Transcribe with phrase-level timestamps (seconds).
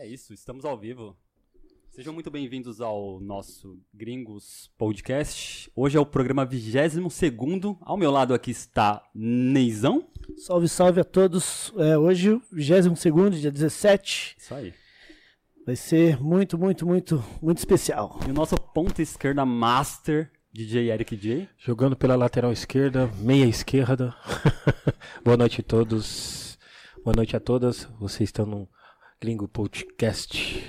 [0.00, 1.14] É isso, estamos ao vivo.
[1.90, 5.70] Sejam muito bem-vindos ao nosso Gringos Podcast.
[5.76, 6.96] Hoje é o programa 22
[7.82, 10.08] Ao meu lado aqui está Neizão.
[10.38, 11.70] Salve, salve a todos.
[11.76, 14.36] É, hoje, 22 dia 17.
[14.38, 14.72] Isso aí.
[15.66, 18.18] Vai ser muito, muito, muito, muito especial.
[18.26, 21.46] E o nosso ponta esquerda master, DJ Eric J.
[21.58, 24.16] Jogando pela lateral esquerda, meia esquerda.
[25.22, 26.58] Boa noite a todos.
[27.04, 27.84] Boa noite a todas.
[27.98, 28.66] Vocês estão no
[29.22, 30.64] Gringo Podcast.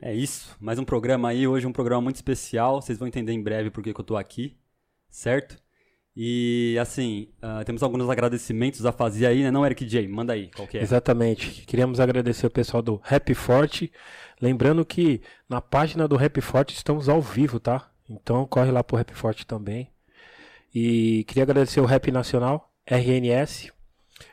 [0.00, 0.56] É isso.
[0.58, 1.46] Mais um programa aí.
[1.46, 2.82] Hoje um programa muito especial.
[2.82, 4.56] Vocês vão entender em breve por que eu tô aqui.
[5.08, 5.56] Certo?
[6.16, 9.52] E assim, uh, temos alguns agradecimentos a fazer aí, né?
[9.52, 10.82] Não, Eric J, manda aí, qual que é?
[10.82, 11.64] Exatamente.
[11.64, 13.92] Queríamos agradecer o pessoal do Rap Forte.
[14.40, 17.88] Lembrando que na página do Rap Forte estamos ao vivo, tá?
[18.10, 19.88] Então corre lá pro Rap Forte também.
[20.74, 23.70] E queria agradecer o Rap Nacional, RNS,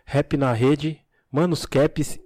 [0.06, 1.00] Rap na Rede,
[1.31, 2.20] Manos Caps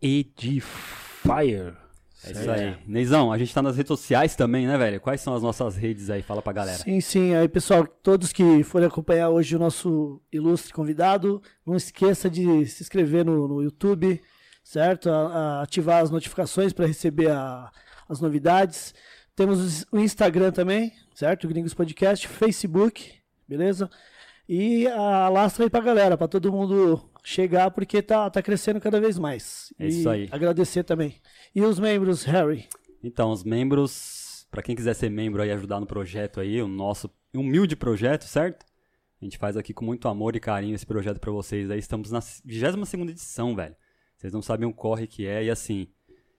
[0.00, 1.76] Edifier.
[2.24, 2.76] É isso aí.
[2.86, 5.00] Neizão, a gente tá nas redes sociais também, né, velho?
[5.00, 6.20] Quais são as nossas redes aí?
[6.20, 6.78] Fala pra galera.
[6.78, 7.34] Sim, sim.
[7.34, 12.82] Aí, pessoal, todos que forem acompanhar hoje o nosso ilustre convidado, não esqueça de se
[12.82, 14.20] inscrever no, no YouTube,
[14.64, 15.08] certo?
[15.10, 17.70] A, a ativar as notificações para receber a,
[18.08, 18.94] as novidades.
[19.36, 21.46] Temos o Instagram também, certo?
[21.46, 23.14] Gringos Podcast, Facebook,
[23.46, 23.88] beleza?
[24.48, 28.98] E a lastra aí pra galera, pra todo mundo chegar, porque tá, tá crescendo cada
[28.98, 29.72] vez mais.
[29.78, 30.28] É isso aí.
[30.30, 31.16] Agradecer também.
[31.54, 32.66] E os membros, Harry?
[33.04, 37.10] Então, os membros, para quem quiser ser membro e ajudar no projeto aí, o nosso
[37.34, 38.64] humilde projeto, certo?
[39.20, 41.70] A gente faz aqui com muito amor e carinho esse projeto para vocês.
[41.70, 43.76] Aí estamos na 22 edição, velho.
[44.16, 45.44] Vocês não sabem o corre que é.
[45.44, 45.86] E assim,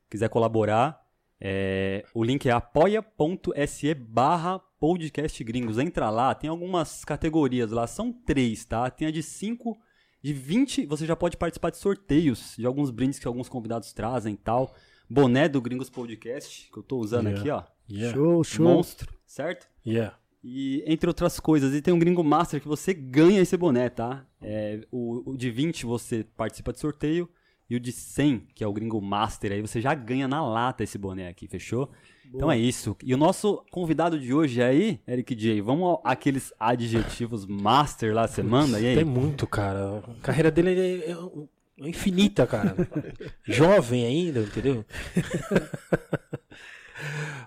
[0.09, 0.99] quiser colaborar,
[1.39, 5.77] é, o link é apoia.se barra podcastgringos.
[5.77, 8.89] Entra lá, tem algumas categorias lá, são três, tá?
[8.89, 9.77] Tem a de 5,
[10.21, 14.33] de 20, você já pode participar de sorteios, de alguns brindes que alguns convidados trazem
[14.33, 14.75] e tal
[15.09, 17.39] boné do Gringos Podcast, que eu tô usando yeah.
[17.39, 17.63] aqui, ó.
[17.91, 18.15] Yeah.
[18.15, 18.65] Show, show.
[18.65, 19.67] Monstro, certo?
[19.85, 20.15] Yeah.
[20.43, 24.25] E entre outras coisas, e tem um Gringo Master que você ganha esse boné, tá?
[24.41, 27.27] É, o, o de 20 você participa de sorteio,
[27.69, 30.83] e o de 100, que é o Gringo Master, aí você já ganha na lata
[30.83, 31.91] esse boné aqui, fechou?
[32.29, 32.37] Boa.
[32.37, 32.95] Então é isso.
[33.03, 38.27] E o nosso convidado de hoje é aí, Eric J, vamos aqueles adjetivos master lá,
[38.27, 38.79] você manda?
[38.79, 38.95] E aí?
[38.95, 40.03] Tem muito, cara.
[40.19, 41.17] A carreira dele é, é
[41.89, 42.75] infinita, cara.
[43.43, 44.85] Jovem ainda, entendeu?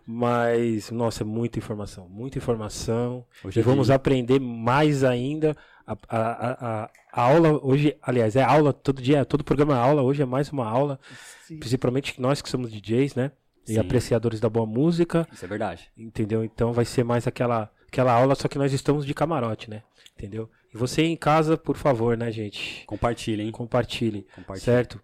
[0.05, 3.25] Mas, nossa, muita informação, muita informação.
[3.45, 3.95] Hoje e é vamos dia.
[3.95, 5.57] aprender mais ainda.
[5.87, 10.03] A, a, a, a, aula hoje, aliás, é aula todo dia, todo programa é aula.
[10.03, 10.99] Hoje é mais uma aula.
[11.47, 11.59] Sim.
[11.61, 13.31] Principalmente nós que somos DJs, né?
[13.67, 13.79] E Sim.
[13.79, 15.27] apreciadores da boa música.
[15.33, 15.91] Isso é verdade.
[15.97, 16.45] Entendeu?
[16.45, 19.83] Então vai ser mais aquela, aquela aula, só que nós estamos de camarote, né?
[20.17, 20.51] Entendeu?
[20.75, 22.85] E você em casa, por favor, né, gente?
[22.87, 23.51] Compartilhem.
[23.51, 24.27] Compartilhe.
[24.35, 24.65] Compartilhe.
[24.65, 25.01] Certo?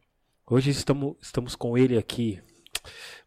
[0.51, 2.41] Hoje estamos, estamos com ele aqui.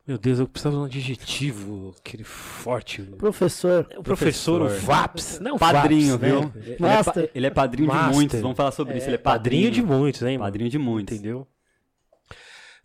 [0.08, 3.04] Meu Deus, eu precisava de um adjetivo, aquele forte.
[3.04, 3.88] Professor.
[3.96, 5.40] O professor, o VAPS.
[5.40, 6.42] Não, padrinho, Vaps, viu?
[6.42, 6.52] Né?
[6.56, 8.10] Ele, é, ele, é, padrinho Master.
[8.10, 9.08] de muitos, vamos falar sobre é, isso.
[9.08, 10.40] Ele é padrinho, padrinho de muitos, hein?
[10.40, 11.16] Padrinho de muitos.
[11.16, 11.48] Entendeu?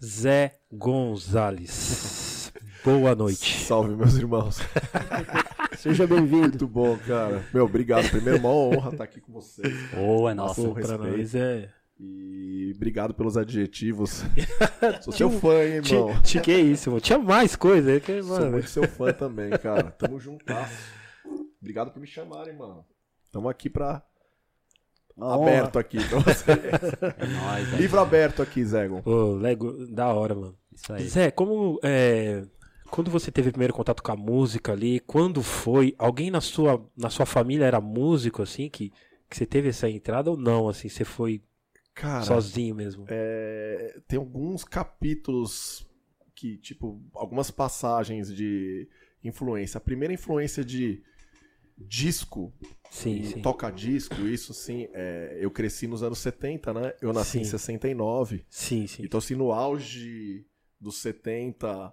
[0.04, 2.25] Zé Gonzalez.
[2.86, 3.58] Boa noite.
[3.64, 4.60] Salve, meus irmãos.
[5.76, 6.50] Seja bem-vindo.
[6.50, 7.44] Muito bom, cara.
[7.52, 8.08] Meu, obrigado.
[8.08, 9.74] Primeiro, uma honra estar aqui com vocês.
[9.98, 10.62] Oh, é nossa.
[10.62, 11.68] Pô, pra nós é...
[11.98, 14.22] E obrigado pelos adjetivos.
[15.02, 16.22] Sou seu fã, hein, irmão?
[16.22, 17.00] Te, que isso, mano.
[17.00, 17.98] Tinha mais coisa.
[17.98, 18.36] Que, mano.
[18.36, 19.90] Sou muito seu fã também, cara.
[19.98, 20.68] Tamo juntas.
[21.60, 22.86] Obrigado por me chamarem, mano.
[23.32, 24.00] Tamo aqui pra...
[25.20, 26.58] Aberto aqui pra vocês.
[27.18, 29.02] É nóis, é Livro aberto aqui, Zego.
[29.04, 30.56] Ô, Lego, da hora, mano.
[30.72, 31.08] Isso aí.
[31.08, 31.80] Zé, como...
[31.82, 32.44] É
[32.90, 35.94] quando você teve o primeiro contato com a música ali, quando foi?
[35.98, 38.92] Alguém na sua, na sua família era músico, assim, que,
[39.28, 41.42] que você teve essa entrada ou não, assim, você foi
[41.94, 43.04] Cara, sozinho mesmo?
[43.08, 45.86] É, tem alguns capítulos
[46.34, 48.88] que, tipo, algumas passagens de
[49.24, 49.78] influência.
[49.78, 51.02] A primeira influência de
[51.78, 52.52] disco,
[52.90, 53.42] sim, sim.
[53.42, 56.94] toca disco, isso sim, é, eu cresci nos anos 70, né?
[57.02, 57.40] Eu nasci sim.
[57.40, 58.44] em 69.
[58.48, 59.02] Sim, sim.
[59.04, 60.46] Então, assim, no auge
[60.80, 61.92] dos 70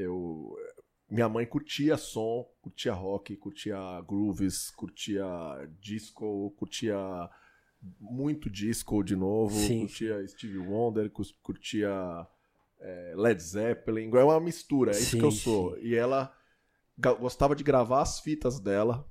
[0.00, 0.56] eu
[1.10, 3.76] minha mãe curtia som, curtia rock, curtia
[4.06, 5.26] grooves, curtia
[5.80, 6.96] disco, curtia
[7.98, 9.80] muito disco de novo, Sim.
[9.80, 11.10] curtia Stevie Wonder,
[11.42, 11.90] curtia
[12.78, 15.76] é, Led Zeppelin, é uma mistura, é isso Sim, que eu sou.
[15.78, 16.32] E ela
[16.96, 19.04] gostava de gravar as fitas dela,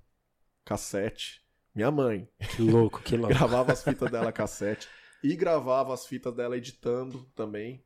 [0.63, 1.43] cassete.
[1.75, 2.29] Minha mãe.
[2.55, 3.33] Que louco, que louco.
[3.33, 4.87] gravava as fitas dela cassete
[5.21, 7.83] e gravava as fitas dela editando também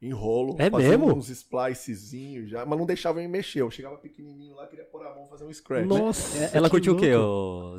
[0.00, 0.56] em rolo.
[0.58, 1.12] É mesmo?
[1.14, 3.62] uns splicezinhos já, mas não deixava eu mexer.
[3.62, 5.86] Eu chegava pequenininho lá, queria pôr a mão fazer um scratch.
[5.86, 6.50] Nossa, né?
[6.52, 7.12] ela curtiu o quê,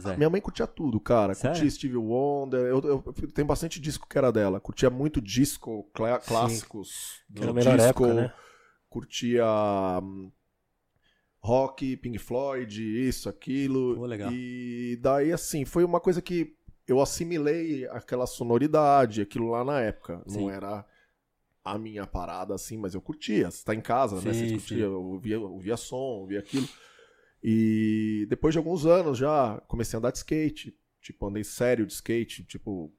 [0.01, 0.17] Zé?
[0.17, 1.33] Minha mãe curtia tudo, cara.
[1.33, 1.55] Sério?
[1.55, 2.61] Curtia Steve Wonder.
[2.61, 4.59] Eu, eu, eu, tenho bastante disco que era dela.
[4.59, 7.21] Curtia muito disco, clá, clássicos.
[7.33, 8.33] Que era a melhor disco, época, né?
[8.89, 9.45] curtia
[10.01, 10.31] hum,
[11.39, 13.95] rock, Pink Floyd, isso, aquilo.
[13.95, 14.31] Pô, legal.
[14.31, 16.55] E daí, assim, foi uma coisa que
[16.87, 20.23] eu assimilei aquela sonoridade, aquilo lá na época.
[20.25, 20.41] Sim.
[20.41, 20.85] Não era
[21.73, 23.49] a minha parada, assim, mas eu curtia.
[23.51, 24.33] Você tá em casa, né?
[24.33, 26.67] Sim, Você curtia, eu ouvia, eu ouvia som, ouvia aquilo.
[27.43, 30.75] E depois de alguns anos já comecei a andar de skate.
[31.01, 32.91] Tipo, andei sério de skate, tipo,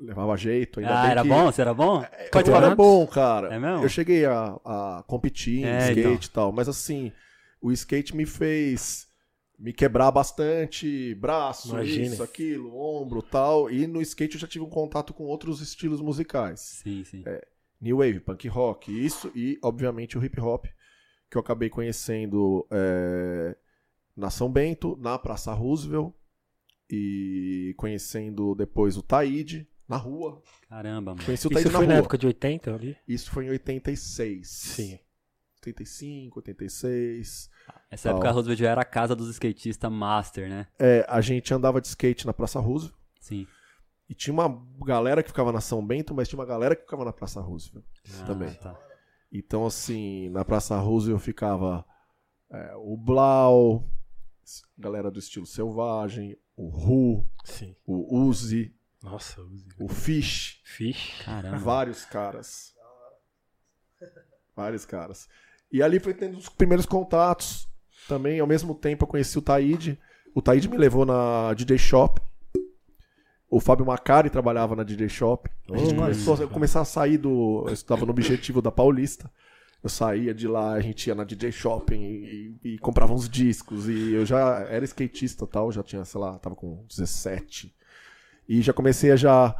[0.00, 0.80] levava jeito.
[0.80, 1.28] Ainda Ah, era que...
[1.28, 1.46] bom?
[1.50, 2.04] Você era bom?
[2.30, 3.54] Pode falar, é bom, cara.
[3.54, 3.84] É mesmo?
[3.84, 7.10] Eu cheguei a, a competir em É, skate e tal, mas assim,
[7.60, 9.08] o skate me fez
[9.58, 12.06] me quebrar bastante braço, Imagine.
[12.06, 13.70] isso, aquilo, ombro tal.
[13.70, 16.60] E no skate eu já tive um contato com outros estilos musicais.
[16.60, 17.24] Sim, sim.
[17.82, 20.66] New Wave, punk rock, isso, e obviamente o hip hop,
[21.28, 23.56] que eu acabei conhecendo é,
[24.16, 26.12] na São Bento, na Praça Roosevelt,
[26.88, 30.40] e conhecendo depois o Taíde, na rua.
[30.68, 31.24] Caramba, mano.
[31.24, 31.94] Conheci o Isso Taíde na foi rua.
[31.94, 32.96] na época de 80 ali?
[33.08, 34.48] Isso foi em 86.
[34.48, 34.98] Sim.
[35.56, 37.50] 85, 86.
[37.90, 40.66] Essa época a Roosevelt já era a casa dos skatistas master, né?
[40.78, 42.96] É, a gente andava de skate na Praça Roosevelt.
[43.20, 43.46] Sim.
[44.12, 47.02] E tinha uma galera que ficava na São Bento, mas tinha uma galera que ficava
[47.02, 47.82] na Praça Roosevelt
[48.20, 48.52] Ah, também.
[48.52, 48.78] tá.
[49.32, 51.82] Então, assim, na Praça Roosevelt ficava
[52.50, 53.88] é, o Blau,
[54.76, 57.74] galera do estilo selvagem, o Ru, Sim.
[57.86, 59.66] o Uzi, Nossa, Uzi.
[59.80, 61.22] o Fish, Fish.
[61.24, 61.56] Caramba.
[61.56, 62.74] vários caras.
[64.54, 65.26] Vários caras.
[65.72, 67.66] E ali foi tendo os primeiros contatos.
[68.06, 69.98] Também, ao mesmo tempo, eu conheci o Taíde.
[70.34, 72.20] O Taíde me levou na DJ Shop.
[73.54, 75.46] O Fábio Macari trabalhava na DJ Shop.
[75.70, 75.96] A gente Hum.
[75.98, 77.64] começou a começar a sair do.
[77.66, 79.30] Eu estava no objetivo da Paulista.
[79.82, 83.88] Eu saía de lá, a gente ia na DJ Shopping e, e comprava uns discos.
[83.88, 87.74] E eu já era skatista tal, já tinha, sei lá, tava com 17.
[88.48, 89.54] E já comecei a já.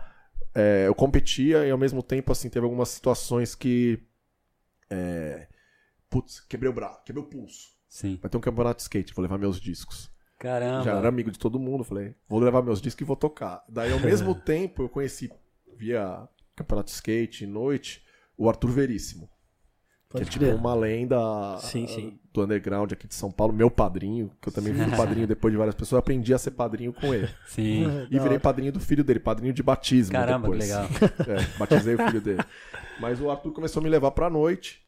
[0.55, 3.99] é, eu competia e ao mesmo tempo, assim, teve algumas situações que.
[4.89, 5.49] É,
[6.09, 7.73] putz, quebrei o braço, quebrei o pulso.
[7.89, 8.19] Sim.
[8.23, 10.11] Vai ter um campeonato de skate, vou levar meus discos.
[10.43, 10.83] Caramba.
[10.83, 13.63] Já era amigo de todo mundo, falei, vou levar meus discos e vou tocar.
[13.69, 15.31] Daí, ao mesmo tempo, eu conheci,
[15.77, 18.03] via campeonato de skate, noite,
[18.37, 19.29] o Arthur Veríssimo.
[20.11, 21.17] Que Pode é tipo uma lenda
[21.61, 22.19] Sim, sim.
[22.35, 25.57] do underground aqui de São Paulo, meu padrinho, que eu também fui padrinho depois de
[25.57, 27.31] várias pessoas, eu aprendi a ser padrinho com ele.
[27.47, 27.85] Sim.
[28.11, 30.13] E virei padrinho do filho dele, padrinho de batismo.
[30.13, 30.69] Caramba, que depois.
[30.69, 30.89] legal.
[31.29, 32.45] É, batizei o filho dele.
[33.01, 34.83] Mas o Arthur começou a me levar pra noite.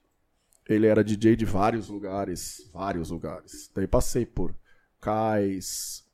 [0.69, 3.71] Ele era DJ de vários lugares, vários lugares.
[3.73, 4.53] Daí passei por
[5.05, 6.05] Cais,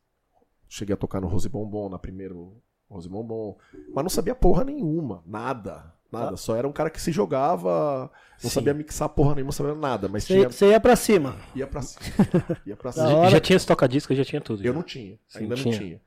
[0.68, 3.56] cheguei a tocar no Rose Bombom, na primeiro Rose Bombom,
[3.94, 6.36] mas não sabia porra nenhuma, nada, nada.
[6.36, 8.10] Só era um cara que se jogava,
[8.42, 8.54] não Sim.
[8.54, 11.36] sabia mixar porra nenhuma, sabia nada, mas Você tinha, você ia pra cima.
[11.54, 12.02] ia pra cima,
[12.66, 13.14] ia pra cima.
[13.16, 13.30] hora.
[13.30, 14.60] Já tinha esse toca-disco, já tinha tudo.
[14.60, 14.72] Eu já.
[14.72, 15.78] não tinha, Sim, ainda não tinha.
[15.78, 16.00] tinha.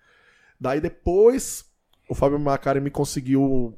[0.59, 1.65] Daí depois,
[2.09, 3.77] o Fábio Macari me conseguiu.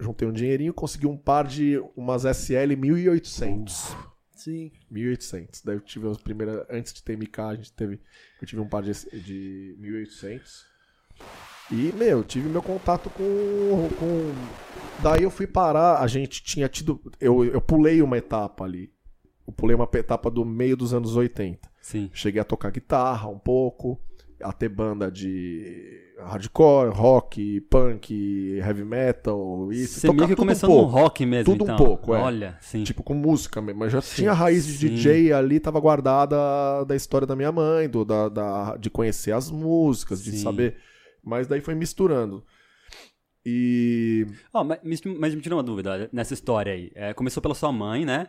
[0.00, 3.94] Juntei um dinheirinho, consegui um par de umas SL 1800.
[4.42, 4.72] Sim.
[4.90, 5.62] 1800.
[5.62, 6.66] Daí eu tive as primeiras.
[6.68, 8.00] Antes de ter MK, a gente teve.
[8.40, 10.66] Eu tive um par de, de 1800.
[11.70, 14.32] E, meu, tive meu contato com, com.
[15.00, 16.00] Daí eu fui parar.
[16.00, 17.00] A gente tinha tido.
[17.20, 18.92] Eu, eu pulei uma etapa ali.
[19.46, 21.70] Eu pulei uma etapa do meio dos anos 80.
[21.80, 22.10] Sim.
[22.12, 24.00] Cheguei a tocar guitarra um pouco,
[24.42, 30.00] a ter banda de hardcore, rock, punk, heavy metal, isso.
[30.00, 30.90] Você meio que tudo um começou no pouco.
[30.92, 31.76] rock mesmo, Tudo um então.
[31.76, 32.20] pouco, é.
[32.20, 32.84] Olha, sim.
[32.84, 33.80] Tipo, com música mesmo.
[33.80, 34.94] Mas já tinha a raiz de sim.
[34.94, 36.36] DJ ali, tava guardada
[36.86, 40.38] da história da minha mãe, do, da, da- de conhecer as músicas, de Sim.
[40.42, 40.76] saber.
[41.24, 42.44] Mas daí foi misturando.
[43.44, 44.26] E.
[44.52, 46.90] Ó, mas, me- mas me tira uma dúvida nessa história aí.
[46.94, 48.28] É, começou pela sua mãe, né?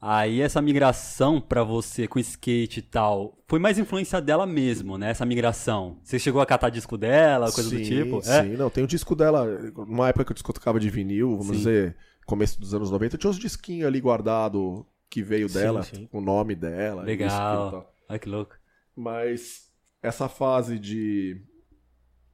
[0.00, 5.10] Aí essa migração pra você com skate e tal, foi mais influência dela mesmo, né?
[5.10, 5.98] Essa migração.
[6.02, 8.22] Você chegou a catar disco dela, coisa do sim, tipo?
[8.22, 8.42] Sim, É?
[8.56, 9.44] não, tem o disco dela.
[9.86, 11.52] Numa época que eu tocava de vinil, vamos Sim.
[11.52, 16.08] dizer, começo dos anos 90, tinha uns disquinhos ali guardado que veio dela, sim.
[16.10, 17.02] o nome dela.
[17.02, 17.92] Legal.
[18.08, 18.54] Olha que louco.
[18.96, 19.70] Mas
[20.02, 21.42] essa fase de.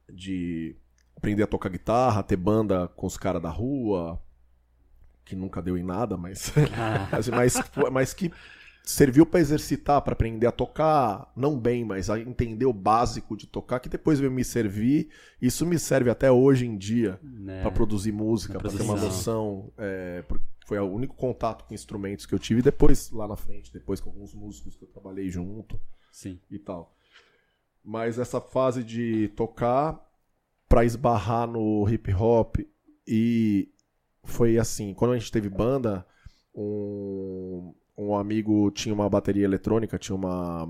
[0.09, 0.75] de
[1.15, 4.21] aprender a tocar guitarra, ter banda com os caras da rua,
[5.27, 6.51] que nunca deu em nada, mas.
[6.77, 7.55] Ah, mas, mas,
[7.91, 8.31] mas que
[8.83, 13.45] serviu pra exercitar, pra aprender a tocar, não bem, mas a entender o básico de
[13.45, 15.09] tocar, que depois veio me servir.
[15.41, 17.61] Isso me serve até hoje em dia né?
[17.61, 19.71] pra produzir música, Na pra ter uma noção.
[19.77, 20.23] é,
[20.65, 22.61] foi o único contato com instrumentos que eu tive.
[22.61, 25.79] Depois, lá na frente, depois com alguns músicos que eu trabalhei junto
[26.11, 26.39] Sim.
[26.49, 26.95] e tal.
[27.83, 29.97] Mas essa fase de tocar
[30.67, 32.57] pra esbarrar no hip hop
[33.07, 33.69] e
[34.27, 36.05] foi assim, quando a gente teve banda,
[36.53, 40.67] um, um amigo tinha uma bateria eletrônica, tinha uma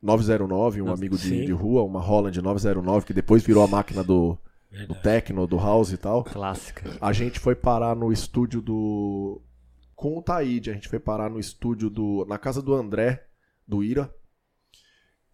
[0.00, 4.02] 909, um Nossa, amigo de, de rua, uma Holland 909, que depois virou a máquina
[4.02, 4.38] do,
[4.88, 6.24] do techno, do house e tal.
[6.24, 6.96] Clássica.
[7.00, 9.42] A gente foi parar no estúdio do
[9.94, 10.70] com o Taíde.
[10.70, 12.24] A gente foi parar no estúdio do.
[12.28, 13.24] na casa do André,
[13.66, 14.12] do Ira.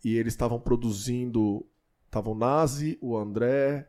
[0.04, 1.66] E eles estavam produzindo.
[2.04, 3.88] Estavam o Nazi, o André,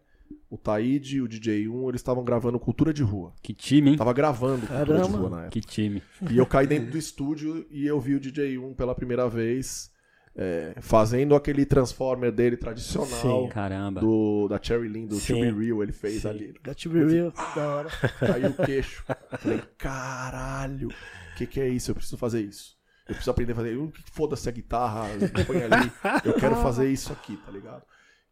[0.49, 3.33] o Taíde, o DJ1, eles estavam gravando Cultura de Rua.
[3.41, 3.97] Que time, hein?
[3.97, 5.17] Tava gravando Cultura de Caramba.
[5.17, 5.51] Rua na época.
[5.51, 6.03] Que time.
[6.29, 9.91] E eu caí dentro do estúdio e eu vi o DJ1 pela primeira vez
[10.35, 13.43] é, fazendo aquele Transformer dele tradicional.
[13.43, 13.49] Sim.
[13.49, 13.99] Caramba.
[13.99, 15.33] Do, da Cherry Lynn, do Sim.
[15.33, 16.29] To Be Real, ele fez Sim.
[16.29, 16.53] ali.
[16.63, 17.89] Got to be real, da hora.
[17.89, 19.03] Caiu o queixo.
[19.37, 21.91] Falei, caralho, o que, que é isso?
[21.91, 22.77] Eu preciso fazer isso.
[23.07, 23.73] Eu preciso aprender a fazer.
[23.73, 25.07] Eu, que Foda-se a guitarra,
[25.45, 25.91] põe ali.
[26.23, 27.83] Eu quero fazer isso aqui, tá ligado?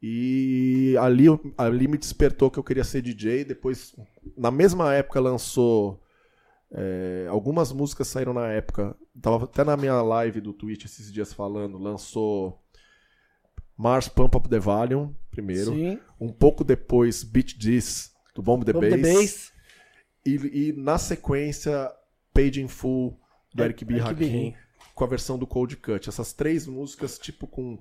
[0.01, 1.25] E ali,
[1.57, 3.43] ali me despertou que eu queria ser DJ.
[3.43, 3.95] Depois,
[4.37, 6.01] na mesma época, lançou.
[6.71, 8.95] é, algumas músicas saíram na época.
[9.21, 11.77] Tava até na minha live do Twitch esses dias falando.
[11.79, 12.61] Lançou
[13.75, 15.71] Mars Pump Up the Volume, primeiro.
[15.73, 15.99] Sim.
[16.19, 19.01] Um pouco depois, Beat This, do Bomb the, Bomb Bass.
[19.01, 19.53] the Bass.
[20.25, 21.89] E, e na sequência,
[22.33, 23.17] Page in Full,
[23.55, 23.97] do É, Eric B.
[23.97, 24.53] Rakim,
[24.93, 26.07] com a versão do Cold Cut.
[26.09, 27.79] Essas três músicas, tipo, com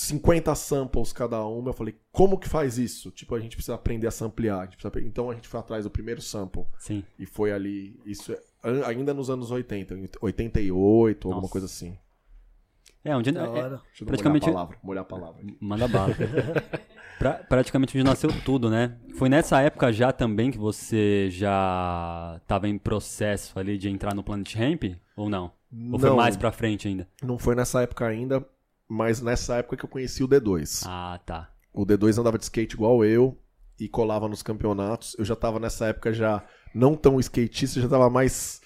[0.00, 1.70] 50 samples cada uma.
[1.70, 3.10] Eu falei, como que faz isso?
[3.10, 4.60] Tipo, a gente precisa aprender a samplear.
[4.60, 6.64] a gente precisa Então a gente foi atrás do primeiro sample.
[6.78, 7.02] Sim.
[7.18, 8.40] E foi ali, isso é-
[8.86, 11.52] ainda nos anos 80, 88, alguma Nossa.
[11.52, 11.98] coisa assim.
[13.04, 13.30] É, onde.
[13.36, 14.78] É- eu Praticamente- molhar a palavra.
[14.82, 15.42] Molhar a palavra.
[15.42, 15.56] aqui.
[15.60, 16.14] Manda bala.
[17.18, 18.96] Pra- praticamente onde nasceu tudo, né?
[19.16, 24.22] Foi nessa época já também que você já tava em processo ali de entrar no
[24.22, 24.84] Planet Ramp?
[25.16, 25.50] Ou não?
[25.92, 26.16] Ou foi Não.
[26.16, 27.08] mais pra frente ainda?
[27.20, 28.46] Não foi nessa época ainda,
[28.88, 30.84] mas nessa época que eu conheci o D2.
[30.86, 31.50] Ah, tá.
[31.72, 33.38] O D2 andava de skate igual eu
[33.78, 35.14] e colava nos campeonatos.
[35.18, 36.42] Eu já tava nessa época já
[36.74, 38.60] não tão skatista, já tava mais.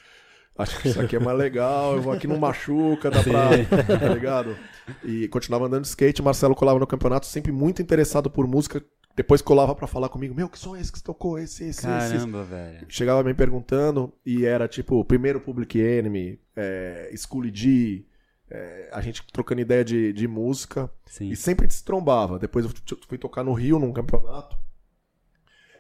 [0.57, 3.99] Acho que isso aqui é mais legal, eu vou aqui não machuca, dá pra.
[3.99, 4.57] Tá ligado?
[5.03, 8.85] E continuava andando de skate, Marcelo colava no campeonato, sempre muito interessado por música.
[9.15, 11.39] Depois colava pra falar comigo, meu, que som é esse que você tocou?
[11.39, 11.87] Esse, esse, esse.
[11.87, 12.87] Caramba, velho.
[12.89, 18.07] Chegava me perguntando e era tipo, primeiro Public Enemy, é, Schoolie D,
[18.55, 20.91] é, a gente trocando ideia de, de música.
[21.07, 21.31] Sim.
[21.31, 22.39] E sempre se trombava.
[22.39, 22.71] Depois eu
[23.09, 24.57] fui- tocar no Rio num campeonato.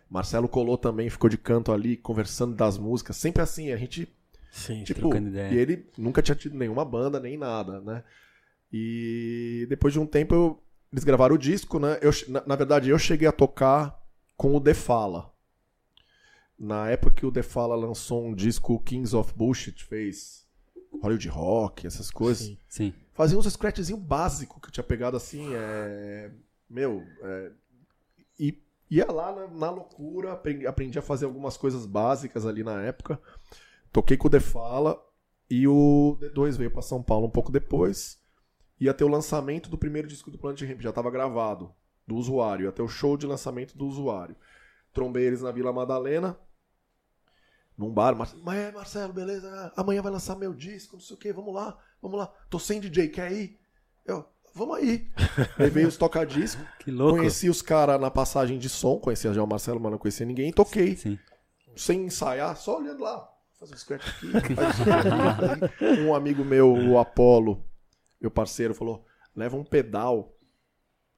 [0.08, 3.16] Marcelo colou também, ficou de canto ali, conversando das músicas.
[3.16, 4.10] Sempre assim, a gente,
[4.50, 4.84] Sim.
[4.84, 5.52] tipo, trocando ideia.
[5.52, 8.02] e ele nunca tinha tido nenhuma banda, nem nada, né?
[8.72, 11.98] E depois de um tempo eu- eles gravaram o disco, né?
[12.02, 13.98] Eu, na, na verdade, eu cheguei a tocar
[14.36, 15.30] com o Defala.
[16.58, 20.41] Na época que o Defala lançou um disco, Kings of Bullshit, fez
[21.00, 22.58] Hollywood Rock, essas coisas Sim.
[22.68, 22.94] Sim.
[23.12, 26.30] fazia uns scratchzinho básico que eu tinha pegado assim, é...
[26.68, 27.52] meu, é...
[28.38, 32.82] e ia lá na, na loucura, aprendi, aprendi a fazer algumas coisas básicas ali na
[32.82, 33.18] época.
[33.90, 35.02] Toquei com o Defala
[35.48, 38.20] e o D2 veio para São Paulo um pouco depois.
[38.78, 41.72] Ia ter o lançamento do primeiro disco do Planet Ramp, já estava gravado,
[42.06, 44.36] do usuário, ia ter o show de lançamento do usuário.
[44.92, 46.38] Trombei eles na Vila Madalena,
[47.76, 48.28] num bar, Mar...
[48.42, 49.72] mas é, Marcelo, beleza?
[49.76, 52.26] Amanhã vai lançar meu disco, não sei o que, vamos lá, vamos lá.
[52.50, 53.58] Tô sem DJ, quer ir?
[54.04, 54.24] Eu,
[54.54, 55.10] vamos aí.
[55.58, 57.18] Levei os toca-disco, Que louco.
[57.18, 60.50] conheci os caras na passagem de som, conhecia já o Marcelo, mas não conhecia ninguém,
[60.50, 60.96] e toquei.
[60.96, 61.18] Sim.
[61.74, 63.28] Sem ensaiar, só olhando lá.
[63.58, 64.26] Fazer um scratch aqui,
[66.04, 67.64] um amigo meu, o Apollo,
[68.20, 70.36] meu parceiro, falou: leva um pedal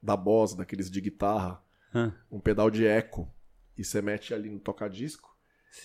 [0.01, 1.59] da Boss, daqueles de guitarra,
[2.31, 3.27] um pedal de eco,
[3.75, 5.34] e você mete ali no toca-disco,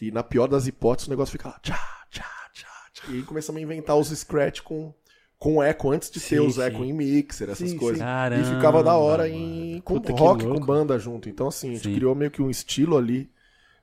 [0.01, 1.79] e na pior das hipóteses o negócio fica lá, tchá,
[2.11, 3.05] tchá, tchá, tchá.
[3.09, 4.93] E aí começamos a inventar os scratch com,
[5.39, 6.63] com eco, antes de ter Sim, os sim.
[6.63, 7.99] eco em mixer, essas Sim, coisas.
[7.99, 8.05] sim.
[8.05, 8.43] Caramba.
[8.43, 9.35] E ficava da hora mano.
[9.35, 11.29] em com Puta rock, com banda junto.
[11.29, 11.95] Então, assim, a gente Sim.
[11.95, 13.31] criou meio que um estilo ali,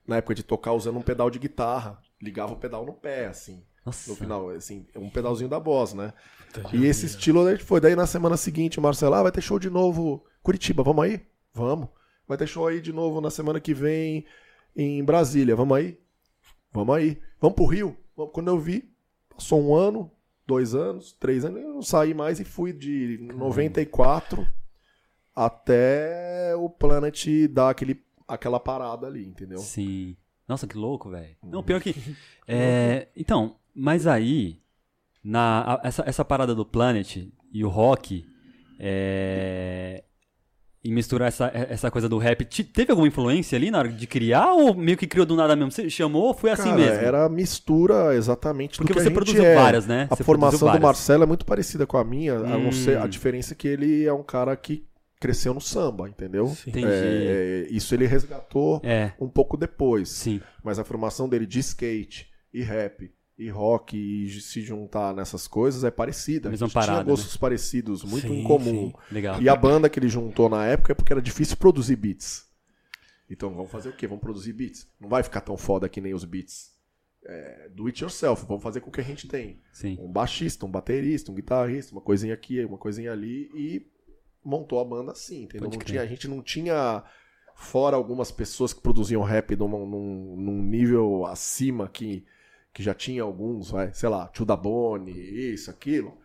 [0.07, 1.99] na época de tocar usando um pedal de guitarra.
[2.21, 3.63] Ligava o pedal no pé, assim.
[3.85, 4.09] Nossa.
[4.09, 6.13] No final, assim, um pedalzinho da Boss, né?
[6.53, 7.79] Puta E esse estilo a gente foi.
[7.79, 10.25] Daí na semana seguinte, o Marcelo, ah, vai ter show de novo.
[10.43, 11.21] Curitiba, vamos aí?
[11.53, 11.87] Vamos.
[12.27, 14.25] Vai ter show aí de novo na semana que vem
[14.77, 15.97] em Brasília, vamos aí?
[16.71, 17.17] Vamos aí.
[17.41, 17.97] Vamos pro Rio?
[18.31, 18.87] Quando eu vi,
[19.35, 20.11] passou um ano,
[20.45, 24.47] dois anos, três anos, eu não saí mais e fui de 94
[25.35, 29.57] até o Planet dar aquele, aquela parada ali, entendeu?
[29.57, 30.15] Sim.
[30.47, 31.35] Nossa, que louco, velho.
[31.43, 31.93] Não, pior que.
[32.49, 34.61] É, então, mas aí,
[35.21, 38.25] na, essa, essa parada do Planet e o rock,
[38.79, 40.05] é,
[40.83, 44.07] e misturar essa, essa coisa do rap, te- teve alguma influência ali na hora de
[44.07, 45.71] criar ou meio que criou do nada mesmo?
[45.71, 47.03] Você chamou ou foi assim Cara, mesmo?
[47.05, 49.55] era a mistura exatamente Porque do que você a gente produziu é.
[49.55, 50.07] várias, né?
[50.09, 50.79] A Você formação do.
[50.79, 53.09] Marcelo é muito parecida com a minha, a não ser a Hum.
[53.09, 54.85] diferença é que ele é um cara que
[55.19, 56.47] cresceu no samba, entendeu?
[56.49, 56.69] Sim.
[56.69, 56.85] Entendi.
[56.87, 60.09] É, isso ele resgatou É, um pouco depois.
[60.09, 60.39] sim.
[60.63, 65.83] Mas a formação dele de skate e rap e rock e se juntar nessas coisas
[65.83, 66.49] é parecida.
[66.49, 67.09] Mesma tinha parada, né?
[67.09, 68.89] gostos parecidos, muito Sim, em comum.
[68.89, 69.13] sim.
[69.13, 69.41] Legal.
[69.41, 72.47] E a banda que ele juntou na época é porque era difícil produzir beats.
[73.29, 74.07] Então vamos fazer o quê?
[74.07, 74.87] Vamos produzir beats.
[74.99, 76.77] Não vai ficar tão foda que nem os beats
[77.27, 79.61] é, do it yourself, vamos fazer com o que a gente tem.
[79.71, 79.97] Sim.
[79.99, 83.85] Um baixista, um baterista, um guitarrista, uma coisinha aqui, uma coisinha ali e
[84.43, 85.69] montou a banda assim, entendeu?
[85.69, 87.03] Tinha, a gente não tinha,
[87.53, 92.25] fora algumas pessoas que produziam rap num, num, num nível acima que,
[92.73, 96.17] que já tinha alguns, vai, sei lá, Tio da Boni, isso, aquilo.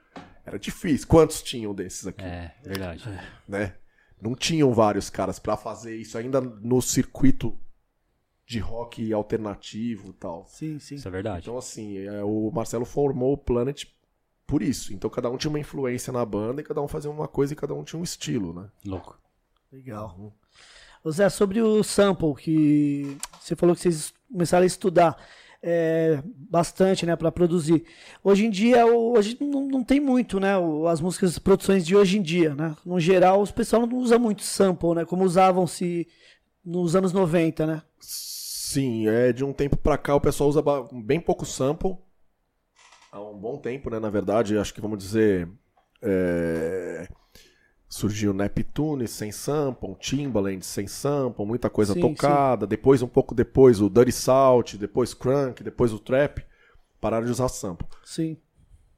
[0.45, 1.07] Era difícil.
[1.07, 2.23] Quantos tinham desses aqui?
[2.25, 3.05] É, verdade.
[3.49, 3.75] né?
[4.21, 7.59] Não tinham vários caras pra fazer isso ainda no circuito
[8.47, 10.47] de rock alternativo e tal.
[10.47, 10.97] Sim, sim.
[10.97, 11.47] Isso é verdade.
[11.47, 13.85] Então, assim, é, o Marcelo formou o Planet
[14.47, 14.93] por isso.
[14.93, 17.57] Então, cada um tinha uma influência na banda e cada um fazia uma coisa e
[17.57, 18.69] cada um tinha um estilo, né?
[18.85, 19.19] Louco.
[19.73, 20.35] Legal.
[21.03, 25.17] Ô Zé, sobre o sample, que você falou que vocês começaram a estudar
[25.63, 27.85] é, bastante, né, para produzir.
[28.23, 30.55] Hoje em dia, hoje não, não tem muito, né,
[30.91, 32.77] as músicas, as produções de hoje em dia, né?
[32.85, 36.09] No geral, os pessoal não usa muito sample, né, como usavam-se
[36.65, 37.83] nos anos 90, né?
[38.01, 41.97] Sim, é de um tempo pra cá o pessoal usa bem pouco sample.
[43.13, 44.01] Há um bom tempo, né?
[44.01, 45.47] Na verdade, acho que vamos dizer.
[46.01, 47.07] é,
[47.93, 52.67] Surgiu Neptune sem sample, Timbaland sem sample, muita coisa Sim, tocada.
[52.67, 56.43] Depois, um pouco depois, o Dirty Salt, depois Crunk, depois o Trap.
[56.99, 57.87] Pararam de usar sample.
[58.03, 58.39] Sim.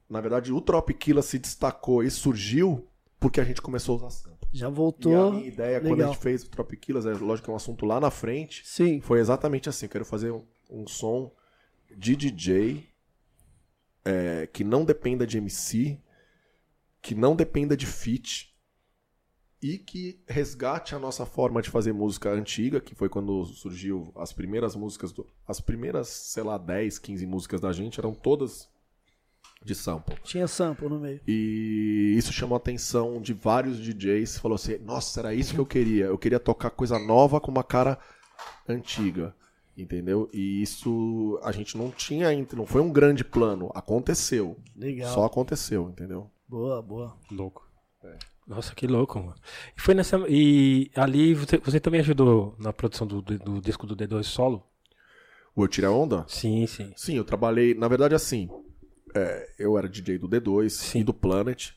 [0.09, 2.87] Na verdade, o Tropikilla se destacou e surgiu
[3.19, 4.47] porque a gente começou a usar sample.
[4.53, 5.31] Já E a voltou.
[5.33, 6.13] minha ideia, quando a legal.
[6.13, 9.01] gente fez o Tropikillas, é lógico que é um assunto lá na frente, Sim.
[9.01, 9.87] foi exatamente assim.
[9.87, 11.33] Eu quero fazer um, um som
[11.93, 12.87] de DJ
[14.05, 15.99] é, que não dependa de MC,
[17.01, 18.54] que não dependa de feat
[19.65, 24.31] e que resgate a nossa forma de fazer música antiga, que foi quando surgiu as
[24.31, 28.69] primeiras músicas, do, as primeiras, sei lá, 10, 15 músicas da gente eram todas
[29.63, 30.15] de sample.
[30.23, 31.19] Tinha sample no meio.
[31.27, 34.37] E isso chamou a atenção de vários DJs.
[34.37, 36.05] Falou assim: nossa, era isso que eu queria.
[36.05, 37.97] Eu queria tocar coisa nova com uma cara
[38.69, 39.35] antiga.
[39.75, 40.29] Entendeu?
[40.31, 42.55] E isso a gente não tinha ainda.
[42.55, 43.71] Não foi um grande plano.
[43.73, 44.57] Aconteceu.
[44.75, 45.11] Legal.
[45.11, 46.29] Só aconteceu, entendeu?
[46.47, 47.17] Boa, boa.
[47.31, 47.67] Louco.
[48.47, 49.35] Nossa, que louco, mano.
[49.75, 50.17] E foi nessa.
[50.29, 54.63] E ali você, você também ajudou na produção do, do, do disco do D2 solo?
[55.55, 56.25] O Eu Tirei a Onda?
[56.27, 56.93] Sim, sim.
[56.95, 57.73] Sim, eu trabalhei.
[57.73, 58.47] Na verdade, assim.
[59.15, 60.99] é, eu era DJ do D2 Sim.
[60.99, 61.71] e do Planet.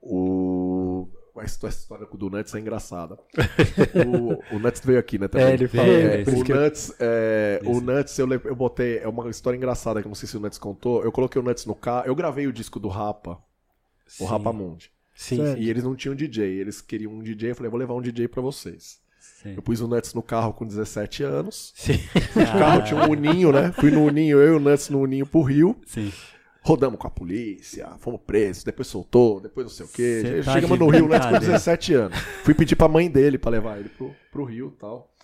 [0.00, 1.08] O.
[1.36, 3.18] A histó- a história do Nuts é engraçada.
[4.06, 5.28] o, o Nuts veio aqui, né?
[5.28, 5.46] também.
[5.48, 5.92] É, ele falou.
[5.92, 7.80] É, por o que Nuts, é, o.
[7.82, 10.56] Nuts eu, eu botei, é uma história engraçada que eu não sei se o Nuts
[10.58, 11.02] contou.
[11.04, 14.24] Eu coloquei o Nuts no carro, eu gravei o disco do Rapa, o Sim.
[14.24, 14.90] Rapa Mundi.
[15.16, 15.56] Sim, sim.
[15.58, 18.28] E eles não tinham DJ, eles queriam um DJ, eu falei, vou levar um DJ
[18.28, 19.00] pra vocês.
[19.18, 19.54] Sim.
[19.56, 21.72] Eu pus o Nuts no carro com 17 anos.
[21.74, 21.98] Sim.
[22.36, 23.72] O carro tinha um uninho, né?
[23.72, 25.76] Fui no uninho, eu e o Nuts no uninho pro Rio.
[25.86, 26.12] Sim.
[26.60, 30.42] Rodamos com a polícia, fomos presos, depois soltou, depois não sei o quê.
[30.44, 31.54] Tá Chegamos no Rio, o Nuts com brincadeira.
[31.54, 32.18] 17 anos.
[32.44, 35.14] Fui pedir pra mãe dele pra levar ele pro, pro Rio e tal.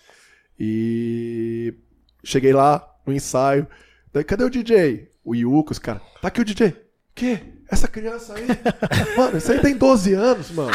[0.58, 1.74] E
[2.24, 3.66] cheguei lá no ensaio.
[4.12, 5.10] Daí, cadê o DJ?
[5.24, 6.02] O Yuko, os caras.
[6.20, 6.76] Tá aqui o DJ.
[7.14, 7.40] Que?
[7.72, 8.46] Essa criança aí?
[9.16, 10.70] mano, esse aí tem 12 anos, mano.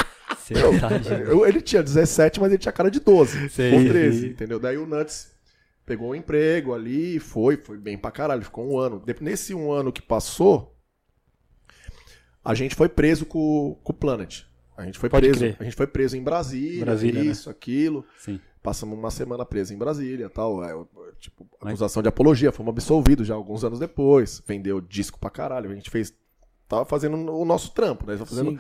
[0.80, 1.12] Tá de...
[1.30, 3.50] Eu- ele tinha 17, mas ele tinha cara de 12.
[3.50, 3.74] Sei.
[3.74, 4.60] Ou 13, entendeu?
[4.60, 5.32] Daí o Nuts
[5.86, 9.02] pegou um emprego ali e foi, foi bem pra caralho, ficou um ano.
[9.22, 10.76] Nesse um ano que passou,
[12.44, 14.44] a gente foi preso com, com o Planet.
[14.78, 15.40] A gente foi Pode preso.
[15.40, 15.58] crer.
[15.60, 17.30] A gente foi preso em Brasília, Brasília, né?
[17.30, 18.06] isso, aquilo.
[18.18, 18.40] Sim.
[18.62, 20.64] Passamos uma semana preso em Brasília tal.
[20.64, 20.74] É,
[21.20, 22.52] tipo, Mas- acusação de apologia.
[22.52, 24.42] Fomos absolvidos já alguns anos depois.
[24.48, 25.72] Vendeu disco pra caralho.
[25.72, 26.14] A gente fez.
[26.68, 28.18] Tava fazendo o nosso trampo, né?
[28.18, 28.60] Fazendo,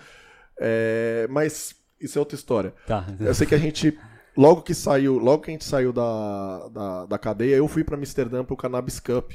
[0.60, 2.74] é, mas isso é outra história.
[2.86, 3.06] Tá.
[3.20, 3.98] Eu sei que a gente,
[4.36, 7.98] logo que saiu, logo que a gente saiu da, da, da cadeia, eu fui pra
[7.98, 9.32] Amsterdã pro Cannabis Cup,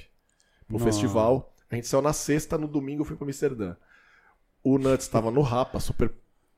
[0.67, 0.85] pro Nossa.
[0.87, 1.55] festival.
[1.71, 3.75] A gente saiu na sexta, no domingo eu fui pra Amsterdã.
[4.65, 6.11] O Nuts tava no Rapa, super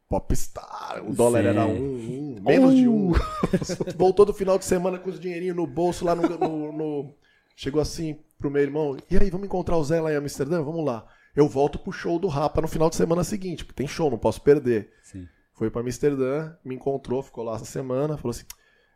[0.09, 1.03] popstar.
[1.05, 1.49] O dólar Sim.
[1.49, 3.13] era um, um, menos de um.
[3.97, 7.15] Voltou do final de semana com os dinheirinhos no bolso lá no, no- no-
[7.57, 8.97] Chegou assim pro meu irmão.
[9.11, 10.63] E aí, vamos encontrar o Zé lá em Amsterdã?
[10.63, 11.07] Vamos lá.
[11.35, 14.19] Eu volto pro show do Rapa no final de semana seguinte, porque tem show, não
[14.19, 14.93] posso perder.
[15.03, 15.27] Sim.
[15.53, 18.45] Foi pra Amsterdã, me encontrou, ficou lá essa semana, falou assim: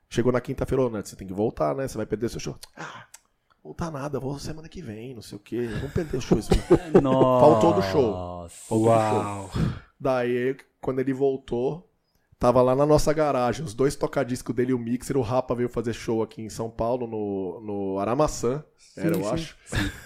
[0.09, 1.87] chegou na quinta-feira, ô Neto, você tem que voltar, né?
[1.89, 2.57] Você vai perder seu show.
[2.77, 3.07] Ah,
[3.63, 5.67] voltar nada, vou semana que vem, não sei o quê.
[5.67, 6.39] Vamos perder o show.
[6.39, 6.51] esse
[6.95, 7.47] ano." Nossa.
[7.47, 8.49] Faltou do show.
[8.49, 9.51] Faltou do Uau.
[9.53, 9.63] show.
[10.01, 11.88] Daí, quando ele voltou,
[12.39, 15.69] tava lá na nossa garagem, os dois tocadiscos dele e o Mixer, o Rapa veio
[15.69, 18.65] fazer show aqui em São Paulo, no, no Aramaçã,
[18.97, 19.31] era, eu sim.
[19.31, 19.57] acho.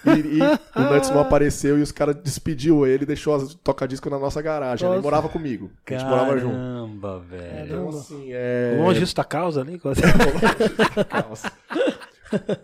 [0.05, 4.11] E, e o Nuts não apareceu e os caras despediu ele e deixou as tocadiscos
[4.11, 4.85] na nossa garagem.
[4.85, 5.03] Ele Nossa.
[5.03, 5.71] morava comigo.
[5.87, 6.55] A gente morava junto.
[6.55, 7.65] Caramba, velho.
[7.65, 8.75] Então, assim, é...
[8.77, 9.81] Longe justa causa ali?
[11.27, 11.51] Nossa.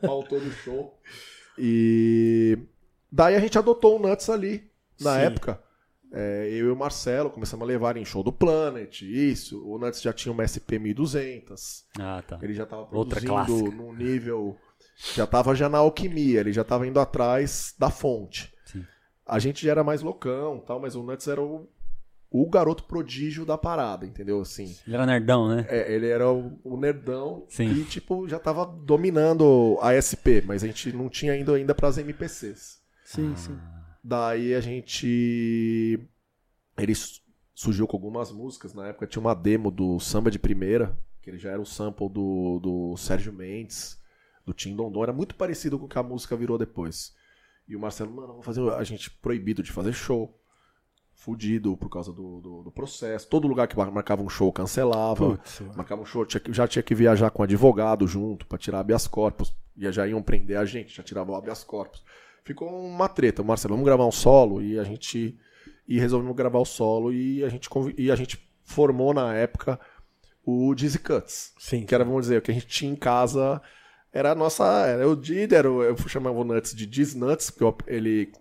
[0.01, 0.99] Faltou do show.
[1.57, 2.57] E
[3.11, 4.69] daí a gente adotou o Nuts ali,
[5.01, 5.21] na Sim.
[5.21, 5.59] época.
[6.11, 9.63] É, eu e o Marcelo começamos a levar em show do Planet, isso.
[9.65, 11.85] O Nuts já tinha uma SP 1200.
[11.99, 12.39] Ah, tá.
[12.41, 14.57] Ele já tava Outra produzindo num nível
[15.13, 18.51] Já tava já na alquimia, ele já tava indo atrás da fonte.
[18.65, 18.85] Sim.
[19.25, 21.69] A gente já era mais loucão, tal, mas o Nuts era o,
[22.31, 24.41] o garoto prodígio da parada, entendeu?
[24.41, 25.65] Assim, Ele era nerdão, né?
[25.69, 27.69] é, ele era o, o nerdão Sim.
[27.71, 31.87] e tipo já tava dominando a SP, mas a gente não tinha ido ainda para
[31.87, 32.79] as MPCs.
[33.05, 33.57] Sim, sim.
[34.03, 35.99] Daí a gente.
[36.77, 37.21] Ele su-
[37.53, 38.73] surgiu com algumas músicas.
[38.73, 42.07] Na época tinha uma demo do Samba de Primeira, que ele já era o sample
[42.09, 44.01] do, do Sérgio Mendes,
[44.45, 45.03] do Tim Dondon.
[45.03, 47.13] Era muito parecido com o que a música virou depois.
[47.67, 50.35] E o Marcelo, mano, vamos fazer a gente proibido de fazer show.
[51.13, 53.27] Fudido por causa do, do, do processo.
[53.27, 55.31] Todo lugar que mar- marcava um show cancelava.
[55.35, 58.79] Putz, Marcava um show, tinha que- já tinha que viajar com advogado junto pra tirar
[58.79, 59.53] habeas corpus.
[59.75, 62.01] E já iam prender a gente, já tiravam o habeas corpus.
[62.43, 63.43] Ficou uma treta.
[63.43, 65.37] Marcelo, vamos gravar um solo e a gente
[65.87, 69.79] e resolvemos gravar o solo e a gente e a gente formou na época
[70.45, 71.85] o Dizzy Cuts, Sim.
[71.85, 73.61] que era, vamos dizer, o que a gente tinha em casa
[74.11, 77.49] era a nossa, era o Did, era o, eu chamava o Nuts de Diz Nuts,
[77.51, 78.31] porque eu- ele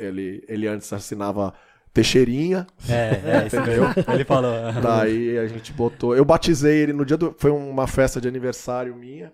[0.00, 1.52] ele ele antes assinava
[1.94, 3.86] Teixeirinha, É, é, mesmo.
[4.14, 4.50] Ele falou.
[4.82, 6.16] Daí a gente botou.
[6.16, 7.34] Eu batizei ele no dia do.
[7.38, 9.30] Foi uma festa de aniversário minha.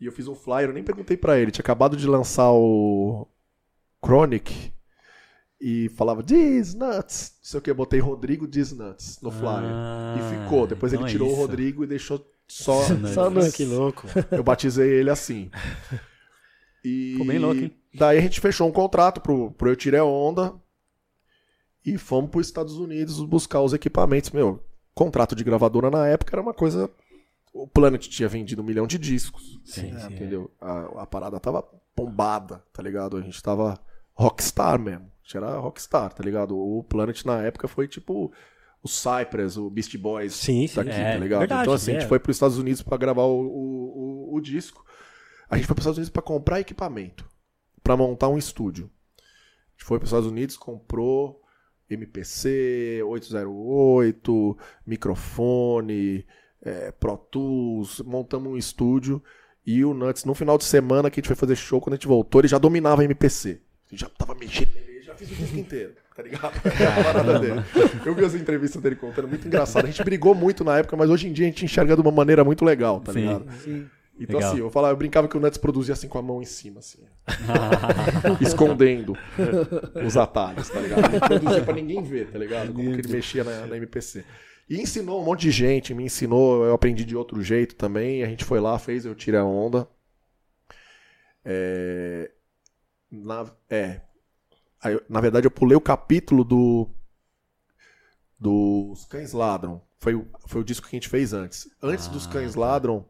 [0.00, 1.50] E eu fiz um flyer, eu nem perguntei pra ele.
[1.50, 3.26] Tinha acabado de lançar o
[4.04, 4.72] Chronic.
[5.60, 7.32] E falava Diz Nuts.
[7.38, 7.70] Não sei o que.
[7.70, 9.70] Eu botei Rodrigo Diz Nuts no flyer.
[9.72, 10.66] Ah, e ficou.
[10.66, 11.34] Depois então ele é tirou o.
[11.34, 12.82] Rodrigo e deixou só.
[13.12, 13.54] Só Nuts.
[13.54, 14.06] que louco.
[14.30, 15.50] Eu batizei ele assim.
[16.84, 17.74] E Ficou bem louco, hein?
[17.94, 20.54] daí a gente fechou um contrato pro, pro Eu Tirei Onda
[21.84, 24.30] e fomos para os Estados Unidos buscar os equipamentos.
[24.32, 24.62] Meu,
[24.94, 26.90] contrato de gravadora na época era uma coisa.
[27.62, 29.60] O Planet tinha vendido um milhão de discos.
[29.64, 30.14] Sim, É, sim.
[30.14, 30.50] entendeu?
[30.60, 31.66] A, a parada tava
[31.96, 33.16] bombada, tá ligado?
[33.16, 33.78] A gente tava
[34.14, 35.06] rockstar mesmo.
[35.06, 36.56] A gente era rockstar, tá ligado?
[36.56, 38.32] O Planet na época foi tipo
[38.82, 40.76] o Cypress, o Beast Boys Sim, sim.
[40.76, 41.40] daqui, É, tá ligado?
[41.40, 42.00] verdade, então assim, a é.
[42.00, 44.84] gente foi para os Estados Unidos para gravar o, o, o- o disco.
[45.50, 47.28] A gente foi para os Estados Unidos para comprar equipamento,
[47.82, 48.90] para montar um estúdio.
[49.18, 51.42] A gente foi para os Estados Unidos, comprou
[51.90, 56.24] MPC 808, microfone,
[56.66, 59.22] é, Pro Tools, montamos um estúdio.
[59.64, 61.96] E o Nuts, no final de semana que a gente foi fazer show, quando a
[61.96, 63.60] gente voltou, ele já dominava MPC.
[63.90, 66.52] Ele já tava mexendo nele, já fiz o disco inteiro, tá ligado?
[66.98, 67.64] A parada dele.
[68.04, 69.84] Eu vi as entrevistas dele contando, muito engraçado.
[69.84, 72.12] A gente brigou muito na época, mas hoje em dia a gente enxerga de uma
[72.12, 73.20] maneira muito legal, tá Sim.
[73.20, 73.52] ligado?
[73.62, 73.86] Sim.
[74.18, 74.50] Então Legal.
[74.50, 76.78] assim, eu falava, eu brincava que o Nuts produzia assim com a mão em cima,
[76.78, 77.00] assim.
[78.40, 79.14] escondendo
[80.06, 81.04] os atalhos, tá ligado?
[81.04, 82.72] Ele produzia pra ninguém ver, tá ligado?
[82.72, 84.24] Como que ele mexia na, na MPC.
[84.68, 88.22] E ensinou um monte de gente, me ensinou, eu aprendi de outro jeito também.
[88.22, 89.88] A gente foi lá, fez, eu tirei a onda.
[91.44, 92.30] É,
[93.10, 94.00] na, é,
[94.82, 96.88] Aí na verdade, eu pulei o capítulo do.
[98.38, 99.80] Dos Cães Ladram.
[99.98, 101.68] Foi, o- foi o disco que a gente fez antes.
[101.82, 102.60] Antes dos Ah, Cães tá.
[102.60, 103.08] Ladram.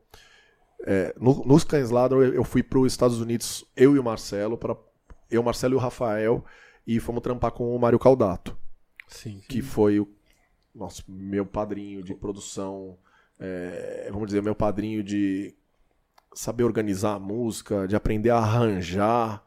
[0.87, 4.57] é, no- nos Cães Ladram, eu, fui para os Estados Unidos, eu e o Marcelo,
[4.59, 4.77] para
[5.31, 6.45] eu, Marcelo e o Rafael,
[6.87, 8.57] e fomos trampar com o Mário Caldato,
[9.09, 9.40] Sim.
[9.49, 10.07] que foi o
[10.77, 12.97] nosso, meu padrinho de produção,
[13.39, 15.55] é, vamos dizer, meu padrinho de
[16.35, 19.43] saber organizar a música, de aprender a arranjar,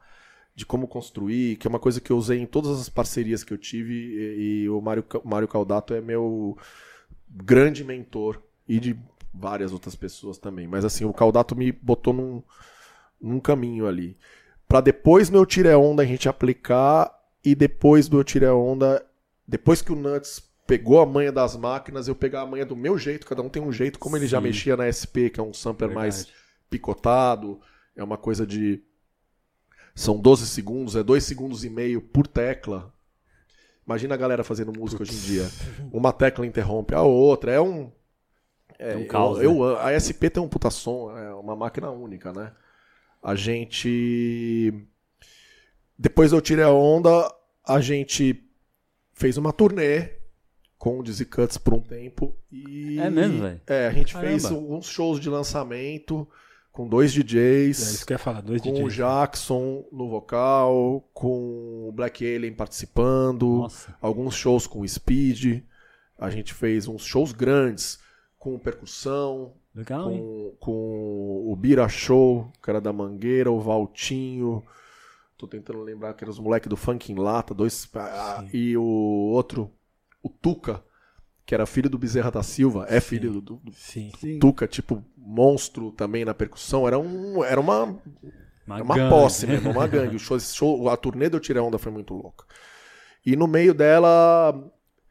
[0.56, 3.54] de como construir, que é uma coisa que eu usei em todas as parcerias que
[3.54, 6.58] eu tive, e, e o Mário, Mário Caldato é meu
[7.30, 9.00] grande mentor, e de
[9.34, 10.68] várias outras pessoas também.
[10.68, 12.44] Mas assim, o Caldato me botou num,
[13.22, 14.18] num caminho ali.
[14.68, 17.10] Pra depois no Eu Tire Onda a gente aplicar,
[17.46, 19.06] e depois do Eu Tire Onda,
[19.48, 22.96] depois que o Nuts pegou a manha das máquinas, eu pegar a manha do meu
[22.96, 25.52] jeito, cada um tem um jeito, como ele já mexia na SP, que é um
[25.52, 26.38] sampler mais Verdade.
[26.70, 27.60] picotado,
[27.96, 28.80] é uma coisa de.
[29.96, 32.94] São 12 segundos, é 2 segundos e meio por tecla.
[33.84, 35.50] Imagina a galera fazendo música hoje em dia.
[35.92, 37.92] Uma tecla interrompe a outra, é um.
[38.78, 41.90] É, É um caos, eu, eu- a SP tem um puta som, é uma máquina
[41.90, 42.54] única, né?
[43.24, 44.72] A gente.
[45.98, 47.10] Depois eu tirei a onda,
[47.68, 48.48] a gente
[49.14, 50.19] fez uma turnê
[50.80, 52.34] com o Dizzy Cuts por um tempo.
[52.50, 52.98] E...
[52.98, 53.62] É mesmo, velho?
[53.68, 54.32] É, a gente Caramba.
[54.32, 56.26] fez alguns shows de lançamento
[56.72, 58.96] com dois É DJs, isso que eu ia falar, dois com o DJs.
[58.96, 63.94] Jackson no vocal, com o Black Alien participando, Nossa.
[64.02, 65.62] alguns shows com o Speed.
[66.18, 68.00] A gente fez uns shows grandes
[68.38, 74.64] com percussão, Legal, com, com o Bira Show, que era da Mangueira, o Valtinho.
[75.38, 77.90] Tô tentando lembrar que eram os moleques do Funk em Lata, dois.
[77.96, 79.72] ah, e o outro,
[80.22, 80.84] o Tuca,
[81.46, 84.12] que era filho do Bezerra da Silva, é filho do, do Sim.
[84.20, 84.40] Sim.
[84.40, 86.88] Tuca, tipo, monstro também na percussão.
[86.88, 87.84] Era, um, era uma,
[88.66, 89.10] Uma, era uma gangue.
[89.10, 90.16] posse mesmo, uma gangue.
[90.16, 92.46] O show, show, a turnê do Tira Onda foi muito louca.
[93.26, 94.54] E no meio dela,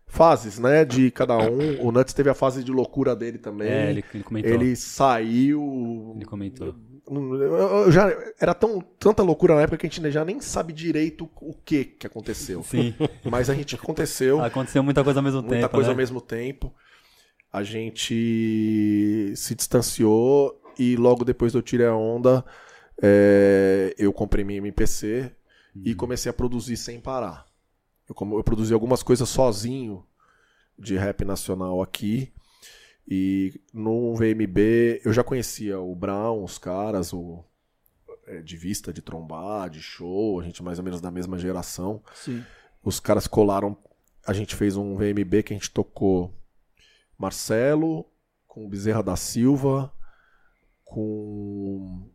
[0.06, 0.84] fases, né?
[0.84, 1.80] De cada um.
[1.86, 3.68] O Nuts teve a fase de loucura dele também.
[3.68, 4.50] É, ele, ele comentou.
[4.52, 6.12] Ele saiu.
[6.16, 6.74] Ele comentou.
[7.10, 11.28] Eu, já era tão, tanta loucura na época que a gente já nem sabe direito
[11.40, 12.62] o que que aconteceu.
[12.62, 12.94] Sim.
[13.24, 14.42] Mas a gente aconteceu.
[14.42, 15.70] Aconteceu muita coisa ao mesmo muita tempo.
[15.70, 15.92] coisa né?
[15.92, 16.72] ao mesmo tempo.
[17.52, 22.44] A gente se distanciou e logo depois do Tire a Onda,
[23.02, 25.32] é, eu comprei minha MPC
[25.84, 27.46] e comecei a produzir sem parar.
[28.08, 30.04] Eu, eu produzi algumas coisas sozinho
[30.78, 32.32] de rap nacional aqui.
[33.10, 37.42] E no VMB eu já conhecia o Brown, os caras, o
[38.26, 42.02] é, de vista, de trombar, de show, a gente mais ou menos da mesma geração
[42.14, 42.44] Sim.
[42.84, 43.76] os caras colaram.
[44.26, 46.34] A gente fez um VMB que a gente tocou
[47.16, 48.04] Marcelo,
[48.46, 49.90] com Bezerra da Silva,
[50.84, 52.06] com,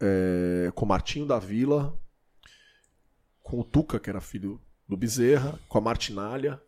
[0.00, 1.96] é, com Martinho da Vila,
[3.40, 6.60] com o Tuca, que era filho do Bezerra, com a Martinalha.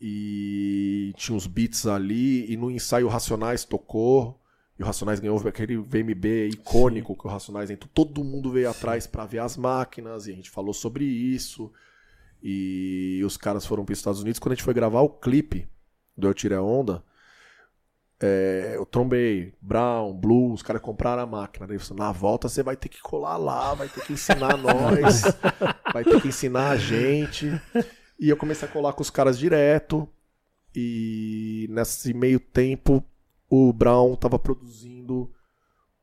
[0.00, 2.50] E tinha uns beats ali.
[2.50, 4.40] E no ensaio o Racionais tocou.
[4.78, 7.90] E o Racionais ganhou aquele VMB icônico que o Racionais entrou.
[7.92, 10.26] Todo mundo veio atrás pra ver as máquinas.
[10.26, 11.72] E a gente falou sobre isso.
[12.42, 14.38] E os caras foram para os Estados Unidos.
[14.38, 15.68] Quando a gente foi gravar o clipe
[16.16, 17.02] do Eu Tirei a Onda,
[18.20, 21.66] é, eu trombei Brown, Blue, os caras compraram a máquina.
[21.66, 25.22] Daí falei, na volta você vai ter que colar lá, vai ter que ensinar nós,
[25.92, 27.50] vai ter que ensinar a gente.
[28.18, 30.08] E eu comecei a colar com os caras direto.
[30.74, 33.02] E nesse meio tempo,
[33.48, 35.30] o Brown tava produzindo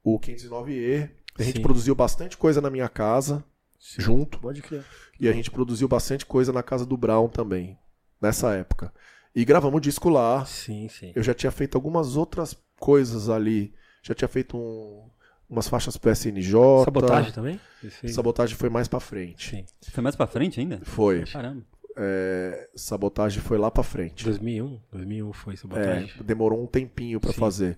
[0.03, 1.09] o 509E.
[1.37, 1.61] A gente Sim.
[1.61, 3.43] produziu bastante coisa na minha casa,
[3.79, 4.39] junto.
[4.39, 4.85] Pode crer.
[5.19, 7.77] E a gente produziu bastante coisa na casa do Brown também,
[8.21, 8.93] nessa época.
[9.35, 10.45] E gravamos disco lá.
[10.45, 11.11] Sim, sim.
[11.15, 13.73] Eu já tinha feito algumas outras coisas ali.
[14.01, 15.09] Já tinha feito um-
[15.49, 16.53] umas faixas pro SNJ.
[16.85, 17.59] Sabotagem também?
[18.07, 19.49] Sabotagem foi mais pra frente.
[19.49, 19.65] Sim.
[19.91, 20.79] Foi mais pra frente ainda?
[20.83, 21.25] Foi.
[21.25, 21.63] Caramba.
[21.95, 24.23] É, sabotagem foi lá pra frente.
[24.25, 24.81] 2001?
[24.91, 26.11] 2001 foi sabotagem.
[26.19, 27.39] É, demorou um tempinho pra Sim.
[27.39, 27.77] fazer.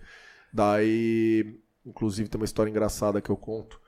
[0.51, 3.79] Daí, inclusive, tem uma história engraçada que eu conto.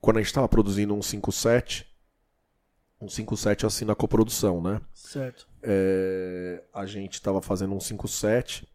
[0.00, 1.86] Quando a gente tava produzindo um 57,
[3.00, 4.80] um 57 assina a coprodução, né?
[4.92, 5.48] Certo.
[5.62, 8.68] É, a gente tava fazendo um 57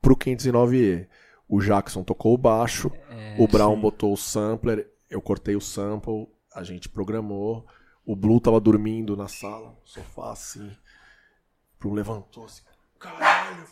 [0.00, 1.06] pro 509E.
[1.48, 3.80] O Jackson tocou o baixo, É, o Brown sim.
[3.80, 7.66] botou o sampler, eu cortei o sample, a gente programou.
[8.06, 10.66] O Blue tava dormindo na sala, no sofá assim.
[10.68, 12.62] O Blue levantou assim.
[12.98, 13.64] Caralho,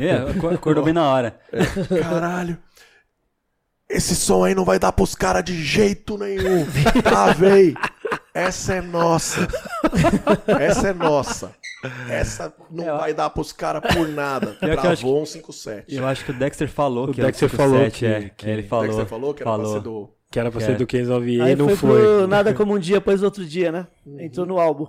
[0.00, 1.40] É, acor- acordou bem na hora.
[2.02, 2.58] caralho.
[3.88, 6.66] Esse som aí não vai dar pros caras de jeito nenhum.
[7.04, 7.74] Travei.
[8.34, 9.46] Essa é nossa.
[10.60, 11.54] Essa é nossa.
[12.08, 14.56] Essa não Eu- vai dar pros caras por nada.
[14.56, 15.94] que eu acho Travou um 57.
[15.94, 17.90] Eu acho que o Dexter falou O que era Dexter 57, falou
[18.20, 18.28] que- é.
[18.30, 18.84] que- Ele O falou.
[18.86, 19.64] Dexter falou que era falou.
[19.66, 20.10] pra ser do...
[20.30, 20.64] Que era pra É.
[20.66, 22.00] ser do 509 Aí e não foi, foi.
[22.02, 23.86] pro Nada Como Um Dia, depois outro dia, né?
[24.18, 24.86] Entrou no álbum.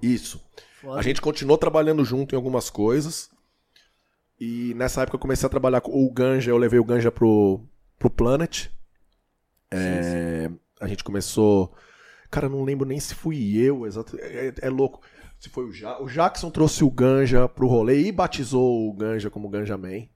[0.00, 0.40] Isso.
[0.80, 0.98] Foda.
[0.98, 3.30] A gente continuou trabalhando junto em algumas coisas.
[4.40, 7.60] E nessa época eu comecei a trabalhar com o Ganja, eu levei o Ganja pro,
[7.98, 8.66] pro Planet.
[9.70, 11.72] É, A gente começou.
[12.30, 14.16] Cara, eu não lembro nem se fui eu, exato.
[14.20, 15.00] É, é louco.
[15.38, 16.00] Se foi o ja...
[16.00, 20.06] O Jackson trouxe o Ganja pro rolê e batizou o Ganja como Ganja Man.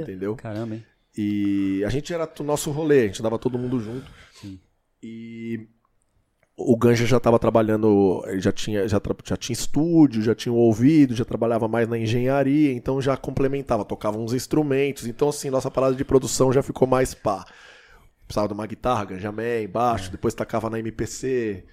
[0.00, 0.36] Entendeu?
[0.36, 0.84] Caramba, hein?
[1.16, 4.10] E a gente era o nosso rolê, a gente dava todo mundo junto.
[5.02, 5.68] E
[6.56, 11.14] o Ganja já estava trabalhando, já tinha, já, já tinha estúdio, já tinha o ouvido,
[11.14, 15.06] já trabalhava mais na engenharia, então já complementava, tocava uns instrumentos.
[15.06, 17.44] Então, assim, nossa parada de produção já ficou mais pá.
[18.26, 21.64] Precisava de uma guitarra, Ganja Man, baixo, depois tacava na MPC,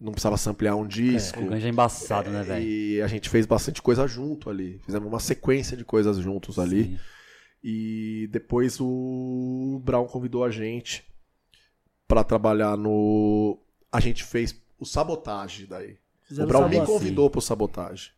[0.00, 1.40] não precisava samplear um disco.
[1.40, 2.64] O Ganja é embaçado, né, velho?
[2.64, 4.80] E a gente fez bastante coisa junto ali.
[4.84, 6.84] Fizemos uma sequência de coisas juntos ali.
[6.84, 6.98] Sim.
[7.62, 11.04] E depois o Brown convidou a gente
[12.06, 13.58] pra trabalhar no.
[13.90, 15.96] A gente fez o Sabotagem daí.
[16.22, 18.10] Fizeram o Brown me convidou pro Sabotagem.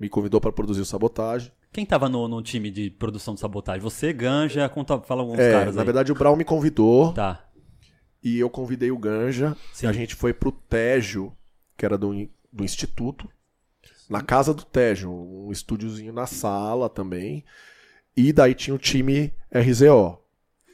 [0.00, 1.52] Me convidou pra produzir o Sabotagem.
[1.72, 3.80] Quem tava no, no time de produção de sabotagem?
[3.80, 5.86] Você, Ganja, conta, fala alguns É, caras na aí.
[5.86, 7.48] verdade o Brown me convidou Tá.
[8.22, 9.56] e eu convidei o Ganja.
[9.72, 9.86] Sim.
[9.86, 11.32] E a gente foi pro Tejo,
[11.76, 12.12] que era do,
[12.52, 13.26] do Instituto.
[14.10, 17.42] Na casa do Tejo, um estúdiozinho na sala também.
[18.16, 20.18] E daí tinha o time RZO.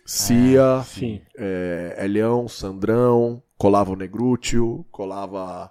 [0.04, 1.20] Cia, Sim.
[1.36, 5.70] é, Elião, Sandrão, colava o Negrúcio, colava.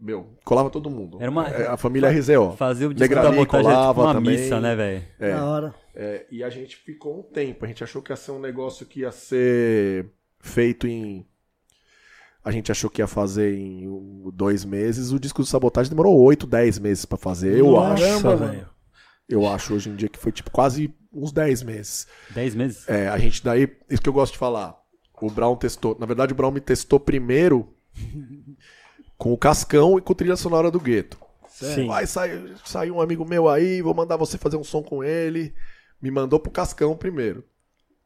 [0.00, 1.16] Meu, colava todo mundo.
[1.20, 2.52] Era uma- É, a família RZO.
[2.56, 4.36] Fazer o disco da tipo colava uma também.
[4.38, 5.02] missa, né, velho?
[5.18, 5.32] É.
[5.32, 5.74] Da hora.
[5.94, 7.64] É, e a gente ficou um tempo.
[7.64, 10.06] A gente achou que ia ser um negócio que ia ser
[10.38, 11.26] feito em.
[12.44, 13.88] A gente achou que ia fazer em
[14.32, 15.10] dois meses.
[15.10, 17.58] O disco de sabotagem demorou oito, dez meses pra fazer.
[17.58, 18.22] Eu Nossa, acho.
[18.22, 18.68] Caramba, velho.
[19.28, 22.06] Eu acho hoje em dia que foi tipo quase uns 10 meses.
[22.30, 22.88] Dez meses?
[22.88, 24.76] É, a gente daí, isso que eu gosto de falar.
[25.20, 27.74] O Brown testou, na verdade o Brown me testou primeiro
[29.18, 31.18] com o Cascão e com a trilha sonora do Gueto.
[31.48, 31.88] Sim.
[31.88, 35.52] Vai sair, sair um amigo meu aí, vou mandar você fazer um som com ele.
[36.00, 37.44] Me mandou pro Cascão primeiro.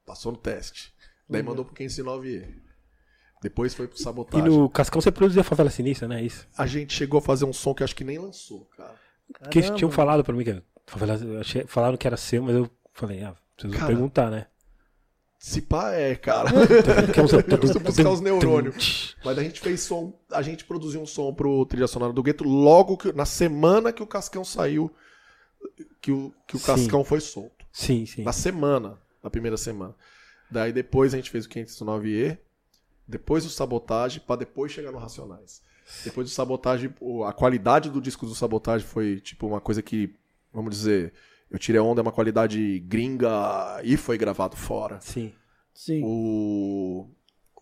[0.06, 0.92] Passou no teste.
[1.28, 2.46] Daí mandou pro 509E.
[3.42, 4.48] Depois foi pro E Sabotagem.
[4.48, 6.22] no Cascão você produzia Favela Sinistra, né?
[6.22, 6.46] Isso.
[6.56, 8.94] A gente chegou a fazer um som que acho que nem lançou, cara.
[9.50, 9.76] Que Caramba.
[9.78, 10.64] tinham falado pra mim que era
[10.98, 14.46] favela, achei- falaram que era seu, mas eu falei, ah, preciso Cara, perguntar, né?
[15.38, 16.50] Se pá é, cara.
[16.54, 19.16] Eu preciso buscar os neurônios.
[19.24, 22.44] Mas a gente fez som, a gente produziu um som pro trilha sonora do Gueto
[22.44, 24.94] logo que, na semana que o Cascão saiu,
[26.00, 26.66] que o, que o Sim.
[26.66, 27.64] Cascão foi solto.
[27.72, 28.22] Sim, sim.
[28.22, 29.94] Na semana, na primeira semana.
[30.48, 32.38] Daí depois a gente fez o 509E,
[33.08, 35.60] depois o Sabotagem, pra depois chegar no Racionais.
[36.04, 36.94] Depois do Sabotagem,
[37.26, 40.14] a qualidade do disco do Sabotagem foi tipo uma coisa que,
[40.52, 41.12] vamos dizer,
[41.50, 44.98] eu tirei onda, é uma qualidade gringa e foi gravado fora.
[45.00, 45.32] Sim.
[45.74, 46.02] Sim.
[46.04, 47.06] O,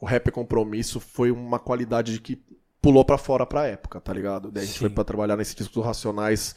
[0.00, 2.42] o Rap Compromisso foi uma qualidade de que
[2.82, 4.50] pulou pra fora pra época, tá ligado?
[4.50, 4.80] Daí a gente Sim.
[4.80, 6.54] foi pra trabalhar nesse disco do Racionais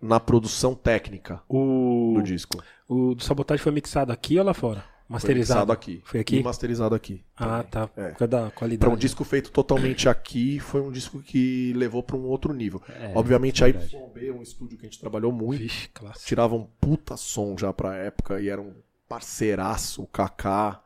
[0.00, 2.62] na produção técnica O, do disco.
[2.88, 4.84] o do Sabotagem foi mixado aqui ou lá fora?
[5.08, 5.66] Masterizado?
[5.66, 6.02] Foi aqui.
[6.04, 6.36] Foi aqui?
[6.38, 7.24] E masterizado aqui.
[7.36, 7.70] Ah, também.
[7.70, 7.90] tá.
[7.96, 8.08] É.
[8.10, 8.78] Por causa da qualidade.
[8.80, 12.82] Pra um disco feito totalmente aqui, foi um disco que levou pra um outro nível.
[12.88, 13.96] É, Obviamente, a verdade.
[13.96, 15.60] YB é um estúdio que a gente trabalhou muito.
[15.60, 15.88] Vixe.
[16.24, 18.74] Tirava um puta som já pra época e era um
[19.08, 20.02] parceiraço.
[20.02, 20.82] O Kaká,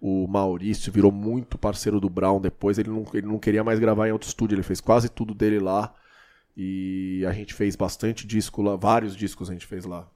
[0.00, 2.78] o Maurício, virou muito parceiro do Brown depois.
[2.78, 5.58] Ele não, ele não queria mais gravar em outro estúdio, ele fez quase tudo dele
[5.60, 5.94] lá.
[6.56, 10.08] E a gente fez bastante disco lá, vários discos a gente fez lá.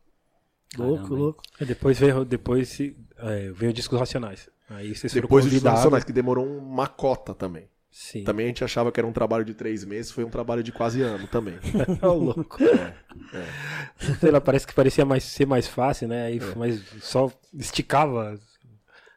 [0.79, 1.42] Louco, Caramba, louco.
[1.61, 4.48] E Depois veio, depois se- é, veio o disco dos Racionais.
[4.68, 5.78] Aí vocês Depois os convidados.
[5.78, 7.68] Nacionais, que demorou uma cota também.
[7.90, 8.22] Sim.
[8.22, 10.70] Também a gente achava que era um trabalho de três meses, foi um trabalho de
[10.70, 11.59] quase ano também.
[12.02, 12.59] Ô, louco.
[14.20, 16.26] Sei lá, parece que parecia mais, ser mais fácil, né?
[16.26, 18.38] Aí mas só esticava.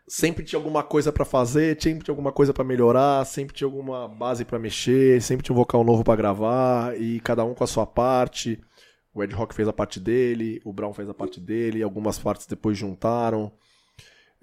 [0.08, 4.08] sempre tinha alguma coisa pra fazer, sempre tinha alguma coisa pra melhorar, sempre tinha alguma
[4.08, 7.68] base pra mexer, sempre tinha um vocal novo pra gravar e cada um com a
[7.68, 8.60] sua parte.
[9.14, 12.48] O Ed Rock fez a parte dele, o Brown fez a parte dele, algumas partes
[12.48, 13.52] depois juntaram.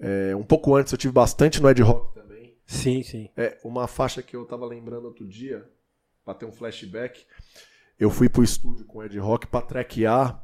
[0.01, 2.57] É, um pouco antes eu tive bastante no Ed Rock também.
[2.65, 3.29] Sim, sim.
[3.37, 5.63] É, uma faixa que eu tava lembrando outro dia,
[6.25, 7.25] pra ter um flashback.
[7.99, 10.43] Eu fui pro estúdio com o Ed Rock pra traquear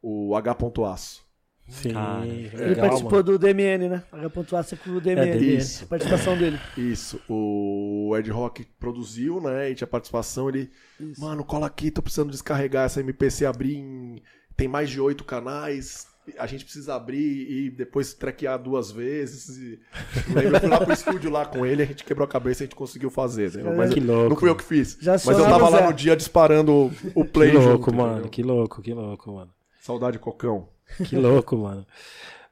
[0.00, 0.56] o H.
[0.92, 1.22] Aço.
[1.68, 1.92] Sim.
[1.92, 3.22] Cara, Ele legal, participou mano.
[3.22, 4.04] do DMN, né?
[4.12, 4.76] H.A.C.
[4.76, 5.32] com o DMN.
[5.32, 5.56] dele.
[5.56, 5.84] Isso.
[5.84, 6.58] A participação dele.
[6.76, 9.70] Isso, o Ed Rock produziu, né?
[9.70, 10.70] E tinha participação, ele.
[11.18, 14.22] Mano, cola aqui, tô precisando descarregar essa MPC, abrir em.
[14.56, 16.06] Tem mais de oito canais.
[16.38, 19.48] A gente precisa abrir e depois traquear duas vezes.
[19.56, 19.80] E...
[20.32, 22.64] Lembra, eu fui lá pro estúdio lá com ele, a gente quebrou a cabeça e
[22.64, 23.52] a gente conseguiu fazer.
[23.54, 23.74] né?
[23.76, 24.28] Mas Que louco.
[24.30, 24.96] não fui eu que fiz.
[25.00, 28.12] Já mas eu tava lá no dia disparando o play Que louco, junto, mano.
[28.12, 28.30] entendeu?
[28.30, 29.50] Que louco, que louco, mano.
[29.80, 30.68] Saudade, Cocão.
[31.08, 31.84] Que louco, mano.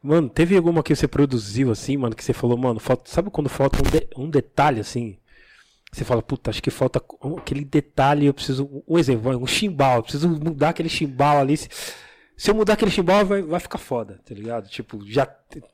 [0.02, 3.48] Mano, teve alguma que você produziu assim, mano, que você falou, mano, falta, sabe quando
[3.50, 5.18] falta um, de- um detalhe assim?
[5.92, 7.02] Você fala, puta, acho que falta
[7.36, 8.82] aquele detalhe, eu preciso.
[8.88, 11.56] Um exemplo, um chimbal, eu preciso mudar aquele chimbal ali.
[11.56, 11.68] Se,
[12.40, 14.66] se eu mudar aquele chimbal, vai, vai ficar foda, tá ligado?
[14.66, 15.28] Tipo, já.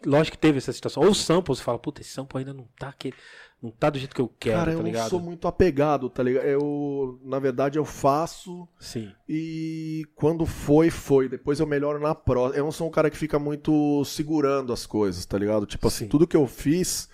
[0.05, 1.01] Lógico que teve essa situação.
[1.01, 3.15] Ou o sample, você fala, puta, esse sample ainda não tá aquele,
[3.63, 5.09] não tá do jeito que eu quero, Cara, tá eu ligado?
[5.09, 6.45] sou muito apegado, tá ligado?
[6.45, 8.67] Eu, na verdade, eu faço.
[8.81, 9.13] Sim.
[9.29, 11.29] E quando foi, foi.
[11.29, 12.59] Depois eu melhoro na próxima.
[12.59, 15.67] Eu não sou um cara que fica muito segurando as coisas, tá ligado?
[15.67, 16.11] Tipo assim, Sim.
[16.11, 17.09] tudo que eu fiz,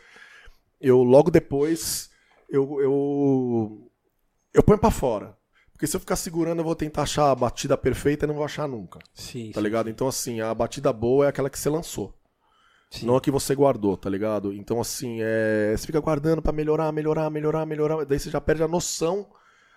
[0.80, 2.10] eu logo depois
[2.48, 3.90] eu eu,
[4.54, 5.36] eu ponho pra fora.
[5.82, 8.44] Porque se eu ficar segurando, eu vou tentar achar a batida perfeita e não vou
[8.44, 9.00] achar nunca.
[9.12, 9.50] Sim.
[9.50, 9.90] Tá sim, ligado?
[9.90, 12.14] Então, assim, a batida boa é aquela que você lançou.
[12.88, 13.04] sim.
[13.04, 14.52] Não a que você guardou, tá ligado?
[14.52, 15.74] Então, assim, é...
[15.76, 18.04] você fica guardando pra melhorar, melhorar, melhorar, melhorar.
[18.04, 19.26] Daí você já perde a noção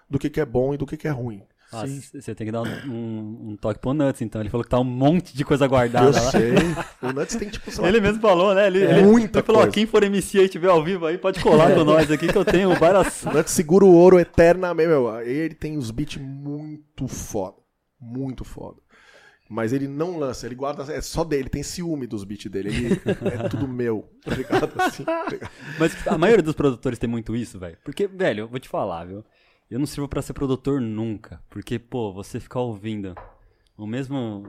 [0.08, 1.42] do que, que é bom e do que, que é ruim.
[1.74, 4.40] Ah, Você tem que dar um, um- um toque pro Nuts, então.
[4.42, 6.32] Ele falou que tá um monte de coisa guardada Eu lá.
[6.32, 6.54] sei.
[7.02, 8.68] O Nuts tem, tipo, Ele mesmo falou, né?
[8.68, 9.74] Ele, É ele, muita ele falou, coisa.
[9.74, 12.46] quem for MC aí tiver ao vivo aí, pode colar com nós aqui que eu
[12.46, 13.24] tenho várias...
[13.24, 14.88] O Nuts segura o ouro eternamente.
[14.88, 17.58] Meu, ele tem os beats muito foda.
[18.00, 18.78] Muito foda.
[19.50, 20.92] Mas ele não lança, ele guarda.
[20.92, 22.70] É só dele, tem ciúme dos beats dele.
[22.70, 23.02] Ele,
[23.44, 24.72] é tudo meu, tá ligado?
[24.82, 25.52] Assim, tá ligado?
[25.80, 27.78] Mas a maioria dos produtores tem muito isso, velho.
[27.84, 29.24] Porque, velho, eu vou te falar, viu?
[29.70, 31.42] Eu não sirvo pra ser produtor nunca.
[31.50, 33.16] Porque, pô, você ficar ouvindo
[33.78, 34.48] o mesmo.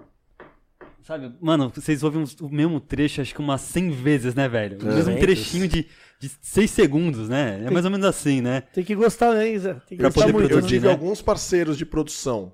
[1.02, 4.78] Sabe, mano, vocês ouvem o mesmo trecho acho que umas 100 vezes, né, velho?
[4.82, 5.86] O mesmo trechinho de,
[6.18, 7.64] de 6 segundos, né?
[7.64, 8.62] É mais ou menos assim, né?
[8.62, 9.74] Tem que gostar, né, Zé?
[9.74, 10.44] Tem que Pra gostar poder muito.
[10.46, 10.92] Eu produzir, tive né?
[10.92, 12.52] alguns parceiros de produção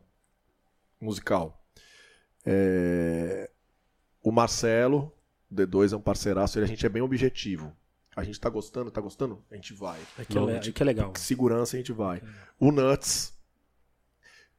[1.01, 1.65] musical.
[2.45, 3.51] É,
[4.23, 5.13] O Marcelo,
[5.53, 7.75] D2 é um parceiraço, ele- a gente é bem objetivo.
[8.15, 9.43] A gente tá gostando, tá gostando?
[9.51, 9.99] A gente vai.
[10.19, 11.13] É que, é, le- que é legal.
[11.17, 12.23] segurança a gente vai.
[12.61, 13.33] O Nuts,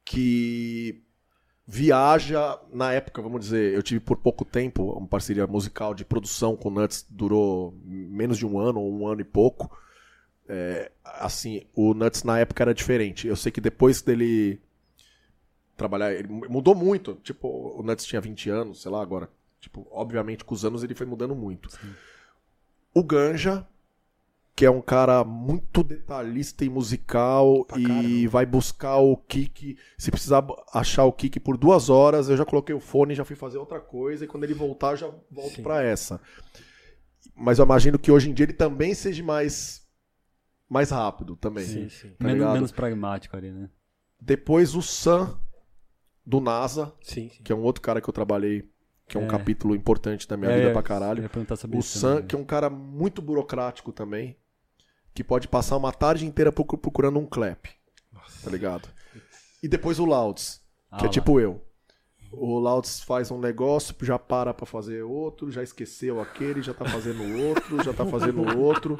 [0.04, 1.02] que
[1.66, 6.56] viaja, na época, vamos dizer, eu tive por pouco tempo uma parceria musical de produção
[6.56, 9.76] com o Nuts, durou menos de um ano, ou um ano e pouco.
[10.46, 13.26] É, assim, o Nuts na época era diferente.
[13.26, 14.60] Eu sei que depois dele
[15.76, 17.14] trabalhar, ele mudou muito.
[17.22, 17.48] Tipo,
[17.78, 19.28] o Nuts tinha 20 anos, sei lá, agora
[19.60, 21.70] Tipo, obviamente, com os anos ele foi mudando muito.
[22.94, 23.66] O Ganja,
[24.56, 28.30] que é um cara muito detalhista e musical Pra e caramba.
[28.30, 29.76] vai buscar o kick.
[29.98, 33.24] Se precisar achar o kick por duas horas, eu já coloquei o fone e já
[33.24, 34.24] fui fazer outra coisa.
[34.24, 36.20] E quando ele voltar, eu já volto pra essa.
[37.34, 39.82] Mas eu imagino que hoje em dia ele também seja mais,
[40.68, 41.64] mais rápido também.
[41.64, 42.10] Sim, sim.
[42.18, 43.68] Tá menos, menos pragmático ali, né?
[44.20, 45.36] Depois o Sam
[46.24, 47.42] do NASA, Sim, sim.
[47.42, 48.70] que é um outro cara que eu trabalhei,
[49.08, 49.28] que é um É.
[49.28, 51.22] capítulo importante da minha É, vida pra caralho.
[51.76, 52.26] O Sam, também.
[52.26, 54.36] que é um cara muito burocrático também,
[55.14, 57.66] que pode passar uma tarde inteira procu- procurando um clap,
[58.42, 58.88] tá ligado?
[59.62, 61.12] E depois o Louds, Ah, que é lá.
[61.12, 61.60] tipo eu.
[62.36, 66.84] O Louds faz um negócio, já para pra fazer outro, já esqueceu aquele, já tá
[66.84, 68.96] fazendo outro, já tá fazendo outro,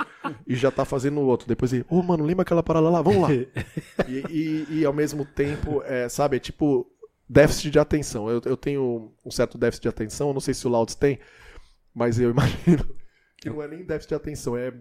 [0.47, 1.49] e já tá fazendo outro.
[1.49, 3.03] Depois ele, ô mano, lembra aquela parada lá?
[3.03, 3.29] Vamos lá.
[4.09, 6.87] E, e- e, ao mesmo tempo, é, sabe, é tipo
[7.29, 8.29] déficit de atenção.
[8.29, 11.19] Eu, eu tenho um certo déficit de atenção, eu não sei se o Louds tem,
[11.95, 12.85] mas eu imagino
[13.39, 14.73] que não é nem déficit de atenção, é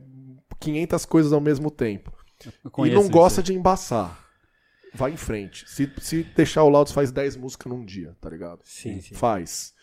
[0.60, 2.12] 500 coisas ao mesmo tempo.
[2.46, 3.46] E não isso gosta aí.
[3.46, 4.22] de embaçar.
[4.94, 5.68] Vai em frente.
[5.68, 8.60] Se, se deixar o Louds faz 10 músicas num dia, tá ligado?
[8.64, 9.16] Sim, sim.
[9.16, 9.74] Faz.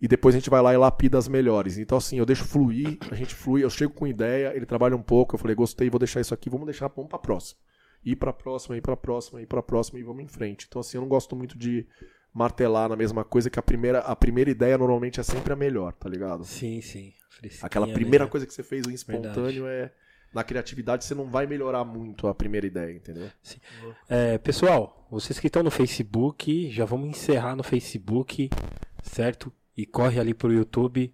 [0.00, 1.78] E depois a gente vai lá e lapida as melhores.
[1.78, 5.02] Então, assim, eu deixo fluir, a gente flui, eu chego com ideia, ele trabalha um
[5.02, 7.58] pouco, eu falei, gostei, vou deixar isso aqui, vamos deixar, vamos pra próxima.
[8.04, 10.66] Ir pra próxima, ir pra próxima, ir pra próxima e vamos em frente.
[10.68, 11.86] Então, assim, eu não gosto muito de
[12.32, 15.92] martelar na mesma coisa, que a primeira, a primeira ideia normalmente é sempre a melhor,
[15.94, 16.44] tá ligado?
[16.44, 17.12] Sim, sim.
[17.30, 18.30] Fresquinha, Aquela primeira né?
[18.30, 19.92] coisa que você fez o espontâneo é.
[20.32, 23.30] Na criatividade você não vai melhorar muito a primeira ideia, entendeu?
[24.08, 28.50] É, pessoal, vocês que estão no Facebook, já vamos encerrar no Facebook,
[29.02, 29.50] certo?
[29.74, 31.12] E corre ali pro YouTube.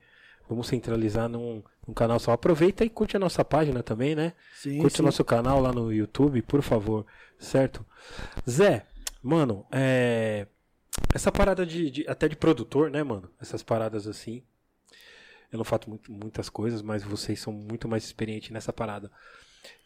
[0.49, 2.33] Vamos centralizar num, num canal só.
[2.33, 4.33] Aproveita e curte a nossa página também, né?
[4.57, 5.03] Sim, curte sim.
[5.03, 7.07] o nosso canal lá no YouTube, por favor,
[7.39, 7.85] certo?
[8.49, 8.87] Zé,
[9.23, 10.47] mano, é.
[11.13, 13.29] Essa parada de, de- até de produtor, né, mano?
[13.41, 14.43] Essas paradas assim.
[15.51, 19.11] Eu não faço muito- muitas coisas, mas vocês são muito mais experientes nessa parada.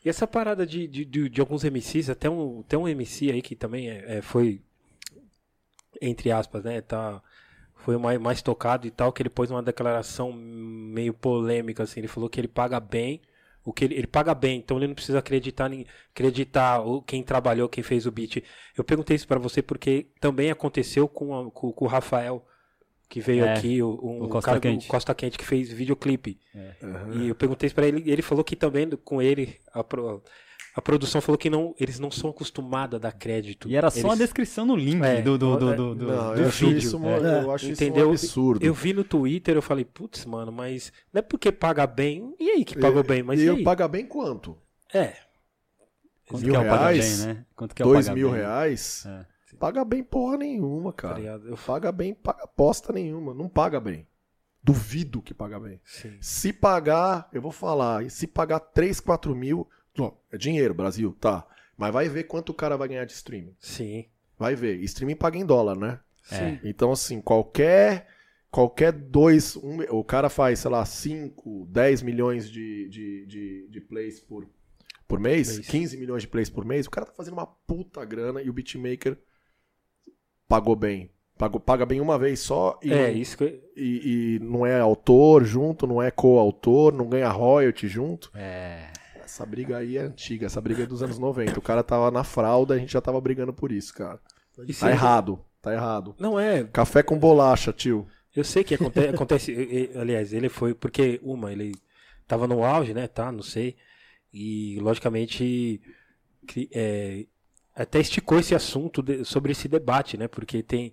[0.05, 3.43] E essa parada de, de, de, de alguns MCs, até um, tem um MC aí
[3.43, 4.61] que também é, é, foi,
[6.01, 7.23] entre aspas, né, tá,
[7.79, 12.01] foi o mais, mais tocado e tal, que ele pôs uma declaração meio polêmica, assim,
[12.01, 13.20] ele falou que ele paga bem,
[13.64, 17.68] o que ele, ele paga bem, então ele não precisa acreditar, em- acreditar quem trabalhou,
[17.68, 18.43] quem fez o beat.
[18.76, 22.45] Eu perguntei isso pra você porque também aconteceu com, a- com, com o Rafael,
[23.09, 24.87] que veio É, aqui, o, um, o Costa cara, Quente.
[24.87, 26.39] o Costa Quente que fez videoclipe.
[26.55, 26.74] É.
[27.14, 29.83] E eu perguntei isso pra ele, ele falou que também com ele a,
[30.79, 33.68] a produção falou que não, eles não são acostumados a dar crédito.
[33.68, 36.07] E era só Eles- a descrição no link É, do, do, do, é, do, do-
[36.07, 36.79] Não, do eu acho vídeo.
[36.79, 37.43] isso, É.
[37.45, 38.09] eu acho isso Entendeu?
[38.09, 38.64] um absurdo.
[38.64, 42.35] Eu vi no Twitter, eu falei, putz, mano, mas não é porque paga bem.
[42.39, 43.64] E aí que pagou bem, mas e e eu aí?
[43.64, 44.57] paga bem quanto?
[44.95, 45.14] É.
[46.29, 47.24] Quanto Mil que é reais?
[47.24, 47.45] bem, né?
[47.57, 48.41] Quanto que é Dois mil bem?
[48.41, 49.05] reais?
[49.07, 49.26] É.
[49.59, 51.20] Paga bem porra nenhuma, Tá cara.
[51.20, 53.35] Eu paga bem, paga bosta nenhuma.
[53.35, 54.07] Não paga bem.
[54.62, 55.81] Duvido que paga bem.
[55.85, 56.16] Sim.
[56.20, 59.66] Se pagar, eu vou falar, e se pagar 3, 4 mil,
[60.03, 61.47] ó, é dinheiro, Brasil, tá.
[61.77, 63.55] Mas vai ver quanto o cara vai ganhar de streaming.
[63.61, 64.07] Sim.
[64.39, 64.77] Vai ver.
[64.83, 66.01] Streaming paga em dólar, né?
[66.31, 66.59] É.
[66.65, 68.07] Então, assim, qualquer.
[68.51, 69.57] Qualquer dois.
[69.57, 74.49] Um, o cara faz, sei lá, 5, 10 milhões de, de, de, de plays por,
[75.07, 75.69] por mês, Mês.
[75.69, 76.87] 15 milhões de plays por mês.
[76.87, 79.17] O cara tá fazendo uma puta grana e o beatmaker
[80.49, 81.11] pagou bem.
[81.37, 84.81] Pagou, paga bem uma vez só e, É, isso que eu- e, e não é
[84.81, 88.31] autor junto, não é coautor, não ganha royalty junto.
[88.35, 88.91] É.
[89.29, 91.59] Essa briga aí é antiga, essa briga é dos anos 90.
[91.59, 94.18] O cara tava na fralda, a gente já tava brigando por isso, cara.
[94.66, 96.14] isso Tá é- errado, tá errado.
[96.18, 98.07] Não é, Café com bolacha, tio.
[98.35, 99.53] Eu sei que aconte- acontece.
[99.53, 101.74] e- e- aliás, ele foi porque uma, ele
[102.26, 103.07] tava no auge, né?
[103.07, 103.76] Tá, não sei.
[104.33, 105.81] E logicamente
[106.72, 107.26] é,
[107.74, 110.26] até esticou esse assunto de- sobre esse debate, né?
[110.29, 110.93] Porque tem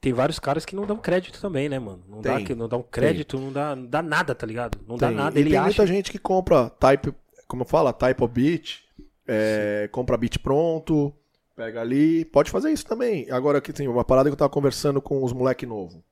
[0.00, 2.04] tem vários caras que não dão crédito também, né, mano?
[2.06, 2.44] Não dá Tem.
[2.44, 4.78] que não dão crédito, não dá, não dá nada, tá ligado?
[4.86, 5.16] Não dá Tem.
[5.16, 5.38] nada.
[5.38, 7.14] E Ele tem acha muita gente que compra type,
[7.46, 8.84] como fala, type of beat,
[9.26, 11.14] é, compra beat pronto,
[11.56, 13.30] pega ali, pode fazer isso também.
[13.30, 16.04] Agora aqui tem uma parada que eu tava conversando com os moleque novo.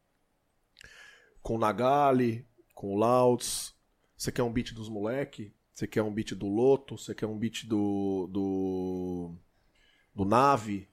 [1.43, 3.75] Com o Nagali, com o Louds.
[4.17, 5.53] Você quer um beat dos moleque?
[5.75, 6.97] Você quer um beat do Loto?
[6.97, 9.35] Você quer um beat do do
[10.15, 10.89] do Nave?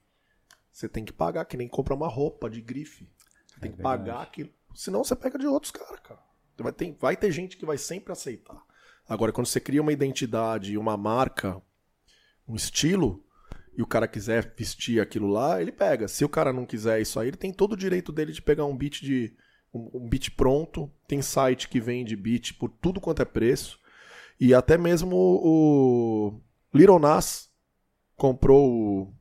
[0.71, 3.07] Você tem que pagar que nem compra uma roupa de grife.
[3.45, 3.83] Você tem É que verdade.
[3.83, 4.49] pagar aquilo.
[4.73, 6.19] Senão você pega de outros caras, cara.
[6.57, 8.61] Vai ter, vai ter gente que vai sempre aceitar.
[9.09, 11.59] Agora, quando você cria uma identidade, uma marca,
[12.47, 13.25] um estilo,
[13.75, 16.07] e o cara quiser vestir aquilo lá, ele pega.
[16.07, 18.65] Se o cara não quiser isso aí, ele tem todo o direito dele de pegar
[18.65, 19.33] um beat de.
[19.73, 20.91] Um, beat pronto.
[21.07, 23.79] Tem site que vende beat por tudo quanto é preço.
[24.39, 26.41] E até mesmo o
[26.73, 27.49] Little Nas
[28.15, 29.13] comprou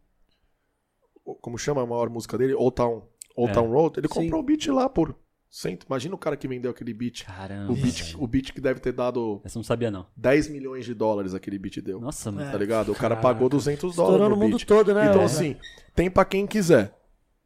[1.24, 1.36] o.
[1.40, 2.54] Como chama a maior música dele?
[2.54, 3.54] Old Town, Old É.
[3.54, 4.00] Town Road.
[4.00, 4.14] Ele Sim.
[4.14, 5.14] comprou o beat lá por
[5.50, 7.24] Cento, imagina o cara que vendeu aquele beat.
[7.24, 7.72] Caramba.
[7.72, 10.06] O beat, o beat que deve ter dado Essa eu não sabia, não.
[10.14, 11.98] 10 milhões de dólares aquele beat deu.
[12.00, 12.50] Nossa, mano.
[12.52, 12.90] Tá ligado?
[12.92, 13.22] O cara Caraca.
[13.22, 15.06] pagou 200 dólares Estourou no no mundo todo, né?
[15.08, 15.24] Então É.
[15.24, 15.56] assim,
[15.94, 16.94] tem pra quem quiser.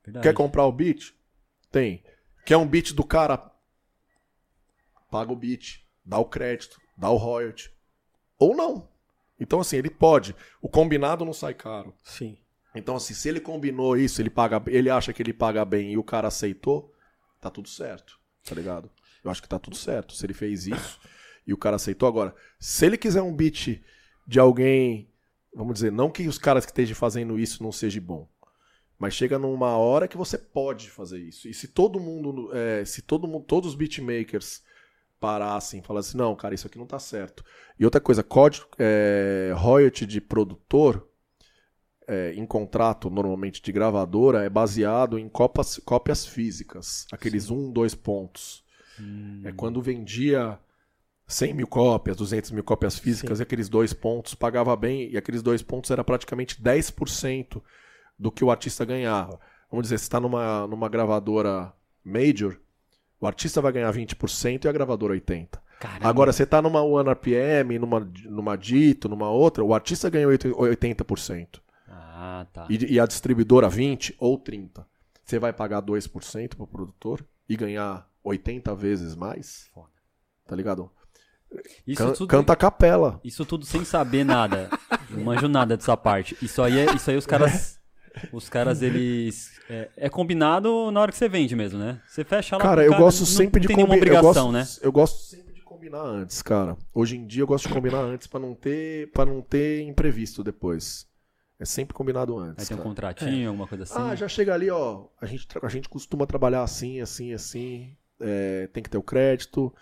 [0.04, 0.24] Verdade.
[0.24, 1.14] Quer comprar o beat?
[1.70, 2.02] Tem.
[2.44, 3.50] Quer um beat do cara?
[5.10, 7.70] Paga o beat, dá o crédito, dá o royalty.
[8.38, 8.88] Ou não.
[9.38, 10.34] Então assim, ele pode.
[10.60, 11.94] O combinado não sai caro.
[12.02, 12.36] Sim.
[12.74, 15.98] Então, assim, se ele combinou isso, ele paga, ele acha que ele paga bem e
[15.98, 16.91] o cara aceitou,
[17.42, 18.88] tá tudo certo, tá ligado?
[19.22, 20.14] Eu acho que tá tudo certo.
[20.14, 21.00] Se ele fez isso
[21.46, 22.08] e o cara aceitou.
[22.08, 23.82] Agora, se ele quiser um beat
[24.26, 25.10] de alguém,
[25.54, 28.28] vamos dizer, não que os caras que estejam fazendo isso não seja bom,
[28.96, 31.48] mas chega numa hora que você pode fazer isso.
[31.48, 34.62] E se todo mundo, é, se todo mundo, todos os beatmakers
[35.18, 37.44] parassem e falassem, não, cara, isso aqui não tá certo.
[37.78, 41.08] E outra coisa, código, é, royalty de produtor
[42.06, 47.06] é, em contrato, normalmente de gravadora, é baseado em copas, cópias físicas.
[47.12, 48.62] Aqueles um, dois pontos.
[49.44, 50.58] É quando vendia
[51.26, 55.42] 100 mil cópias, 200 mil cópias físicas, e aqueles dois pontos pagava bem, e aqueles
[55.42, 57.62] dois pontos era praticamente 10%
[58.18, 59.40] do que o artista ganhava.
[59.70, 61.72] Vamos dizer, se está numa, numa gravadora
[62.04, 62.60] major,
[63.20, 65.58] o artista vai ganhar 20% e a gravadora 80%.
[65.80, 66.08] Caramba.
[66.08, 71.60] Agora, você tá numa One RPM, numa, numa Dito, numa outra, o artista ganha 80%.
[72.42, 72.66] Ah, tá.
[72.70, 74.84] E, e a distribuidora 20% ou 30%.
[75.24, 79.68] Você vai pagar 2% pro produtor e ganhar 80 vezes mais?
[79.72, 79.88] Foda.
[80.46, 80.90] Tá ligado?
[81.86, 83.20] Isso Can- tudo, Canta a capela.
[83.22, 84.68] isso tudo sem saber nada.
[85.10, 86.36] Não manjo nada dessa parte.
[86.42, 87.78] Isso aí, é, isso aí os caras.
[88.32, 89.58] Os caras, eles.
[89.70, 92.00] É, é combinado na hora que você vende mesmo, né?
[92.06, 92.62] Você fecha lá.
[92.62, 94.14] Cara, eu gosto não- sempre não de combinar.
[94.16, 94.66] Eu gosto, né?
[94.82, 96.76] eu gosto sempre de combinar antes, cara.
[96.92, 100.42] Hoje em dia eu gosto de combinar antes pra não ter, para não ter imprevisto
[100.44, 101.06] depois.
[101.62, 102.64] É sempre combinado antes.
[102.64, 102.88] Aí tem um cara.
[102.88, 103.94] contratinho, alguma coisa assim.
[103.96, 105.06] Ah, já chega ali, ó.
[105.20, 107.96] A gente, a gente costuma trabalhar assim, assim, assim.
[108.18, 109.72] é, tem que ter o crédito.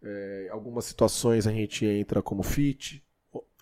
[0.00, 3.04] É, algumas situações a gente entra como fit,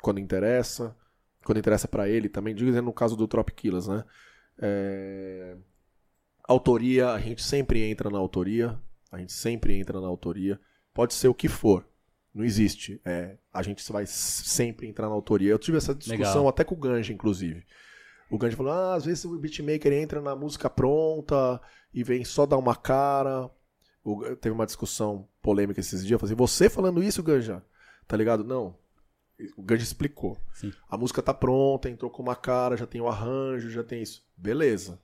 [0.02, 0.94] quando interessa.
[1.42, 2.54] Quando interessa pra ele também.
[2.54, 4.04] Dizendo no caso do Trop Killers, né?
[4.58, 5.56] É,
[6.46, 8.78] autoria, a gente sempre entra na autoria.
[9.10, 10.60] A gente sempre entra na autoria.
[10.92, 11.88] Pode ser o que for.
[12.34, 13.00] Não existe.
[13.04, 15.50] É, a gente vai sempre entrar na autoria.
[15.50, 16.48] Eu tive essa discussão Legal.
[16.48, 17.64] até com o Ganja, inclusive.
[18.28, 21.60] O Gandhi falou: ah, às vezes o beatmaker entra na música pronta
[21.92, 23.48] e vem só dar uma cara.
[24.02, 26.12] O- teve uma discussão polêmica esses dias.
[26.12, 27.62] Eu falei assim, você falando isso, Ganja?
[28.08, 28.42] Tá ligado?
[28.42, 28.76] Não.
[29.56, 30.36] O Ganja explicou.
[30.52, 30.72] Sim.
[30.88, 34.26] A música tá pronta, entrou com uma cara, já tem o arranjo, já tem isso.
[34.36, 35.00] Beleza.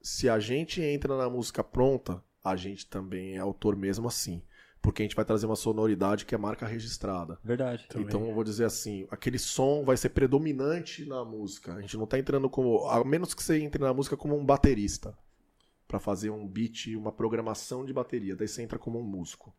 [0.00, 4.42] Se a gente entra na música pronta, a gente também é autor mesmo assim.
[4.82, 7.38] Porque a gente vai trazer uma sonoridade que é marca registrada.
[7.44, 7.86] Verdade.
[7.94, 11.74] Então eu vou dizer assim, aquele som vai ser predominante na música.
[11.74, 14.44] A gente não tá entrando como, a menos que você entre na música como um
[14.44, 15.16] baterista
[15.86, 19.54] Pra fazer um beat, uma programação de bateria, daí você entra como um músico.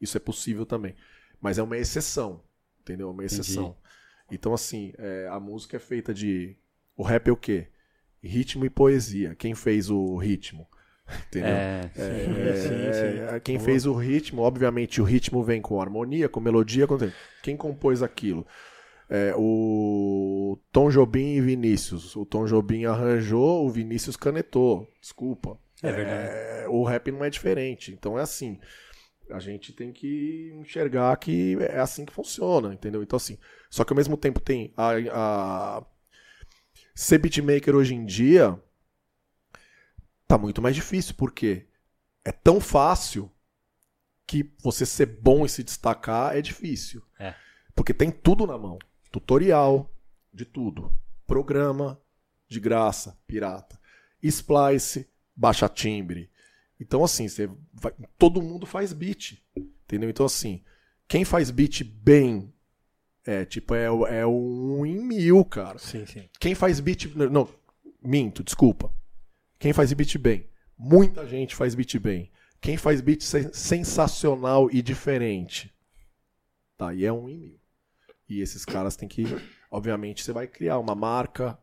[0.00, 0.94] Isso é possível também,
[1.40, 2.44] mas é uma exceção,
[2.80, 3.08] entendeu?
[3.08, 3.76] É Uma exceção.
[4.30, 6.56] Então assim, é, a música é feita de
[6.94, 7.68] o rap é o quê?
[8.22, 9.34] Ritmo e poesia.
[9.34, 10.68] Quem fez o ritmo?
[11.28, 11.50] Entendeu?
[11.50, 13.40] É, É, sim, é, sim.
[13.42, 16.86] quem fez o ritmo, obviamente o ritmo vem com harmonia, com melodia.
[16.86, 16.98] Com...
[17.42, 18.46] Quem compôs aquilo?
[19.10, 22.14] É, o Tom Jobim e Vinícius.
[22.14, 24.86] O Tom Jobim arranjou, o Vinícius canetou.
[25.00, 25.58] Desculpa.
[25.82, 26.28] É verdade.
[26.30, 27.92] É, o rap não é diferente.
[27.92, 28.58] Então é assim.
[29.30, 33.02] A gente tem que enxergar que é assim que funciona, entendeu?
[33.02, 33.38] Então assim.
[33.70, 35.86] Só que ao mesmo tempo tem a, a...
[36.94, 38.58] ser beatmaker hoje em dia
[40.28, 41.66] tá muito mais difícil, porque
[42.24, 43.30] é tão fácil
[44.26, 47.02] que você ser bom e se destacar é difícil.
[47.18, 47.34] É.
[47.74, 48.78] Porque tem tudo na mão.
[49.10, 49.90] Tutorial
[50.32, 50.94] de tudo.
[51.26, 51.98] Programa
[52.46, 53.80] de graça, pirata.
[54.22, 56.30] Splice, baixa timbre.
[56.78, 59.42] Então assim, você vai- todo mundo faz beat.
[59.56, 60.10] Entendeu?
[60.10, 60.62] Então assim,
[61.08, 62.52] quem faz beat bem
[63.24, 65.78] é tipo é, é um em mil, cara.
[65.78, 66.28] Sim, sim.
[66.38, 67.06] Quem faz beat.
[67.14, 67.48] Não,
[68.02, 68.92] minto, desculpa.
[69.58, 70.48] Quem faz beat bem?
[70.76, 72.30] Muita gente faz beat bem.
[72.60, 75.74] Quem faz beat sen- sensacional e diferente?
[76.76, 77.60] Tá, e é um em mil.
[78.28, 79.24] E esses caras têm que.
[79.70, 81.58] Obviamente, você vai criar uma marca,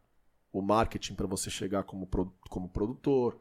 [0.51, 2.07] o marketing para você chegar como,
[2.49, 3.39] como produtor,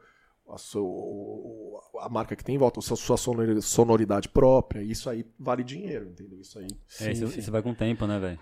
[0.48, 4.82] a, sua, a marca que tem em volta, a sua, sua sonori- sonoridade própria.
[4.82, 6.40] Isso aí vale dinheiro, entendeu?
[6.40, 6.68] Isso aí.
[7.00, 7.40] É, isso, sim.
[7.40, 8.38] isso vai com o tempo, né, velho?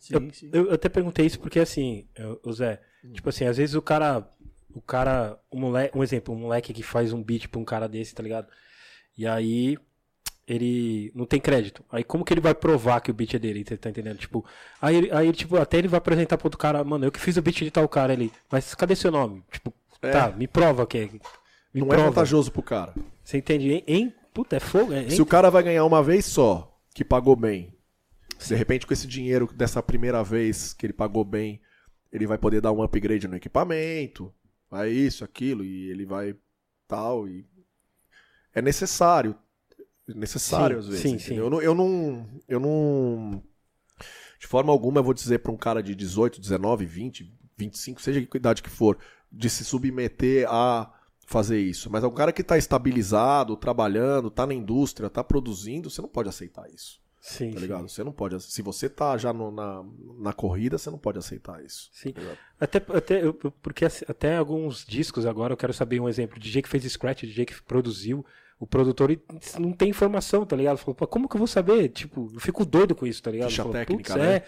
[0.00, 0.50] Sim, sim.
[0.52, 2.80] Eu, eu até perguntei isso porque assim, eu- o Zé,
[3.12, 4.28] tipo assim, às vezes o cara,
[4.74, 7.88] o cara, um moleque, um exemplo, um moleque que faz um beat pra um cara
[7.88, 8.46] desse, tá ligado?
[9.16, 9.76] E aí
[10.46, 11.84] ele não tem crédito.
[11.90, 14.18] Aí como que ele vai provar que o beat é dele, tá entendendo?
[14.18, 14.44] Tipo,
[14.80, 17.42] aí, aí tipo, até ele vai apresentar pro outro cara, mano, eu que fiz o
[17.42, 19.42] beat de tal cara ali, mas cadê seu nome?
[19.52, 20.10] Tipo, É.
[20.10, 21.08] tá, me prova que é.
[21.72, 22.08] Me não é prova.
[22.10, 22.92] vantajoso pro cara.
[23.24, 23.72] Você entende?
[23.72, 24.92] Em, em- puta, é fogo.
[24.92, 27.72] É, em- Se o cara vai ganhar uma vez só, que pagou bem,
[28.44, 31.60] de repente com esse dinheiro dessa primeira vez que ele pagou bem,
[32.12, 34.34] ele vai poder dar um upgrade no equipamento,
[34.72, 36.34] vai isso, aquilo, e ele vai
[36.88, 37.46] tal, e
[38.54, 39.36] é necessário.
[40.08, 41.02] É Necessário Sim, às vezes.
[41.02, 41.34] sim, sim.
[41.36, 42.26] Eu, não, eu não.
[42.48, 43.42] Eu não.
[44.40, 48.24] De forma alguma, eu vou dizer pra um cara de 18, 19, 20, 25, seja
[48.24, 48.98] que idade que for,
[49.30, 50.90] de se submeter a
[51.26, 51.90] fazer isso.
[51.90, 56.08] Mas é um cara que tá estabilizado, trabalhando, tá na indústria, tá produzindo, você não
[56.08, 57.00] pode aceitar isso.
[57.24, 57.62] Sim, Tá sim.
[57.62, 57.88] ligado?
[57.88, 58.42] Você não pode.
[58.42, 59.84] Se você tá já no- na,
[60.18, 61.88] na corrida, você não pode aceitar isso.
[61.92, 62.12] Sim.
[62.12, 62.20] Tá?
[62.58, 66.40] Até, até, eu- porque assim, até alguns discos agora, eu quero saber um exemplo.
[66.40, 68.26] DJ que fez scratch, DJ que produziu,
[68.58, 69.16] o produtor
[69.60, 70.78] não tem informação, tá ligado?
[70.78, 71.88] Falou, como que eu vou saber?
[71.90, 73.50] Tipo, eu fico doido com isso, tá ligado?
[73.50, 74.36] Ficha Falou, técnica, "Putz, né?
[74.38, 74.44] é,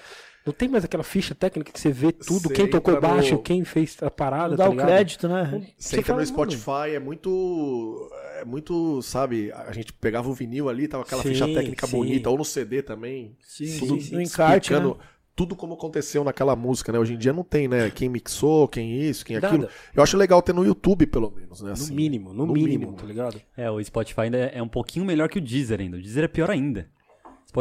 [0.47, 3.39] não tem mais aquela ficha técnica que você vê tudo, Você quem tocou no- baixo,
[3.39, 4.87] quem fez a parada, Não tá dá o ligado?
[4.89, 5.73] crédito, né?
[5.79, 8.11] Você entra fala, no "Mano, Spotify, é muito.
[8.41, 9.51] É muito, sabe?
[9.53, 11.97] A gente pegava o vinil ali, tava aquela Sim, ficha técnica sim.
[11.97, 13.37] bonita, ou no CD também.
[13.41, 14.79] Sim, Tudo sim, no encarte, né?
[14.79, 14.99] explicando
[15.37, 16.99] tudo como aconteceu naquela música, né?
[16.99, 17.91] Hoje em dia não tem, né?
[17.91, 19.63] Quem mixou, quem isso, quem aquilo.
[19.63, 19.71] Nada.
[19.93, 21.69] Eu acho legal ter no YouTube, pelo menos, né?
[21.69, 21.93] No Assim.
[21.95, 22.93] mínimo, no, no mínimo, mínimo.
[22.93, 23.41] tá ligado?
[23.57, 25.97] É, o Spotify ainda é um pouquinho melhor que o Deezer ainda.
[25.97, 26.89] O Deezer é pior ainda.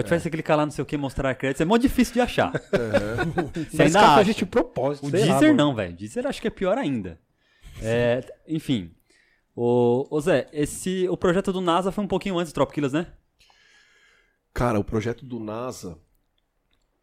[0.02, 2.52] Spotify, você clicar lá, não sei o que, mostrar créditos, é mó difícil de achar.
[3.54, 4.22] Você Mas ainda cara, acha.
[4.22, 5.04] a gente de propósito.
[5.06, 5.54] O lá, Deezer mano.
[5.54, 5.96] não, velho.
[5.96, 7.20] Deezer acho que é pior ainda.
[7.82, 8.92] É, enfim.
[9.56, 12.94] O, ô Zé, esse, o projeto do NASA foi um pouquinho antes do Trop Killers,
[12.94, 13.08] né?
[14.54, 15.98] Cara, o projeto do NASA.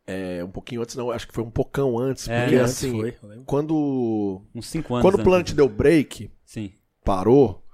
[0.06, 3.00] É, um pouquinho antes, não, acho que foi um pocão antes, É, porque Antes assim,
[3.00, 3.16] foi,
[3.46, 4.42] quando.
[4.52, 5.24] Uns 5 anos Quando o.
[5.24, 6.72] Planet deu break, Sim.
[7.04, 7.64] parou,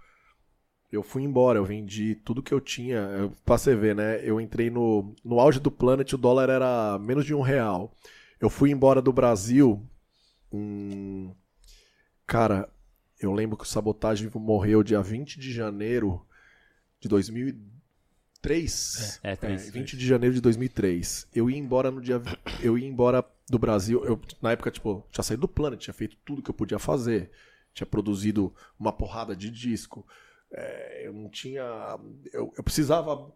[0.96, 3.30] eu fui embora, eu vendi tudo que eu tinha.
[3.44, 4.20] Pra você ver, né?
[4.22, 7.94] Eu entrei no, no auge do Planet, o dólar era menos de um real.
[8.40, 9.82] Eu fui embora do Brasil.
[10.52, 11.34] hum,
[12.26, 12.68] cara,
[13.20, 16.24] eu lembro que o Sabotagem morreu dia 20 de janeiro
[17.00, 19.20] de 2003.
[19.22, 19.70] É, É, três.
[19.70, 21.28] 20 de janeiro de 2003.
[21.34, 22.20] Eu ia embora no dia.
[22.62, 24.04] Eu ia embora do Brasil.
[24.04, 27.30] Eu, na época, tipo, tinha saído do Planet, tinha feito tudo que eu podia fazer.
[27.72, 30.06] Tinha produzido uma porrada de disco.
[30.52, 31.98] É, eu não tinha.
[32.32, 33.32] Eu, eu precisava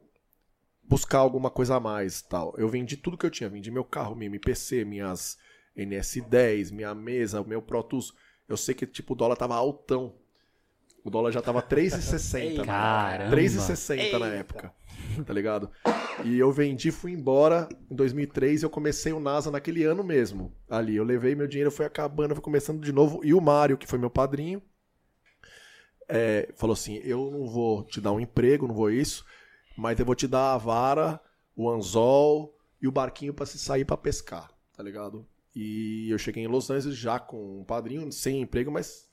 [0.83, 2.55] buscar alguma coisa a mais tal.
[2.57, 3.49] Eu vendi tudo que eu tinha.
[3.49, 5.39] Vendi meu carro, minha MPC, minhas
[5.77, 8.13] NS10, minha mesa, meu Pro Tools.
[8.49, 10.15] Eu sei que tipo, o dólar tava altão.
[11.05, 12.65] O dólar já tava 3,60.
[12.65, 13.37] Caramba.
[13.37, 14.75] 3,60 na época.
[15.25, 15.71] Tá ligado?
[16.25, 20.53] E eu vendi, fui embora em 2003 e eu comecei o NASA naquele ano mesmo.
[20.69, 23.21] Ali, eu levei meu dinheiro, foi acabando, foi começando de novo.
[23.25, 24.63] E o Mário, que foi meu padrinho,
[26.11, 29.25] é, falou assim: Eu não vou te dar um emprego, não vou isso,
[29.77, 31.21] mas eu vou te dar a vara,
[31.57, 35.27] o anzol e o barquinho pra se sair pra pescar, tá ligado?
[35.55, 39.09] E eu cheguei em Los Angeles já com um padrinho, sem emprego, mas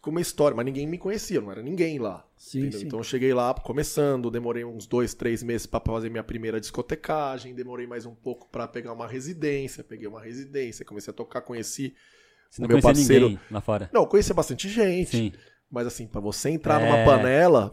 [0.00, 0.56] com uma história.
[0.56, 2.26] Mas ninguém me conhecia, não era ninguém lá.
[2.36, 2.86] Sim, sim.
[2.86, 7.54] Então eu cheguei lá começando, demorei uns dois, três meses pra fazer minha primeira discotecagem,
[7.54, 11.94] demorei mais um pouco pra pegar uma residência, peguei uma residência, comecei a tocar, conheci
[12.50, 13.28] Você o não meu parceiro.
[13.28, 13.90] ninguém lá fora.
[13.92, 15.10] Não, conhecia bastante gente.
[15.16, 15.32] Sim.
[15.74, 16.84] Mas assim, pra você entrar É.
[16.86, 17.72] numa panela.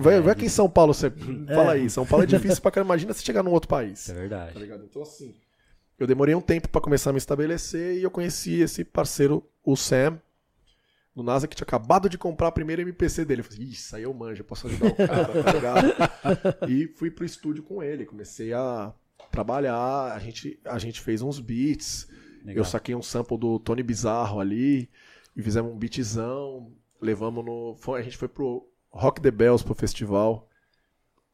[0.00, 1.08] vai, vai aqui em São Paulo, você.
[1.54, 2.88] Fala aí, São Paulo é difícil pra caramba.
[2.94, 4.08] Imagina você chegar num outro país.
[4.08, 4.58] É Tá verdade.
[4.58, 4.84] ligado?
[4.84, 5.34] Então, assim.
[5.98, 9.76] Eu demorei um tempo pra começar a me estabelecer e eu conheci esse parceiro, o
[9.76, 10.20] Sam,
[11.14, 13.42] do NASA, que tinha acabado de comprar a primeira MPC dele.
[13.42, 15.94] Eu falei, isso aí eu manjo, eu posso ajudar o cara, tá ligado?
[16.68, 18.92] e fui pro estúdio com ele, comecei a
[19.30, 22.08] trabalhar, a gente, a gente fez uns beats.
[22.44, 22.56] Legal.
[22.56, 24.88] Eu saquei um sample do Tony Bizarro ali
[25.36, 26.72] e fizemos um beatzão.
[27.02, 27.74] Levamos no.
[27.78, 30.48] foi- a gente foi pro Rock the Bells pro festival.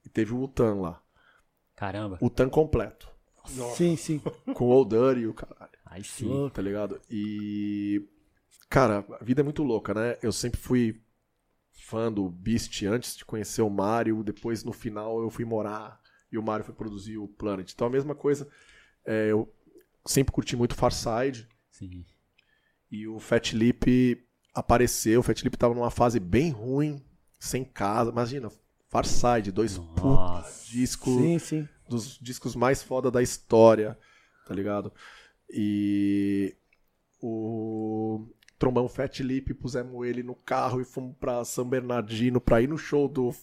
[0.04, 1.02] E teve o Utan lá.
[1.76, 2.18] Caramba.
[2.20, 3.08] O Utan completo.
[3.76, 4.20] Sim, sim.
[4.54, 5.72] Com o Old Dirty e o caralho.
[5.86, 6.50] Aí sim.
[6.52, 7.00] Tá ligado?
[7.10, 8.02] E.
[8.68, 10.16] Cara, a vida é muito louca, né?
[10.22, 11.00] Eu sempre fui
[11.72, 14.22] fã do Beast antes de conhecer o Mario.
[14.22, 15.98] Depois, no final, eu fui morar
[16.30, 17.70] e o Mario foi produzir o Planet.
[17.72, 18.48] Então, a mesma coisa.
[19.06, 19.50] é, eu
[20.04, 21.48] sempre curti muito Farside.
[21.70, 22.04] Sim.
[22.90, 24.26] E o Fat Lip
[24.58, 25.20] apareceu.
[25.20, 27.02] O Fat Lip tava numa fase bem ruim,
[27.38, 28.10] sem casa.
[28.10, 28.50] Imagina,
[28.88, 31.68] Farside, dois putos discos, Sim, sim.
[31.88, 33.98] dos discos mais foda da história,
[34.46, 34.92] tá ligado?
[35.50, 36.54] E
[37.20, 38.26] o
[38.58, 42.76] trombão Fat Lip, pusemos ele no carro e fomos pra São Bernardino pra ir no
[42.78, 43.34] show do.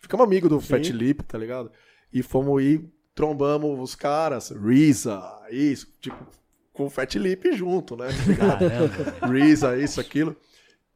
[0.00, 1.70] Ficamos amigos do Fat Lip, tá ligado?
[2.12, 6.26] E fomos ir, trombamos os caras, Reza, isso, tipo,
[6.72, 8.08] com o Fat Lip junto, né?
[8.36, 9.26] Caramba.
[9.26, 10.36] Reza, isso, aquilo.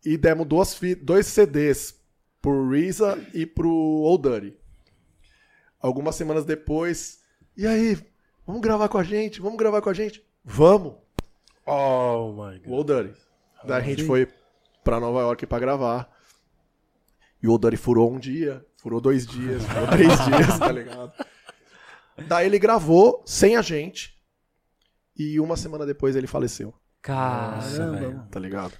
[0.05, 1.95] E demos duas dois CDs
[2.41, 4.57] pro Reza e pro Old Dirty.
[5.81, 7.21] Algumas semanas depois,
[7.57, 7.99] e aí,
[8.47, 9.41] vamos gravar com a gente?
[9.41, 10.25] Vamos gravar com a gente?
[10.45, 10.95] Vamos!
[11.67, 12.69] Oh my O god.
[12.69, 13.21] Old Dirty.
[13.65, 14.29] Daí a gente foi
[14.85, 16.09] pra Nova York pra gravar.
[17.43, 21.13] E o Old Dirty furou um dia, furou dois dias, furou três dias, tá ligado?
[22.29, 24.16] Daí ele gravou sem a gente.
[25.19, 28.73] E uma semana depois ele faleceu, Caramba, tá ligado?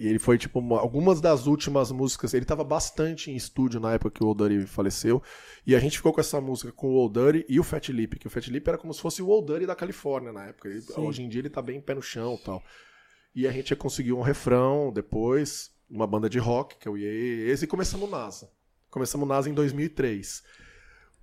[0.00, 2.32] E ele foi, tipo, uma- algumas das últimas músicas.
[2.32, 5.20] Ele tava bastante em estúdio na época que o Old Dirty faleceu.
[5.66, 8.16] E a gente ficou com essa música com o Old Dirty e o Fat Lip,
[8.16, 10.68] que o Fat Lip era como se fosse o Old Dirty da Califórnia na época.
[10.68, 12.62] Ele- hoje em dia ele tá bem pé no chão e tal.
[13.34, 17.62] E a gente conseguiu um refrão depois, uma banda de rock, que é o IES,
[17.62, 18.48] e começamos o NASA.
[18.90, 20.44] Começamos o NASA em 2003.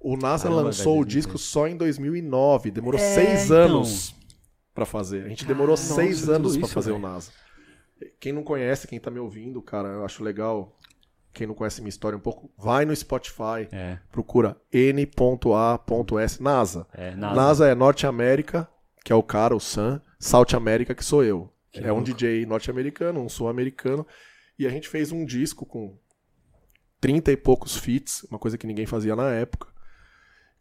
[0.02, 1.42] O NASA lançou o disco 2003.
[1.50, 2.72] só em 2009.
[2.72, 3.58] Demorou É, seis então.
[3.58, 4.14] anos
[4.76, 5.24] pra fazer.
[5.26, 7.08] A gente demorou Nossa, seis anos pra isso, fazer o velho.
[7.08, 7.32] NASA.
[8.20, 10.78] Quem não conhece, quem tá me ouvindo, cara, eu acho legal.
[11.34, 16.88] Quem não conhece minha história um pouco, vai no Spotify, É, procura n.a.s NASA.
[16.94, 17.68] é, NASA, nada.
[17.72, 18.70] é Norte América,
[19.04, 20.02] que é o cara, o Sam.
[20.20, 21.52] South América, que sou eu.
[21.72, 22.06] Que é um louco.
[22.06, 24.08] DJ norte-americano, um sul-americano.
[24.58, 25.98] E a gente fez um disco com
[27.02, 29.68] 30 e poucos feats, uma coisa que ninguém fazia na época.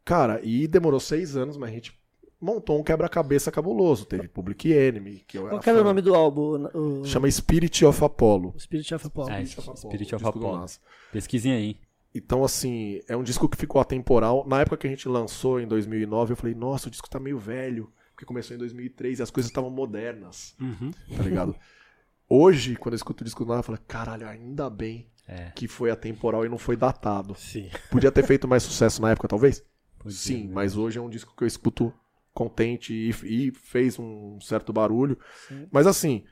[0.04, 1.96] Cara, e demorou seis anos, mas a gente
[2.44, 4.04] montou um quebra-cabeça cabuloso.
[4.04, 6.66] Teve Public Enemy, que eu Qual que era o nome do álbum?
[6.74, 8.54] O Chama Spirit of Apollo.
[8.58, 9.30] Spirit of Apollo.
[9.30, 10.66] É, Spirit of Apollo, Spirit of Apollo.
[11.12, 11.76] Pesquisem aí.
[12.14, 14.44] Então, assim, é um disco que ficou atemporal.
[14.46, 17.38] Na época que a gente lançou, em 2009, eu falei, nossa, o disco tá meio
[17.38, 17.90] velho.
[18.12, 20.92] Porque começou em 2003 e as coisas estavam modernas, Uhum.
[21.16, 21.56] tá ligado?
[22.28, 25.50] Hoje, quando eu escuto o disco do NASA, eu falo, caralho, ainda bem É.
[25.54, 27.34] que foi atemporal e não foi datado.
[27.34, 27.68] Sim.
[27.90, 29.64] Podia ter feito mais sucesso na época, talvez?
[29.98, 30.50] Podia, Sim, né?
[30.54, 31.92] mas hoje é um disco que eu escuto
[32.34, 35.18] contente e, e fez um certo barulho.
[35.48, 35.68] Sim.
[35.70, 36.24] Mas assim,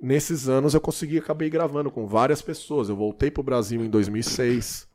[0.00, 2.88] nesses anos eu consegui, acabei gravando com várias pessoas.
[2.88, 4.88] Eu voltei pro Brasil em 2006,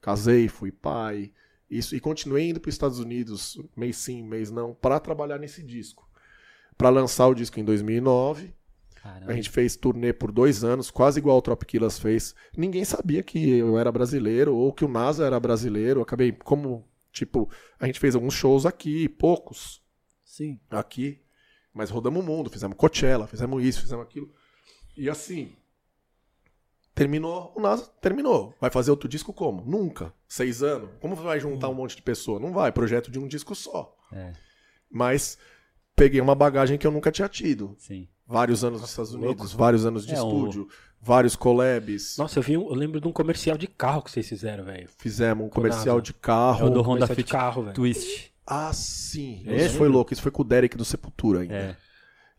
[0.00, 1.32] casei, fui pai,
[1.70, 5.62] isso e continuei indo para os Estados Unidos, mês sim, mês não, para trabalhar nesse
[5.62, 6.08] disco.
[6.76, 8.52] Para lançar o disco em 2009,
[9.02, 9.32] Caramba.
[9.32, 12.34] a gente fez turnê por dois anos, quase igual o Trop Killers fez.
[12.56, 16.00] Ninguém sabia que eu era brasileiro ou que o NASA era brasileiro.
[16.00, 16.86] Eu acabei, como,
[17.16, 17.50] tipo,
[17.80, 19.82] a gente fez alguns shows aqui, poucos
[20.24, 20.60] Sim.
[20.70, 21.22] aqui,
[21.72, 24.30] mas rodamos o mundo, fizemos Coachella, fizemos isso, fizemos aquilo.
[24.96, 25.56] E assim,
[26.94, 28.54] terminou, o NASA terminou.
[28.60, 29.64] Vai fazer outro disco como?
[29.64, 30.12] Nunca.
[30.28, 30.90] Seis anos.
[31.00, 32.38] Como vai juntar um monte de pessoa?
[32.38, 33.96] Não vai, projeto de um disco só.
[34.12, 34.32] É,
[34.90, 35.38] Mas
[35.94, 37.74] peguei uma bagagem que eu nunca tinha tido.
[37.78, 38.08] sim.
[38.26, 39.26] Vários anos nos Estados louco.
[39.28, 40.68] Unidos, vários anos de É, o- estúdio,
[41.00, 42.16] vários collabs.
[42.18, 44.88] Nossa, eu vi um, eu lembro de um comercial de carro que vocês fizeram, velho.
[44.98, 46.66] Fizemos um Com comercial de É carro.
[46.66, 47.72] o do Honda Fit carro.
[47.72, 48.32] Twist.
[48.46, 49.42] Ah, sim.
[49.46, 49.66] Esse?
[49.66, 50.12] Isso foi louco.
[50.12, 51.54] Isso foi com o Derek do Sepultura ainda.
[51.54, 51.76] É.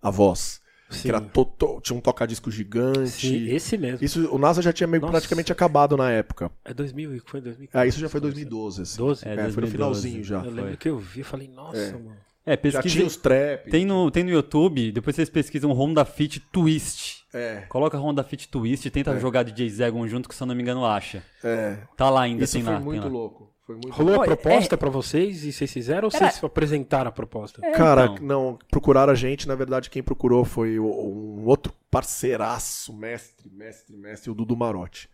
[0.01, 0.61] A voz.
[0.89, 1.01] Sim.
[1.01, 3.09] Que era to- tinha um tocadisco gigante.
[3.09, 4.03] Sim, esse mesmo.
[4.05, 5.11] Isso, o NASA já tinha meio Nossa.
[5.11, 6.49] praticamente acabado na época.
[6.63, 7.67] É 2000, e foi 2000.
[7.73, 8.97] Ah, isso já foi 2012, assim.
[8.97, 9.27] 12?
[9.27, 9.71] É, É, foi no 2012.
[9.71, 10.38] finalzinho já.
[10.38, 10.77] eu lembro foi.
[10.77, 11.91] que eu vi e falei, nossa, É.
[11.91, 12.15] mano.
[12.47, 12.89] É, Já pesquisem.
[12.99, 13.69] tinha os trap.
[13.69, 17.25] Tem no, tem no YouTube, depois vocês pesquisam Honda Fit Twist.
[17.33, 19.19] É, Coloca Honda Fit Twist e tenta É.
[19.19, 21.21] jogar DJ Zegon junto, que se eu não me engano acha.
[21.43, 21.77] é.
[21.97, 22.77] Tá lá ainda, Isso tem foi lá.
[22.79, 23.09] tem muito lá.
[23.09, 23.53] louco.
[23.65, 27.09] Foi muito Rolou a Olha, proposta pra vocês e vocês fizeram ou Era- vocês apresentaram
[27.09, 27.59] a proposta?
[27.65, 28.25] É, Cara, então.
[28.25, 33.95] não, procuraram a gente, na verdade, quem procurou foi o- um outro parceiraço, mestre, mestre,
[33.97, 35.09] mestre, o Dudu Marotti.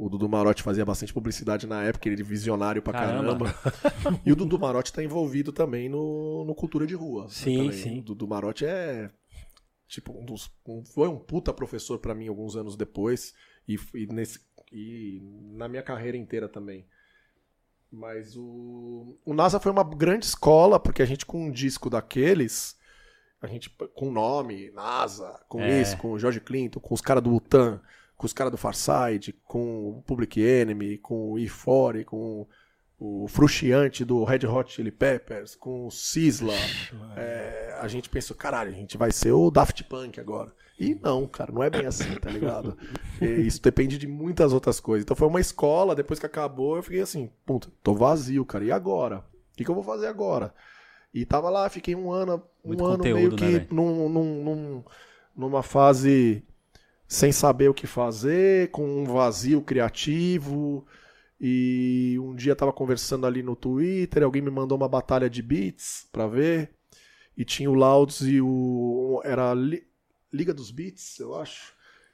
[0.00, 3.52] O Dudu Marotti fazia bastante publicidade na época, ele é visionário pra Caramba.
[3.52, 4.20] caramba.
[4.24, 7.24] E o Dudu Marotti tá envolvido também no, no Cultura de Rua.
[7.24, 7.72] né, Sim, também.
[7.72, 7.98] sim.
[7.98, 9.10] O Dudu Marotti é,
[9.88, 13.34] tipo, um dos, um- foi um puta professor pra mim alguns anos depois.
[13.66, 14.38] E, e nesse,
[14.72, 15.20] e
[15.56, 16.86] na minha carreira inteira também.
[17.90, 22.76] Mas o, o NASA foi uma grande escola, porque a gente com um disco daqueles,
[23.42, 25.80] a gente com nome, NASA, com É.
[25.80, 27.80] isso, com o George Clinton, com os caras do Utan,
[28.18, 32.46] com os caras do Farside, com o Public Enemy, com o E40, com
[32.98, 36.52] o Frustiante do Red Hot Chili Peppers, com o Sisla.
[37.16, 40.52] É, a gente pensou, caralho, a gente vai ser o Daft Punk agora.
[40.80, 42.76] E não, cara, não é bem assim, tá ligado?
[43.20, 45.04] E isso depende de muitas outras coisas.
[45.04, 48.64] Então foi uma escola, depois que acabou, eu fiquei assim, puta, tô vazio, cara.
[48.64, 49.18] E agora?
[49.52, 50.54] O que, que eu vou fazer agora?
[51.12, 53.66] E tava lá, fiquei um ano, um Muito ano conteúdo, meio né, que velho?
[53.74, 54.84] num, num, num-
[55.36, 56.44] numa fase
[57.08, 60.86] sem saber o que fazer, com um vazio criativo.
[61.40, 66.06] E um dia tava conversando ali no Twitter, alguém me mandou uma batalha de beats
[66.12, 66.70] pra ver.
[67.36, 69.20] E tinha o Louds e o.
[69.24, 69.86] Era Li-
[70.32, 71.72] Liga dos Beats, eu acho.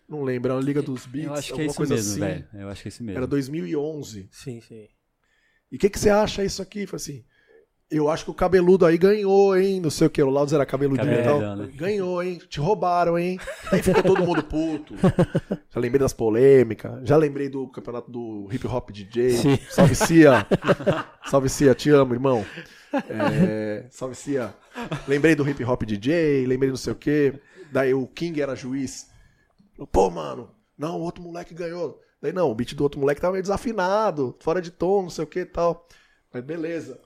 [0.09, 1.26] Não lembro, era a Liga dos Beats.
[1.28, 2.20] Eu acho que é alguma isso coisa mesmo, assim.
[2.20, 2.49] velho.
[2.55, 3.18] Eu acho que é isso mesmo.
[3.18, 4.28] Era 2011.
[4.30, 4.88] Sim, sim.
[5.72, 6.86] E o que, que você acha isso aqui?
[6.86, 7.24] Falei assim,
[7.97, 9.80] eu acho que o cabeludo aí ganhou, hein?
[9.80, 11.40] Não sei o que, o Laudes era cabeludinho e tal.
[11.40, 11.72] Cabeludão, né?
[11.74, 12.40] Ganhou, hein?
[12.49, 13.38] Te roubaram, hein?
[13.70, 14.95] Aí ficou todo mundo puto.
[15.70, 17.01] Já lembrei das polêmicas.
[17.07, 19.30] Já lembrei do campeonato do hip hop DJ.
[19.32, 19.59] Sim.
[19.70, 20.47] Salve Cia.
[21.26, 22.45] Salve Cia, te amo, irmão.
[23.09, 24.55] É, salve Cia.
[25.09, 27.34] Lembrei do hip hop DJ, lembrei não sei o que.
[27.72, 29.09] Daí o King era juiz.
[29.90, 32.01] Pô, mano, Não, o outro moleque ganhou.
[32.22, 35.24] Daí não, o beat do outro moleque tava meio desafinado, fora de tom, não sei
[35.24, 35.86] o que e tal.
[36.32, 36.99] Mas beleza.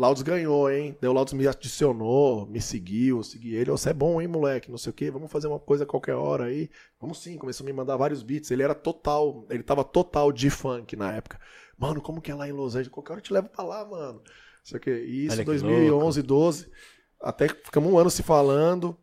[0.00, 0.96] Laudes ganhou, hein?
[0.98, 3.70] Daí o Laudes me adicionou, me seguiu, segui ele.
[3.70, 4.70] Ô, Você é bom, hein, moleque?
[4.70, 5.10] Não sei o que.
[5.10, 6.70] Vamos fazer uma coisa qualquer hora aí.
[6.98, 7.36] Vamos sim.
[7.36, 8.50] Começou a me mandar vários beats.
[8.50, 11.38] Ele era total, ele tava total de funk na época.
[11.76, 12.88] Mano, como que é lá em Los Angeles?
[12.88, 14.20] Qualquer hora eu te levo pra lá, mano.
[14.20, 14.90] Não sei o que.
[14.90, 16.70] E isso, Olha que 2011, 12.
[17.20, 18.96] Até ficamos um ano se falando.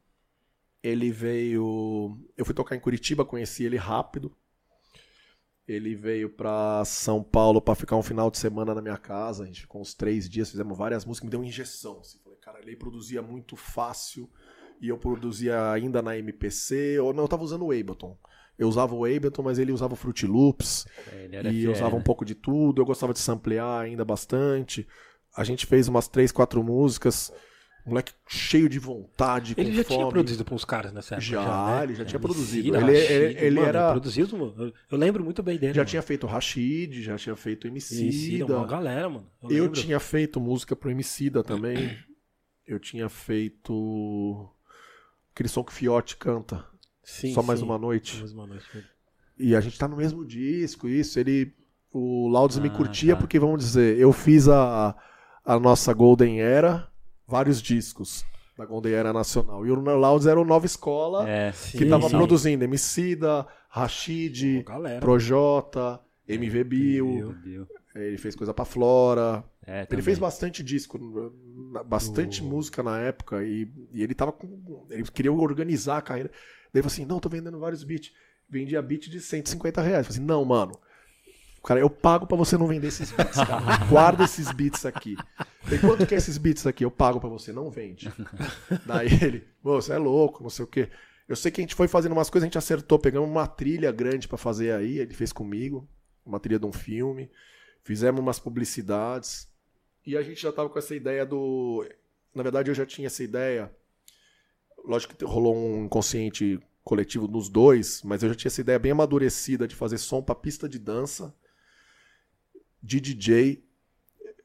[0.82, 2.18] Ele veio.
[2.36, 4.36] Eu fui tocar em Curitiba, conheci ele rápido.
[5.68, 9.43] Ele veio pra São Paulo pra ficar um final de semana na minha casa.
[9.43, 11.99] A gente ficou uns três dias, fizemos várias músicas, me deu uma injeção.
[11.99, 12.20] Assim.
[12.24, 14.30] Falei, cara, ele produzia muito fácil
[14.82, 16.99] e eu produzia ainda na MPC.
[16.99, 18.18] Ou não, eu tava usando o Ableton.
[18.57, 21.99] Eu usava o Ableton, mas ele usava o Fruit Loops É, e FL, usava um
[21.99, 22.03] né?
[22.03, 22.82] pouco de tudo.
[22.82, 24.88] Eu gostava de samplear ainda bastante.
[25.36, 27.32] A gente fez umas três, quatro músicas.
[27.88, 29.99] Moleque cheio de vontade, com Ele já fome.
[29.99, 31.29] tinha produzido pra uns caras nessa época.
[31.31, 31.83] Já, né?
[31.83, 32.67] ele já tinha É, produzido.
[32.75, 34.73] Emicida, Ele- Rashid, ele- ele mano, era- produzido.
[34.91, 35.73] Eu, lembro muito bem dele.
[35.73, 35.89] Já mano.
[35.89, 38.57] tinha feito Rashid, já tinha feito Emicida, Emicida.
[38.57, 39.27] uma galera, mano.
[39.43, 41.97] Eu, Eu tinha feito música pro Emicida também.
[42.65, 44.49] Eu tinha feito
[45.33, 46.65] aquele som que Fiote canta,
[47.03, 47.65] Sim, Só Mais sim.
[47.65, 48.17] Uma Noite.
[48.19, 48.65] Mais uma noite.
[49.39, 51.17] E a gente tá no mesmo disco, isso.
[51.17, 51.53] Ele.
[51.93, 53.19] O Laudes me Ah, curtia tá.
[53.21, 54.93] porque, vamos dizer, eu fiz a,
[55.45, 56.85] a nossa Golden Era,
[57.28, 58.25] vários discos
[58.57, 59.65] da Golden Era Nacional.
[59.65, 62.17] E o Laudes era o Nova Escola, É, que Sim, tava sim.
[62.17, 64.99] produzindo Emicida, Rashid, galera.
[64.99, 67.36] Projota, MV Bill.
[67.95, 69.43] Ele fez coisa pra Flora.
[69.65, 70.03] É, Ele também.
[70.05, 70.97] fez bastante disco,
[71.86, 74.86] bastante música na época e, e ele tava com.
[74.89, 76.30] Ele queria organizar a carreira.
[76.30, 78.11] Daí ele falou assim: não, tô vendendo vários beats.
[78.49, 79.97] Vendia beat de 150 reais.
[79.99, 80.73] Eu falei assim: não, mano.
[81.65, 83.78] Cara, eu pago pra você não vender esses beats, cara.
[83.89, 85.17] Guarda esses beats aqui.
[85.70, 86.86] Tem quanto que é esses beats aqui?
[86.86, 88.11] Eu pago pra você, não vende.
[88.86, 90.89] Daí ele, "Pô, você é louco, não sei o quê.
[91.28, 93.91] Eu sei que a gente foi fazendo umas coisas, a gente acertou, pegamos uma trilha
[93.91, 95.88] grande pra fazer aí, ele fez comigo,
[96.26, 97.30] uma trilha de um filme.
[97.84, 99.47] Fizemos umas publicidades.
[100.05, 101.86] E a gente já tava com essa ideia do.
[102.34, 103.72] Na verdade, eu já tinha essa ideia.
[104.86, 108.93] Lógico que rolou um inconsciente coletivo nos dois, mas eu já tinha essa ideia bem
[108.93, 111.36] amadurecida de fazer som pra pista de dança,
[112.82, 113.63] de DJ.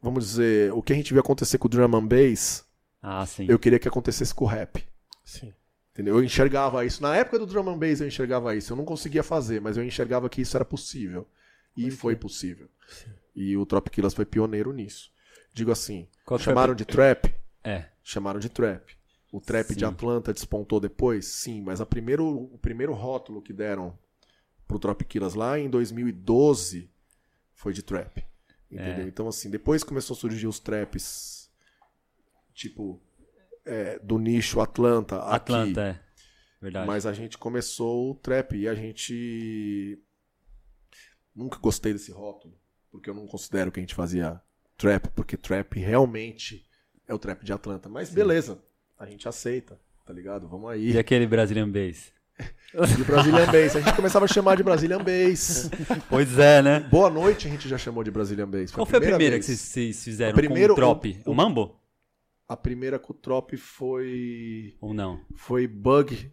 [0.03, 2.67] Vamos dizer, o que a gente viu acontecer com o drum and bass,
[3.01, 3.47] Ah, sim.
[3.49, 4.85] eu queria que acontecesse com o rap.
[5.25, 5.55] Sim.
[5.93, 6.17] Entendeu?
[6.19, 7.01] Eu enxergava isso.
[7.03, 8.73] Na época do drum and bass eu enxergava isso.
[8.73, 11.27] Eu não conseguia fazer, mas eu enxergava que isso era possível.
[11.77, 12.69] E foi possível.
[13.35, 15.11] E o Trop Killers foi pioneiro nisso.
[15.55, 17.33] Digo assim, Qual chamaram de trap?
[17.63, 17.85] É.
[18.03, 18.97] Chamaram de trap.
[19.31, 19.85] O trap de Sim.
[19.87, 21.27] Atlanta despontou depois?
[21.27, 23.97] Sim, mas a primeiro, o primeiro rótulo que deram
[24.67, 26.91] pro Trop Killers lá em 2012
[27.55, 28.25] foi de trap.
[28.73, 29.05] Entendeu?
[29.05, 29.09] É.
[29.09, 31.51] Então, assim, depois começou a surgir os traps,
[32.55, 33.01] tipo,
[33.67, 35.19] é, do nicho Atlanta.
[35.19, 35.35] aqui.
[35.35, 36.13] Atlanta, é.
[36.61, 36.87] Verdade.
[36.87, 40.01] Mas a gente começou o trap e a gente
[41.35, 42.57] nunca gostei desse rótulo,
[42.91, 44.41] porque eu não considero que a gente fazia
[44.79, 46.65] trap, porque trap realmente
[47.07, 47.89] é o trap de Atlanta.
[47.89, 48.63] Mas beleza,
[48.97, 50.49] a gente aceita, tá ligado?
[50.49, 50.93] Vamos aí.
[50.93, 52.13] E aquele Brazilian Bass?
[52.75, 55.71] E o Brazilian Bass, a gente começava a chamar de Brazilian Bass.
[56.09, 56.81] Pois é, né?
[56.81, 58.71] Boa noite a gente já chamou de Brazilian Bass.
[58.73, 59.47] Qual foi a primeira que vez.
[59.47, 61.23] vocês, vocês fizeram A primeira- com o Trop?
[61.27, 61.77] o- O Mambo?
[62.49, 65.21] A primeira com o Trop foi Ou não?
[65.35, 66.33] foi Bug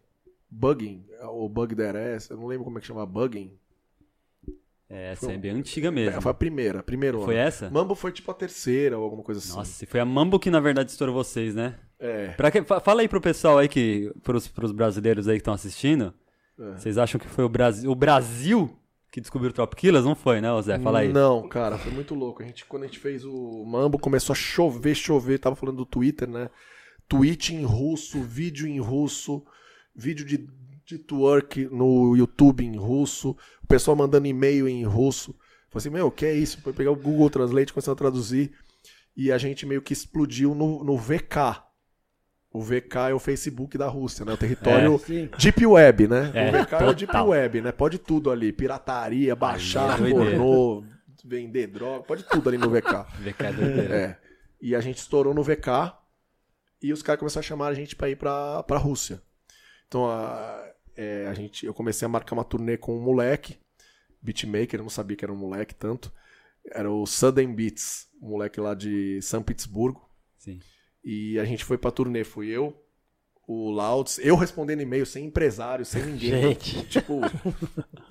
[0.50, 3.52] Bugging, ou Bug Ass, eu não lembro como é que chama, Bugging.
[4.90, 6.20] É, essa é bem antiga mesmo.
[6.22, 7.48] Foi a primeira, primeiro Foi ano.
[7.48, 7.70] essa?
[7.70, 9.54] Mambo foi tipo a terceira ou alguma coisa assim.
[9.56, 11.76] Nossa, foi a Mambo que na verdade estourou vocês, né?
[12.00, 12.30] É.
[12.30, 14.12] Pra que, fa- fala aí pro pessoal aí que.
[14.24, 16.14] Pros, pros brasileiros aí que estão assistindo.
[16.60, 16.78] É.
[16.78, 18.76] Vocês acham que foi o Brasil, o Brasil
[19.12, 20.06] que descobriu o Trop Killers?
[20.06, 20.78] Não foi, né, Zé?
[20.80, 21.12] Fala aí.
[21.12, 22.44] Não, cara, foi muito louco.
[22.44, 25.40] A gente, quando a gente fez o Mambo, começou a chover, chover.
[25.40, 26.50] Tava falando do Twitter, né?
[27.08, 29.44] Tweet em russo, vídeo em russo,
[29.96, 30.48] vídeo de,
[30.86, 35.34] de twerk no YouTube em russo, o pessoal mandando e-mail em russo.
[35.72, 36.62] Falei assim, meu, o que é isso?
[36.62, 38.52] Foi pegar o Google Translate, começar a traduzir.
[39.18, 41.64] E a gente meio que explodiu no, no VK.
[42.52, 44.34] O VK é o Facebook da Rússia, né?
[44.34, 45.30] O território Sim.
[45.38, 46.32] Deep Web, né?
[46.34, 47.28] É, o VK é o Deep total.
[47.30, 47.72] Web, né?
[47.72, 48.52] Pode tudo ali.
[48.52, 50.38] Pirataria, baixar, é doideira.
[50.38, 50.84] pornô,
[51.24, 53.06] vender droga, pode tudo ali no VK.
[53.38, 53.96] Que é.
[53.96, 54.18] É.
[54.62, 55.94] E a gente estourou no VK
[56.82, 59.22] e os caras começaram a chamar a gente pra ir pra, pra Rússia.
[59.88, 63.58] Então a, é, a gente, eu comecei a marcar uma turnê com um moleque,
[64.22, 66.12] beatmaker, eu não sabia que era um moleque tanto.
[66.72, 70.10] Era o Sudden Beats, um moleque lá de São Petersburgo.
[70.38, 70.60] Sim.
[71.04, 72.76] E a gente foi pra turnê, fui eu,
[73.52, 76.30] o Louds, eu respondendo e-mail, sem empresário, sem ninguém.
[76.54, 76.86] Gente.
[76.86, 77.20] Tipo,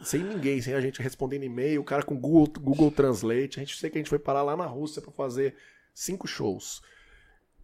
[0.02, 3.60] sem ninguém, sem a gente respondendo e-mail, o cara com Google, Google Translate.
[3.60, 5.54] A gente sei que a gente foi parar lá na Rússia pra fazer
[5.94, 6.82] cinco shows.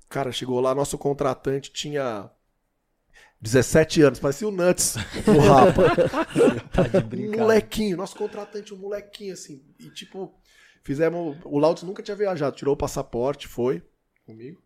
[0.09, 2.31] Cara, chegou lá, nosso contratante tinha.
[3.41, 4.95] 17 anos, parecia o Nuts
[5.27, 5.97] o Rapa.
[6.71, 9.65] Tá de um molequinho, nosso contratante, um molequinho assim.
[9.81, 10.33] E tipo,
[10.85, 11.37] fizemos.
[11.45, 13.83] O Laudes nunca tinha viajado, tirou o passaporte, foi
[14.25, 14.64] comigo.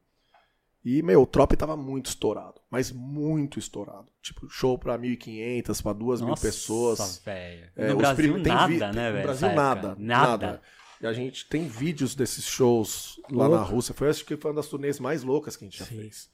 [0.85, 4.11] E, meu, o Trop tava muito estourado, mas muito estourado.
[4.23, 7.19] Tipo, show pra 1.500, pra 2.000 Nossa, pessoas.
[7.25, 7.69] velho.
[7.77, 9.23] É, No Brasil, nada, vi- né, No velho?
[9.23, 10.03] Brasil, essa nada, época.
[10.03, 10.63] nada.
[11.01, 13.93] E a gente tem vídeos desses shows lá na Rússia.
[13.95, 16.31] Foi, acho que foi uma das turnês mais loucas que a gente já fez.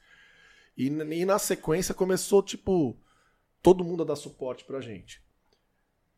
[0.77, 2.97] E, e na sequência começou, tipo,
[3.63, 5.23] todo mundo a dar suporte pra gente.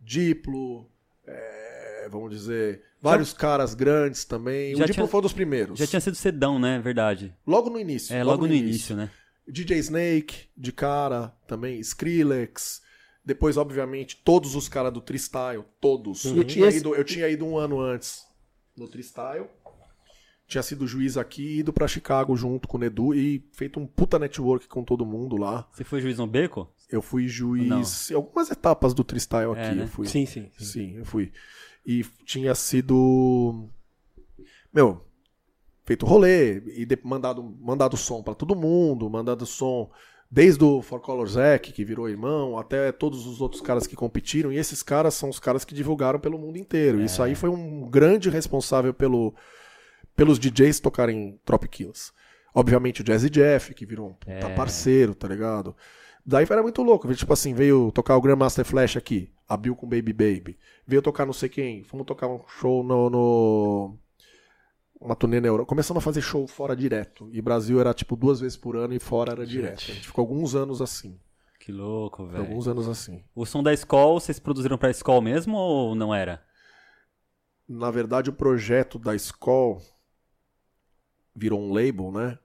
[0.01, 0.91] Diplo,
[1.27, 1.76] é,
[2.09, 4.75] vamos dizer, vários caras grandes também.
[4.77, 5.79] Já o Diplo foi um dos primeiros.
[5.79, 6.79] Já tinha sido sedão, né?
[6.79, 7.35] Verdade.
[7.47, 8.15] Logo no início.
[8.15, 9.11] É, logo, no início, né?
[9.49, 12.83] DJ Snake, de cara, também, Skrillex.
[13.25, 16.25] Depois, obviamente, todos os caras do Tristyle, todos.
[16.25, 16.37] Uhum.
[16.37, 18.25] Eu, tinha ido, eu tinha ido um ano antes
[18.77, 19.47] no Tristyle.
[20.47, 24.17] Tinha sido juiz aqui, ido pra Chicago junto com o Nedu e feito um puta
[24.17, 25.69] network com todo mundo lá.
[25.73, 26.73] Você foi juiz no beco?
[26.89, 29.61] Eu fui juiz em algumas etapas do Tristyle aqui.
[29.61, 29.83] É, né?
[29.83, 30.07] eu fui.
[30.07, 30.49] Sim, sim.
[30.57, 30.65] sim.
[30.65, 31.33] Sim, eu fui.
[31.87, 33.69] E tinha sido.
[34.73, 35.01] Meu,
[35.85, 39.91] feito rolê e de- mandado, mandado som pra todo mundo, mandado som
[40.31, 44.53] desde o For Color Zack, que virou irmão, até todos os outros caras que competiram.
[44.53, 47.01] E esses caras são os caras que divulgaram pelo mundo inteiro.
[47.01, 49.33] Isso aí foi um grande responsável pelo,
[50.17, 52.11] pelos DJs tocarem Trop Kills.
[52.53, 54.55] Obviamente o Jazzy Jeff, que virou um É.
[54.57, 55.77] parceiro, tá ligado?
[56.27, 57.15] Daí era muito louco.
[57.15, 60.59] Tipo assim, veio tocar o Grandmaster Flash aqui, abriu com Baby Baby.
[60.85, 61.85] Veio tocar não sei quem.
[61.85, 63.09] Fomos tocar um show no.
[63.09, 63.99] no...
[65.01, 65.69] Uma turnê na Europa.
[65.69, 67.29] Começamos a fazer show fora direto.
[67.33, 69.85] E Brasil era tipo duas vezes por ano e fora era direto.
[69.91, 71.21] A gente ficou alguns anos assim.
[71.61, 72.45] Que louco, velho.
[72.45, 73.23] alguns anos assim.
[73.35, 76.43] O som da escola, vocês produziram pra escola mesmo ou não era?
[77.69, 79.83] Na verdade, o projeto da Skoll
[81.35, 82.39] virou um label, né?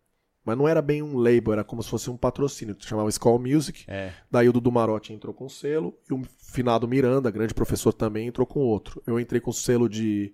[0.43, 2.75] Mas não era bem um label, era como se fosse um patrocínio.
[2.79, 3.85] Chamava Skoll Music.
[3.87, 4.11] É.
[4.29, 8.47] Daí o Dudu Marotti entrou com selo e o finado Miranda, grande professor também, entrou
[8.47, 9.01] com outro.
[9.05, 10.33] Eu entrei com selo de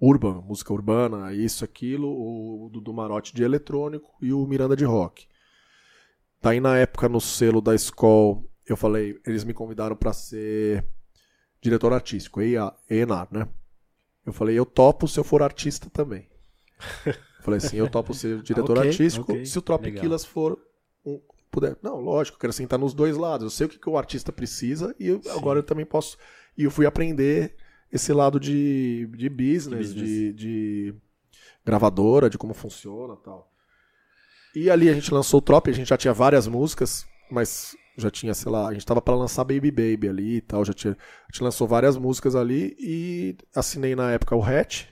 [0.00, 5.26] urban, música urbana, isso, aquilo, o Dudu Marotti de eletrônico e o Miranda de rock.
[6.42, 10.84] Daí na época no selo da escola, eu falei, eles me convidaram para ser
[11.60, 13.48] diretor artístico, ENAR, né?
[14.24, 16.28] Eu falei, eu topo se eu for artista também.
[17.40, 19.44] Falei assim, eu topo ser diretor Ok, artístico ok.
[19.46, 20.02] se o Trop Legal.
[20.02, 20.58] Killers for
[21.04, 21.20] um,
[21.50, 21.76] puder.
[21.82, 23.44] Não, lógico, eu quero sentar nos dois lados.
[23.44, 26.16] Eu sei o que, que o artista precisa e eu- agora eu também posso.
[26.56, 27.54] E eu fui aprender
[27.92, 30.08] esse lado de, de business, De business.
[30.10, 30.94] De, de
[31.64, 33.50] gravadora, de como funciona e tal.
[34.54, 38.10] E ali a gente lançou o Trop, a gente já tinha várias músicas, mas já
[38.10, 40.92] tinha, sei lá, a gente tava para lançar Baby Baby ali e tal, já tinha,
[40.94, 44.86] a gente lançou várias músicas ali e assinei na época o Hatch,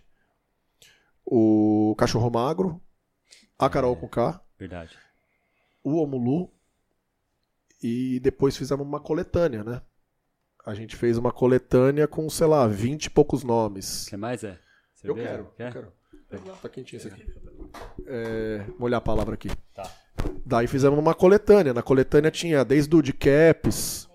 [1.27, 2.81] o Cachorro Magro,
[3.59, 4.97] a Carol com K, Verdade.
[5.83, 6.53] o Omulu
[7.83, 9.83] e depois fizemos uma coletânea, né?
[10.65, 14.09] A gente fez uma coletânea com, sei lá, 20 e poucos nomes.
[14.09, 14.59] Quer mais, é?
[15.05, 15.69] Eu quero, Quer?
[15.69, 15.93] eu quero.
[16.61, 17.25] Tá quentinho esse aqui.
[18.07, 19.49] É, molhar a palavra aqui.
[19.73, 19.89] Tá.
[20.45, 21.73] Daí fizemos uma coletânea.
[21.73, 24.09] Na coletânea tinha desde o de Caps,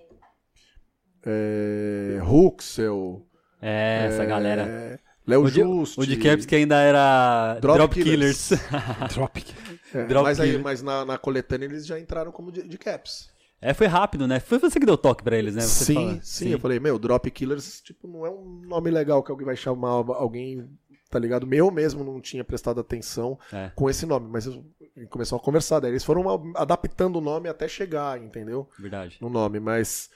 [1.26, 3.26] é, Huxel,
[3.62, 5.00] É, essa galera.
[5.28, 6.00] Léo O de, Juste.
[6.00, 8.50] o de Caps que ainda era Drop Drop, Killers.
[8.50, 8.62] Killers.
[9.14, 9.48] Tropic.
[9.94, 10.64] É, Drop mas aí, Killer.
[10.64, 13.30] mas na, na coletânea eles já entraram como de, de Caps.
[13.62, 14.40] é, foi rápido, né?
[14.40, 15.62] Foi você que deu toque pra eles, né?
[15.64, 19.22] Você sim, fala- sim, Eu falei, meu, Drop Killers, tipo, não é um nome legal
[19.22, 20.66] que alguém vai chamar alguém,
[21.10, 21.46] tá ligado?
[21.54, 23.70] Eu mesmo não tinha prestado atenção É.
[23.76, 24.64] com esse nome, mas eu-
[25.10, 25.82] começou a conversar.
[25.82, 28.70] Daí eles foram adaptando o nome até chegar, entendeu?
[28.80, 29.18] Verdade.
[29.20, 30.10] No nome, mas.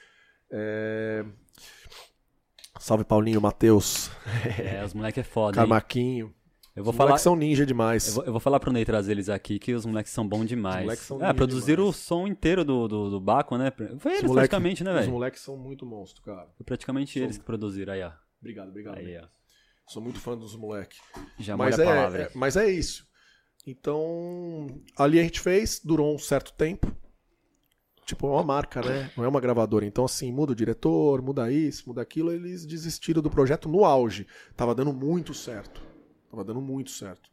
[0.50, 1.22] é,
[2.78, 4.10] Salve Paulinho, Matheus,
[4.58, 5.62] É, os moleques é foda, hein?
[5.62, 6.32] Carmaquinho.
[6.74, 7.08] Eu vou Os falar...
[7.10, 8.08] moleques são ninja demais.
[8.08, 10.44] Eu vou, eu vou falar pro Ney trazer eles aqui, que os moleques são bons
[10.46, 10.82] demais.
[10.82, 11.96] moleques são é, produziram demais.
[11.96, 13.70] o som inteiro do, do, do Baco, né?
[13.70, 15.10] Foi Os eles moleque- praticamente, né, Os velho?
[15.12, 16.48] moleques são muito monstros, cara.
[16.54, 17.94] Foi praticamente eles que produziram.
[17.94, 18.12] Aí, ó.
[18.40, 18.98] Obrigado, obrigado.
[18.98, 19.26] Aí, ó.
[19.88, 20.98] Sou muito fã dos moleques.
[21.38, 22.22] Já mas, a é, palavra.
[22.24, 23.06] é- mas é isso.
[23.66, 24.66] Então,
[24.98, 26.94] ali a gente fez, durou um certo tempo.
[28.06, 29.10] Tipo, é uma marca, né?
[29.16, 29.84] Não é uma gravadora.
[29.84, 32.30] Então, assim, muda o diretor, muda isso, muda aquilo.
[32.30, 34.28] Eles desistiram do projeto no auge.
[34.56, 35.82] Tava dando muito certo.
[36.30, 37.28] Tava dando muito certo.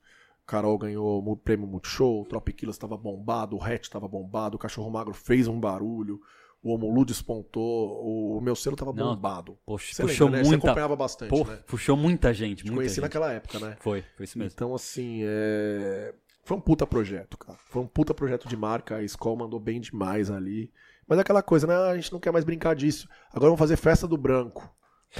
[0.47, 4.89] Carol ganhou o prêmio Multishow, o Tropiquilas estava bombado, o Hatch estava bombado, o Cachorro
[4.89, 6.19] Magro fez um barulho,
[6.61, 9.57] o Omolu despontou, o, meu selo estava bombado.
[9.65, 10.43] Poxa, Você puxou lembra, né?
[10.43, 10.67] Você muita...
[10.67, 11.59] acompanhava bastante, Pô, né?
[11.67, 13.03] puxou muita gente, Te muita conheci gente.
[13.03, 13.78] naquela época, né?
[13.80, 14.51] Foi, foi isso mesmo.
[14.53, 16.13] Então, assim, é...
[16.44, 17.58] foi um puta projeto, cara.
[17.70, 18.98] Foi um puta projeto de marca.
[18.98, 20.72] A escola mandou bem demais ali.
[21.08, 21.76] Mas é aquela coisa, né?
[21.76, 23.08] A gente não quer mais brincar disso.
[23.30, 24.70] Agora vamos fazer festa do branco.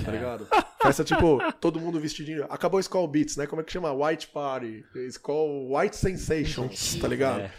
[0.03, 0.47] Tá ligado?
[0.82, 2.45] Festa tipo, todo mundo vestidinho.
[2.49, 3.47] Acabou Skull Beats, né?
[3.47, 3.93] Como é que chama?
[3.93, 4.84] White Party.
[5.09, 7.41] Skull White Sensations, tá ligado?
[7.41, 7.51] É.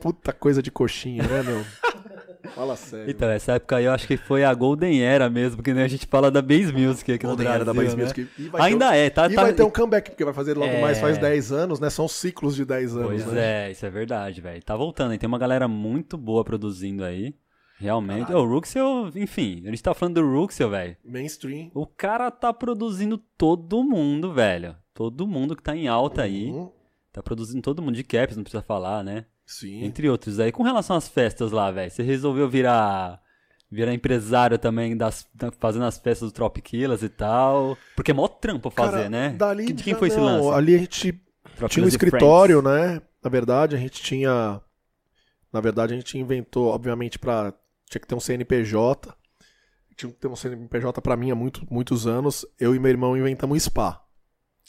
[0.00, 1.62] Puta coisa de coxinha, né, meu?
[2.54, 3.10] Fala sério.
[3.10, 5.88] Então, essa época aí eu acho que foi a Golden Era mesmo, porque né, a
[5.88, 8.02] gente fala da Bass Music aqui Golden no era Brasil, da Bass né?
[8.02, 8.28] Music.
[8.60, 9.26] Ainda um- é, tá?
[9.30, 10.80] E tá- vai ter um comeback, porque vai fazer logo É.
[10.80, 11.88] mais faz 10 anos, né?
[11.90, 13.68] São ciclos de 10 anos, Pois né?
[13.68, 14.62] é, isso é verdade, velho.
[14.62, 15.18] Tá voltando, hein?
[15.18, 17.34] Tem uma galera muito boa produzindo aí.
[17.78, 18.26] Realmente.
[18.26, 18.44] Caralho.
[18.44, 20.96] O Ruxel, enfim, a gente tá falando do Ruxel, velho.
[21.04, 21.70] Mainstream.
[21.74, 24.76] O cara tá produzindo todo mundo, velho.
[24.94, 26.50] Todo mundo que tá em alta aí.
[26.50, 26.70] Uhum.
[27.12, 29.24] Tá produzindo todo mundo de caps, não precisa falar, né?
[29.46, 29.84] Sim.
[29.84, 30.38] Entre outros.
[30.40, 33.20] Aí, com relação às festas lá, velho, você resolveu virar
[33.70, 37.76] virar empresário também, das, da- fazendo as festas do Tropiquilas e tal.
[37.96, 39.30] Porque é mó trampo fazer, Cara, né?
[39.30, 40.58] Dali de quem já foi esse não, lance?
[40.58, 41.12] Ali a gente
[41.56, 42.92] Tropiquilas tinha um escritório, Friends.
[42.94, 43.02] né?
[43.24, 44.60] Na verdade, a gente tinha.
[45.52, 47.52] Na verdade, a gente inventou, obviamente, pra.
[47.88, 49.14] Tinha que ter um CNPJ.
[49.96, 52.44] Tinha que ter um CNPJ pra mim há muito, muitos anos.
[52.58, 54.02] Eu e meu irmão inventamos um spa.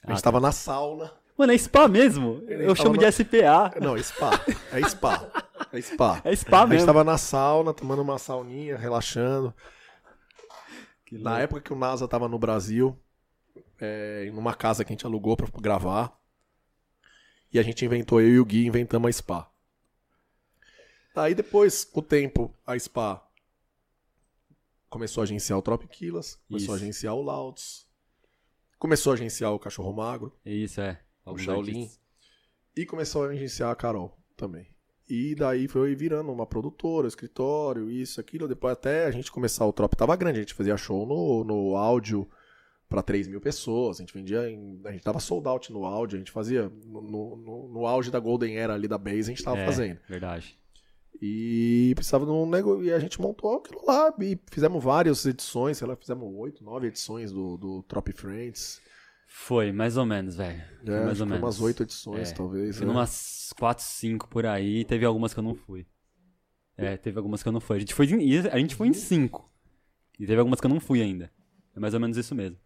[0.05, 1.11] A gente Ah, tava na sauna.
[1.38, 2.43] Mano, é spa mesmo.
[2.47, 3.73] Ele Eu chamo no- de SPA.
[3.81, 4.31] Não, é spa.
[4.71, 5.31] É spa.
[5.71, 6.21] É spa.
[6.25, 6.86] É spa A gente mesmo.
[6.86, 9.53] tava na sauna, tomando uma sauninha, relaxando.
[11.05, 12.95] Que Na época que o NASA tava no Brasil,
[13.79, 16.15] é, numa casa que a gente alugou pra gravar.
[17.51, 19.51] E a gente inventou, eu e o Gui inventamos a Spa.
[21.15, 23.27] Aí depois, com o tempo, a Spa
[24.89, 26.84] começou a agenciar o Tropiquilas, começou a Isso.
[26.86, 27.88] agenciar o Lauts,
[28.79, 30.99] começou a agenciar o Cachorro Magro Isso, é.
[31.26, 31.89] O Shaolin.
[32.76, 34.67] e começou a agenciar a Carol também.
[35.09, 38.47] E daí foi virando uma produtora, escritório, isso, aquilo.
[38.47, 40.39] Depois até a gente começar o Trop tava grande.
[40.39, 42.28] A gente fazia show no, no áudio
[42.88, 43.97] pra 3 mil pessoas.
[43.97, 46.15] A gente vendia em, A gente tava sold out no áudio.
[46.15, 46.71] A gente fazia.
[46.86, 49.65] No, no, no- no auge da Golden Era ali da Base, a gente tava É,
[49.65, 49.99] fazendo.
[50.07, 50.57] Verdade.
[51.21, 52.84] E precisava de um negócio.
[52.84, 54.13] E a gente montou aquilo lá.
[54.19, 55.78] E fizemos várias edições.
[55.78, 58.82] Sei lá, fizemos oito, nove edições do, do Trop Friends.
[59.36, 60.61] Foi, mais ou menos, velho.
[60.86, 61.43] Foi É, mais ou menos.
[61.43, 62.77] umas oito edições, É, talvez.
[62.77, 62.93] Fui né?
[62.93, 64.86] numas 4, 5 por aí.
[64.86, 65.88] Teve algumas que eu não fui.
[66.77, 67.77] É, teve algumas que eu não fui.
[67.77, 69.51] A gente foi em, a gente foi em 5.
[70.19, 71.31] E teve algumas que eu não fui ainda.
[71.75, 72.57] É mais ou menos isso mesmo.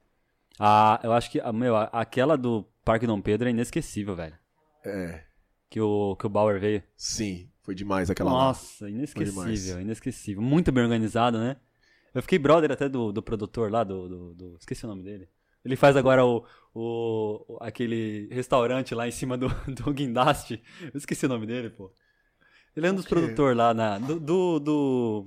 [0.59, 4.37] Ah, eu acho que, meu, aquela do Parque Dom Pedro é inesquecível, velho.
[4.85, 5.23] É,
[5.69, 6.83] Que o, que o Bauer veio.
[6.97, 7.49] sim.
[7.61, 8.37] Foi demais aquela lá.
[8.45, 9.67] Nossa, inesquecível, demais.
[9.67, 10.41] inesquecível.
[10.41, 11.57] Muito bem organizado, né?
[12.13, 15.27] Eu fiquei brother até do, do produtor lá, do, do, do- Esqueci o nome dele.
[15.63, 20.61] Ele faz agora o, o, aquele restaurante lá em cima do, do guindaste.
[20.81, 21.91] Eu esqueci o nome dele, pô.
[22.75, 25.25] Ele é um dos produtores lá na, do, do, do,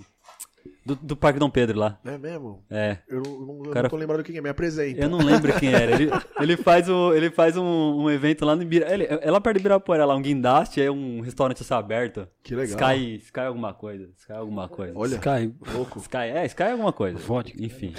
[0.85, 1.99] do, do Parque Dom Pedro lá.
[2.05, 2.65] É mesmo?
[2.71, 2.99] É.
[3.09, 5.01] Eu não, eu Cara- não tô lembrado quem é, me apresenta.
[5.01, 5.93] Eu não lembro quem era.
[5.93, 6.11] Ele,
[6.41, 7.65] ele faz, o, ele faz um,
[8.03, 8.93] um evento lá no Ibira.
[8.93, 12.27] Ele, é lá perto do Ibirapuera, lá, um guindaste, é um restaurante céu aberto.
[12.43, 12.93] Que legal.
[12.93, 14.09] Sky, Sky alguma coisa.
[14.17, 14.93] Sky alguma coisa.
[14.97, 15.99] Olha, Sky, louco.
[16.01, 17.19] Sky, é, Sky é alguma coisa.
[17.19, 17.53] Vodka.
[17.63, 17.93] Enfim.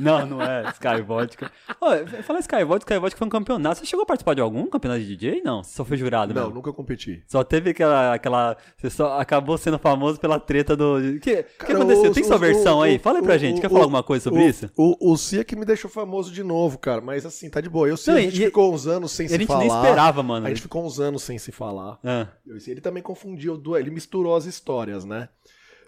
[0.00, 1.50] Não, não é Sky Vodka.
[1.78, 3.78] Ô, fala Sky Vodka, Sky Vodka foi um campeonato.
[3.80, 5.42] Você chegou a participar de algum campeonato de DJ?
[5.44, 6.54] Não, você só foi jurado, Não, mesmo?
[6.54, 7.22] nunca competi.
[7.26, 8.56] Só teve aquela, aquela.
[8.78, 10.96] Você só acabou sendo famoso pela treta do.
[10.96, 12.10] O que, que aconteceu?
[12.10, 12.96] os- Tem sua versão o- aí?
[12.96, 13.60] o- Fala aí pra o- gente.
[13.60, 14.70] Quer o- falar alguma coisa sobre o, isso?
[14.76, 17.00] O, o Cia que me deixou famoso de novo, cara.
[17.00, 17.88] Mas assim, tá de boa.
[17.88, 19.60] Eu sei, Não, a gente e- ficou uns anos sem A se gente falar.
[19.60, 20.46] nem esperava, mano.
[20.46, 21.98] A gente ficou uns anos sem se falar.
[22.04, 25.28] Ah, Eu- Ele também confundiu, ele misturou as histórias, né?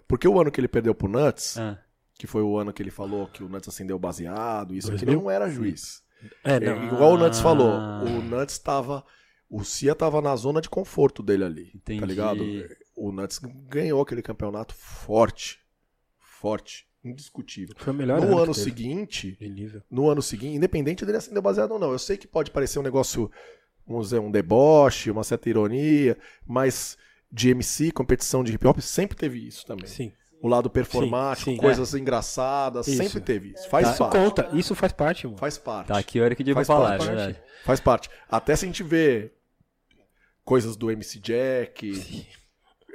[0.07, 1.77] Porque o ano que ele perdeu pro Nuts, ah.
[2.17, 5.15] que foi o ano que ele falou que o Nuts acendeu baseado, isso aqui, ele
[5.15, 6.01] não era juiz.
[6.43, 6.85] É, É, não.
[6.93, 8.03] igual o Nuts falou, Ah.
[8.03, 9.03] o Nuts tava.
[9.49, 11.71] O Cia tava na zona de conforto dele ali.
[11.75, 11.99] Entendi.
[11.99, 12.43] Tá ligado?
[12.95, 15.59] O Nuts ganhou aquele campeonato forte.
[16.39, 16.87] Forte.
[17.03, 17.75] Indiscutível.
[17.77, 19.37] Foi o melhor no ano que seguinte,
[19.91, 22.81] no ano seguinte, independente dele acender baseado ou não, eu sei que pode parecer um
[22.81, 23.29] negócio,
[23.85, 26.17] vamos dizer, um deboche, uma certa ironia,
[26.47, 26.97] mas
[27.31, 29.85] de MC, competição de hip hop, sempre teve isso também.
[29.85, 30.11] Sim.
[30.41, 31.61] O lado performático, Sim, sim.
[31.61, 32.97] coisas engraçadas, Isso.
[32.97, 33.67] sempre teve isso.
[33.69, 34.11] Faz Isso parte.
[34.17, 35.37] conta, isso faz parte, mano.
[35.37, 35.87] Faz parte.
[35.87, 37.07] Tá aqui o Eric Diego Faz falar, é parte.
[37.07, 37.41] verdade.
[37.63, 38.09] Faz parte.
[38.29, 39.31] Até se a gente vê
[40.43, 42.27] coisas do MC Jack.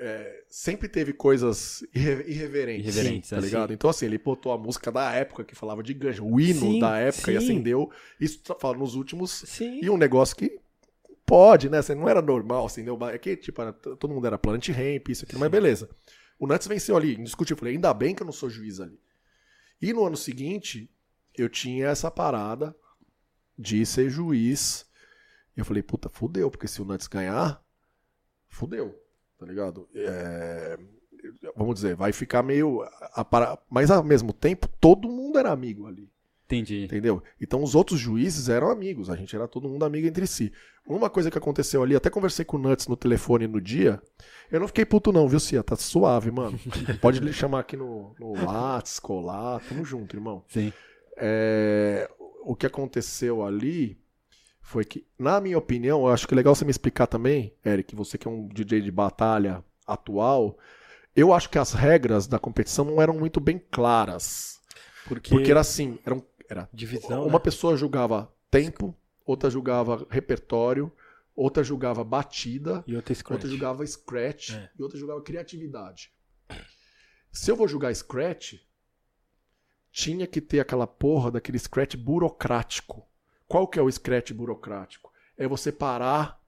[0.03, 2.87] É, sempre teve coisas irre- irreverentes.
[2.97, 3.47] Irreverentes, tá assim.
[3.47, 3.73] ligado?
[3.73, 6.79] Então, assim, ele botou a música da época que falava de ganjo, o hino Sim,
[6.81, 7.45] da época e sim.
[7.45, 7.91] acendeu.
[8.19, 9.31] Isso tá falando nos últimos.
[9.31, 9.79] Sim.
[9.83, 10.59] E um negócio que
[11.27, 11.79] pode, né?
[11.79, 12.99] Assim, não era normal, acendeu.
[13.09, 15.89] É que, tipo, era- todo mundo era Planet Ramp, isso aqui, mas beleza.
[16.39, 17.59] O Nuts venceu ali, indiscutível.
[17.59, 18.99] Falei, ainda bem que eu não sou juiz ali.
[19.83, 20.91] E no ano seguinte,
[21.37, 22.75] eu tinha essa parada
[23.59, 24.87] de ser juiz.
[25.55, 27.63] E eu falei, puta, fudeu, porque se o Nuts ganhar,
[28.49, 28.99] fudeu,
[29.41, 29.89] tá ligado?
[29.95, 30.79] É,
[31.57, 32.83] Vamos dizer, vai ficar meio.
[33.69, 36.11] Mas ao mesmo tempo, todo mundo era amigo ali.
[36.45, 36.85] Entendi.
[36.85, 37.23] Entendeu?
[37.41, 40.53] Então os outros juízes eram amigos, a gente era todo mundo amigo entre si.
[40.85, 44.03] Uma coisa que aconteceu ali, até conversei com o Nuts no telefone no dia,
[44.51, 45.63] eu não fiquei puto não, viu, Cia?
[45.63, 46.59] Tá suave, mano.
[47.01, 50.45] Pode lhe chamar aqui no, no Lattes, colar, tamo junto, irmão.
[50.49, 50.73] Sim.
[51.17, 52.11] É,
[52.43, 54.00] o que aconteceu ali
[54.71, 57.95] foi que, na minha opinião, eu acho que é legal você me explicar também, Eric,
[57.97, 60.57] você que é um DJ de batalha atual,
[61.17, 64.61] Eu acho que as regras da competição não eram muito bem claras.
[65.09, 67.45] Porque, Porque era assim, era, um- era divisão, uma né?
[67.45, 70.91] pessoa julgava tempo, outra julgava repertório,
[71.35, 74.71] outra julgava batida, e outra outra julgava scratch É.
[74.79, 76.13] e outra julgava criatividade.
[77.33, 78.55] Se eu vou julgar scratch,
[79.91, 83.05] tinha que ter aquela porra daquele scratch burocrático.
[83.51, 85.11] Qual que é o scratch burocrático?
[85.37, 86.39] É você parar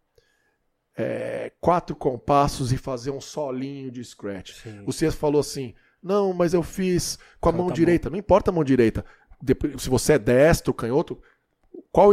[0.96, 4.52] é, quatro compassos e fazer um solinho de scratch.
[4.52, 4.84] Sim.
[4.86, 8.08] O Cias falou assim: não, mas eu fiz com a Ah, mão tá direita.
[8.08, 9.04] Não importa a mão direita.
[9.40, 11.20] Depois, se você é destro, canhoto,
[11.90, 12.12] qual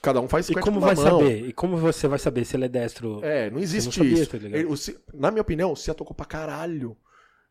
[0.00, 1.18] cada um faz E scratch como com uma vai mão.
[1.18, 1.48] saber?
[1.48, 3.18] E como você vai saber se ele é destro?
[3.24, 4.30] É, não existe sabia, isso.
[4.30, 4.36] tá?
[4.36, 4.74] Ele- o
[5.12, 6.96] na minha opinião, o Cia tocou pra caralho.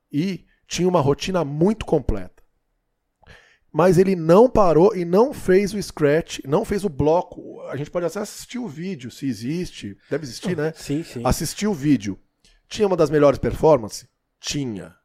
[0.09, 2.38] E tinha uma rotina muito completa.
[3.71, 7.61] Mas ele não parou e não fez o scratch, não fez o bloco.
[7.69, 9.97] A gente pode até assistir o vídeo, se existe.
[10.09, 10.73] Deve existir, né?
[10.75, 11.21] Sim, sim.
[11.23, 12.19] Assistir o vídeo.
[12.67, 14.07] Tinha uma das melhores performances?
[14.39, 14.95] Tinha.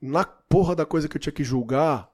[0.00, 2.08] Na porra da coisa que eu tinha que julgar,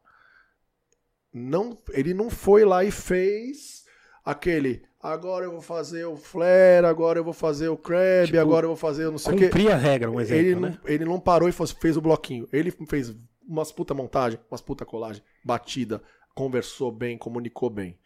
[1.33, 3.85] não, ele não foi lá e fez
[4.24, 4.83] aquele.
[5.03, 8.69] Agora eu vou fazer o flare, agora eu vou fazer o crab, Tipo, agora eu
[8.69, 9.45] vou fazer o não sei o quê.
[9.47, 10.79] Cumprir a regra, um exemplo, ele, né?
[10.81, 12.49] não, ele não parou e fez o bloquinho.
[12.53, 13.12] Ele fez
[13.47, 16.02] umas puta montagem, umas puta colagem, batida,
[16.35, 17.98] conversou bem, comunicou bem.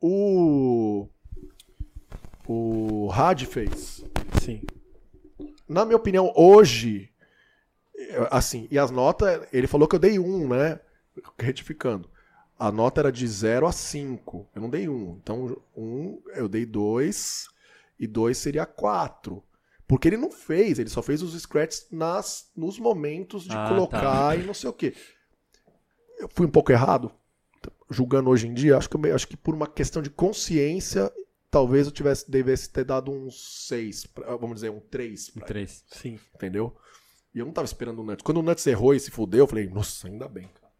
[0.00, 1.06] O.
[2.46, 4.04] O Had fez.
[4.42, 4.62] Sim.
[5.68, 7.10] Na minha opinião, hoje.
[8.30, 10.80] Assim, e as notas, ele falou que eu dei um, né?
[11.38, 12.10] Retificando.
[12.58, 14.48] A nota era de 0 a 5.
[14.54, 15.18] Eu não dei um.
[15.22, 17.48] Então, um eu dei 2
[17.98, 19.42] e 2 seria 4.
[19.92, 24.38] Porque ele não fez, ele só fez os scratches nas, nos momentos de Ah, colocar
[24.38, 24.94] e não sei o quê.
[26.18, 27.12] Eu fui um pouco errado,
[27.90, 28.78] julgando hoje em dia.
[28.78, 31.12] Acho que, eu acho que por uma questão de consciência,
[31.50, 34.06] talvez eu tivesse devesse ter dado um 6,
[34.40, 35.84] vamos dizer, um 3 pra Três.
[35.88, 36.18] Sim.
[36.34, 36.74] entendeu?
[37.34, 38.22] E eu não tava esperando o Nuts.
[38.24, 40.72] Quando o Nuts errou e se fudeu, eu falei, nossa, ainda bem, cara.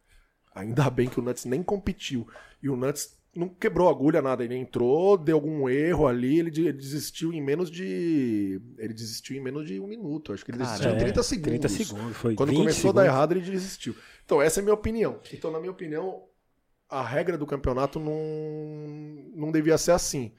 [0.55, 2.26] Ainda bem que o Nuts nem competiu.
[2.62, 4.44] E o Nuts não quebrou agulha, nada.
[4.44, 8.60] Ele entrou, deu algum erro ali, ele, de- ele desistiu em menos de.
[8.78, 10.32] Ele desistiu em menos de um minuto.
[10.32, 11.48] Acho que ele desistiu em É, 30 segundos.
[11.50, 12.16] 30 segundos.
[12.16, 13.16] Foi Quando 20 começou a dar segundos.
[13.18, 13.94] errado, ele desistiu.
[14.24, 15.18] Então, essa é a minha opinião.
[15.32, 16.22] Então, na minha opinião,
[16.88, 18.14] a regra do campeonato não,
[19.34, 20.32] não devia ser assim.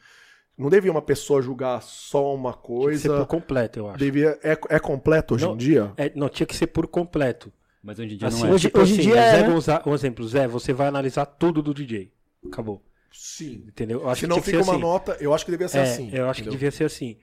[0.56, 3.18] Não devia uma pessoa julgar só uma Tinha que ser coisa.
[3.18, 3.98] por completo, eu acho.
[3.98, 5.92] Devia, é, é completo hoje Não, em dia?
[5.98, 7.52] É, não, tinha que ser por completo.
[7.82, 8.52] Mas hoje em dia Assim, não é.
[8.54, 9.50] hoje- tipo hoje em assim, dia o é, Zé né?
[9.52, 12.12] Gonza- um exemplo, Zé, você vai analisar tudo do DJ.
[12.46, 12.82] Acabou.
[13.12, 13.64] Sim.
[13.68, 14.02] Entendeu?
[14.02, 14.82] Eu acho Se que não que fica uma assim.
[14.82, 16.10] nota, eu acho que devia ser É, assim.
[16.14, 16.52] eu acho que entendeu?
[16.54, 17.18] devia ser assim.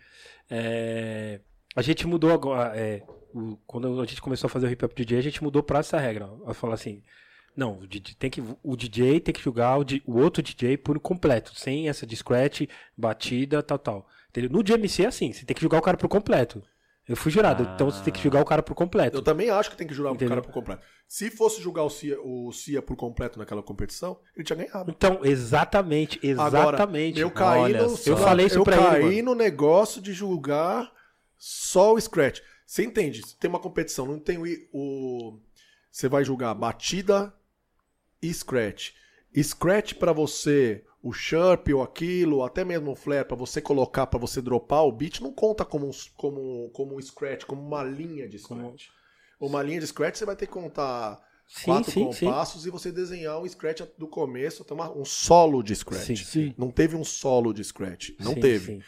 [0.48, 1.40] É,
[1.74, 2.76] a gente mudou agora.
[2.76, 3.02] é,
[3.34, 5.80] o- quando a gente começou a fazer o hip hop DJ, a gente mudou pra
[5.80, 6.28] essa regra.
[6.46, 7.02] A falar assim.
[7.56, 10.98] Não, o DJ tem que, o DJ tem que julgar o, o outro DJ por
[11.00, 12.62] completo, sem essa de scratch,
[12.96, 14.08] batida, tal, tal.
[14.30, 14.50] Entendeu?
[14.50, 16.62] No DMC é assim, você tem que julgar o cara por completo.
[17.10, 17.72] Eu fui jurado, Ah.
[17.74, 19.16] então você tem que julgar o cara por completo.
[19.16, 20.28] Eu também acho que tem que julgar o Entendeu?
[20.28, 20.82] cara por completo.
[21.08, 24.90] Se fosse julgar o Cia, o Cia por completo naquela competição, ele tinha ganhado.
[24.92, 27.18] Então, exatamente, Agora, exatamente.
[27.18, 28.10] eu caí, Olha no, só.
[28.10, 30.88] Eu falei isso eu pra ele, caí no negócio de julgar
[31.36, 32.40] só o scratch.
[32.64, 33.22] Você entende?
[33.38, 35.40] Tem uma competição, não tem o, o-
[35.90, 37.34] Você vai julgar batida
[38.22, 38.90] e scratch.
[39.36, 44.06] Scratch pra você, o sharp ou aquilo, ou até mesmo o flare pra você colocar,
[44.06, 47.82] pra você dropar o beat, não conta como um, como, como um scratch, como uma
[47.82, 48.88] linha de scratch.
[49.40, 51.18] Uma linha de scratch você vai ter que contar
[51.48, 52.26] Sim, quatro sim, sim.
[52.26, 56.06] compassos e você desenhar um scratch do começo, tem uma- um solo de scratch.
[56.06, 56.16] Sim.
[56.16, 56.54] Sim.
[56.58, 58.10] Não teve um solo de scratch.
[58.20, 58.66] Não Sim, teve.
[58.74, 58.82] Sim.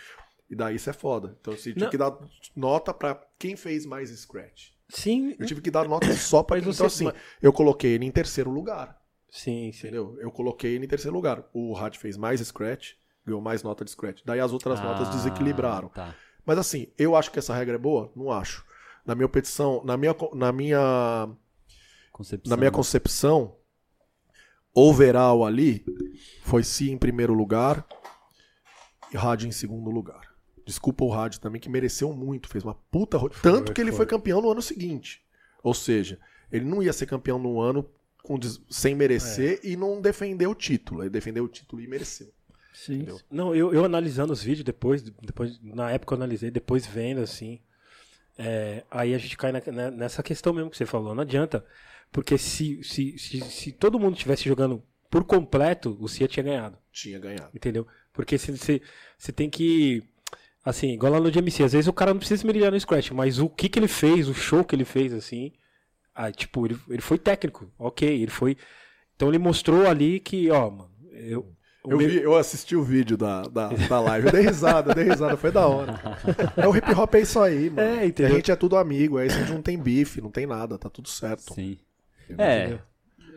[0.51, 1.35] E daí isso é foda.
[1.41, 1.91] Então você tinha Não.
[1.91, 2.17] que dar
[2.55, 4.69] nota pra quem fez mais scratch.
[4.91, 7.11] Sim, Eu tive que dar nota só você- Então assim,
[7.41, 9.01] eu coloquei ele em terceiro lugar.
[9.33, 9.87] Sim, sim.
[9.89, 10.17] Entendeu?
[10.21, 11.43] Eu coloquei ele em terceiro lugar.
[11.53, 12.93] O Had fez mais scratch,
[13.27, 14.21] ganhou mais nota de scratch.
[14.25, 15.89] Daí as outras notas Ah, desequilibraram.
[15.89, 16.15] Tá.
[16.45, 18.13] Mas assim, eu acho que essa regra é boa?
[18.15, 18.65] Não acho.
[19.07, 21.29] Na minha petição, na minha, na minha
[22.13, 22.51] Concepção.
[22.51, 23.57] na minha concepção,
[24.75, 25.85] overall ali
[26.43, 27.87] foi Si em primeiro lugar
[29.13, 30.33] e Rádio em segundo lugar.
[30.65, 33.19] Desculpa o Rádio também, que mereceu muito, fez uma puta.
[33.43, 35.25] Tanto que ele foi campeão no ano seguinte.
[35.63, 36.19] Ou seja,
[36.51, 37.89] ele não ia ser campeão no ano
[38.23, 39.69] com des- sem merecer É.
[39.69, 41.03] e não defender o título.
[41.03, 42.29] Ele defendeu o título e mereceu.
[42.73, 42.95] Sim.
[42.97, 43.21] Entendeu?
[43.31, 47.61] Não, eu, eu analisando os vídeos depois, depois, na época eu analisei, depois vendo assim.
[48.39, 51.15] é, aí a gente cai na- na- nessa questão mesmo que você falou.
[51.15, 51.65] Não adianta.
[52.11, 56.79] Porque se, se, se, se todo mundo estivesse jogando por completo, o Cia tinha ganhado.
[56.91, 57.51] Tinha ganhado.
[57.55, 57.87] Entendeu?
[58.13, 58.51] Porque se
[59.19, 60.03] você tem que.
[60.65, 63.11] Assim, igual lá no DMC, às vezes o cara não precisa se brilhar no Scratch,
[63.11, 65.53] mas o que, que ele fez, o show que ele fez, assim.
[66.15, 68.57] Ah, tipo, ele, ele foi técnico, ok, ele foi.
[69.17, 71.47] Então ele mostrou ali que, ó, mano, eu,
[71.89, 75.05] Eu, vi, eu assisti o vídeo da, da, da live, eu dei risada, eu dei
[75.05, 76.01] risada, foi da hora.
[76.57, 77.89] É o hip hop é isso aí, mano.
[77.89, 78.33] É, entendeu?
[78.35, 80.89] a gente é tudo amigo, aí a gente não tem bife, não tem nada, tá
[80.91, 81.55] tudo certo.
[81.55, 81.79] Sim.
[82.39, 82.79] É.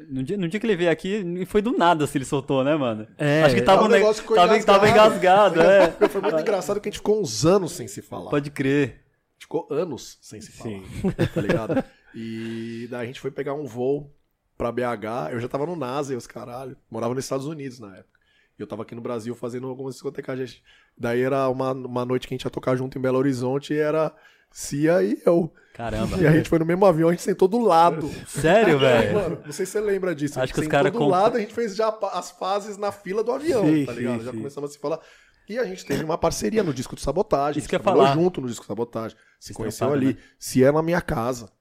[0.09, 2.75] No dia, no dia que ele veio aqui, foi do nada se ele soltou, né,
[2.75, 3.07] mano?
[3.17, 5.91] É, Acho que É tava, um um ne- negócio tava, tava engasgado, é.
[6.09, 8.29] Foi muito engraçado que a gente ficou uns anos sem se falar.
[8.29, 9.04] Pode crer.
[9.39, 10.69] Ficou anos sem se falar.
[10.71, 10.83] Sim.
[11.33, 11.83] Tá ligado?
[12.13, 14.11] E daí a gente foi pegar um voo
[14.57, 15.31] pra BH.
[15.33, 16.77] Eu já tava no NASA e os caralho.
[16.89, 18.15] Morava nos Estados Unidos na época.
[18.57, 20.61] E eu tava aqui no Brasil fazendo algumas discotecagens.
[20.97, 23.77] Daí era uma, uma noite que a gente ia tocar junto em Belo Horizonte e
[23.77, 24.15] era
[24.49, 25.53] Cia e eu.
[25.73, 26.15] Caramba.
[26.17, 28.09] E a gente foi no mesmo avião, a gente sentou do lado.
[28.25, 29.13] Sério, velho?
[29.13, 30.39] Mano, não sei se você lembra disso.
[30.39, 32.77] Acho a que os sentou cara do comp- lado, a gente fez já as fases
[32.77, 34.19] na fila do avião, Sim, tá ligado?
[34.19, 34.37] sim, já sim.
[34.37, 35.01] começamos a se falar.
[35.47, 37.59] E a gente teve uma parceria no disco do Sabotagem.
[37.59, 38.13] Isso que eu falar.
[38.13, 39.17] junto no disco do Sabotagem.
[39.39, 40.07] Se Vocês conheceu ali.
[40.13, 40.17] né?
[40.39, 41.51] Se é na minha casa.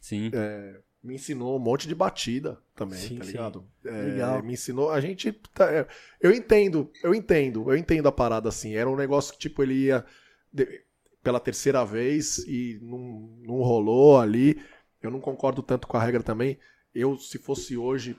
[0.00, 0.30] Sim.
[0.32, 3.64] É, me ensinou um monte de batida também, Sim, tá ligado?
[3.84, 4.42] É, Legal.
[4.42, 4.90] Me ensinou.
[4.90, 5.32] A gente.
[5.54, 5.86] tá- é,
[6.20, 8.74] eu entendo, eu entendo, eu entendo a parada assim.
[8.74, 10.04] Era um negócio que, tipo, ele ia
[10.52, 10.82] de-
[11.22, 14.60] pela terceira vez e não, não rolou ali.
[15.02, 16.58] Eu não concordo tanto com a regra também.
[16.94, 18.16] Eu, se fosse hoje.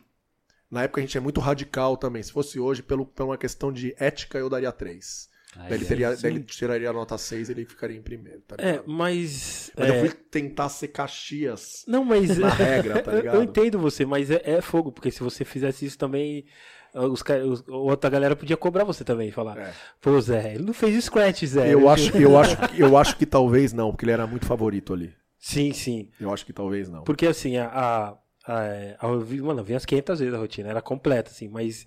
[0.74, 2.22] Na época a gente é muito radical também.
[2.24, 5.30] Se fosse hoje, pelo, por uma questão de ética, eu daria 3.
[5.56, 5.88] Aí, Daí ele, é.
[5.88, 9.72] teria, daí ele tiraria a nota 6 ele ficaria em primeiro, tá É, mas.
[9.78, 12.38] Mas é, eu fui tentar ser Caxias Não, mas.
[12.40, 13.36] na regra, tá ligado?
[13.36, 16.46] Eu entendo você, mas é, é fogo, porque se você fizesse isso também.
[16.92, 19.58] ah, Os, os- outra galera podia cobrar você também, falar.
[19.60, 19.72] É.
[20.02, 21.72] Pô, Zé, ele não fez scratch, Zé.
[21.72, 24.92] Eu acho, eu, acho, que- eu acho que talvez não, porque ele era muito favorito
[24.92, 25.14] ali.
[25.38, 26.10] Sim, sim.
[26.20, 27.04] Eu acho que talvez não.
[27.04, 27.68] Porque assim, a.
[27.68, 28.62] a, a,
[29.00, 31.86] a eu vi- mano, eu vi umas 500 vezes a rotina, era completa, assim, mas.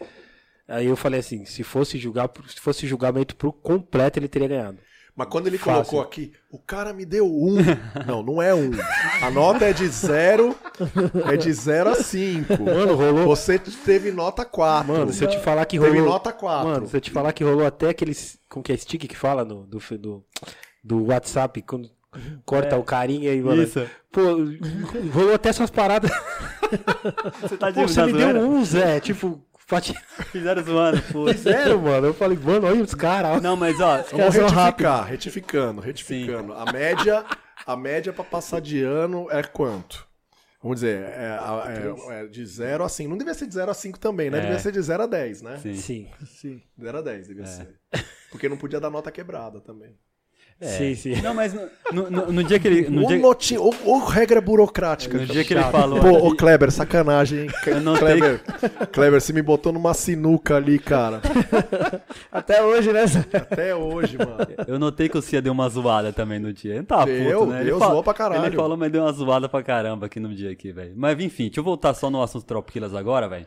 [0.68, 4.78] Aí eu falei assim: se fosse julgar, se fosse julgamento pro completo, ele teria ganhado.
[5.14, 5.72] Mas quando ele Fácil.
[5.84, 7.56] colocou aqui, o cara me deu um.
[8.06, 8.70] Não, não é um.
[9.22, 10.54] A nota é de zero,
[11.32, 12.62] é de zero a cinco.
[12.62, 13.24] Mano, rolou.
[13.24, 14.92] Você teve nota 4.
[14.92, 16.12] Mano, se eu te falar que Teve rolou.
[16.12, 16.68] nota 4.
[16.68, 18.38] Mano, se eu te falar que rolou até aqueles.
[18.46, 20.24] Como que é stick que fala no, do, do,
[20.84, 21.88] do WhatsApp, quando
[22.44, 22.78] corta É.
[22.78, 23.62] o carinha aí, mano.
[23.62, 23.84] Isso.
[24.10, 24.22] Pô,
[25.12, 26.10] rolou até essas paradas.
[27.40, 28.98] Você tá de Pô, você me deu um, Zé.
[29.00, 29.94] Tipo, pati...
[30.32, 31.32] Fizeram zoando, pô.
[31.32, 32.08] Zero, mano.
[32.08, 33.42] Eu falei, mano, olha os caras.
[33.42, 36.52] Não, mas ó, Vamos retificar, retificando, retificando.
[36.54, 37.24] A média,
[37.66, 40.06] a média para passar de ano é quanto?
[40.62, 41.38] Vamos dizer, é,
[42.08, 43.08] é- é de 0 a 5.
[43.10, 44.38] Não devia ser de 0 a 5 também, né?
[44.38, 44.40] É.
[44.40, 45.58] Devia ser de 0 a 10, né?
[45.62, 45.74] sim.
[45.76, 46.08] Sim.
[46.26, 46.62] Sim.
[46.80, 47.78] 0 a 10 devia ser.
[48.30, 49.96] Porque não podia dar nota quebrada também.
[50.58, 50.66] É.
[50.68, 51.20] Sim, sim.
[51.20, 51.52] Não, mas
[51.92, 52.88] no, no- no- dia que ele.
[52.88, 55.18] No Ô, dia, noti- ô, ô, regra burocrática.
[55.18, 56.00] no dia que ele falou.
[56.00, 57.50] Pô, ô Kleber, sacanagem, hein?
[57.66, 58.40] Eu notei Kleber,
[58.90, 61.20] Kleber, você me botou numa sinuca ali, cara.
[62.32, 63.04] Até hoje, né?
[63.34, 64.38] Até hoje, mano.
[64.66, 66.74] Eu notei que o Cia deu uma zoada também no dia.
[66.76, 67.56] Ele Deu, puto, né?
[67.60, 68.46] Ele deu, fala- zoou pra caralho.
[68.46, 70.94] Ele falou, mas deu uma zoada pra caramba aqui no dia aqui, velho.
[70.96, 73.46] Mas enfim, deixa eu voltar só no assunto Tropiquilas agora, velho.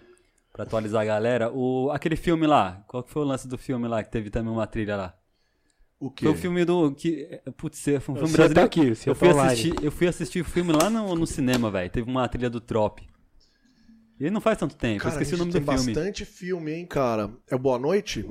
[0.53, 1.51] Pra atualizar a galera.
[1.51, 4.51] O, aquele filme lá, qual que foi o lance do filme lá, que teve também
[4.51, 5.13] uma trilha lá?
[5.99, 6.25] O quê?
[6.25, 6.91] Foi o filme do.
[6.93, 8.53] Que, putz, foi um filme Você brasileiro.
[8.53, 9.47] tá aqui, você eu, tá fui online.
[9.51, 11.89] assistir, eu fui assistir o filme lá no, no cinema, velho.
[11.89, 13.01] Teve uma trilha do Trop.
[14.19, 15.93] E não faz tanto tempo, Cara, eu esqueci a o nome do tem filme.
[15.93, 17.31] bastante filme, hein, cara.
[17.49, 18.25] É Boa Noite?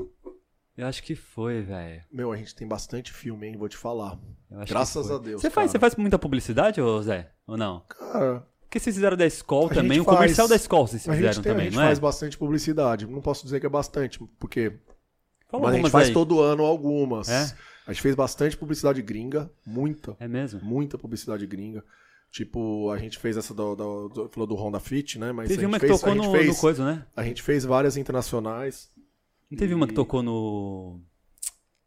[0.77, 2.03] Eu acho que foi, velho.
[2.12, 4.19] Meu, a gente tem bastante filme, hein, vou te falar.
[4.51, 5.40] Eu acho Graças a Deus.
[5.40, 7.32] Você faz, você faz muita publicidade, ô Zé?
[7.47, 7.82] Ou não?
[7.89, 11.32] Cara, Porque vocês fizeram da Skol A também, o comercial da Skol vocês a fizeram
[11.32, 11.86] gente, tem, a também, gente não é?
[11.86, 13.07] faz bastante publicidade.
[13.07, 14.78] Não posso dizer que é bastante, porque.
[15.51, 16.12] Fala mas a gente faz aí.
[16.15, 17.29] todo ano algumas.
[17.29, 17.55] É?
[17.87, 20.16] A gente fez bastante publicidade gringa, muita.
[20.20, 20.61] É mesmo?
[20.62, 21.83] Muita publicidade gringa.
[22.31, 25.33] Tipo, a gente fez essa do, do, do- falou do Honda Fit, né?
[25.33, 27.07] Mas Teve a gente uma que fez, tocou no, fez, no coisa, né?
[27.16, 28.91] A gente fez várias internacionais.
[29.51, 31.01] Não teve uma que E- tocou no...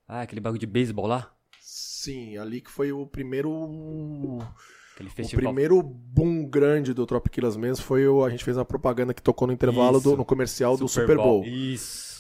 [0.08, 1.32] Ah, aquele bagulho de beisebol lá?
[1.62, 4.40] Sim, ali que foi o primeiro.
[4.96, 5.44] Aquele O festival.
[5.46, 9.48] primeiro boom grande do Tropiquilas mesmo foi o, a gente fez uma propaganda que tocou
[9.48, 10.10] no intervalo Isso.
[10.10, 11.44] do, no comercial do Super Bowl.
[11.46, 12.11] Isso.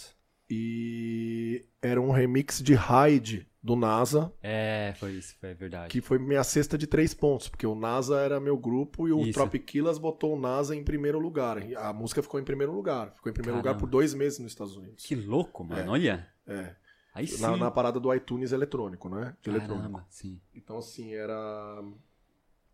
[0.53, 5.89] E era um remix de Hyde do NASA, É, foi isso, foi verdade.
[5.89, 9.21] que foi minha cesta de três pontos, porque o NASA era meu grupo e o
[9.21, 9.33] Isso.
[9.33, 11.57] Tropiquilas botou o NASA em primeiro lugar.
[11.77, 13.13] A música ficou em primeiro lugar.
[13.15, 13.79] Ficou em primeiro lugar Caramba.
[13.79, 15.05] por dois meses nos Estados Unidos.
[15.05, 15.79] Que louco, mano.
[15.81, 15.87] É.
[15.87, 16.27] Olha.
[16.47, 16.75] É.
[17.13, 17.41] Aí sim.
[17.41, 19.35] Na, na parada do iTunes eletrônico, né?
[19.41, 19.77] De eletrônico.
[19.87, 20.41] Caramba, sim.
[20.55, 21.83] Então, assim, era.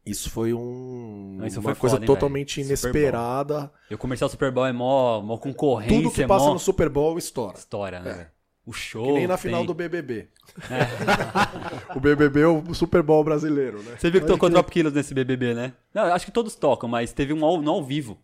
[0.09, 1.35] Isso foi um...
[1.39, 2.67] Não, isso uma foi coisa foda, hein, totalmente velho?
[2.67, 3.71] Inesperada.
[3.89, 6.59] E o comercial Super Bowl é mó, mó concorrência, Tudo que é passa mó no
[6.59, 7.57] Super Bowl estoura.
[7.57, 8.11] história, né?
[8.34, 8.38] É.
[8.65, 9.05] O show.
[9.05, 10.27] Que nem na final tem- do BBB.
[10.69, 11.95] É.
[11.95, 13.95] o BBB é o Super Bowl brasileiro, né?
[13.97, 15.73] Você viu que tocou Drop Killers nesse BBB, né?
[15.93, 18.17] Não, acho que todos tocam, mas teve um ao, no ao vivo.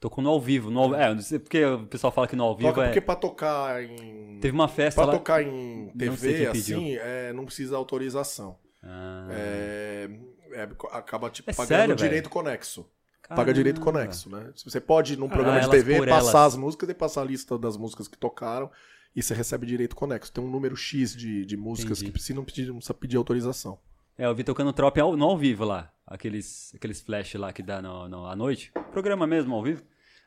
[0.00, 0.70] Tocou no ao vivo.
[0.70, 2.86] No ao, é, não sei porque o pessoal fala que no ao vivo Toca é...
[2.86, 4.38] porque pra tocar em...
[4.40, 5.18] Teve uma festa Pra lá...
[5.18, 8.56] tocar em TV, assim, é, não precisa autorização.
[8.82, 10.08] Ah, É,
[10.52, 12.86] é, acaba, tipo, É pagando sério, direito conexo.
[13.28, 14.00] paga direito Caramba.
[14.00, 14.50] conexo, né?
[14.64, 16.52] Você pode, num programa de elas TV, passar elas.
[16.54, 18.70] as músicas e passar a lista das músicas que tocaram
[19.14, 20.32] e você recebe direito conexo.
[20.32, 22.06] Tem um número X de, de músicas Entendi.
[22.06, 23.78] que precisam pedir, não precisa pedir autorização.
[24.16, 25.92] É, eu vi tocando Trop ao, no ao vivo lá.
[26.06, 28.72] Aqueles, aqueles flash lá que dá no, no, à noite.
[28.92, 29.82] Programa mesmo ao vivo.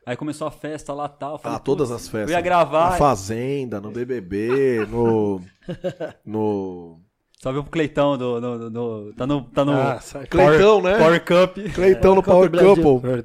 [0.06, 1.38] Aí começou a festa lá e tal.
[1.38, 2.30] falei, Ah, todas "Putz, as festas.
[2.30, 2.90] Eu ia gravar.
[2.92, 5.40] Na Fazenda, no BBB, no...
[6.24, 7.00] no...
[7.42, 8.40] Só viu pro Cleitão do.
[8.40, 9.42] do, do- do- tá no.
[9.46, 9.98] Tá no Ah.
[10.30, 10.96] Cleitão, né?
[10.96, 11.58] Power Cup.
[11.74, 12.76] Cleitão no Power Brasil.
[12.76, 13.24] Couple.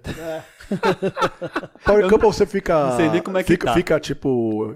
[1.85, 2.87] Power Couple você fica...
[2.89, 3.73] não sei nem como é que fica, tá.
[3.73, 4.75] Fica, tipo...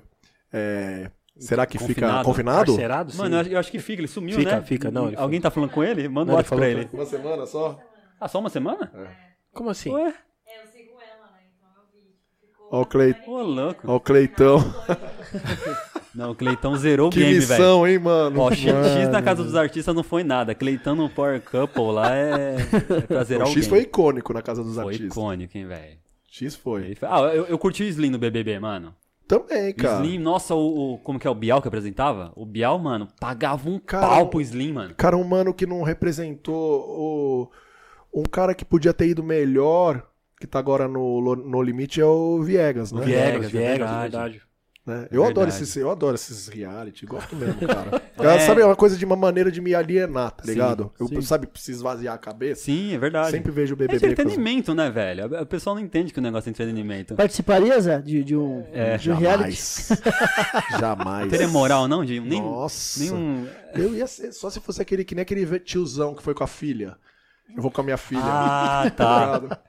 [0.53, 2.23] é, Será que fica Confinado.
[2.25, 2.65] confinado?
[2.73, 3.17] Carcerado, sim.
[3.17, 4.61] Mano, eu acho, eu que fica, ele sumiu, Fica, né?
[4.61, 6.07] fica, não, Alguém tá falando com ele?
[6.07, 6.89] Manda um ele WhatsApp pra ele.
[6.93, 7.79] Uma semana só?
[8.19, 8.91] Ah, só uma semana?
[9.51, 9.89] Como assim?
[9.91, 10.13] Ué?
[10.47, 11.39] É, eu sigo ela, né?
[11.57, 12.15] Então eu vi.
[12.39, 13.81] Ficou Ó o Ô, louco.
[13.91, 14.59] Ó o Cleitão.
[16.13, 17.49] Não, o Cleitão zerou o Que game, velho.
[17.61, 18.39] missão, hein, mano?
[18.41, 20.53] Ó, X, X na casa dos artistas não foi nada.
[20.53, 22.55] Cleitão no Power Couple lá é,
[22.97, 23.69] é pra zerar o o X game.
[23.69, 25.07] foi icônico na casa dos Foi artistas.
[25.11, 25.97] icônico, hein, velho.
[26.29, 26.95] X foi.
[26.95, 28.93] Foi- Ah, eu, eu curti o Slim no BBB, mano.
[29.27, 30.03] Também, O cara.
[30.03, 32.33] Slim, nossa, o, o- Como que é o Bial que apresentava?
[32.35, 34.93] O Bial, mano, pagava um Cara, pau o- pro Slim, mano.
[34.95, 37.51] Cara, um mano que não representou o...
[38.13, 40.05] um cara que podia ter ido melhor,
[40.39, 43.01] que tá agora no, no limite, é o Viegas, né?
[43.05, 43.69] Viegas, Viegas, Viegas, é é
[44.01, 44.11] verdade.
[44.11, 44.41] verdade.
[44.83, 45.07] Né?
[45.11, 48.01] Eu, adoro esses, eu adoro esses reality, gosto mesmo, cara.
[48.17, 48.39] É.
[48.39, 50.91] Sabe, é uma coisa de uma maneira de me alienar, tá Sim, ligado?
[50.99, 51.21] eu, sim.
[51.21, 52.63] sabe, preciso esvaziar a cabeça.
[52.63, 53.29] Sim, é verdade.
[53.29, 53.97] Sempre vejo o É BBB.
[53.97, 55.39] as- entretenimento, né, velho?
[55.39, 57.13] O pessoal não entende que o negócio é entretenimento.
[57.13, 59.51] Participaria, Zé, de, de um, É, de um reality?
[59.55, 60.01] Jamais.
[60.79, 61.29] Jamais.
[61.29, 62.99] Teria moral, não, de nem, Nossa.
[63.01, 63.47] nenhum...
[63.75, 66.47] Eu ia ser, só se fosse aquele que nem aquele tiozão que foi com a
[66.47, 66.97] filha.
[67.55, 68.21] Eu vou com a minha filha.
[68.23, 69.59] Ah, tá.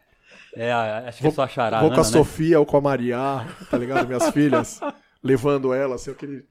[0.54, 2.04] É, acho que é só chará, vou com a né?
[2.04, 4.06] Sofia ou com a Maria, tá ligado?
[4.06, 4.80] Minhas filhas.
[5.22, 6.44] Levando ela, assim, aquele.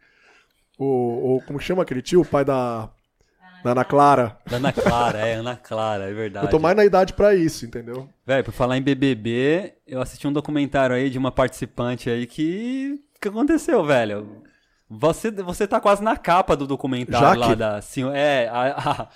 [0.78, 2.22] O, o, como chama aquele tio?
[2.22, 2.90] O pai da.
[3.64, 4.40] Da Ana Clara.
[4.52, 6.48] Ana Clara, é, Ana Clara, é verdade.
[6.48, 8.10] Eu tô mais na idade pra isso, entendeu?
[8.26, 13.00] Velho, por falar em BBB, eu assisti um documentário aí de uma participante aí que...
[13.16, 14.42] O que aconteceu, velho?
[14.94, 17.60] Você, você tá quase na capa do documentário lá Jaque?
[17.60, 17.82] da...
[17.82, 19.10] Sim, é, a- a-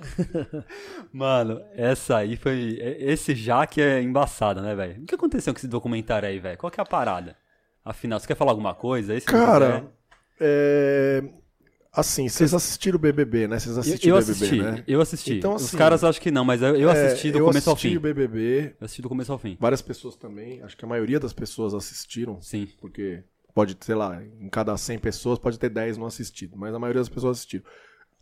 [1.12, 2.78] Mano, essa aí foi...
[2.98, 5.02] Esse Jaque é embaçado, né, velho?
[5.02, 6.58] O que aconteceu com esse documentário aí, velho?
[6.58, 7.36] Qual que é a parada?
[7.84, 9.12] Afinal, você quer falar alguma coisa?
[9.12, 9.88] Aí, se não Cara, quiser-
[10.40, 11.24] é.
[11.92, 13.58] Assim, vocês assistiram o BBB, né?
[13.58, 14.84] Vocês Eu, assistiram eu o BBB, assisti, né?
[14.86, 15.34] eu assisti.
[15.38, 17.68] Então, Os assim, caras acho que não, mas eu, eu É, assisti do eu começo
[17.70, 17.96] ao assisti fim.
[17.96, 18.74] o BBB.
[18.80, 19.56] Eu assisti do começo ao fim.
[19.58, 20.62] Várias pessoas também.
[20.62, 22.40] Acho que a maioria das pessoas assistiram.
[22.42, 22.68] Sim.
[22.80, 23.24] Porque
[23.58, 26.56] pode, sei lá, em cada 100 pessoas pode ter 10 não assistido.
[26.56, 27.64] Mas a maioria das pessoas assistiram.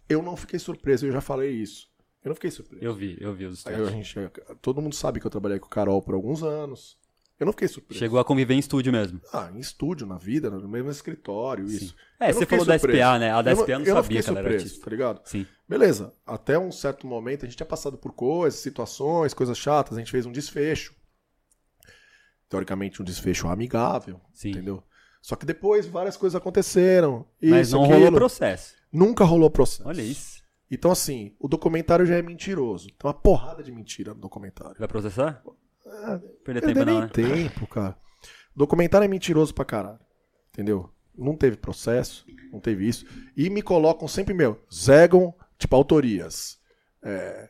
[0.08, 1.88] Eu não fiquei surpreso, eu já falei isso.
[2.24, 2.82] Eu não fiquei surpreso.
[2.82, 3.86] Eu vi, eu vi os stories.
[3.86, 4.14] a gente,
[4.62, 6.96] todo mundo sabe que eu trabalhei com o Carol por alguns anos.
[7.38, 7.98] Eu não fiquei surpreso.
[7.98, 9.20] Chegou a conviver em estúdio mesmo.
[9.30, 11.94] Ah, em estúdio, na vida, no mesmo escritório, isso.
[12.18, 13.02] É, não você falou da surpreso.
[13.02, 13.30] SPA, né?
[13.30, 14.84] A da Eu SPA eu não eu sabia fiquei que ela era artista.
[14.86, 15.20] tá ligado?
[15.26, 15.46] Sim.
[15.68, 20.00] Beleza, até um certo momento a gente tinha passado por coisas, situações, coisas chatas, a
[20.00, 20.94] gente fez um desfecho.
[22.48, 24.52] Teoricamente um desfecho amigável, Sim.
[24.52, 24.82] entendeu?
[25.26, 27.26] Só que depois várias coisas aconteceram.
[27.42, 27.98] Mas isso, não aquilo.
[27.98, 28.74] rolou processo.
[28.92, 29.88] Nunca rolou processo.
[29.88, 30.40] Olha isso.
[30.70, 32.86] Então assim, o documentário já é mentiroso.
[32.86, 34.76] Tem uma porrada de mentira no documentário.
[34.78, 35.42] Vai processar?
[36.44, 37.08] Perder Não tempo não, né?
[37.08, 37.96] tempo, cara.
[38.54, 39.98] O documentário é mentiroso pra caralho.
[40.52, 40.90] Entendeu?
[41.18, 43.04] Não teve processo, não teve isso.
[43.36, 46.56] E me colocam sempre, meu, Zegon, tipo, autorias.
[47.02, 47.48] É,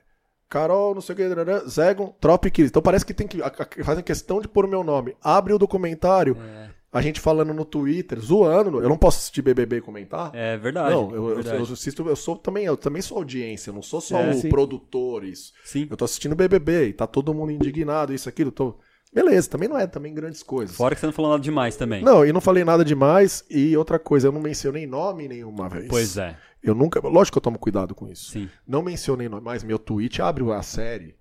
[0.48, 2.70] Carol, não sei o que, Zegon, Trop Kids.
[2.70, 3.43] Então parece que tem que.
[3.43, 5.15] a- a- Fazem questão de pôr o meu nome.
[5.23, 6.70] Abre o documentário, É.
[6.97, 8.81] a gente falando no Twitter, zoando.
[8.81, 10.31] Eu não posso assistir BBB e comentar.
[10.35, 10.94] É verdade.
[10.94, 11.59] Não, eu, eu, verdade.
[11.59, 14.35] eu assisto, eu sou também, eu também sou audiência, eu não sou só É, o
[14.35, 14.48] sim.
[14.48, 15.52] produtor, isso.
[15.62, 15.86] Sim.
[15.90, 18.51] Eu tô assistindo BBB e tá todo mundo indignado, isso, aquilo.
[18.51, 18.78] Tô...
[19.12, 20.74] Beleza, também não é também grandes coisas.
[20.74, 22.02] Fora que você não falou nada demais também.
[22.02, 23.44] Não, e não falei nada demais.
[23.51, 25.89] E outra coisa, eu não mencionei nome nenhuma vez.
[25.89, 26.36] Pois é.
[26.62, 27.01] Eu nunca.
[27.06, 28.31] Lógico que eu tomo cuidado com isso.
[28.31, 28.48] Sim.
[28.66, 31.14] Não mencionei nome, mas meu tweet abre a série.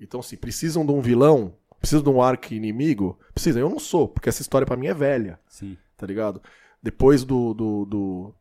[0.00, 3.60] Então, se precisam de um vilão, precisam de um arco inimigo, precisam.
[3.62, 5.76] Eu não sou, porque essa história pra mim é velha, Sim.
[5.96, 6.40] tá ligado?
[6.82, 8.34] Depois do, do, do,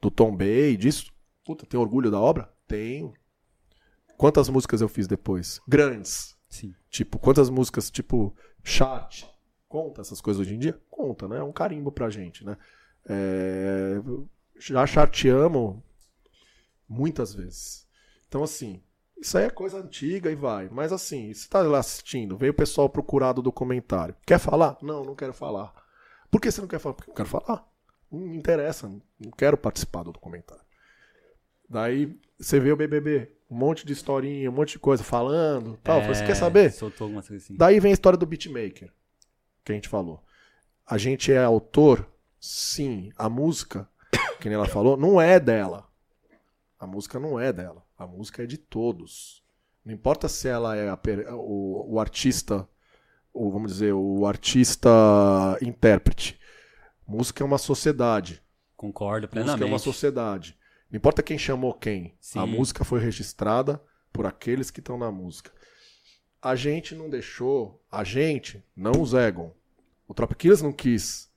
[0.00, 1.12] do Tom Bay, disso.
[1.44, 2.52] Puta, tem orgulho da obra?
[2.66, 3.12] Tenho.
[4.16, 5.60] Quantas músicas eu fiz depois?
[5.68, 6.36] Grandes.
[6.48, 6.74] Sim.
[6.88, 8.34] Tipo, quantas músicas, tipo,
[8.64, 9.24] chart,
[9.68, 10.80] conta essas coisas hoje em dia?
[10.90, 11.38] Conta, né?
[11.38, 12.56] É um carimbo pra gente, né?
[13.08, 14.00] É,
[14.58, 15.76] Já charteamos
[16.88, 17.86] muitas vezes.
[18.26, 18.82] Então, assim,
[19.18, 20.68] isso aí é coisa antiga e vai.
[20.70, 24.14] Mas, assim, você tá lá assistindo, veio o pessoal procurar do documentário.
[24.26, 24.76] Quer falar?
[24.82, 25.72] Não, não quero falar.
[26.30, 26.94] Por que você não quer falar?
[26.94, 27.66] Porque eu quero falar.
[28.10, 30.64] Não me interessa, não quero participar do documentário.
[31.68, 36.00] Daí você vê o BBB, um monte de historinha, um monte de coisa falando, tal.
[36.00, 36.70] É, Você quer saber?
[36.72, 37.56] Soltou alguma coisa assim.
[37.56, 38.92] Daí vem a história do beatmaker,
[39.64, 40.22] que a gente falou.
[40.86, 43.10] A gente é autor, sim.
[43.16, 43.88] A música,
[44.40, 45.88] que nem ela falou, não é dela.
[46.78, 47.84] A música não é dela.
[47.98, 49.42] A música é de todos.
[49.84, 50.98] Não importa se ela é a
[51.34, 52.68] o, o artista,
[53.32, 54.90] ou vamos dizer, o artista
[55.62, 56.38] intérprete.
[57.06, 58.42] Música é uma sociedade.
[58.76, 59.70] Concordo Música é plenamente.
[59.70, 60.58] uma sociedade.
[60.90, 62.14] Não importa quem chamou quem.
[62.20, 62.38] Sim.
[62.38, 63.80] A música foi registrada
[64.12, 65.52] por aqueles que estão na música.
[66.42, 67.82] A gente não deixou.
[67.90, 69.52] A gente, não os Egon.
[70.08, 71.30] O Tropiquilas não quis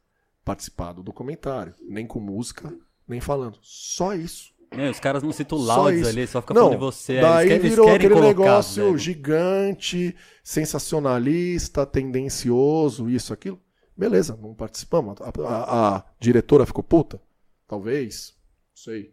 [0.44, 1.74] participar do documentário.
[1.82, 2.74] Nem com música,
[3.08, 3.60] nem falando.
[3.62, 4.54] Só isso.
[4.72, 6.08] É, os caras não citam isso.
[6.08, 7.14] ali, só fica Não, falando de você.
[7.14, 8.98] aí Daí eles querem, virou eles aquele colocar, negócio velho.
[8.98, 13.60] gigante, sensacionalista, tendencioso, isso, aquilo.
[13.98, 15.16] Beleza, não participamos.
[15.22, 17.20] A, a- a diretora ficou puta?
[17.68, 18.34] Talvez.
[18.72, 19.12] Não sei.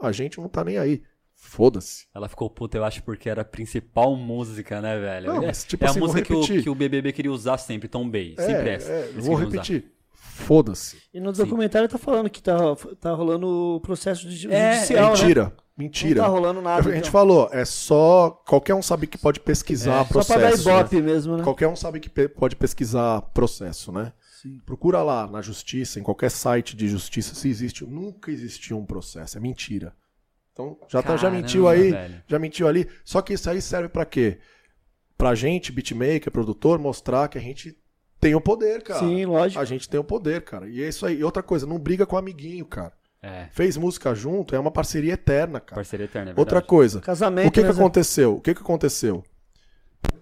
[0.00, 1.02] A gente não tá nem aí.
[1.34, 2.06] Foda-se.
[2.14, 5.28] Ela ficou puta, eu acho, porque era a principal música, né, velho?
[5.28, 6.62] Não, é mas, tipo é assim, a vou música que o, repetir.
[6.62, 8.34] que o BBB queria usar sempre, Tom Bay.
[8.38, 8.92] Sempre essa.
[8.92, 9.62] É, é, vou queriam usar.
[10.20, 10.98] Foda-se.
[11.12, 11.42] E no Sim.
[11.44, 12.56] documentário tá falando que tá,
[13.00, 15.20] tá rolando o processo de- É, judicial, né?
[15.20, 15.52] Mentira.
[15.76, 16.14] Mentira.
[16.16, 16.80] Não tá rolando nada.
[16.80, 17.10] a gente então.
[17.12, 18.30] falou, é só.
[18.46, 20.68] Qualquer um sabe que pode pesquisar É, Só pra dar processo.
[20.68, 20.74] né?
[20.78, 21.42] ibope mesmo, né?
[21.44, 24.12] Qualquer um sabe que pode pesquisar processo, né?
[24.42, 24.58] Sim.
[24.66, 27.84] Procura lá na justiça, em qualquer site de justiça, se existe.
[27.86, 29.94] Nunca existiu um processo, é mentira.
[30.52, 32.22] Então, já, tá, já Caramba, mentiu aí, velho.
[32.26, 32.86] já mentiu ali.
[33.04, 34.38] Só que isso aí serve pra quê?
[35.16, 37.74] Pra gente, beatmaker, produtor, mostrar que a gente
[38.20, 39.00] tem o poder, cara.
[39.00, 39.60] Sim, lógico.
[39.60, 40.68] A gente tem o poder, cara.
[40.68, 41.18] E é isso aí.
[41.18, 42.92] E outra coisa, não briga com amiguinho, cara.
[43.22, 45.74] É, Fez música junto, é uma parceria eterna, cara.
[45.74, 46.68] parceria eterna, é Outra verdade.
[46.68, 48.36] coisa, Casamento, o que, que né, aconteceu?
[48.36, 49.22] O que, que aconteceu?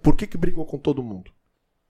[0.03, 1.31] Por que, que brigou com todo mundo?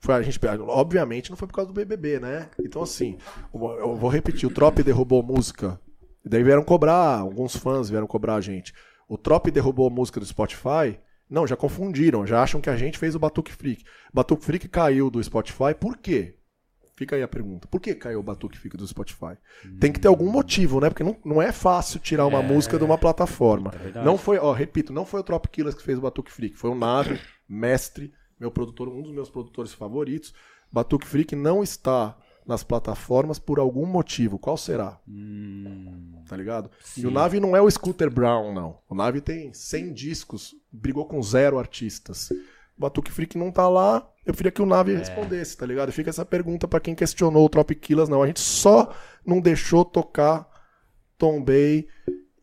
[0.00, 2.50] Foi a gente, obviamente não foi por causa do BBB, né?
[2.60, 3.16] Então assim,
[3.54, 5.80] eu vou repetir, o Trop derrubou música.
[6.24, 8.74] E daí vieram cobrar, alguns fãs vieram cobrar a gente.
[9.08, 10.98] O Trop derrubou música do Spotify.
[11.30, 13.84] Não, já confundiram, já acham que a gente fez o Batuque Freak.
[14.12, 16.34] Batuque Freak caiu do Spotify, por quê?
[16.96, 17.68] Fica aí a pergunta.
[17.68, 19.36] Por que caiu o Batuque Freak do Spotify?
[19.78, 20.88] Tem que ter algum motivo, né?
[20.88, 22.42] Porque não, não é fácil tirar uma É.
[22.42, 23.72] música de uma plataforma.
[23.94, 24.02] É.
[24.02, 26.70] Não foi, ó, repito, não foi o Trop Killers que fez o Batuque Freak, foi
[26.70, 30.34] o Nave, mestre, meu produtor, um dos meus produtores favoritos.
[30.72, 32.16] Batuque Freak não está
[32.48, 34.38] nas plataformas por algum motivo.
[34.38, 34.98] Qual será?
[35.06, 36.70] Hum, Tá ligado?
[36.82, 37.02] Sim.
[37.02, 38.78] E o Nave não é o Scooter Brown, não.
[38.88, 42.30] O Nave tem 100 discos, brigou com zero artistas.
[42.30, 44.06] O Batuque Freak não tá lá.
[44.26, 45.88] Eu queria que o Nave respondesse, tá ligado?
[45.90, 48.22] E Fica essa pergunta pra quem questionou o Trop Killers, não.
[48.22, 48.94] A gente só
[49.24, 50.46] não deixou tocar
[51.16, 51.86] Tom Bay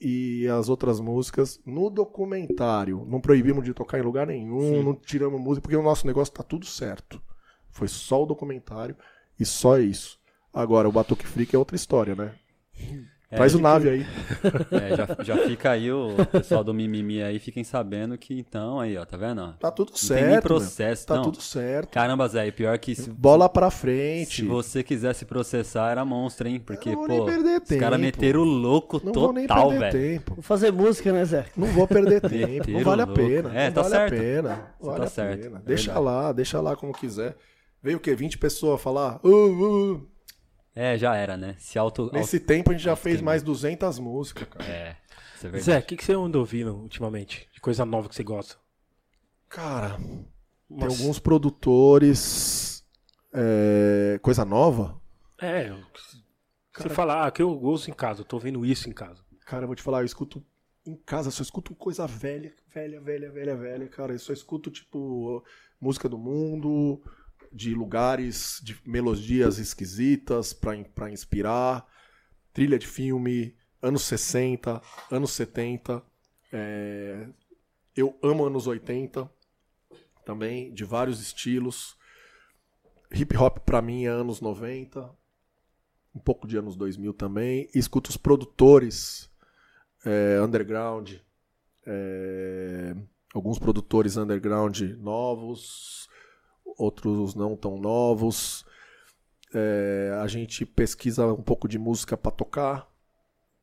[0.01, 3.05] e as outras músicas no documentário.
[3.07, 6.43] Não proibimos de tocar em lugar nenhum, não tiramos música, porque o nosso negócio tá
[6.43, 7.21] tudo certo.
[7.71, 8.95] Foi só o documentário
[9.39, 10.17] e só isso.
[10.53, 12.31] Agora, o Batuque Freak é outra história, né?
[13.29, 14.05] É, Traz o Nave aí.
[14.71, 18.95] é, já, já fica aí o pessoal do mimimi aí, fiquem sabendo que então, aí,
[18.95, 19.51] ó, tá vendo?
[19.59, 20.43] Tá tudo Não tem nem certo.
[20.43, 21.07] processo, meu.
[21.07, 21.23] Tá não.
[21.31, 21.89] tudo certo.
[21.89, 24.45] Caramba, Zé, e pior que se, Bola pra se frente.
[24.45, 26.59] você quisesse processar, era monstro, hein?
[26.59, 28.05] Porque, não vou nem pô, perder os caras tempo.
[28.05, 30.13] meteram o louco Não vou nem total, perder velho.
[30.13, 30.35] tempo.
[30.35, 31.45] Vou fazer música, né, Zé?
[31.57, 32.71] Não vou perder tempo.
[32.71, 33.51] Não Meteram vale a pena.
[33.59, 34.13] É, não tá vale certo.
[34.13, 34.67] a pena.
[34.79, 35.57] Vale tá a certo, pena.
[35.57, 37.35] é Deixa lá, deixa lá como quiser.
[37.85, 38.15] Veio o quê?
[38.15, 39.19] 20 pessoas falar.
[39.23, 40.07] "Uh, uh".
[40.75, 41.55] É, já era, né?
[41.59, 42.09] Se auto.
[42.11, 44.65] Nesse tempo a gente já auto- fez mais 200 músicas, cara.
[44.65, 44.97] É,
[45.35, 45.63] isso é verdade.
[45.63, 47.47] Zé, o que, que você anda ouvindo ultimamente?
[47.53, 48.55] De coisa nova que você gosta?
[49.47, 50.25] Cara, tem
[50.67, 50.97] Nossa.
[50.99, 52.83] alguns produtores.
[53.37, 54.99] é, coisa nova?
[55.39, 55.77] É, eu-
[56.75, 59.21] você fala, ah, que eu ouço em casa, eu tô ouvindo isso em casa.
[59.45, 60.43] Cara, eu vou te falar, eu escuto
[60.85, 64.13] em casa, só escuto coisa velha, velha, velha, velha, velha, cara.
[64.13, 65.43] Eu só escuto, tipo,
[65.79, 67.01] música do mundo,
[67.55, 71.87] de lugares, de melodias esquisitas pra inspirar,
[72.51, 76.03] trilha de filme, anos 60, anos 70.
[76.51, 77.27] é,
[77.95, 79.29] Eu amo anos 80
[80.25, 81.95] também, de vários estilos.
[83.13, 85.09] Hip hop pra mim é anos 90,
[86.13, 87.69] um pouco de anos 2000 também.
[87.73, 89.29] E escuto os produtores
[90.05, 91.13] é, underground,
[91.85, 92.95] é,
[93.33, 96.09] alguns produtores underground novos,
[96.77, 98.65] outros não tão novos.
[99.53, 102.87] É, a gente pesquisa um pouco de música para tocar.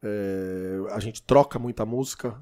[0.02, 2.40] É, a gente troca muita música,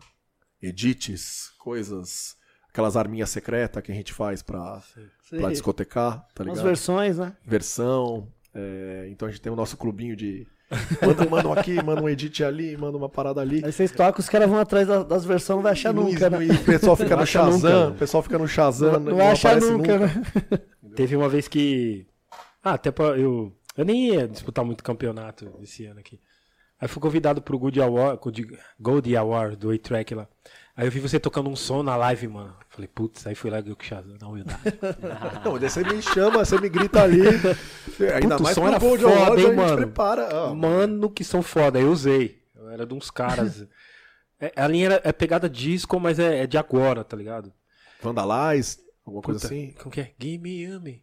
[0.62, 2.36] edits, coisas,
[2.68, 4.82] aquelas arminhas secretas que a gente faz para
[5.50, 6.62] discotecar, tá ligado?
[6.62, 7.36] versões, né?
[7.44, 8.32] versão.
[8.54, 10.46] é, então a gente tem o nosso clubinho de.
[11.04, 13.64] Manda, manda um aqui, manda um edit ali, manda uma parada ali.
[13.64, 16.44] Aí vocês tocam, os caras vão atrás da- das versões, não vai achar nunca, né?
[16.46, 19.10] E o pessoal fica Não no nunca, Shazam, o pessoal fica no Shazam, Não, não,
[19.10, 20.22] não vai achar aparece nunca, né?
[20.94, 22.06] Teve uma vez que.
[22.62, 23.52] Ah, até pra eu.
[23.76, 26.20] Eu nem ia disputar muito campeonato esse ano aqui.
[26.80, 28.58] Aí fui convidado pro Gold Award, Gold-
[29.16, 30.26] Award do A-Track lá.
[30.76, 32.56] Aí eu vi você tocando um som na live, mano.
[32.70, 34.60] Falei, putz, aí fui lá e que Shazam, na humildade.
[35.44, 37.20] Não, você me chama, você me grita ali.
[38.14, 39.76] Ainda Puta, o mais som era Gold foda, Awards, hein, mano?
[39.76, 40.54] prepara.
[40.54, 41.78] Mano, que som foda.
[41.78, 42.40] Eu usei.
[42.54, 43.66] Eu era de uns caras.
[44.40, 47.52] É, a linha era- é pegada disco, mas é, é de agora, tá ligado?
[48.00, 49.74] Vandalize, alguma coisa Puta, assim.
[49.78, 50.14] Como que é?
[50.18, 51.02] Give me yummy.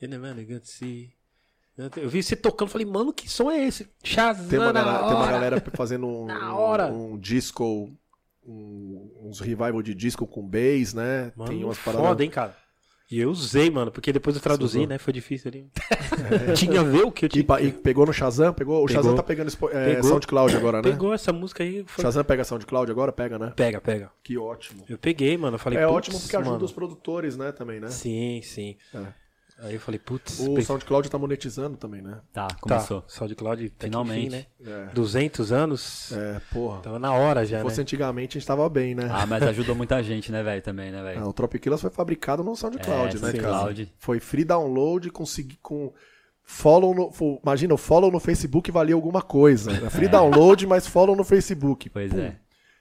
[0.00, 1.12] You never good to see.
[1.96, 3.88] Eu vi você tocando, falei, mano, que som é esse?
[4.04, 7.90] Shazam Tem uma, galera, tem uma galera fazendo um, um- um disco,
[8.46, 11.32] um- uns revival de disco com bass, né?
[11.34, 12.24] Mano, tem umas foda, paradas.
[12.24, 12.56] hein, cara.
[13.10, 14.96] E eu usei, mano, porque depois eu traduzi, né?
[14.96, 15.70] Foi difícil ali.
[16.56, 17.44] Tinha a ver o que eu E, tinha.
[17.44, 18.54] pa- e pegou no Shazam?
[18.54, 18.82] Pegou?
[18.82, 19.02] O Pegou.
[19.02, 20.10] Shazam tá pegando é, Pegou.
[20.10, 20.90] SoundCloud agora, né?
[20.90, 21.84] Pegou essa música aí.
[21.86, 22.02] Foi...
[22.02, 23.12] Shazam pega SoundCloud agora?
[23.12, 23.52] Pega, né?
[23.54, 24.10] Pega, pega.
[24.22, 24.84] Que ótimo.
[24.88, 25.56] Eu peguei, mano.
[25.56, 26.64] Eu falei, é ótimo porque ajuda mano.
[26.64, 27.52] os produtores, né?
[27.52, 27.88] Também, né?
[27.90, 28.76] Sim, sim.
[28.94, 29.21] É.
[29.62, 30.40] Aí eu falei, putz.
[30.40, 32.18] O pe- SoundCloud tá monetizando também, né?
[32.32, 33.04] Tá, Tá, começou.
[33.06, 34.26] SoundCloud tá Finalmente.
[34.26, 34.86] Enfim, né?
[34.90, 34.92] É.
[34.92, 36.10] 200 anos.
[36.12, 36.80] É, porra.
[36.80, 37.82] Tava na hora já, Se fosse né?
[37.82, 39.08] antigamente, a gente tava bem, né?
[39.10, 41.20] Ah, mas ajudou muita gente, né, velho, também, né, velho?
[41.22, 43.42] Ah, o Tropiquilas foi fabricado no SoundCloud, É, né, cara?
[43.42, 43.92] SoundCloud.
[43.98, 45.92] Foi free download, consegui com
[46.44, 49.70] follow no, fo- imagina, o follow no Facebook valia alguma coisa.
[49.70, 51.88] Era free download, mas follow no Facebook.
[51.88, 52.18] Pois Pum.
[52.18, 52.36] é.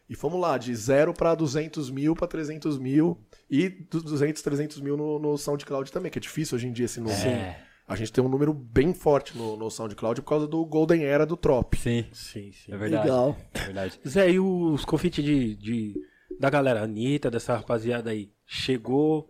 [0.09, 3.17] E fomos lá, de 0 para 200 mil para 300 mil
[3.51, 6.85] e dos 200, 300 mil no, no SoundCloud também, que é difícil hoje em dia
[6.85, 7.19] esse número.
[7.27, 7.59] É.
[7.87, 11.25] A gente tem um número bem forte no, no SoundCloud por causa do Golden Era
[11.25, 11.75] do Trop.
[11.77, 12.71] Sim, Sim, sim.
[12.73, 13.03] é verdade.
[13.03, 13.37] Legal.
[13.53, 13.99] É verdade.
[14.07, 15.93] Zé, e os convites de, de-
[16.39, 19.29] da galera, Anitta, dessa rapaziada aí, chegou.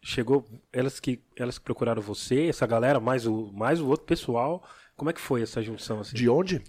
[0.00, 4.64] Chegou, elas que, elas que procuraram você, essa galera, mais o, mais o outro pessoal.
[4.96, 6.16] Como é que foi essa junção assim?
[6.16, 6.62] De onde?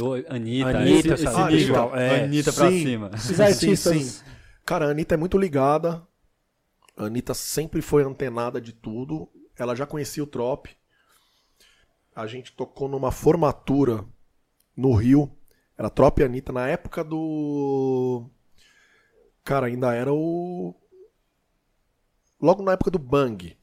[0.00, 1.90] Ô, Anitta, Anitta, esse, esse nível.
[1.92, 2.24] Ah, é.
[2.24, 2.82] Anitta pra Sim.
[2.82, 3.10] cima.
[3.12, 4.24] Os artistas.
[4.64, 6.00] Cara, a Anitta é muito ligada.
[6.96, 9.28] A Anitta sempre foi antenada de tudo.
[9.56, 10.68] Ela já conhecia o Trop.
[12.14, 14.04] A gente tocou numa formatura
[14.74, 15.30] no Rio.
[15.76, 18.30] Era Trop e Anitta na época do.
[19.44, 20.74] Cara, ainda era o.
[22.40, 23.56] Logo na época do Bang.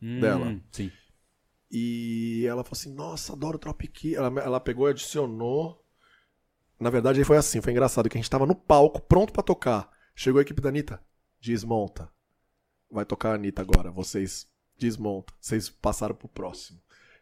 [0.00, 0.60] Hum, Dela.
[0.70, 0.92] Sim.
[1.68, 4.14] E ela falou assim: Nossa, adoro Tropic.
[4.14, 5.84] Ela, ela pegou e adicionou.
[6.78, 9.42] Na verdade, aí foi assim: foi engraçado que a gente tava no palco, pronto pra
[9.42, 9.90] tocar.
[10.14, 11.02] Chegou a equipe da Anitta:
[11.40, 12.11] Desmonta.
[12.92, 13.90] Vai tocar a Anitta agora.
[13.90, 14.46] Vocês
[14.78, 15.32] desmonta.
[15.40, 16.78] Vocês passaram pro próximo.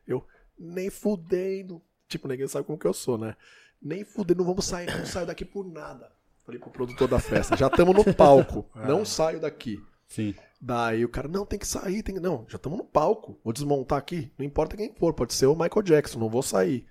[0.06, 0.26] Eu,
[0.58, 1.80] nem fudendo.
[2.08, 3.36] Tipo, ninguém sabe como que eu sou, né?
[3.80, 6.12] Nem fudendo, não vamos sair, não saio daqui por nada.
[6.44, 8.68] Falei pro produtor da festa: Já estamos no palco.
[8.74, 9.80] Não saio daqui.
[10.08, 10.34] Sim.
[10.60, 12.20] Daí o cara, não, tem que sair, tem que...
[12.20, 15.54] Não, já estamos no palco, vou desmontar aqui, não importa quem for, pode ser o
[15.54, 16.84] Michael Jackson, não vou sair.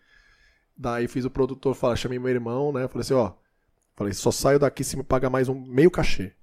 [0.76, 2.88] Daí fiz o produtor falar, chamei meu irmão, né?
[2.88, 3.34] Falei assim, ó,
[3.96, 6.34] falei, só saio daqui se me pagar mais um meio cachê.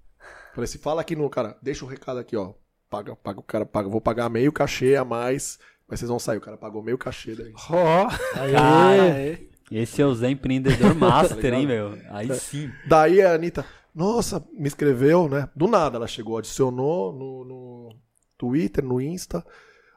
[0.56, 2.54] Falei assim, fala aqui no cara, deixa o recado aqui, ó.
[2.88, 6.38] Paga, paga o cara, paga, vou pagar meio cachê a mais, mas vocês vão sair.
[6.38, 7.52] O cara pagou meio cachê daí.
[7.68, 9.38] Ó, Cara,
[9.70, 11.98] esse é o Zé Empreendedor Master, Tá hein, meu?
[12.08, 12.70] Aí sim.
[12.88, 15.46] Daí a Anitta, nossa, me escreveu, né?
[15.54, 17.96] Do nada ela chegou, adicionou no, no
[18.38, 19.44] Twitter, no Insta.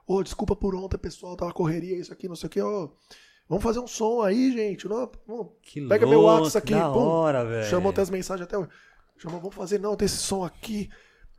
[0.05, 2.89] Ô, desculpa por ontem, pessoal, tava correria, isso aqui, não sei o que, ó.
[3.47, 4.89] Vamos fazer um som aí, gente.
[4.89, 5.53] Não, vamos.
[5.63, 6.99] Que Pega meu louco, WhatsApp aqui, da pum.
[6.99, 7.69] hora, velho.
[7.69, 8.69] Chamou até as mensagens até hoje.
[9.19, 10.89] Chamou, vamos fazer, não, tem esse som aqui.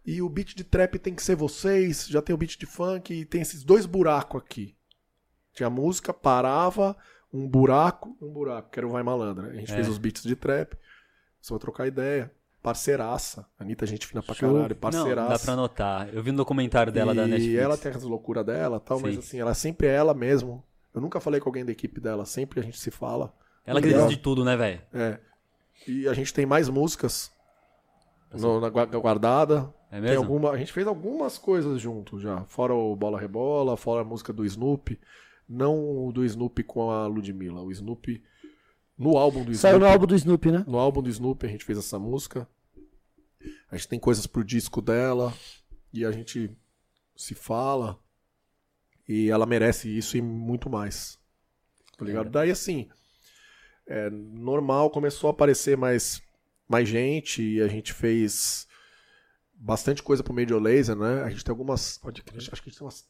[0.07, 2.07] E o beat de trap tem que ser vocês.
[2.09, 4.77] Já tem o beat de funk e tem esses dois buracos aqui.
[5.53, 6.97] Tinha música, parava,
[7.33, 9.45] um buraco, um buraco, que era o Vai Malandro.
[9.45, 9.51] né?
[9.51, 9.75] A gente É.
[9.75, 10.77] fez os beats de trap.
[11.41, 12.31] Só trocar ideia.
[12.63, 13.47] Parceiraça.
[13.59, 14.53] Anitta, gente fina pra Show.
[14.53, 14.75] caralho.
[14.75, 15.29] Não, Parceiraça.
[15.33, 16.15] dá pra notar.
[16.15, 17.59] Eu vi no documentário dela da e Netflix.
[17.59, 19.21] ela tem as loucuras dela e tal, mas Sim.
[19.21, 20.63] assim, ela sempre é ela mesmo.
[20.95, 23.35] Eu nunca falei com alguém da equipe dela, sempre a gente se fala.
[23.65, 24.83] Ela acredita de tudo, né, velho?
[24.93, 25.19] É.
[25.89, 27.31] E a gente tem mais músicas
[28.39, 29.73] no- na gua- guardada.
[29.91, 30.23] É Tem mesmo?
[30.23, 32.45] alguma, a gente fez algumas coisas junto já.
[32.45, 34.99] Fora o Bola Rebola, fora a música do Snoopy.
[35.49, 37.61] Não o do Snoopy com a Ludmilla.
[37.61, 38.23] O Snoopy.
[38.97, 39.81] No álbum do Saiu Snoopy.
[39.87, 40.65] no álbum do Snoopy, né?
[40.69, 42.47] No álbum do Snoopy a gente fez essa música.
[43.71, 45.33] A gente tem coisas pro disco dela.
[45.93, 46.57] E a gente
[47.17, 47.99] se fala.
[49.09, 51.19] E ela merece isso e muito mais.
[51.99, 52.31] Tá ligado?
[52.31, 52.89] Daí assim.
[53.89, 56.23] é, normal, começou a aparecer mais,
[56.71, 57.43] mais gente.
[57.43, 58.67] E a gente fez
[59.55, 61.23] bastante coisa pro Major Laser, né?
[61.23, 61.99] A gente tem algumas.
[61.99, 62.39] Pode crer.
[62.39, 63.05] Acho que a gente tem umas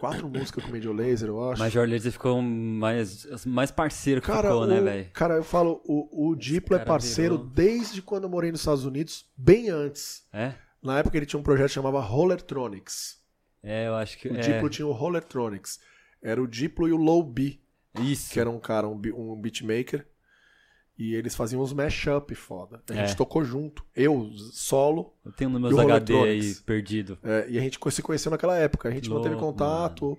[0.00, 1.60] quatro músicas com o Major Laser, eu acho.
[1.60, 5.10] Major Lazer ficou mais, mais parceiro que Cara, ficou, né, o- velho?
[5.12, 8.84] cara, eu falo, o, o Diplo é parceiro virou- desde quando eu morei nos Estados
[8.86, 10.24] Unidos, bem antes.
[10.32, 10.54] É?
[10.82, 13.20] Na época ele tinha um projeto que chamava Rollertronics.
[13.62, 14.28] É, eu acho que.
[14.28, 14.40] O é.
[14.40, 15.78] Diplo tinha o Rollertronics.
[16.22, 17.60] Era o Diplo e o Low B,
[18.00, 18.32] Isso.
[18.32, 20.06] que era um cara, um, um beatmaker.
[20.98, 22.82] E eles faziam uns mashup foda.
[22.88, 23.14] A gente É.
[23.14, 23.84] tocou junto.
[23.96, 25.14] Eu, solo.
[25.24, 27.18] Eu tenho nos E meus HD aí perdido.
[27.22, 28.88] é, e a gente se conheceu naquela época.
[28.88, 30.18] A gente manteve contato.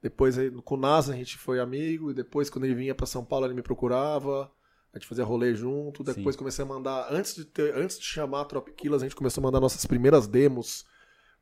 [0.00, 2.10] Depois aí, com o NASA a gente foi amigo.
[2.10, 4.50] E depois, quando ele vinha pra São Paulo, ele me procurava.
[4.92, 6.04] A gente fazia rolê junto.
[6.04, 6.38] Depois Sim.
[6.38, 7.08] comecei a mandar.
[7.10, 9.84] Antes de, ter, antes de chamar a Trop Killers, a gente começou a mandar nossas
[9.84, 10.84] primeiras demos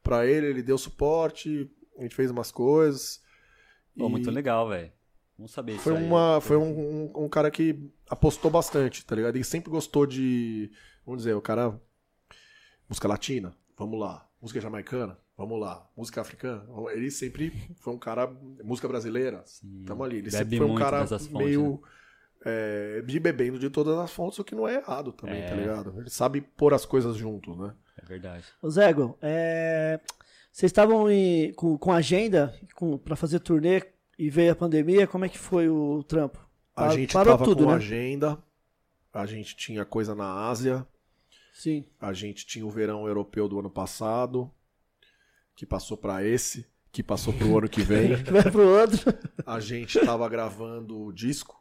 [0.02, 0.46] pra ele.
[0.46, 1.70] Ele deu suporte.
[1.98, 3.20] A gente fez umas coisas.
[3.98, 4.90] Pô, E muito legal, velho.
[5.42, 6.08] Vamos saber Foi, isso aí.
[6.08, 6.62] uma, foi um,
[7.16, 9.34] um, um cara que apostou bastante, tá ligado?
[9.34, 10.70] Ele sempre gostou de.
[11.04, 11.76] Vamos dizer, o cara.
[12.88, 13.52] Música latina.
[13.76, 14.24] Vamos lá.
[14.40, 15.18] Música jamaicana?
[15.36, 15.84] Vamos lá.
[15.96, 16.64] Música africana?
[16.92, 18.28] Ele sempre foi um cara.
[18.62, 19.42] Música brasileira?
[19.84, 20.18] Tamo ali.
[20.18, 21.72] Ele Bebe sempre foi um cara fontes, meio.
[21.72, 21.78] né?
[22.44, 25.48] é, de bebendo de todas as fontes, o que não é errado também, É.
[25.48, 25.94] tá ligado?
[25.98, 27.74] Ele sabe pôr as coisas juntos, né?
[28.00, 28.44] É verdade.
[28.60, 29.98] Ô Zego, é,
[30.52, 33.80] vocês estavam em- com, com agenda com, pra fazer turnê
[34.24, 36.38] e veio a pandemia, como é que foi o trampo?
[36.76, 37.76] A Pa- gente parou tava tudo, com né?
[37.76, 38.38] agenda,
[39.12, 40.86] a gente tinha coisa na Ásia,
[41.52, 41.84] Sim.
[42.00, 44.50] a gente tinha o verão europeu do ano passado,
[45.56, 48.14] que passou pra esse, que passou pro ano que vem.
[48.24, 49.12] Vai pro outro.
[49.44, 51.60] A gente tava gravando o disco.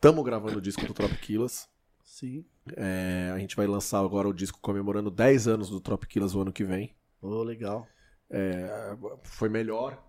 [0.00, 1.68] Tamo gravando o disco do Tropiquilas.
[2.04, 2.44] Sim.
[2.76, 6.52] É, a gente vai lançar agora o disco comemorando 10 anos do Tropiquilas o ano
[6.52, 6.94] que vem.
[7.20, 7.86] Ô, legal.
[8.30, 10.02] É, foi melhor,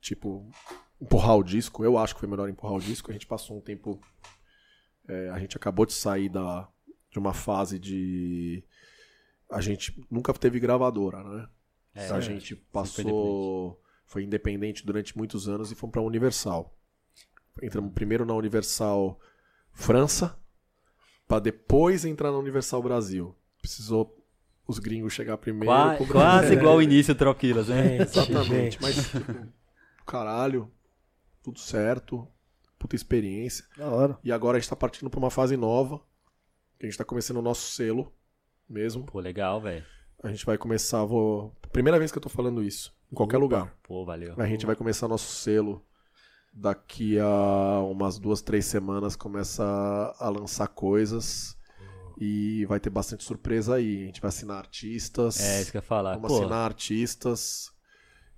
[0.00, 0.50] tipo,
[1.00, 1.84] empurrar o disco.
[1.84, 3.10] Eu acho que foi melhor empurrar o disco.
[3.10, 4.00] A gente passou um tempo.
[5.08, 6.68] é, a gente acabou de sair da,
[7.10, 8.64] de uma fase de.
[9.50, 11.48] A gente nunca teve gravadora, né?
[11.94, 13.80] É, a gente foi passou.
[14.06, 16.76] Foi independente durante muitos anos e fomos pra Universal.
[17.62, 19.20] Entramos primeiro na Universal
[19.72, 20.36] França,
[21.28, 23.36] pra depois entrar na Universal Brasil.
[23.60, 24.16] Precisou
[24.66, 25.66] os gringos chegar primeiro.
[25.66, 26.58] Qua- pro quase Brasil.
[26.58, 27.98] igual o início Troquilas, né?
[27.98, 28.82] Gente, Exatamente, gente.
[28.82, 29.52] mas tipo,
[30.10, 30.68] caralho,
[31.40, 32.26] tudo certo,
[32.76, 33.64] puta experiência.
[33.76, 34.18] Da hora.
[34.24, 36.00] E agora a gente tá partindo pra uma fase nova,
[36.78, 38.12] que a gente tá começando o nosso selo
[38.68, 39.04] mesmo.
[39.06, 39.84] Pô, legal, velho.
[40.22, 41.54] A gente vai começar, vou...
[41.72, 43.72] Primeira vez que eu tô falando isso, em qualquer lugar.
[43.84, 44.34] Pô, valeu.
[44.36, 45.86] A gente vai começar nosso selo
[46.52, 49.62] daqui a umas duas, três semanas, começa
[50.18, 51.56] a lançar coisas.
[52.22, 54.02] E vai ter bastante surpresa aí.
[54.02, 55.40] A gente vai assinar artistas.
[55.40, 56.16] É, isso que eu ia falar.
[56.16, 57.72] Vamos Pô, assinar artistas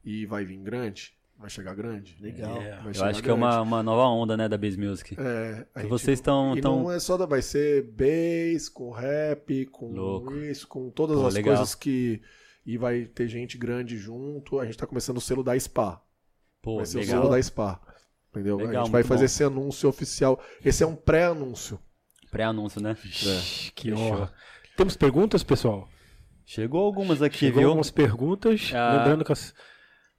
[0.04, 1.16] e vai vir grande.
[1.42, 2.16] Vai chegar grande.
[2.20, 2.56] Legal.
[2.62, 2.80] É.
[2.80, 3.40] Vai eu acho que é grande.
[3.42, 5.16] uma, uma nova onda, né, da Bass Music.
[5.18, 6.56] É, a vocês estão...
[6.56, 6.84] E Tão...
[6.84, 7.26] não é só da.
[7.26, 10.32] Vai ser bass, com rap, com Louco.
[10.36, 11.56] isso, com todas Pô, as legal.
[11.56, 12.22] coisas que.
[12.64, 14.60] E vai ter gente grande junto.
[14.60, 16.00] A gente tá começando o selo da Spa.
[16.62, 17.22] Pô, vai ser o legal.
[17.22, 17.80] selo da Spa.
[18.30, 18.58] Entendeu?
[18.58, 19.26] Legal, a gente vai fazer bom.
[19.26, 20.40] esse anúncio oficial.
[20.64, 21.76] Esse é um pré-anúncio.
[22.30, 22.96] Pré-anúncio, né?
[23.04, 24.32] Ixi, que honra.
[24.76, 25.88] Temos perguntas, pessoal?
[26.46, 27.68] Chegou algumas aqui, Chegou viu?
[27.70, 28.70] algumas perguntas.
[28.72, 28.98] Ah.
[28.98, 29.52] Lembrando que as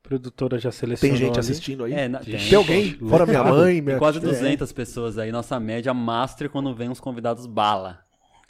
[0.04, 1.40] produtoras já selecionou Tem gente ali.
[1.40, 1.94] assistindo aí?
[1.94, 2.38] É, na- Tem.
[2.38, 2.92] Tem alguém?
[2.98, 4.28] Fora minha mãe, minha Tem quase tia.
[4.30, 5.32] 200 pessoas aí.
[5.32, 8.00] Nossa média master quando vem uns convidados bala.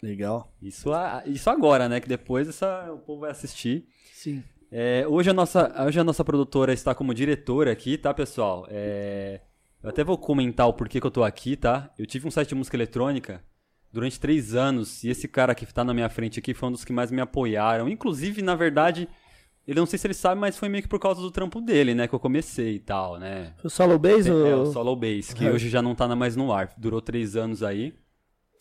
[0.02, 0.52] Legal.
[0.62, 2.00] Isso, a- isso agora, né?
[2.02, 3.86] Que depois essa, o povo vai assistir.
[4.14, 4.44] Sim.
[4.72, 8.66] É, hoje, a nossa, hoje a nossa produtora está como diretora aqui, tá, pessoal?
[8.70, 9.40] É,
[9.84, 11.92] eu até vou comentar o porquê que eu tô aqui, tá?
[11.98, 13.42] Eu tive um site de música eletrônica
[13.94, 16.84] durante três anos e esse cara que tá na minha frente aqui foi um dos
[16.84, 17.88] que mais me apoiaram.
[17.88, 19.08] Inclusive, na verdade,
[19.68, 21.94] ele não sei se ele sabe, mas foi meio que por causa do trampo dele,
[21.96, 22.08] né?
[22.08, 23.54] Que eu comecei e tal, né?
[23.64, 24.46] O Solo Bass ou...
[24.48, 25.52] É, o Solo Bass, que É.
[25.52, 26.74] hoje já não tá mais no ar.
[26.78, 27.94] Durou três anos aí.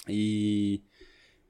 [0.08, 0.80] E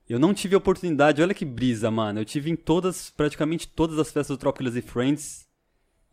[0.09, 2.21] eu não tive oportunidade, olha que brisa, mano.
[2.21, 5.47] Eu tive em todas, praticamente todas as festas do Trópilas e Friends.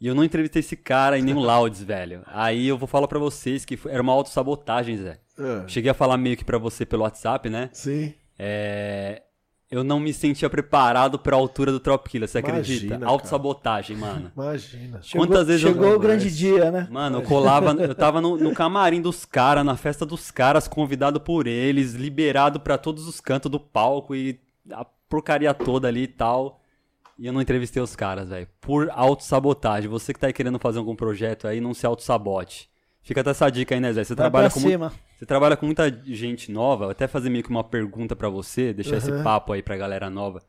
[0.01, 2.23] E eu não entrevistei esse cara em nenhum Louds, velho.
[2.27, 5.19] Aí eu vou falar pra vocês que foi- era uma autossabotagem, Zé.
[5.37, 7.69] É, Cheguei a falar meio que pra você pelo WhatsApp, né?
[7.73, 8.13] Sim.
[8.37, 9.23] É...
[9.71, 12.71] Eu não me sentia preparado pra altura do Tropkiller, você acredita?
[12.85, 13.11] Imagina, cara.
[13.11, 14.31] Autossabotagem, mano.
[14.35, 14.99] Imagina.
[15.03, 16.01] Chegou, Quantas vezes eu- Chegou o Jamais.
[16.01, 16.87] grande dia, né?
[16.89, 21.19] Mano, eu colava, eu tava no, no camarim dos caras, na festa dos caras, convidado
[21.21, 24.39] por eles, liberado pra todos os cantos do palco e
[24.71, 26.59] a porcaria toda ali e tal.
[27.19, 28.47] E eu não entrevistei os caras, velho.
[28.59, 29.87] Por autossabotagem.
[29.89, 32.69] Você que tá aí querendo fazer algum projeto aí, não se autossabote.
[33.03, 34.03] Fica até essa dica aí, né, Zé?
[34.03, 34.93] Você Vai trabalha pra com, mu- cima.
[35.19, 36.85] Você trabalha com muita gente nova.
[36.85, 39.21] Vou até fazer meio que uma pergunta pra você, deixar esse Uhum.
[39.21, 40.41] papo aí pra galera nova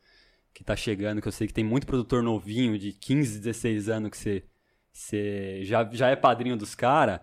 [0.54, 4.10] que tá chegando, que eu sei que tem muito produtor novinho de 15, 16 anos
[4.10, 4.44] que você,
[4.92, 7.18] você já, já é padrinho dos caras.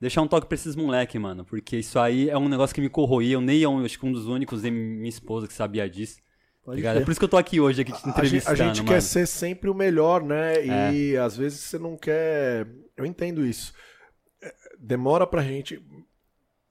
[0.00, 1.44] Deixar um toque pra esses moleque, mano.
[1.44, 3.34] Porque isso aí é um negócio que me corroía.
[3.34, 6.20] Eu nem é acho que um dos únicos, minha esposa que sabia disso.
[6.64, 6.98] Crer.
[6.98, 8.84] É por isso que eu tô aqui hoje, aqui te A gente, entrevistando, a gente
[8.84, 10.64] quer ser sempre o melhor, né?
[10.64, 12.68] E às vezes você não quer.
[12.96, 13.72] Eu entendo isso.
[14.40, 15.82] É, Demora pra gente,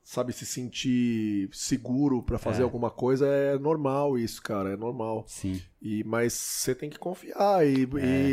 [0.03, 2.63] sabe, se sentir seguro pra fazer É.
[2.63, 3.25] alguma coisa.
[3.27, 4.71] É normal isso, cara.
[4.73, 5.23] É normal.
[5.27, 5.61] Sim.
[5.81, 7.65] E, mas você tem que confiar.
[7.65, 7.87] E,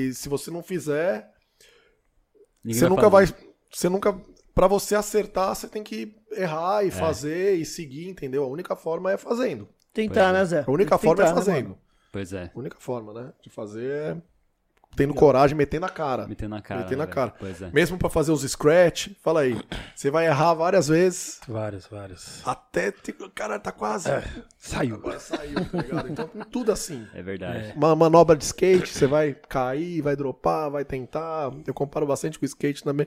[0.08, 1.28] e se você não fizer,
[2.64, 3.26] Ninguém você nunca vai.
[3.26, 3.48] fazer.
[3.70, 4.20] Você nunca.
[4.54, 6.88] Pra você acertar, você tem que errar É.
[6.88, 8.42] e fazer e seguir, entendeu?
[8.42, 9.68] A única forma é fazendo.
[9.92, 10.64] Tentar, né, Zé?
[10.66, 11.68] A única que forma é tentar, né, fazendo.
[11.70, 11.78] mano?
[12.12, 12.50] Pois é.
[12.54, 13.32] A única forma, né?
[13.42, 14.22] De fazer é
[14.96, 16.26] tendo coragem, metendo a cara.
[16.26, 16.82] Meter na cara.
[16.82, 17.14] Meter na velho.
[17.14, 17.34] cara.
[17.38, 17.70] Pois é.
[17.70, 19.56] Mesmo pra fazer os scratch, fala aí.
[19.94, 22.46] Você vai errar várias vezes Vários, vários.
[22.46, 22.92] até
[23.34, 24.08] cara tá quase.
[24.58, 24.96] Saiu.
[24.96, 26.08] Agora saiu, tá ligado?
[26.10, 27.06] Então tudo assim.
[27.14, 27.72] É verdade.
[27.76, 31.52] Uma manobra de skate, você vai cair, vai dropar, vai tentar.
[31.66, 33.06] Eu comparo bastante com o skate também.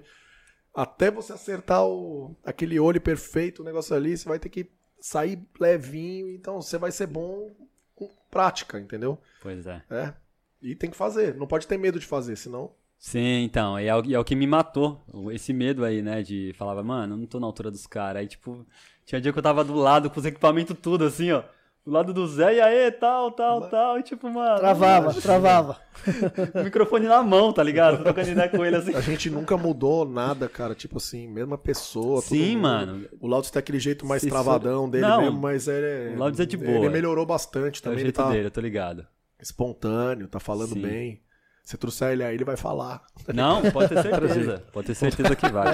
[0.73, 4.71] Até você acertar o, aquele olho perfeito, o negócio ali, você vai ter que
[5.01, 6.29] sair levinho.
[6.29, 7.51] Então você vai ser bom
[7.93, 9.19] com prática, entendeu?
[9.41, 9.83] Pois é.
[9.89, 10.13] É.
[10.61, 12.71] E tem que fazer, não pode ter medo de fazer, senão.
[12.97, 15.01] Sim, então, e é, o, e é o que me matou,
[15.31, 18.27] esse medo aí, né, de falava, mano, eu não tô na altura dos caras, aí
[18.27, 18.63] tipo,
[19.05, 21.41] tinha dia que eu tava do lado com os equipamentos tudo, assim, ó,
[21.83, 25.81] do lado do Zé, e aí, tal, tal, tal, e tipo, mano, Travava, travava.
[26.53, 28.93] o microfone na mão, tá ligado, trocando ideia com ele, assim.
[28.93, 30.73] A gente nunca mudou nada, cara.
[30.75, 32.21] Tipo assim, mesma pessoa.
[32.21, 35.85] Sim, mano, O Laudes tem aquele jeito mais Se travadão dele Não, mesmo, mas ele
[35.85, 36.13] é.
[36.15, 36.89] o Laudes é de Ele boa.
[36.89, 37.97] melhorou bastante é o também.
[37.99, 39.05] Ele jeito tá dele, eu tô ligado.
[39.41, 40.81] Espontâneo, tá falando Sim.
[40.81, 41.23] bem.
[41.63, 43.05] Se trouxer ele aí, ele vai falar.
[43.33, 45.73] Não, pode ter certeza, pode ter certeza que vai.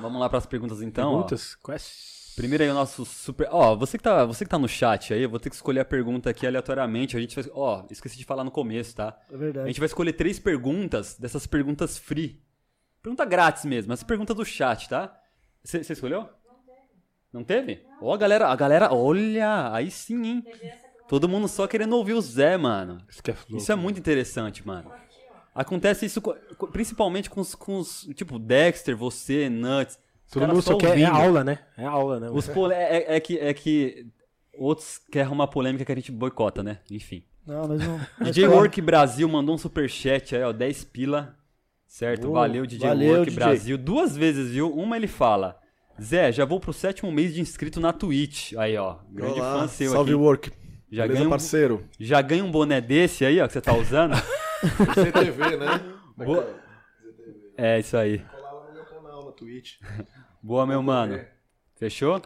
[0.00, 1.10] Vamos lá pras perguntas então.
[1.12, 1.54] Perguntas?
[1.56, 2.32] Quais?
[2.36, 3.48] Primeiro aí o nosso super.
[3.50, 5.80] Ó, você que tá, você que tá no chat aí, eu vou ter que escolher
[5.80, 7.16] a pergunta aqui aleatoriamente.
[7.16, 7.50] A gente vai.
[7.54, 9.18] Ó, esqueci de falar no começo, tá?
[9.30, 9.66] É A verdade.
[9.68, 12.42] gente vai escolher três perguntas dessas perguntas free.
[13.02, 15.18] Pergunta grátis mesmo, essa pergunta do chat, tá?
[15.64, 16.28] Você escolheu?
[17.32, 17.84] Não teve?
[18.00, 20.44] Ó, a galera, a galera, olha, aí sim, hein?
[21.10, 22.98] Todo mundo só querendo ouvir o Zé, mano.
[23.08, 23.56] Isso, que é louco.
[23.56, 24.92] Isso é muito interessante, mano.
[25.52, 26.22] Acontece isso
[26.70, 29.98] principalmente com os, com os tipo, Dexter, você, Nuts.
[30.30, 30.96] Todo mundo só quer.
[30.96, 31.58] É aula, né?
[31.76, 32.30] É aula, né?
[32.30, 32.74] Os pole...
[32.74, 34.06] é, é- é que, é que
[34.56, 36.78] outros querem arrumar polêmica que a gente boicota, né?
[36.88, 37.24] Enfim.
[37.44, 38.00] Não, mas não.
[38.30, 38.46] DJ.
[38.46, 41.36] Work Brasil mandou um superchat aí, ó, 10 pila.
[41.88, 42.28] Certo?
[42.28, 42.42] Boa.
[42.42, 43.34] Valeu, DJ Valeu, Work DJ.
[43.44, 43.76] Brasil.
[43.76, 44.72] Duas vezes, viu?
[44.72, 45.58] Uma ele fala:
[46.00, 48.52] Zé, já vou pro sétimo mês de inscrito na Twitch.
[48.52, 48.98] Aí, ó.
[49.10, 50.20] Grande Olá, fã seu Salve aqui.
[50.22, 50.59] Work.
[50.90, 51.88] Já Beleza, ganha, um, parceiro?
[51.98, 54.14] já ganha um boné desse aí, ó, que você tá usando.
[54.94, 55.94] CTV, né?
[56.16, 56.60] Boa.
[57.56, 58.18] é, isso aí.
[58.18, 59.76] Colar no meu canal, na Twitch.
[60.42, 61.20] Boa, meu mano.
[61.76, 62.20] Fechou?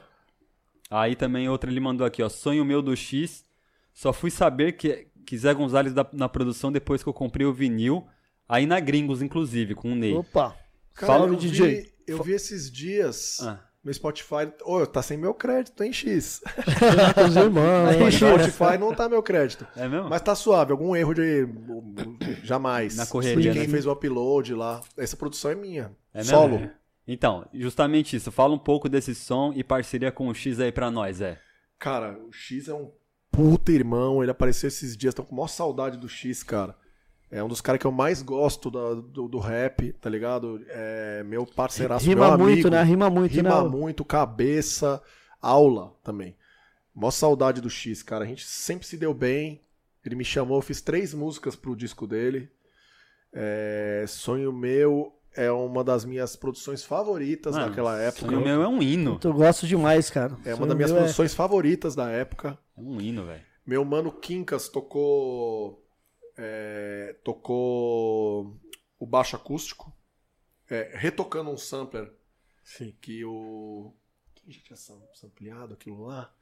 [0.91, 2.29] Aí também outra ele mandou aqui, ó.
[2.29, 3.45] Sonho meu do X.
[3.93, 7.53] Só fui saber que, que Zé Gonzalez da- na produção depois que eu comprei o
[7.53, 8.07] vinil.
[8.49, 10.15] Aí na Gringos, inclusive, com o Ney.
[10.15, 10.57] Opa.
[10.95, 11.67] Cara, Salve, eu DJ.
[11.83, 13.59] Vi, eu vi esses dias Ah.
[13.85, 14.51] No Spotify.
[14.65, 16.43] Ô, tá sem meu crédito, hein, X?
[17.29, 17.95] os irmãos.
[17.97, 18.15] X.
[18.15, 19.67] Spotify não tá meu crédito.
[19.77, 20.09] É mesmo?
[20.09, 21.47] Mas tá suave, algum erro de.
[22.43, 22.97] Jamais.
[22.97, 23.73] Na correria, De quem né?
[23.73, 24.81] fez o upload lá.
[24.97, 25.93] Essa produção é minha.
[26.13, 26.31] É mesmo?
[26.31, 26.71] Solo.
[27.07, 28.33] Então, justamente isso.
[28.33, 31.39] Fala um pouco desse som e parceria com o X aí pra nós, é.
[31.79, 32.91] Cara, o X é um
[33.31, 34.23] puta irmão.
[34.23, 35.13] Ele apareceu esses dias.
[35.13, 36.75] Tô com maior saudade do X, cara.
[37.37, 40.65] É um dos caras que eu mais gosto da- do, do rap, tá ligado?
[40.69, 42.71] É meu parceiraço, Rima meu muito, amigo.
[42.71, 42.83] né?
[42.85, 43.69] Rima muito, Rima né?
[43.69, 45.03] muito, cabeça,
[45.43, 46.37] aula também.
[46.95, 48.25] Mó saudade do X, cara.
[48.25, 49.61] A gente sempre se deu bem.
[50.05, 52.49] Ele me chamou, eu fiz três músicas pro disco dele.
[53.33, 58.27] É, Sonho Meu é uma das minhas produções favoritas Mano, naquela época.
[58.27, 59.19] Sonho meu é um hino.
[59.25, 60.37] Eu gosto demais, cara.
[60.45, 62.57] É uma Sonho das minhas meu produções favoritas da época.
[62.79, 63.43] É um hino, velho.
[63.67, 65.84] Meu mano Quincas tocou.
[66.37, 68.59] É, tocou
[68.99, 69.93] o baixo acústico,
[70.69, 72.13] é, retocando um sampler
[72.63, 72.97] Sim.
[73.01, 73.93] que o.
[74.35, 76.35] Quem já tinha sam- sampleado aquilo lá?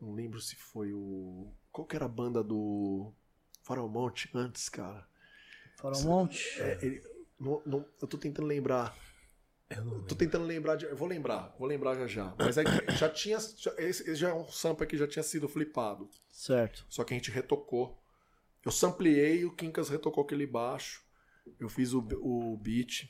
[0.00, 1.52] Não lembro se foi o.
[1.72, 3.12] Qual que era a banda do
[3.62, 5.06] Farol Monte antes, cara?
[5.78, 6.60] Farol Monte.
[6.60, 7.02] É, ele-
[7.38, 8.96] não- não- eu tô tentando lembrar.
[9.68, 10.84] Eu não Tô tentando lembrar de.
[10.86, 12.34] Eu vou lembrar, vou lembrar já já.
[12.38, 13.38] Mas é que já tinha.
[13.40, 16.08] já- esse, esse já é um sample que já tinha sido flipado.
[16.30, 16.86] Certo.
[16.88, 18.00] Só que a gente retocou.
[18.66, 21.04] Eu sampleei, o Quincas retocou aquele baixo.
[21.58, 23.08] Eu fiz o, o beat.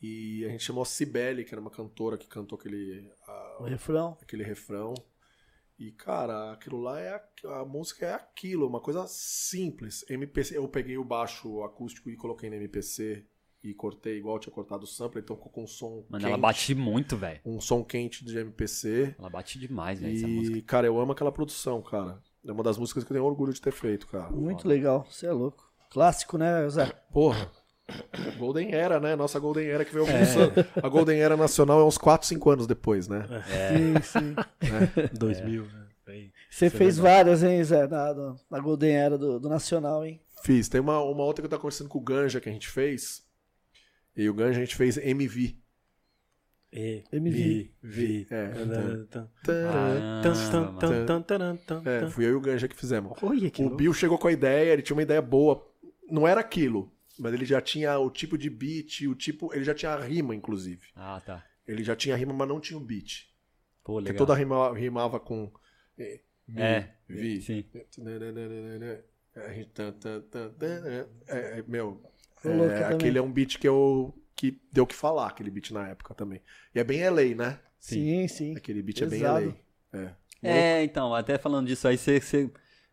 [0.00, 3.64] E a gente chamou a Cibele, que era uma cantora que cantou aquele, a- O
[3.64, 4.16] refrão.
[4.20, 4.92] aquele refrão.
[5.78, 7.14] E, cara, aquilo lá é.
[7.46, 10.04] A, a música é aquilo, uma coisa simples.
[10.08, 13.24] MPC, eu peguei o baixo acústico e coloquei no MPC
[13.62, 16.04] e cortei igual eu tinha cortado o sample, então ficou com um som.
[16.08, 17.40] Mano, quente, ela bate muito, velho.
[17.44, 19.16] Um som quente de MPC.
[19.18, 20.56] Ela bate demais, velho, essa música.
[20.56, 22.22] E, cara, eu amo aquela produção, cara.
[22.46, 24.30] É uma das músicas que eu tenho orgulho de ter feito, cara.
[24.30, 25.06] Muito legal.
[25.10, 25.64] Você é louco.
[25.90, 26.86] Clássico, né, Zé?
[27.12, 27.50] Porra.
[28.38, 29.14] Golden Era, né?
[29.16, 30.28] Nossa Golden Era que veio anos.
[30.82, 33.24] A Golden Era nacional é uns 4, 5 anos depois, né?
[34.02, 34.34] Sim, sim.
[35.18, 35.86] 2000, né?
[36.08, 36.32] Aí.
[36.50, 40.04] Você Isso é fez várias, hein, Zé, na, na- na Golden Era do, do Nacional,
[40.04, 40.20] hein?
[40.42, 40.68] Fiz.
[40.68, 43.24] Tem uma, uma outra que eu tava conversando com o Ganja que a gente fez.
[44.16, 45.56] E o Ganja a gente fez MV.
[46.76, 47.70] E, MV.
[47.82, 48.26] Vi.
[48.30, 48.50] É.
[49.68, 50.20] Ah,
[51.84, 53.12] É, fui eu e o Ganja que fizemos.
[53.22, 53.76] Olha que O louco.
[53.78, 55.66] Bill chegou com a ideia, ele tinha uma ideia boa.
[56.10, 59.52] Não era aquilo, mas ele já tinha o tipo de beat, o tipo.
[59.54, 60.82] Ele já tinha a rima, inclusive.
[60.94, 61.44] Ah, tá.
[61.66, 63.26] Ele já tinha a rima, mas não tinha o beat.
[63.82, 64.26] Pô, Porque legal.
[64.26, 65.50] toda rima rimava com.
[65.98, 67.40] eh, mi, É, vi.
[67.40, 67.64] sim.
[71.28, 72.00] É, é, meu,
[72.44, 75.88] é, aquele é um beat que eu que deu o que falar, aquele beat na
[75.88, 76.40] época também.
[76.74, 77.58] E é bem LA, né?
[77.80, 78.54] Sim, sim.
[78.56, 79.40] Aquele beat é Pesado.
[79.40, 79.56] bem
[79.92, 80.06] LA.
[80.06, 80.14] É.
[80.42, 82.20] É, então, até falando disso aí, você.
[82.20, 82.50] você-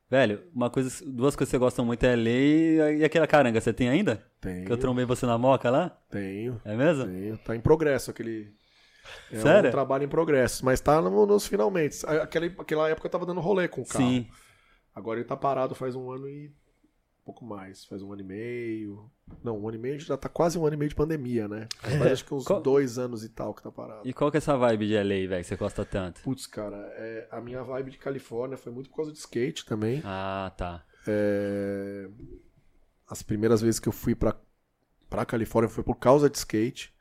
[0.10, 3.60] Velho, uma coisa, duas coisas que você gosta muito é lei e aquela caranga.
[3.60, 4.24] Você tem ainda?
[4.40, 5.90] Tenho, Que eu trombei você na moca lá?
[6.10, 7.06] tenho, É mesmo?
[7.06, 7.38] tenho.
[7.40, 8.54] Tá em progresso aquele.
[9.32, 9.70] É Sério?
[9.70, 11.98] um trabalho em progresso, mas tá no- nos finalmente.
[12.06, 14.06] Aquela, aquela época eu tava dando rolê com o carro.
[14.06, 14.28] Sim.
[14.94, 16.52] Agora ele tá parado faz um ano e
[17.26, 19.10] pouco mais, faz um ano e meio.
[19.44, 21.68] Não, um ano e meio já tá quase um ano e meio de pandemia, né?
[22.00, 24.08] Mas acho que uns Qual- dois anos e tal que tá parado.
[24.08, 26.22] E qual que é essa vibe de LA, velho, que você gosta tanto?
[26.22, 30.02] Putz, cara, é, a minha vibe de Califórnia foi muito por causa de skate também.
[30.04, 30.84] Ah, tá.
[31.08, 32.08] É,
[33.10, 34.36] as primeiras vezes que eu fui pra,
[35.10, 36.94] pra Califórnia foi por causa de skate.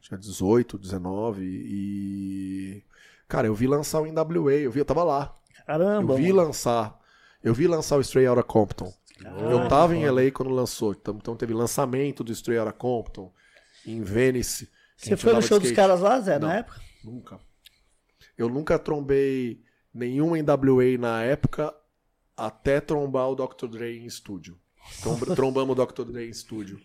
[0.00, 2.82] Tinha 18, 19 e.
[3.28, 5.34] Cara, eu vi lançar o NWA, eu vi, eu tava lá.
[5.66, 6.14] Caramba.
[6.14, 6.46] Eu vi mano.
[6.46, 6.98] lançar.
[7.42, 8.92] Eu vi lançar o Stray Outta Compton.
[9.24, 10.92] Eu tava em LA quando lançou.
[10.92, 13.32] Então, então teve lançamento do Stray Outta Compton
[13.86, 14.64] em Venice.
[15.02, 16.48] a Você foi no show dos caras lá, Zé, Não.
[16.48, 16.80] na época?
[17.04, 17.40] Nunca.
[18.36, 21.74] Eu nunca trombei nenhum NWA na época
[22.36, 23.66] até trombar o Dr.
[23.66, 24.58] Dre em estúdio.
[25.02, 26.04] Tromba- trombamos o Dr.
[26.04, 26.80] Dre em estúdio.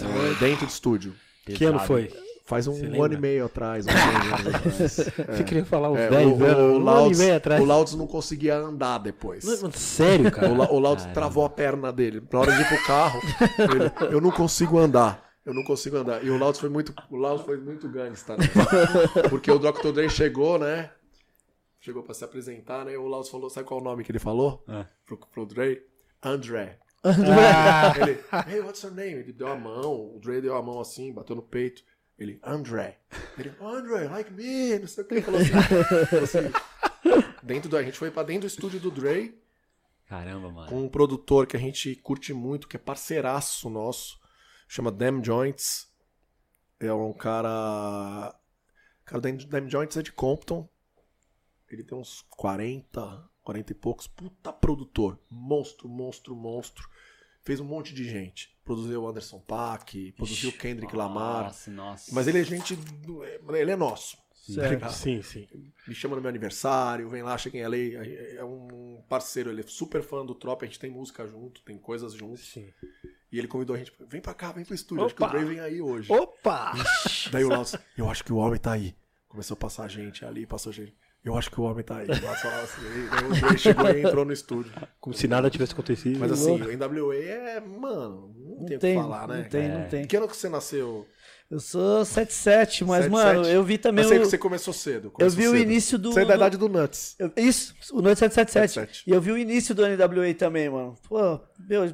[0.00, 1.14] É, dentro de estúdio.
[1.44, 1.86] Que ano Pesado.
[1.86, 2.12] foi?
[2.48, 3.84] Faz um Você ano e meio atrás.
[3.84, 5.36] seis anos atrás.
[5.36, 7.60] Você queria falar uns É, 10 o, anos, o, um ano e meio atrás.
[7.60, 9.44] o Louds não conseguia andar depois.
[9.44, 10.50] Não, Sério, cara?
[10.50, 12.22] O, o travou a perna dele.
[12.32, 13.20] Na hora de ir pro carro,
[13.58, 15.28] ele, eu não consigo andar.
[15.44, 16.24] Eu não consigo andar.
[16.24, 18.44] E o Louds foi muito, o Louds foi muito gangsta, né?
[19.28, 19.92] Porque o Dr.
[19.92, 20.90] Dre chegou, né?
[21.80, 22.94] Chegou pra se apresentar, né?
[22.94, 24.64] E o Louds falou, sabe qual é o nome que ele falou?
[24.66, 24.86] É.
[25.04, 25.82] Pro, pro Dre?
[26.22, 26.78] André.
[27.04, 28.18] Ah, Ele,
[28.50, 29.20] hey, what's your name?
[29.20, 31.82] Ele deu a mão, o Dre deu a mão assim, bateu no peito.
[32.18, 32.98] Ele, André.
[33.38, 35.14] Ele, André, like me, não sei o que.
[35.14, 35.52] Ele falou assim.
[36.06, 36.52] falou assim.
[37.42, 39.40] Dentro do, a gente foi pra dentro do estúdio do Dre,
[40.06, 40.68] Caramba, mano.
[40.68, 44.18] com um produtor que a gente curte muito, que é parceiraço nosso,
[44.66, 45.86] chama Damn Joints.
[46.80, 48.34] É um cara.
[49.04, 50.68] Cara, o Damn Joints é de Compton.
[51.70, 54.06] Ele tem uns 40, 40 e poucos.
[54.06, 55.18] Puta produtor.
[55.30, 56.88] Monstro, monstro, monstro.
[57.48, 58.54] Fez um monte de gente.
[58.62, 61.44] Produziu o Anderson Paak, produziu o Kendrick Lamar.
[61.44, 62.14] Nossa, nossa.
[62.14, 62.76] Mas ele é gente.
[62.76, 64.18] do- Ele é nosso.
[64.54, 64.92] tá ligado?
[64.92, 65.48] sim, sim.
[65.86, 68.04] Me chama no meu aniversário, vem lá, chega em LA.
[68.36, 71.78] É um parceiro, ele é super fã do Trop, a gente tem música junto, tem
[71.78, 72.48] coisas juntos.
[72.52, 72.68] sim.
[73.32, 75.34] E ele convidou a gente, vem pra cá, vem pro estúdio, acho que Opa!
[75.34, 76.12] o Dre vem aí hoje.
[76.12, 76.72] Opa!
[77.32, 78.94] Daí o Laus, eu acho que o homem tá aí.
[79.26, 80.94] Começou a passar gente ali, passou gente.
[81.28, 82.06] Eu acho que o homem tá aí.
[82.10, 84.72] O falava assim, aí, daí o Dre chegou e entrou no estúdio.
[85.00, 86.18] Como se nada tivesse acontecido.
[86.18, 89.42] Mas assim, o NWA é, mano, não, Não tem o que falar, né?
[89.42, 90.06] não tem, não tem.
[90.06, 91.06] Que ano que você nasceu?
[91.50, 93.10] Eu sou 77, mas, 77?
[93.10, 94.20] mano, eu vi também eu sei o...
[94.22, 95.06] que você começou cedo.
[95.06, 95.62] Eu começou vi o cedo.
[95.62, 96.12] início do...
[96.12, 97.16] Você é da do- idade do Nuts.
[97.18, 98.72] eu- Isso, o Noite 777.
[98.74, 99.04] 77.
[99.10, 100.94] E eu vi o início do NWA também, mano.
[101.08, 101.92] Pô, meu, É.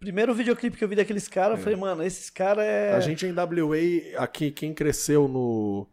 [0.00, 2.94] primeiro videoclipe que eu vi daqueles caras, eu falei, mano, esses caras é...
[2.94, 5.86] A gente em WA, aqui, quem cresceu no,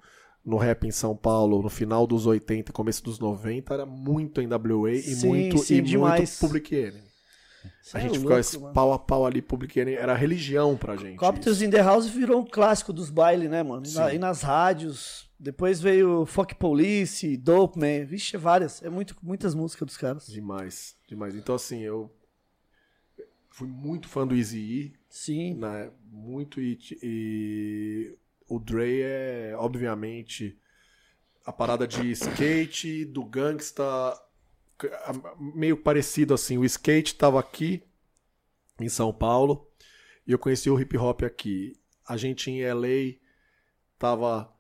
[0.46, 4.42] no rap em São Paulo no final dos 80 e começo dos 90 era muito
[4.42, 6.20] em WA e Sim, muito, sim, e demais.
[6.20, 7.06] muito Public Enemy.
[7.94, 8.74] A é gente louco, ficava esse mano.
[8.74, 11.18] pau a pau ali, Public Enemy, era religião pra gente.
[11.18, 13.84] Copters in the House virou um clássico dos bailes, né, mano?
[13.86, 15.28] E, na- e nas rádios.
[15.40, 18.06] Depois veio Fuck Police, Dope Man.
[18.06, 18.82] Vixe, várias.
[18.84, 20.28] É muito, muitas músicas dos caras.
[20.28, 21.36] Demais, demais.
[21.36, 22.10] Então assim, eu
[23.50, 25.56] fui muito fã do Eazy-E, Sim.
[25.56, 25.90] né?
[26.12, 28.16] Muito e, e
[28.48, 30.60] o Dre é, obviamente,
[31.46, 33.84] a parada de skate, do gangsta,
[35.38, 36.58] meio parecido assim.
[36.58, 37.84] O skate tava aqui
[38.80, 39.70] em São Paulo
[40.28, 41.74] e eu conheci o hip hop aqui.
[42.08, 43.20] A gente em LA
[43.98, 44.54] tava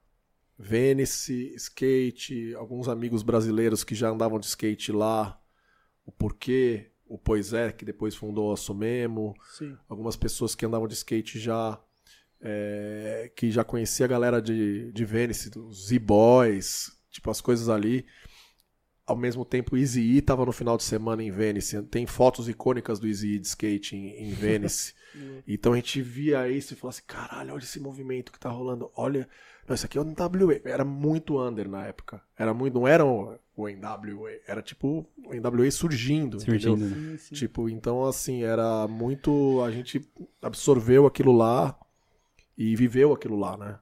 [0.57, 5.39] Venice, skate, alguns amigos brasileiros que já andavam de skate lá,
[6.05, 9.77] o Porquê, o Poisé, que depois fundou a Sumemo, Sim.
[9.89, 11.79] algumas pessoas que andavam de skate já,
[12.41, 18.05] é, que já conhecia a galera de, de Venice, os Z-Boys, tipo as coisas ali.
[19.05, 21.81] Ao mesmo tempo, o Easy E tava no final de semana em Venice.
[21.83, 24.93] Tem fotos icônicas do Easy E de skate em, em Venice.
[25.47, 28.89] então a gente via isso e falava assim: caralho, olha esse movimento que tá rolando.
[28.95, 29.29] Olha,
[29.67, 30.61] não, isso aqui é o NWA.
[30.63, 32.21] Era muito under na época.
[32.37, 36.39] Era muito, não era o, NWA, era tipo o NWA surgindo.
[36.39, 36.95] Surgindo, né?
[36.95, 37.35] Sim, sim.
[37.35, 39.61] Tipo, então assim, era muito.
[39.63, 40.01] A gente
[40.41, 41.77] absorveu aquilo lá
[42.57, 43.79] e viveu aquilo lá, né?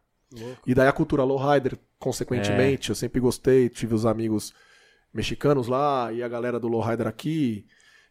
[0.66, 4.54] E daí a cultura lowrider, consequentemente, eu sempre gostei, tive os amigos
[5.14, 7.68] mexicanos lá e a galera do lowrider aqui.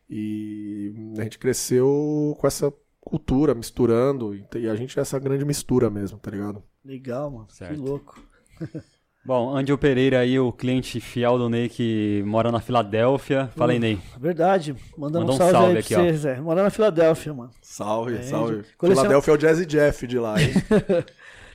[0.09, 4.35] E a gente cresceu com essa cultura, misturando.
[4.35, 6.63] E a gente é essa grande mistura mesmo, tá ligado?
[6.85, 7.51] Legal, mano.
[7.51, 7.75] Certo.
[7.75, 8.23] Que louco.
[9.25, 13.49] Bom, Angel Pereira aí, o cliente fiel do Ney que mora na Filadélfia.
[13.57, 13.99] Fala aí, Ney.
[14.19, 14.75] Verdade.
[14.99, 16.07] Mandando Manda um salve, salve aí aqui, pra ó.
[16.07, 16.41] você, Zé.
[16.41, 17.51] Mora na Filadélfia, mano.
[17.63, 18.57] Salve, É, salve.
[18.63, 20.51] de- coleciona- Filadélfia é o Jazzy Jeff de lá, hein?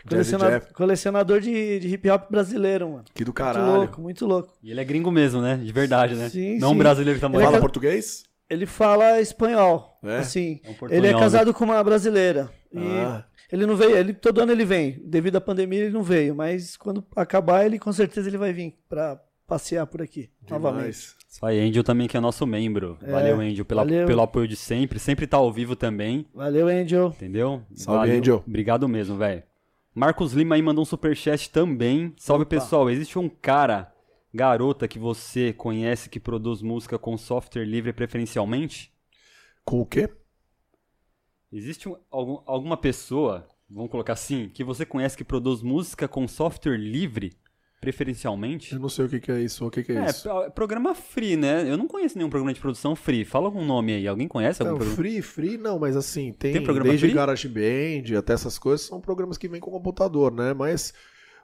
[0.08, 3.04] Coleciona- Jeff, Colecionador de, de hip hop brasileiro, mano.
[3.14, 3.76] que do Muito caralho.
[3.76, 4.54] louco, muito louco.
[4.64, 5.58] E ele é gringo mesmo, né?
[5.62, 6.30] De verdade, né?
[6.30, 6.76] Sim, Não sim.
[6.76, 7.48] um brasileiro que tá Ele é morando.
[7.50, 8.24] Fala ca- português?
[8.50, 10.00] Ele fala espanhol.
[10.02, 10.20] É?
[10.20, 10.62] Assim.
[10.64, 10.76] É um ele é
[11.12, 12.50] portunhol, casado com uma brasileira.
[12.74, 13.26] E Ah.
[13.52, 15.00] Ele não veio, ele, todo ano ele vem.
[15.04, 18.76] Devido à pandemia ele não veio, mas quando acabar ele com certeza ele vai vir
[18.90, 20.82] pra passear por aqui novamente.
[20.82, 21.16] Demais.
[21.30, 22.98] Isso aí, Angel também que é nosso membro.
[23.02, 24.08] É, valeu, Angel, pela, valeu.
[24.08, 25.00] pelo apoio de sempre.
[25.00, 27.08] Sempre tá ao vivo também, Valeu, Angel.
[27.16, 27.62] entendeu?
[27.74, 28.20] Salve, Valeu.
[28.20, 28.44] Angel.
[28.48, 29.44] Obrigado mesmo, velho.
[29.94, 32.14] Marcos Lima aí mandou um superchat também.
[32.18, 32.50] Salve, Opa.
[32.52, 32.90] pessoal.
[32.90, 33.92] Existe um cara,
[34.34, 38.92] garota, que você conhece que produz música com software livre preferencialmente?
[39.66, 40.10] Com o quê?
[41.52, 46.28] Existe um- algum- alguma pessoa, vamos colocar assim, que você conhece que produz música com
[46.28, 47.38] software livre
[47.80, 48.74] preferencialmente?
[48.74, 49.66] Eu não sei o que, que é isso.
[49.66, 50.28] O que, que é, É, isso?
[50.28, 51.70] pro- programa free, né?
[51.70, 53.24] Eu não conheço nenhum programa de produção free.
[53.24, 54.08] Fala algum nome aí.
[54.08, 54.98] Alguém conhece algum Não, programa?
[54.98, 57.16] free, free não, mas assim, tem, Tem programa desde free?
[57.16, 60.54] GarageBand até essas coisas, são programas que vêm com computador, né?
[60.54, 60.94] Mas,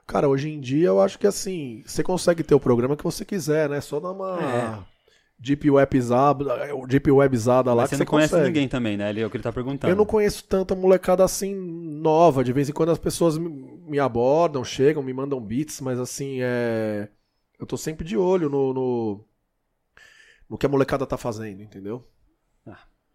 [0.06, 3.24] cara, hoje em dia eu acho que assim, você consegue ter o programa que você
[3.24, 3.80] quiser, né?
[3.80, 4.93] Só dar uma É.
[5.38, 6.44] deep webzada,
[6.86, 8.48] deep webzada lá Mas que você não conhece consegue.
[8.48, 9.10] ninguém também, né?
[9.10, 9.92] Ele é o que ele tá perguntando.
[9.92, 12.42] Eu não conheço tanta molecada assim nova.
[12.42, 17.08] De vez em quando as pessoas me, abordam, chegam, me mandam beats, mas assim, é.
[17.58, 19.24] Eu tô sempre de olho no, no,
[20.50, 22.06] no que a molecada tá fazendo, entendeu?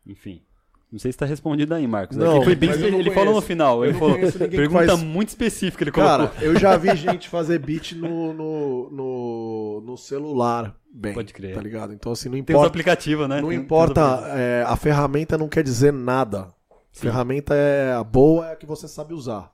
[0.05, 0.43] Enfim.
[0.91, 2.17] Não sei se tá respondido aí, Marcos.
[2.17, 3.85] Não, Aqui foi bem não ele falou no final.
[3.85, 4.49] Eu Ele não falou.
[4.49, 6.47] Pergunta faz- muito específica ele Cara, colocou.
[6.47, 11.13] eu já vi gente fazer beat no, no, no, no celular bem.
[11.13, 11.53] Pode crer.
[11.53, 11.93] Tá ligado?
[11.93, 12.67] Então, assim, não Tem os importa.
[12.67, 13.35] aplicativos, né?
[13.39, 14.01] Não Tem- tem importa,
[14.35, 16.51] é, a ferramenta não quer dizer nada.
[16.91, 17.01] Sim.
[17.01, 19.51] Ferramenta é a boa, é a que você sabe usar.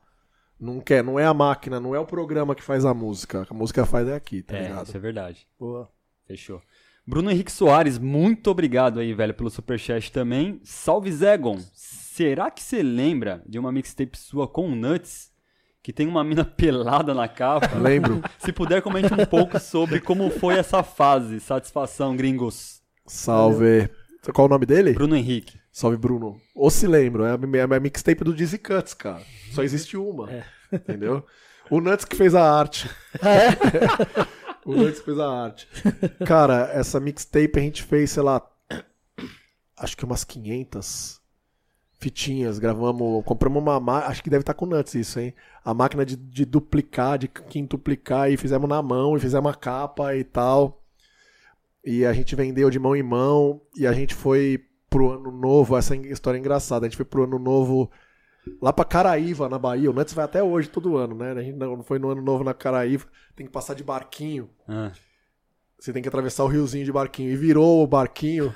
[0.57, 3.45] Não quer, não é a máquina, não é o programa que faz a música.
[3.49, 4.87] A música faz é aqui, tá É, ligado?
[4.87, 5.45] isso é verdade.
[5.59, 5.89] Boa.
[6.25, 6.61] Fechou.
[7.07, 10.59] Bruno Henrique Soares, muito obrigado aí, velho, pelo superchat também.
[10.63, 11.59] Salve, Zegon.
[11.71, 15.31] Será que você lembra de uma mixtape sua com o Nuts?
[15.83, 17.77] Que tem uma mina pelada na capa?
[17.77, 18.23] Lembro.
[18.39, 21.39] Se puder, comente um pouco sobre como foi essa fase.
[21.39, 22.81] Satisfação, gringos.
[23.05, 23.87] Salve.
[24.33, 24.93] Qual o nome dele?
[24.93, 25.59] Bruno Henrique.
[25.71, 26.37] Salve, Bruno.
[26.55, 29.21] Ou se lembram, é a, é a mixtape do Dizzy Cuts, cara.
[29.51, 30.31] Só existe uma.
[30.31, 30.43] É.
[30.73, 31.23] Entendeu?
[31.69, 32.89] O Nuts que fez a arte.
[34.65, 35.67] o que fez a arte.
[36.25, 38.41] Cara, essa mixtape a gente fez, sei lá,
[39.77, 41.21] acho que umas 500
[41.99, 42.59] fitinhas.
[42.59, 45.33] Gravamos, compramos uma acho que deve estar com o Nuts isso, hein?
[45.63, 50.15] A máquina de, de duplicar, de quintuplicar, e fizemos na mão, e fizemos a capa
[50.15, 50.83] e tal.
[51.83, 55.77] E a gente vendeu de mão em mão, e a gente foi pro ano novo,
[55.77, 57.91] essa história é engraçada, a gente foi pro ano novo
[58.61, 59.89] lá pra Caraíva, na Bahia.
[59.89, 61.31] O Nuts vai até hoje, todo ano, né?
[61.31, 63.05] A gente não foi no ano novo na Caraíva,
[63.35, 64.49] tem que passar de barquinho.
[64.67, 64.91] Ah,
[65.79, 67.29] Você tem que atravessar o riozinho de barquinho.
[67.31, 68.51] E virou o barquinho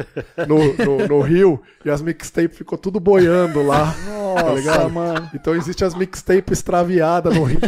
[0.47, 3.93] no, no, no rio e as mixtapes ficou tudo boiando lá.
[3.93, 4.89] tá Nossa, ligado?
[4.91, 5.29] mano.
[5.33, 7.59] Então existe as mixtapes extraviadas no rio.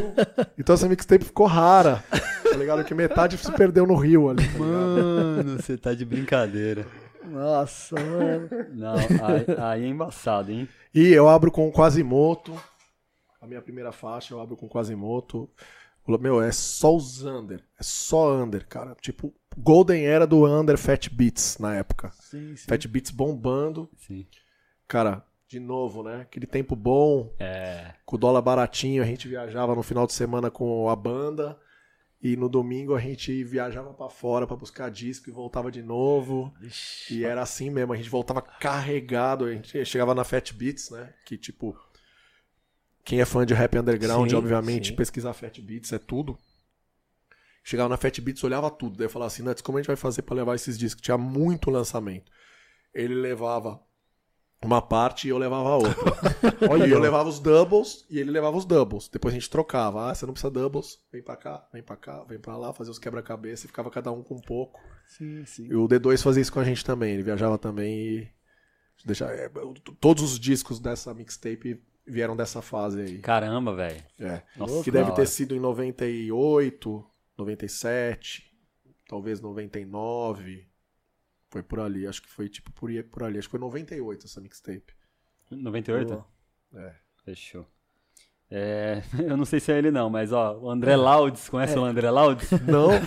[0.58, 2.04] Então essa mixtape ficou rara.
[2.10, 2.84] Tá ligado?
[2.84, 4.46] Que metade se perdeu no rio ali.
[4.48, 4.58] tá?
[4.60, 6.86] Mano, você tá de brincadeira.
[7.32, 8.50] Nossa, mano.
[8.74, 10.68] Não, aí, aí é embaçado, hein?
[10.94, 12.54] E eu abro com o Quasimoto.
[13.42, 15.50] A minha primeira faixa eu abro com o Quasimoto.
[16.20, 17.64] Meu, é só os under.
[17.80, 18.96] É só under, cara.
[19.00, 22.12] Tipo, Golden era do under Fat Beats na época.
[22.20, 22.66] Sim, sim.
[22.68, 23.90] Fat Beats bombando.
[23.98, 24.26] Sim.
[24.88, 26.22] Cara, de novo, né?
[26.22, 27.94] Aquele tempo bom, É.
[28.06, 31.58] com o dólar baratinho, a gente viajava no final de semana com a banda.
[32.24, 36.54] E no domingo a gente viajava pra fora pra buscar disco e voltava de novo.
[37.10, 39.46] E era assim mesmo, a gente voltava carregado.
[39.46, 41.14] A gente chegava na Fat Beats, né?
[41.26, 41.76] Que tipo.
[43.04, 44.96] Quem é fã de rap underground, Sim, obviamente, sim.
[44.96, 46.38] pesquisar Fat Beats é tudo.
[47.64, 48.98] Chegava na Fat Beats, olhava tudo.
[48.98, 51.02] Daí eu falava assim, Nuts, como a gente vai fazer pra levar esses discos?
[51.02, 52.32] Tinha muito lançamento.
[52.94, 53.82] Ele levava
[54.64, 55.96] uma parte e eu levava a outra.
[56.70, 59.08] Olha, E eu levava os doubles e ele levava os doubles.
[59.08, 60.10] Depois a gente trocava.
[60.10, 61.00] Ah, você não precisa doubles.
[61.12, 64.12] Vem pra cá, vem pra cá, vem pra lá, fazia os quebra-cabeça e ficava cada
[64.12, 64.80] um com um pouco.
[65.08, 65.66] Sim, sim.
[65.68, 67.14] E o D2 fazia isso com a gente também.
[67.14, 68.28] Ele viajava também e.
[69.04, 69.50] Deixa, é,
[70.00, 73.18] todos os discos dessa mixtape vieram dessa fase aí.
[73.20, 74.04] Caramba, velho.
[74.20, 74.44] É.
[74.56, 75.16] Nossa, Que deve hora.
[75.16, 77.04] ter sido em 98,
[77.38, 78.44] 97,
[79.08, 80.68] talvez 99.
[81.52, 82.08] Foi por ali.
[82.08, 83.38] Acho que foi tipo por, por ali.
[83.38, 84.94] Acho que foi 98 essa mixtape.
[85.52, 86.08] 98?
[86.08, 86.26] Boa.
[86.74, 86.94] É.
[87.26, 87.68] Fechou.
[88.50, 91.86] É, eu não sei se é ele não, mas ó, o André Laudes, conhece o
[91.86, 92.50] André Laudes?
[92.68, 92.90] Não?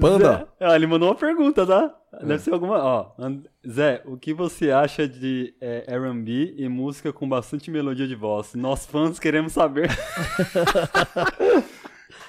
[0.00, 0.38] Panda?
[0.38, 1.94] Zé, ó, ele mandou uma pergunta, tá?
[2.20, 2.82] Deve ser alguma.
[2.82, 8.08] Ó, And- Zé, o que você acha de é, RB e música com bastante melodia
[8.08, 8.54] de voz?
[8.54, 9.88] Nós fãs queremos saber.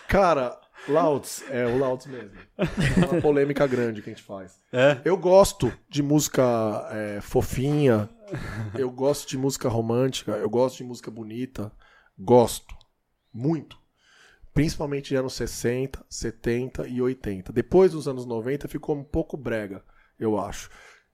[0.07, 0.55] Cara,
[0.87, 2.37] Louds, é o Louds mesmo.
[2.57, 4.59] É uma polêmica grande que a gente faz.
[4.71, 4.99] É?
[5.03, 6.43] Eu gosto de música
[6.91, 8.09] é, fofinha,
[8.77, 11.71] eu gosto de música romântica, eu gosto de música bonita.
[12.17, 12.75] Gosto.
[13.33, 13.77] Muito.
[14.53, 17.51] Principalmente de anos 60, 70 e 80.
[17.51, 19.83] Depois dos anos 90 ficou um pouco brega,
[20.17, 20.69] eu acho.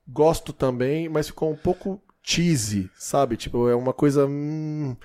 [0.07, 3.38] Gosto também, mas ficou um pouco cheesy, sabe?
[3.38, 4.27] Tipo, é uma coisa.
[4.27, 4.95] hum,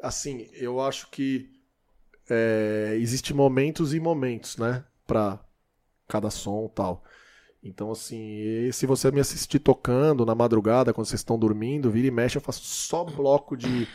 [0.00, 1.50] assim, eu acho que
[2.30, 4.84] é, existe momentos e momentos, né?
[5.06, 5.40] Pra
[6.08, 7.04] cada som e tal.
[7.62, 12.10] Então, assim, se você me assistir tocando na madrugada, quando vocês estão dormindo, vira e
[12.10, 13.86] mexe, eu faço só bloco de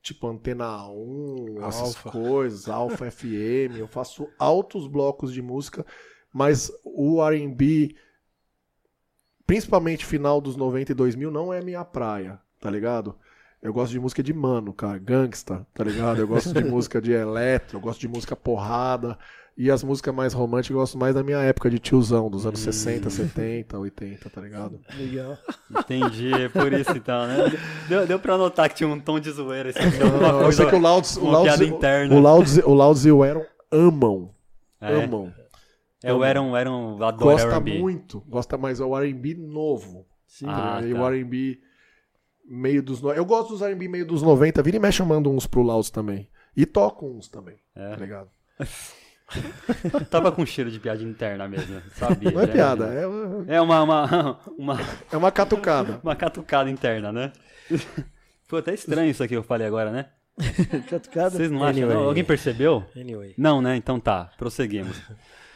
[0.00, 2.10] tipo antena 1, essas Alfa.
[2.10, 5.86] coisas, Alfa FM, eu faço altos blocos de música,
[6.32, 7.94] mas o R&B,
[9.46, 13.16] principalmente final dos 90 e 2000, não é minha praia, tá ligado?
[13.62, 16.18] Eu gosto de música de mano, cara, gangsta, tá ligado?
[16.18, 19.16] Eu gosto de música de eletro, eu gosto de música porrada,
[19.56, 22.58] e as músicas mais românticas eu gosto mais da minha época de tiozão, dos anos
[22.58, 24.80] 60, 70, 80, tá ligado?
[24.98, 25.38] Legal.
[25.70, 27.36] Entendi, é por isso então, né?
[27.88, 29.70] Deu, deu pra notar que tinha um tom de zoeira.
[29.70, 29.78] Assim,
[30.20, 31.60] Não, eu sei que o Louds, o Louds,
[32.10, 34.30] o Louds, o Louds e o Aaron amam,
[34.80, 35.32] É, amam.
[36.02, 40.04] é, o Aaron, o Aaron adora Gosta muito, gosta mais é o R&B novo.
[40.26, 40.46] Sim.
[40.48, 41.00] Ah, e tá.
[41.00, 41.60] o R&B
[42.54, 43.00] meio dos...
[43.00, 45.62] no- Eu gosto dos R&B meio dos 90, vira e mexe eu mando uns pro
[45.62, 46.28] Louds também.
[46.56, 47.90] E toco uns também, É.
[47.90, 48.28] tá ligado?
[50.10, 52.30] Tava com cheiro de piada interna mesmo, sabia?
[52.30, 52.92] Não é já piada,
[53.48, 54.80] é, É uma, uma, uma,
[55.10, 56.00] é uma catucada.
[56.04, 57.32] uma catucada interna, né?
[58.46, 60.06] Foi até estranho isso aqui que eu falei agora, né?
[60.90, 61.30] Catucada.
[61.30, 61.82] Vocês não acham?
[61.84, 61.94] Anyway.
[61.96, 62.04] não?
[62.04, 62.84] Alguém percebeu?
[62.94, 63.34] Anyway.
[63.38, 63.76] Não, né?
[63.76, 65.00] Então tá, prosseguimos.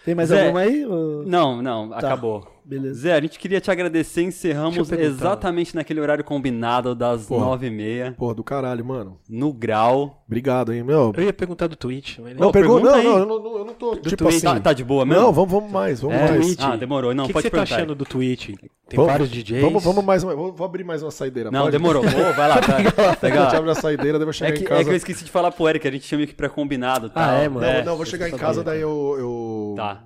[0.04, 0.42] Tem mais Zé.
[0.44, 0.86] alguma aí?
[0.86, 2.55] ou- Não, não, acabou.
[2.66, 3.00] Beleza.
[3.02, 4.22] Zé, a gente queria te agradecer.
[4.22, 9.18] Encerramos exatamente naquele horário combinado das nove e meia, Porra, do caralho, mano.
[9.28, 10.24] no grau.
[10.26, 11.12] Obrigado, hein, meu.
[11.16, 13.04] Eu ia perguntar do Twitch, mas Não, Não, pergunta, pergunta não, aí.
[13.04, 14.34] não, eu não, eu não tô, tipo Twitch.
[14.38, 14.46] assim...
[14.46, 15.22] Tá, tá de boa mesmo?
[15.22, 16.44] Não, vamos, vamos mais, vamos É, mais.
[16.44, 16.60] Twitch.
[16.60, 17.14] Ah, demorou.
[17.14, 18.46] Não, o que, que pode você tá achando do Twitch?
[18.88, 19.62] Tem Vamos- vários DJs.
[19.62, 21.50] Vamos, vamos mais uma, vou, vou abrir mais uma saideira.
[21.52, 21.72] Não, pode?
[21.72, 22.02] demorou.
[22.06, 22.74] Ô, vai lá, pega.
[22.76, 23.56] A gente pega.
[23.56, 24.80] abre a saideira, daí eu vou chegar É que, em casa.
[24.80, 27.06] é que eu esqueci de falar pro Eric, a gente tinha meio que pré-combinado.
[27.14, 27.34] Ah, tal.
[27.36, 27.66] é, mano?
[27.66, 29.74] Não, não, vou chegar em casa, daí eu...
[29.76, 30.04] Tá.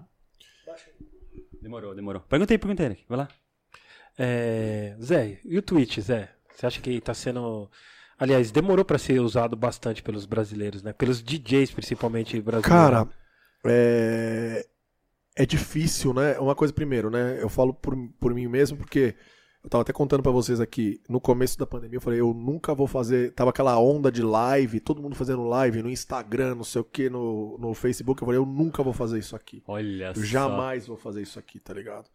[1.60, 2.22] Demorou, demorou.
[2.22, 3.04] Perguntei, perguntei, Eric.
[3.08, 3.28] Vai lá.
[4.18, 6.30] É, Zé, e o Twitch, Zé?
[6.54, 7.70] Você acha que tá sendo.
[8.18, 10.92] Aliás, demorou pra ser usado bastante pelos brasileiros, né?
[10.92, 12.68] Pelos DJs, principalmente brasileiros.
[12.68, 13.08] Cara,
[13.64, 14.66] é...
[15.34, 16.38] é difícil, né?
[16.38, 17.42] Uma coisa primeiro, né?
[17.42, 19.14] Eu falo por, por mim mesmo, porque
[19.62, 22.74] eu tava até contando pra vocês aqui, no começo da pandemia, eu falei, eu nunca
[22.74, 23.32] vou fazer.
[23.32, 27.10] Tava aquela onda de live, todo mundo fazendo live no Instagram, não sei o que,
[27.10, 28.22] no, no Facebook.
[28.22, 29.62] Eu falei, eu nunca vou fazer isso aqui.
[29.66, 30.22] Olha Eu só.
[30.22, 32.08] jamais vou fazer isso aqui, tá ligado?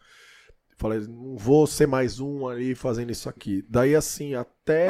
[0.75, 3.63] Falei, não vou ser mais um ali fazendo isso aqui.
[3.69, 4.89] Daí assim, até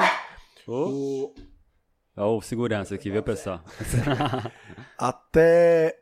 [0.65, 1.33] Ô,
[2.15, 3.63] o, o segurança aqui, viu, pessoal?
[4.97, 5.99] até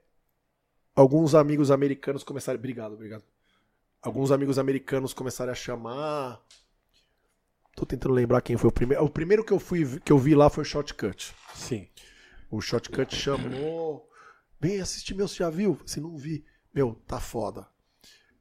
[0.95, 2.59] alguns amigos americanos começarem.
[2.59, 3.23] Obrigado, obrigado.
[4.03, 6.41] Alguns amigos americanos começarem a chamar.
[7.75, 9.03] Tô tentando lembrar quem foi o primeiro.
[9.03, 11.33] O primeiro que eu fui que eu vi lá foi o Shotcut.
[11.55, 11.87] Sim.
[12.51, 14.07] O Shotcut chamou.
[14.59, 15.79] Vem assistir meu, você já viu?
[15.85, 16.45] Se não vi.
[16.73, 17.67] Meu, tá foda.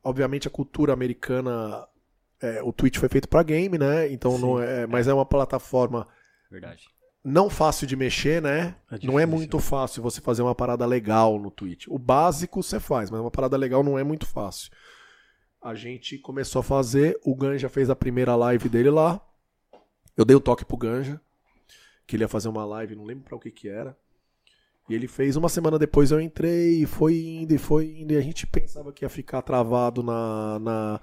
[0.04, 1.86] Obviamente a cultura americana.
[2.40, 4.10] é, o Twitch foi feito pra game, né?
[4.12, 4.86] Então não é.
[4.86, 6.08] Mas é uma plataforma
[6.50, 6.88] Verdade.
[7.24, 8.74] não fácil de mexer, né?
[8.90, 11.86] É não é muito fácil você fazer uma parada legal no Twitch.
[11.88, 14.70] O básico você faz, mas uma parada legal não é muito fácil.
[15.62, 19.20] A gente começou a fazer, o Ganja fez a primeira live dele lá.
[20.16, 21.20] Eu dei o toque pro Ganja,
[22.06, 23.96] que ele ia fazer uma live, não lembro pra o que que era.
[24.88, 28.16] E ele fez, uma semana depois eu entrei, e foi indo, e foi indo, e
[28.16, 31.00] a gente pensava que ia ficar travado na, na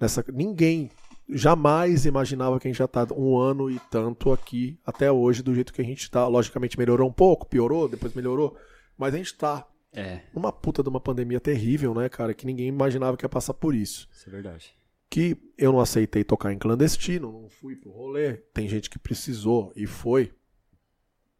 [0.00, 0.24] nessa...
[0.32, 0.88] Ninguém
[1.28, 5.52] jamais imaginava que a gente já tá um ano e tanto aqui até hoje do
[5.52, 6.28] jeito que a gente tá.
[6.28, 8.56] Logicamente melhorou um pouco, piorou, depois melhorou,
[8.96, 9.66] mas a gente tá
[9.96, 13.54] É, numa puta de uma pandemia terrível, né, cara, que ninguém imaginava que ia passar
[13.54, 14.06] por isso.
[14.12, 14.74] isso é verdade.
[15.08, 18.34] Que eu não aceitei tocar em clandestino, não fui pro rolê.
[18.52, 20.34] Tem gente que precisou e foi.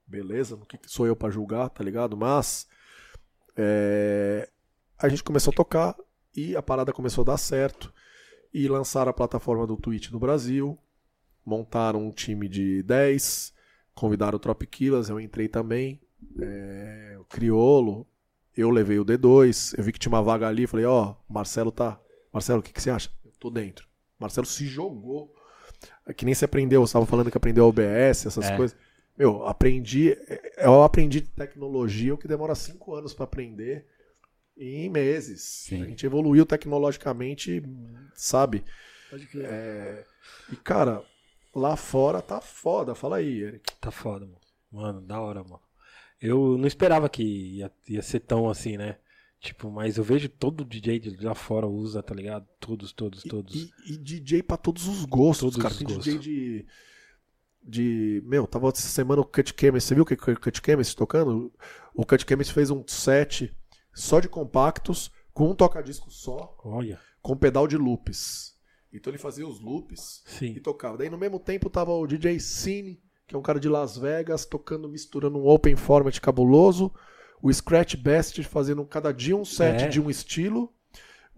[0.07, 2.17] Beleza, o que sou eu pra julgar, tá ligado?
[2.17, 2.67] Mas
[3.55, 4.49] é,
[4.99, 5.95] a gente começou a tocar
[6.35, 7.93] e a parada começou a dar certo.
[8.55, 10.79] E lançaram a plataforma do Twitch no Brasil.
[11.45, 13.53] Montaram um time de 10.
[13.95, 16.01] Convidaram o Tropiquilas, eu entrei também.
[16.41, 18.07] É, o Criolo,
[18.57, 19.75] eu levei o D2.
[19.77, 20.67] Eu vi que tinha uma vaga ali.
[20.67, 22.01] Falei, ó, Marcelo tá.
[22.33, 23.11] Marcelo, o que, que você acha?
[23.25, 23.87] Eu tô dentro.
[24.19, 25.35] Marcelo se jogou.
[26.07, 28.57] É que nem se aprendeu, você estava falando que aprendeu OBS, essas É.
[28.57, 28.77] coisas.
[29.17, 30.17] Meu, aprendi.
[30.59, 33.87] Eu aprendi tecnologia, o que demora cinco anos para aprender
[34.57, 35.43] em meses.
[35.69, 35.83] Sim.
[35.83, 37.63] A gente evoluiu tecnologicamente,
[38.15, 38.65] sabe?
[39.11, 39.45] Pode crer.
[39.47, 40.05] É,
[40.53, 41.03] E, cara,
[41.55, 42.95] lá fora tá foda.
[42.95, 43.73] Fala aí, Eric.
[43.81, 44.39] Tá foda, mano.
[44.71, 45.61] Mano, da hora, mano.
[46.27, 48.97] Eu não esperava que ia, ia ser tão assim, né?
[49.41, 52.47] Tipo, mas eu vejo todo DJ de lá fora usa, tá ligado?
[52.59, 53.55] Todos, todos, E- todos.
[53.55, 55.73] E, e DJ pra todos os gostos, Todos cara.
[55.73, 56.05] os Tem gostos.
[56.05, 56.67] DJ de.
[57.63, 58.23] De.
[58.25, 59.89] Meu, tava essa semana o Cut Chemist.
[59.89, 61.53] Você viu o que o Cut Chemist tocando?
[61.95, 63.55] O Cut Chemist fez um set
[63.93, 68.55] só de compactos, com um toca-disco só, Olha, com pedal de loops.
[68.93, 70.55] Então ele fazia os loops e sim.
[70.61, 70.97] tocava.
[70.97, 74.45] Daí no mesmo tempo tava o DJ Cine, que é um cara de Las Vegas,
[74.47, 76.93] tocando, misturando um open format cabuloso.
[77.43, 79.89] O Scratch Best fazendo cada dia um set É.
[79.89, 80.73] de um estilo.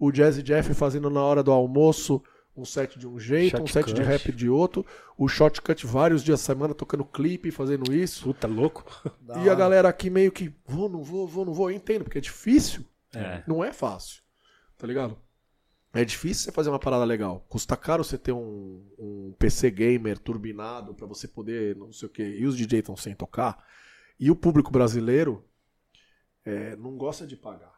[0.01, 2.23] o Jazzy Jeff fazendo na hora do almoço
[2.55, 3.93] um set de um jeito, um set Shotcut.
[3.95, 4.85] de rap de outro,
[5.17, 8.23] o Shotcut vários dias da semana tocando clipe, fazendo isso.
[8.23, 8.85] Puta louco.
[9.43, 12.17] E a galera aqui meio que, vou, não vou, vou, não vou, eu entendo, porque
[12.17, 12.85] é difícil.
[13.13, 13.43] É.
[13.45, 14.21] Não é fácil.
[14.77, 15.17] Tá ligado?
[15.93, 17.45] É difícil você fazer uma parada legal.
[17.49, 22.11] Custa caro você ter um, um PC gamer turbinado pra você poder, não sei o
[22.11, 22.37] quê.
[22.37, 23.63] E os DJs estão sem tocar.
[24.19, 25.43] E o público brasileiro
[26.45, 27.73] é, não gosta de pagar.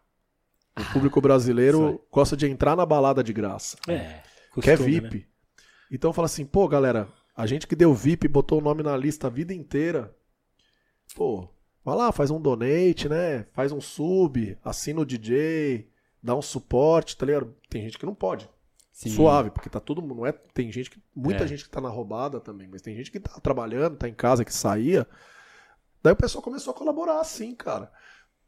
[0.77, 3.77] O público brasileiro gosta de entrar na balada de graça.
[3.87, 4.21] É.
[4.61, 5.17] Quer VIP.
[5.17, 5.23] né?
[5.91, 9.27] Então fala assim, pô, galera, a gente que deu VIP, botou o nome na lista
[9.27, 10.15] a vida inteira.
[11.15, 11.47] Pô,
[11.83, 13.45] vai lá, faz um donate, né?
[13.53, 15.90] Faz um sub, assina o DJ,
[16.21, 17.55] dá um suporte, tá ligado?
[17.69, 18.49] Tem gente que não pode.
[18.91, 19.09] Sim.
[19.09, 20.15] Suave, porque tá todo mundo.
[20.15, 21.01] Não é, tem gente que.
[21.15, 21.47] Muita É.
[21.47, 24.45] gente que tá na roubada também, mas tem gente que tá trabalhando, tá em casa,
[24.45, 25.07] que saía.
[26.03, 27.91] Daí o pessoal começou a colaborar assim, cara.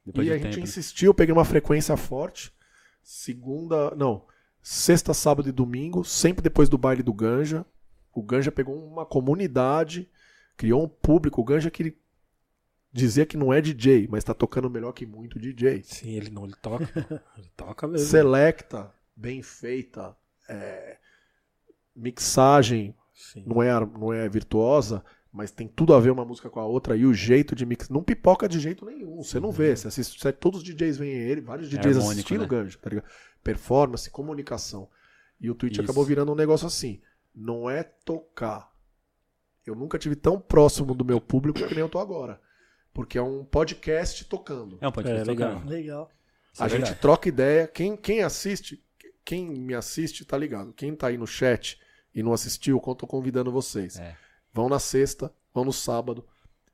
[0.06, 0.64] Depois e a gente tempo, né?
[0.64, 2.54] insistiu, peguei uma frequência forte.
[3.02, 3.96] Segunda.
[3.96, 4.26] Não.
[4.62, 7.66] Sexta, sábado e domingo, sempre depois do baile do Ganja.
[8.14, 10.10] O Ganja pegou uma comunidade,
[10.56, 11.42] criou um público.
[11.42, 11.98] O Ganja que
[12.94, 15.82] dizia que não é DJ, mas tá tocando melhor que muito DJ.
[15.84, 16.86] Sim, ele não, ele toca.
[17.38, 18.08] ele toca mesmo.
[18.08, 20.16] Selecta, bem feita,
[20.48, 20.98] é,
[21.96, 23.44] mixagem Sim.
[23.46, 26.96] não é, não é virtuosa, mas tem tudo a ver uma música com a outra
[26.96, 27.90] e o jeito de mix.
[27.90, 29.24] Não pipoca de jeito nenhum.
[29.24, 29.76] Você não vê.
[29.76, 32.46] Você assiste, você- todos os DJs veem ele, vários DJs harmônico, assistindo né?
[32.46, 33.06] o Ganja, tá ligado?
[33.44, 34.88] Performance, comunicação.
[35.42, 35.82] E o Twitch Isso.
[35.82, 37.02] acabou virando um negócio assim.
[37.34, 38.72] Não é tocar.
[39.66, 42.40] Eu nunca tive tão próximo do meu público que nem eu tô agora.
[42.94, 44.78] Porque é um podcast tocando.
[44.80, 45.54] É um podcast É, legal.
[45.56, 45.70] tocando.
[45.70, 46.10] Legal.
[46.54, 47.00] Isso é a gente verdade.
[47.02, 47.68] troca ideia.
[47.68, 48.84] Quem, quem assiste,
[49.26, 50.72] quem me assiste, tá ligado.
[50.74, 51.80] Quem tá aí no chat
[52.14, 53.98] e não assistiu, eu tô convidando vocês.
[53.98, 54.16] É.
[54.54, 56.24] Vão na sexta, vão no sábado.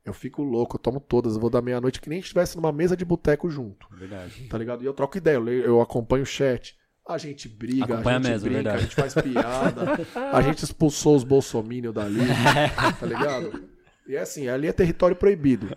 [0.04, 1.36] Eu fico louco, eu tomo todas.
[1.36, 4.48] Eu vou da meia-noite que nem estivesse numa mesa de boteco junto, Verdade.
[4.50, 4.82] tá ligado?
[4.84, 6.76] E eu troco ideia, eu, leio- eu acompanho o chat.
[7.08, 8.78] A gente briga, Acompanha a gente mesmo, brinca, verdade.
[8.78, 9.82] a gente faz piada.
[10.32, 12.20] a gente expulsou os bolsominions dali,
[13.00, 13.70] tá ligado?
[14.10, 15.68] E é assim, ali é território proibido.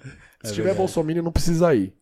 [0.43, 1.95] Se tiver bolsominion, não precisa ir.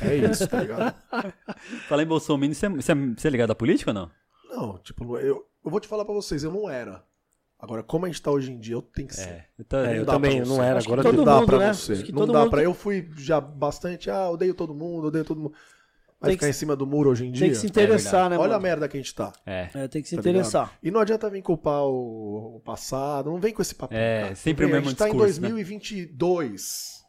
[0.00, 0.94] É isso, tá ligado?
[1.88, 4.10] Falar em Bolsonaro, você, você, é- você é ligado à política ou não?
[4.48, 7.02] Não, tipo, eu, eu vou te falar pra vocês, eu não era.
[7.58, 9.46] Agora, como a gente tá hoje em dia, eu tenho que ser.
[9.58, 11.72] Então, É, Não eu dá também não era, agora não eu- dá mundo, pra né?
[11.72, 11.94] você.
[12.12, 12.62] Não dá mundo- pra.
[12.62, 15.54] Eu fui já bastante, ah, odeio todo mundo, odeio todo mundo.
[16.18, 17.40] Vai Tem ficar que em cima do muro hoje em dia?
[17.42, 19.32] Tem que se interessar, né, Olha a merda que a gente tá.
[19.44, 19.68] é.
[19.74, 20.66] É, tem que se tá interessar.
[20.68, 20.78] ligado?
[20.82, 23.92] E não adianta vir culpar o, o passado, não vem com esse papo.
[23.94, 24.34] É, cara.
[24.34, 25.48] sempre vem, o mesmo A gente tá em discurso, né?
[25.50, 27.04] 2022.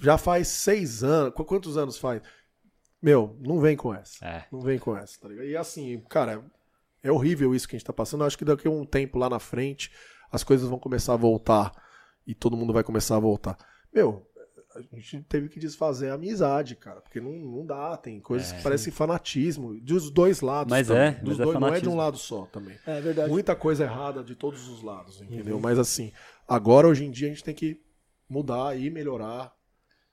[0.00, 1.32] Já faz seis anos.
[1.34, 2.22] Qu- Quantos anos faz?
[3.02, 4.24] Meu, não vem com essa.
[4.24, 4.44] É.
[4.52, 5.46] Não vem com essa, tá ligado?
[5.46, 6.44] E assim, cara,
[7.02, 8.20] é horrível isso que a gente tá passando.
[8.22, 9.90] Eu acho que daqui a um tempo lá na frente,
[10.30, 11.72] as coisas vão começar a voltar.
[12.24, 13.56] E todo mundo vai começar a voltar.
[13.92, 14.24] Meu,
[14.76, 17.00] a gente teve que desfazer a amizade, cara.
[17.00, 19.78] Porque não, não dá, tem coisas que parecem fanatismo.
[19.80, 20.70] Dos dois lados.
[20.70, 21.02] Mas também.
[21.02, 22.76] é, Dos mas é dois, não é de um lado só também.
[22.86, 23.30] É verdade.
[23.30, 25.58] Muita coisa errada de todos os lados, entendeu?
[25.60, 26.12] Mas assim,
[26.48, 27.80] agora hoje em dia a gente tem que
[28.28, 29.52] mudar e melhorar,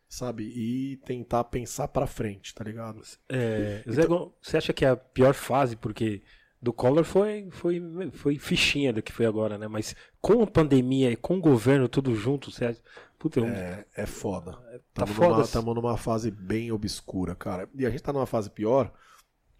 [0.07, 0.43] sabe?
[0.43, 3.01] E tentar pensar pra frente, tá ligado?
[3.29, 6.21] É, Zé, Gon- você acha que é a pior fase, porque
[6.61, 7.81] do Collor foi, foi,
[8.11, 9.67] foi fichinha do que foi agora, né?
[9.69, 12.81] Mas com a pandemia e com o governo tudo junto, você acha...
[13.19, 14.53] Puta, É, é foda.
[14.93, 15.29] tá Tamo foda.
[15.29, 17.69] numa, tamo numa fase bem obscura, cara.
[17.75, 18.93] E a gente tá numa fase pior,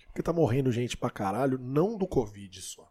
[0.08, 2.90] porque tá morrendo gente pra caralho, não do Covid só.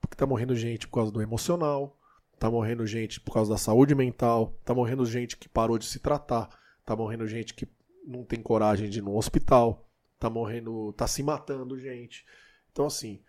[0.00, 1.98] Porque tá morrendo gente por causa do emocional,
[2.38, 5.98] tá morrendo gente por causa da saúde mental, tá morrendo gente que parou de se
[5.98, 6.48] tratar,
[6.84, 7.68] tá morrendo gente que
[8.06, 9.90] não tem coragem de ir no hospital,
[10.20, 12.24] tá morrendo, tá se matando gente.
[12.70, 13.20] Então assim,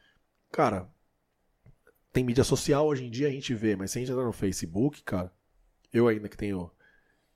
[0.52, 0.88] cara,
[2.14, 4.32] tem mídia social hoje em dia a gente vê, mas se a gente entrar no
[4.32, 5.34] Facebook, cara,
[5.94, 6.70] eu ainda que tenho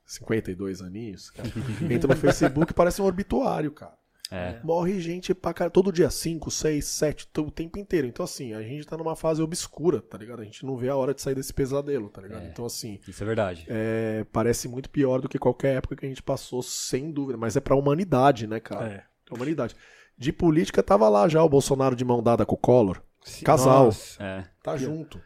[0.05, 1.49] 52 aninhos, cara,
[1.89, 3.97] entra no Facebook e parece um obituário, cara.
[4.31, 4.59] É.
[4.63, 8.07] Morre gente pra cara, todo dia 5, 6, 7, o tempo inteiro.
[8.07, 10.41] Então, assim, a gente tá numa fase obscura, tá ligado?
[10.41, 12.41] A gente não vê a hora de sair desse pesadelo, tá ligado?
[12.43, 12.47] É.
[12.47, 13.65] Então, assim, Isso é verdade.
[13.69, 17.37] é, parece muito pior do que qualquer época que a gente passou, sem dúvida.
[17.37, 18.85] Mas é pra humanidade, né, cara?
[18.87, 19.03] É.
[19.25, 19.75] Pra humanidade.
[20.17, 23.03] De política, tava lá já o Bolsonaro de mão dada com o Collor.
[23.23, 23.85] Se- Casal.
[23.85, 24.23] Nossa.
[24.23, 24.43] É.
[24.63, 25.21] Tá junto.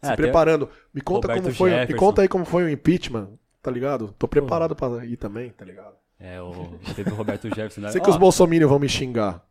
[0.00, 0.68] Se até- preparando.
[0.94, 1.70] Me conta Roberto como foi.
[1.70, 2.06] Me Jefferson.
[2.06, 3.30] conta aí como foi o impeachment,
[3.62, 4.14] tá ligado?
[4.18, 5.94] Tô preparado pra ir também, tá ligado?
[6.20, 6.52] É, o,
[6.96, 7.80] teve o Roberto Jefferson.
[7.82, 7.90] né?
[7.90, 9.44] Sei que os bolsominions vão me xingar.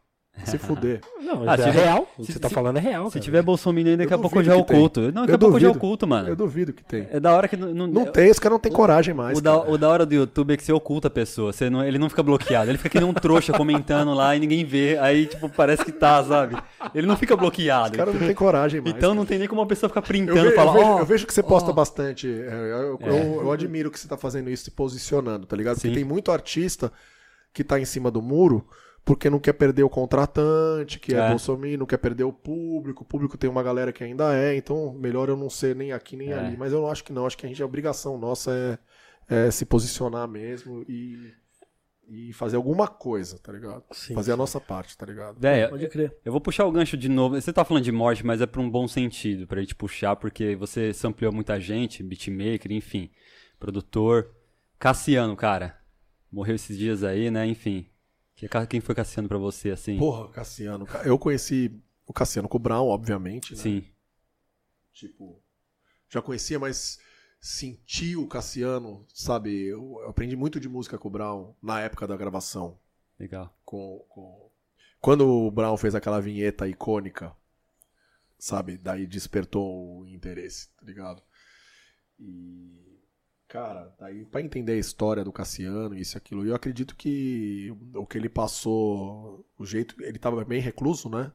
[0.46, 1.02] Se fuder.
[1.28, 2.08] Não, Ah, é se real.
[2.18, 3.24] O que se- você tá se- falando é real, Se cara.
[3.26, 4.78] tiver Bolsonaro aí, daqui Eu a pouco já é que tem.
[4.78, 5.02] oculto.
[5.02, 6.30] Não, daqui Eu a pouco já é oculto, mano.
[6.30, 7.06] Eu duvido que tem.
[7.12, 7.74] É da hora que não.
[7.74, 9.38] não- Não tem, os caras não têm coragem mais.
[9.38, 9.72] O da, cara.
[9.72, 11.52] o da hora do YouTube é que você oculta a pessoa.
[11.52, 12.72] Você não, ele não fica bloqueado.
[12.72, 14.98] Ele fica que nem um trouxa comentando lá e ninguém vê.
[15.00, 16.56] Aí, tipo, parece que tá, sabe?
[16.96, 17.92] Ele não fica bloqueado.
[17.92, 18.96] Os caras não têm coragem mais.
[18.96, 19.16] então cara.
[19.20, 21.00] não tem nem como uma pessoa ficar eu, printando ve- e eu falar, vejo, ó.
[21.00, 21.74] eu vejo que você posta ó.
[21.74, 22.28] bastante.
[22.28, 23.36] é, Eu, eu- É.
[23.44, 25.76] eu admiro que você tá fazendo isso, se posicionando, tá ligado?
[25.76, 26.90] Porque tem muito artista
[27.54, 28.66] que tá em cima do muro
[29.08, 31.30] porque não quer perder o contratante, que é, É.
[31.30, 33.04] Bolsonaro, não quer perder o público.
[33.04, 36.18] O público tem uma galera que ainda é, então melhor eu não ser nem aqui
[36.18, 36.34] nem É.
[36.38, 36.58] ali.
[36.58, 37.26] Mas eu não acho que não.
[37.26, 38.52] Acho que a gente, a obrigação nossa
[39.30, 41.32] é, é se posicionar mesmo e,
[42.10, 43.82] e fazer alguma coisa, tá ligado?
[43.94, 45.40] Sim, fazer a nossa parte, tá ligado?
[45.40, 46.14] Véi, Pode crer.
[46.26, 47.40] eu vou puxar o gancho de novo.
[47.40, 50.54] Você tá falando de morte, mas é pra um bom sentido, pra gente puxar, porque
[50.58, 53.10] você sampleou muita gente, beatmaker, enfim,
[53.58, 54.36] produtor.
[54.78, 55.78] Cassiano, cara,
[56.32, 57.48] morreu esses dias aí, né?
[57.48, 57.88] Enfim.
[58.38, 59.98] Que- Quem foi Cassiano pra você, assim?
[59.98, 60.86] Porra, Cassiano.
[60.86, 63.62] ca- Eu conheci o Cassiano com o Brown, obviamente, né?
[63.62, 63.86] Sim.
[64.94, 65.42] Tipo,
[66.10, 67.00] já conhecia, mas
[67.42, 69.52] senti o Cassiano, sabe?
[69.66, 72.80] Eu eu aprendi muito de música com o Brown na época da gravação.
[73.20, 73.54] Legal.
[73.66, 74.50] Com, com-
[75.02, 77.36] Quando o Brown fez aquela vinheta icônica,
[78.40, 78.78] sabe?
[78.78, 81.22] Daí despertou o interesse, tá ligado?
[82.20, 82.87] E.
[83.48, 88.06] Cara, daí pra entender a história do Cassiano, isso e aquilo, eu acredito que o
[88.06, 89.96] que ele passou, o jeito.
[90.04, 91.32] Ele tava bem recluso, né?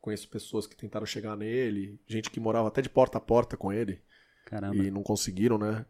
[0.00, 3.72] Conheço pessoas que tentaram chegar nele, gente que morava até de porta a porta com
[3.72, 4.00] ele
[4.46, 4.76] Caramba.
[4.76, 5.84] e não conseguiram, né?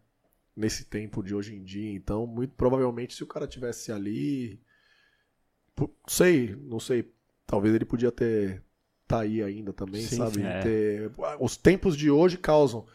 [0.57, 1.93] Nesse tempo de hoje em dia.
[1.93, 4.59] Então, muito provavelmente, se o cara tivesse ali.
[6.09, 7.13] Sei, não sei.
[7.47, 8.63] Talvez ele podia ter.
[9.07, 10.43] Tá aí ainda também, Sim, sabe?
[10.43, 10.61] É.
[10.63, 12.87] Ter- Os tempos de hoje causam.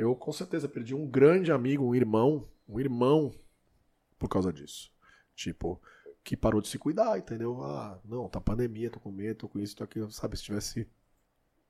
[0.00, 3.34] Eu com certeza perdi um grande amigo, um irmão, um irmão
[4.18, 4.90] por causa disso.
[5.36, 5.78] Tipo,
[6.24, 7.62] que parou de se cuidar, entendeu?
[7.62, 10.38] Ah, não, tá pandemia, tô com medo, tô com isso, tô aquilo, sabe?
[10.38, 10.88] Se tivesse.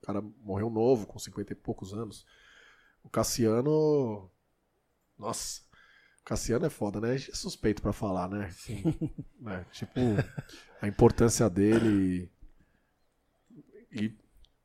[0.01, 2.25] O cara morreu novo, com 50 e poucos anos.
[3.03, 4.31] O Cassiano.
[5.19, 5.63] Nossa.
[6.21, 7.11] O Cassiano é foda, né?
[7.11, 8.49] A gente é suspeito pra falar, né?
[8.51, 8.83] Sim.
[9.45, 9.99] É, tipo,
[10.81, 12.31] a importância dele.
[13.91, 14.15] E,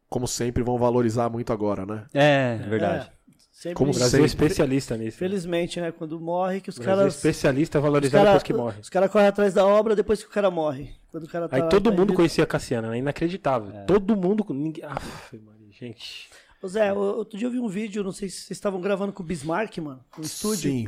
[0.08, 2.06] como sempre, vão valorizar muito agora, né?
[2.14, 3.10] É, verdade.
[3.10, 3.25] É,
[3.56, 3.76] sempre.
[3.76, 4.46] Como O Brasil é sempre.
[4.46, 5.18] especialista nisso.
[5.18, 5.92] Felizmente, né?
[5.92, 7.16] Quando morre, que os O Brasil é caras.
[7.16, 8.80] especialista a caras depois que morre.
[8.82, 10.94] os caras correm atrás da obra depois que o cara morre.
[11.10, 13.72] Quando o cara tá, Aí todo tá mundo em- conhecia Cassiano, é inacreditável.
[13.88, 14.46] Todo mundo.
[14.50, 14.84] Ninguém...
[14.84, 16.30] Aff, Maria, gente.
[16.62, 19.24] Ô Zé, outro dia eu vi um vídeo, não sei se vocês estavam gravando com
[19.24, 20.72] o Bismarck, mano, no estúdio.
[20.72, 20.88] Sim.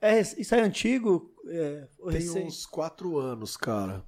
[0.00, 1.32] É, isso aí é antigo?
[1.48, 4.04] É, Tem uns quatro anos, cara.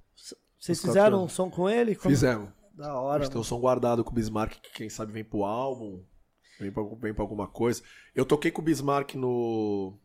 [0.58, 1.94] Vocês fizeram um som com ele?
[1.94, 2.50] Como- Fizemos.
[2.74, 3.24] Da A hora.
[3.24, 6.00] gente tem um som guardado com o Bismarck, que quem sabe vem pro álbum,
[6.58, 7.82] vem pra, vem pra alguma coisa.
[8.14, 9.98] Eu toquei com o Bismarck no.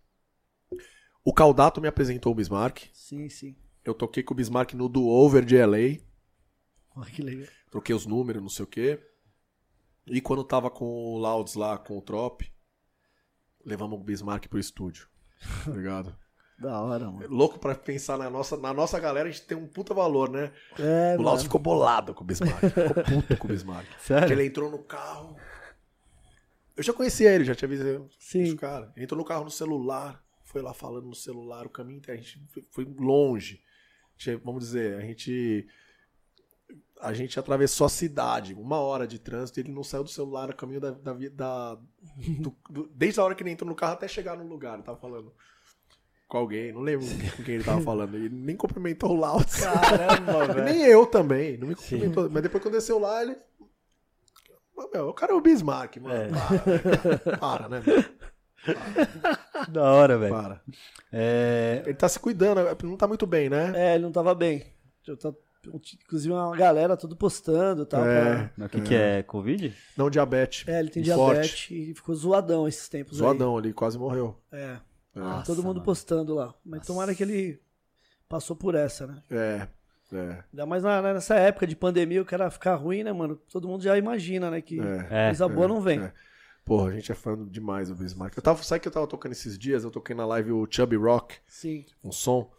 [1.23, 2.89] O Caldato me apresentou o Bismarck.
[2.93, 3.55] Sim, sim.
[3.83, 5.99] Eu toquei com o Bismarck no Do Over de LA.
[6.95, 7.47] Olha que legal.
[7.71, 8.99] Troquei os números, não sei o quê.
[10.05, 12.45] E quando tava com o Louds lá, com o Trop,
[13.65, 15.07] levamos o Bismarck pro estúdio.
[15.65, 16.15] Tá ligado?
[16.59, 17.27] Da hora, mano.
[17.29, 20.51] Louco pra pensar na nossa, na nossa galera, a gente tem um puta valor, né?
[20.77, 22.59] É, o Louds ficou bolado com o Bismarck.
[22.59, 23.87] Ficou puto com o Bismarck.
[23.99, 24.27] Sério?
[24.27, 25.35] Porque ele entrou no carro.
[26.75, 28.43] Eu já conhecia ele, já tinha visto Sim.
[28.43, 28.89] os caras.
[28.95, 32.19] Ele entrou no carro no celular, foi lá falando no celular, o caminho inteiro.
[32.19, 32.41] A gente
[32.71, 33.61] foi- longe.
[34.17, 35.67] Gente- vamos dizer, a gente.
[37.01, 40.49] A gente atravessou a cidade, uma hora de trânsito, e ele não saiu do celular
[40.49, 40.91] o caminho da.
[40.91, 41.77] da, da-
[42.39, 44.75] do- do- desde a hora que ele entrou no carro até chegar no lugar.
[44.75, 45.33] Ele tava falando
[46.29, 47.05] com alguém, não lembro
[47.35, 48.15] com quem ele tava falando.
[48.15, 49.57] Ele nem cumprimentou o Lauts.
[49.59, 52.29] Caramba, E Nem eu também, não me cumprimentou.
[52.29, 53.35] Mas depois quando desceu lá, ele.
[54.83, 56.15] Mas, meu, o cara é o Bismarck, mano.
[56.15, 56.29] É.
[57.19, 57.83] Para, para, né?
[57.85, 58.03] meu?
[59.69, 60.33] Da hora, velho.
[60.33, 60.61] Para.
[61.11, 63.73] É, Ele tá se cuidando, não tá muito bem, né?
[63.75, 64.65] É, ele não tava bem.
[65.07, 65.35] Eu tô-
[66.03, 68.05] Inclusive uma galera tudo postando e tal.
[68.05, 68.51] É.
[68.57, 69.23] o que, que é?
[69.23, 69.73] Covid?
[69.97, 70.67] Não diabetes.
[70.67, 71.33] É, ele tem Forte.
[71.35, 74.37] diabetes e ficou zoadão esses tempos Zoadão ali, quase morreu.
[74.51, 74.59] aí.
[74.59, 74.77] É.
[75.15, 75.19] É.
[75.19, 75.85] Nossa, todo mundo mano.
[75.85, 76.53] postando lá.
[76.65, 77.61] Mas tomara que ele
[78.27, 79.23] passou por essa, né?
[79.31, 79.67] É.
[80.13, 80.43] É.
[80.51, 83.35] Ainda mais na- nessa época de pandemia, o cara ficar ruim, né, mano?
[83.51, 84.61] Todo mundo já imagina, né?
[84.61, 85.07] Que É.
[85.09, 85.25] É.
[85.27, 85.99] coisa boa não vem.
[85.99, 86.11] é.
[86.65, 88.37] Porra, a gente é fã demais do Bismarck.
[88.37, 89.83] Eu tava, sabe que eu tava tocando esses dias?
[89.83, 91.85] Eu toquei na live o Chubby Rock, Sim.
[92.03, 92.49] um som.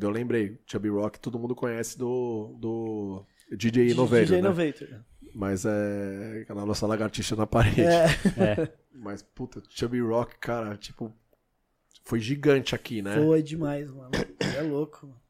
[0.00, 4.48] Eu lembrei, Chubby Rock, todo mundo conhece do, do DJ Innovator, DJ né?
[4.48, 4.88] Innovator.
[5.34, 7.80] Mas é aquela nossa lagartixa na parede.
[7.82, 8.04] É.
[8.38, 8.72] É.
[8.94, 11.12] Mas, puta, Chubby Rock, cara, tipo,
[12.04, 13.16] foi gigante aqui, né?
[13.16, 14.10] Foi demais, mano.
[14.56, 15.20] É louco, mano.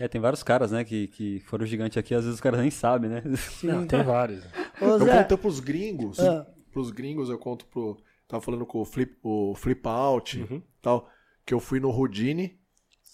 [0.00, 2.70] É, tem vários caras, né, que, que foram gigantes aqui, às vezes os caras nem
[2.70, 3.22] sabem, né?
[3.36, 3.68] Sim.
[3.68, 4.44] Não, tem vários.
[4.80, 6.46] Ô, Eu Zé, conto pros gringos, Ah.
[6.72, 7.96] pros gringos eu conto pro...
[8.26, 10.62] Tava falando com o Flip, o Flip Out Uhum.
[10.82, 11.08] tal,
[11.46, 12.58] que eu fui no Houdini,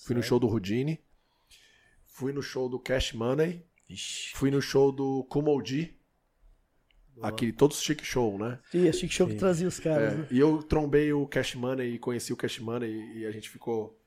[0.07, 1.01] fui no show do Houdini,
[2.07, 3.63] fui no show do Cash Money,
[4.35, 5.97] fui no show do Kumoji,
[7.21, 8.59] aquele, todos chique show, né?
[8.73, 10.13] Ih, achei que show que trazia os caras.
[10.13, 10.27] É, né?
[10.31, 14.00] e eu trombei o Cash Money e conheci o Cash Money e a gente ficou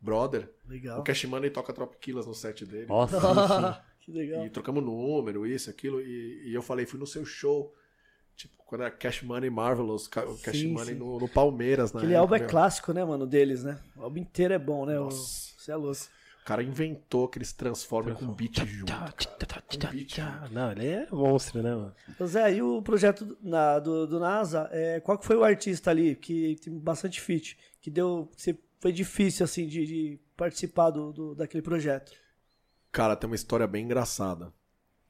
[0.00, 0.50] brother.
[0.66, 1.00] Legal.
[1.00, 2.86] O Cash Money toca Tropiquilas no set dele.
[2.86, 4.44] Nossa, que legal.
[4.46, 6.00] E trocamos número, isso, aquilo.
[6.00, 7.74] E, e eu falei, fui no seu show.
[8.36, 11.00] Tipo, quando era Cash Money Marvelous, ca- o Cash Sim, Money sim.
[11.00, 11.98] no, no Palmeiras, né?
[11.98, 13.80] Aquele álbum é clássico, né, mano, deles, né?
[13.96, 14.98] O álbum inteiro é bom, né?
[15.00, 15.48] O- Nossa.
[15.58, 15.98] Você é louco.
[16.44, 18.92] cara inventou que eles transformam com beat junto.
[18.92, 20.18] Com beat.
[20.52, 21.94] Não, ele é monstro, né, mano?
[22.26, 25.90] Zé, e o projeto do- na- do, do NASA, é, qual que foi o artista
[25.90, 31.12] ali que tem bastante feat, que deu, que foi difícil assim de, de participar do,
[31.12, 32.12] do- daquele projeto?
[32.92, 34.52] Cara, tem uma história bem engraçada.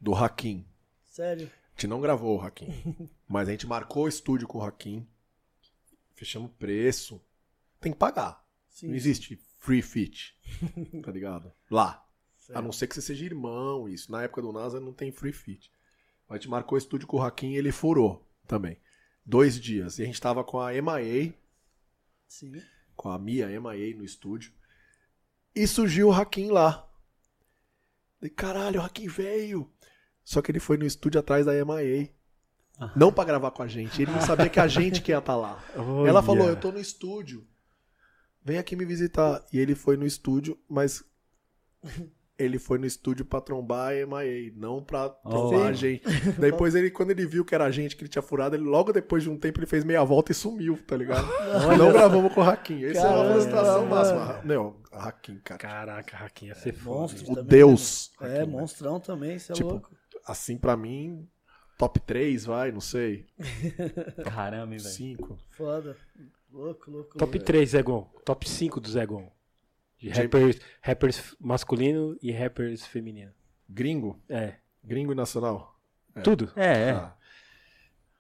[0.01, 0.65] Do Hakim.
[1.05, 1.51] Sério?
[1.69, 2.69] A gente não gravou o Hakim.
[3.29, 5.07] mas a gente marcou o estúdio com o Hakim.
[6.15, 7.21] Fechamos preço.
[7.81, 8.45] Tem que pagar.
[8.69, 8.89] Sim.
[8.89, 10.37] Não existe free fit.
[11.05, 11.53] tá ligado?
[11.71, 12.05] Lá.
[12.37, 12.59] Certo.
[12.59, 14.11] A não ser que você seja irmão, isso.
[14.11, 15.71] Na época do NASA não tem free fit.
[16.29, 18.79] A gente marcou o estúdio com o Hakim e ele furou também.
[19.25, 19.99] Dois dias.
[19.99, 21.35] E a gente tava com a MIA,
[22.27, 22.63] Sim.
[22.99, 24.53] Com a Mia MIA no estúdio.
[25.55, 26.87] E surgiu o Hakim lá.
[28.19, 29.73] Falei, caralho, o Hakim veio.
[30.25, 32.11] Só que ele foi no estúdio atrás da MIA.
[32.95, 34.03] Não pra gravar com a gente.
[34.03, 35.65] Ele não sabia que a gente que ia estar lá.
[36.07, 37.47] Ela falou, eu tô no estúdio.
[38.45, 39.45] Vem aqui me visitar.
[39.53, 41.05] E ele foi no estúdio, mas
[42.39, 46.03] ele foi no estúdio pra trombar a MIA, não pra trombar a gente.
[46.39, 48.93] Depois ele, quando ele viu que era a gente que ele tinha furado, ele logo
[48.93, 51.27] depois de um tempo ele fez meia volta e sumiu, tá ligado?
[51.77, 52.85] não gravamos com o Hakim.
[52.85, 54.41] Essa é uma frustração máxima.
[54.45, 55.59] Não, Hakim, cara.
[55.59, 57.01] Caraca, Raquinha, você foda.
[57.01, 58.11] Monstro O também, Deus.
[58.21, 58.29] né?
[58.29, 58.59] É, Hakim, né?
[58.61, 59.91] monstrão também, você é Tipo, louco.
[60.27, 61.27] Assim, pra mim,
[61.77, 63.27] top 3, vai, não sei.
[64.25, 64.81] Caramba, velho.
[64.81, 65.39] 5.
[65.51, 65.97] Foda.
[66.53, 67.19] Louco, louco.
[67.19, 67.45] Top louco.
[67.47, 68.11] 3, Zegon.
[68.25, 69.31] Top 5 do Zegon.
[69.99, 73.33] De rappers, rappers masculino e rappers feminino.
[73.69, 74.23] Gringo?
[74.29, 74.57] É.
[74.85, 75.79] Gringo e nacional?
[76.23, 76.53] Tudo?
[76.57, 76.93] É, é.
[76.95, 77.17] Tá.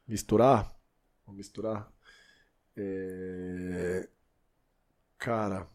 [0.06, 0.74] Misturar?
[1.24, 1.90] Vamos misturar?
[2.76, 4.08] É,
[5.18, 5.66] Cara.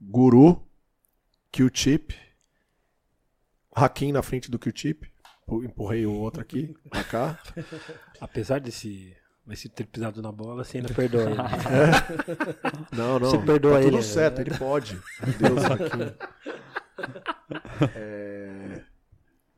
[0.00, 0.66] Guru.
[1.52, 2.14] Q-Tip.
[3.74, 5.10] Hakim na frente do Q-Tip.
[5.46, 7.42] Pu- Empurrei o outro aqui, pra cá.
[8.20, 9.16] Apesar desse,
[9.46, 11.36] desse ter pisado na bola, você ainda perdoa ele.
[12.92, 13.30] Não, não.
[13.30, 14.44] Você perdoa tá tudo ele, certo, né?
[14.46, 15.00] ele pode.
[15.38, 16.14] Deus Hakim.
[17.94, 18.82] É,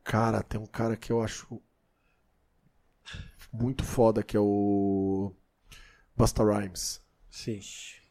[0.07, 1.61] Cara, tem um cara que eu acho
[3.51, 5.33] muito foda, que é o
[6.15, 7.01] Busta Rhymes.
[7.29, 7.59] Sim.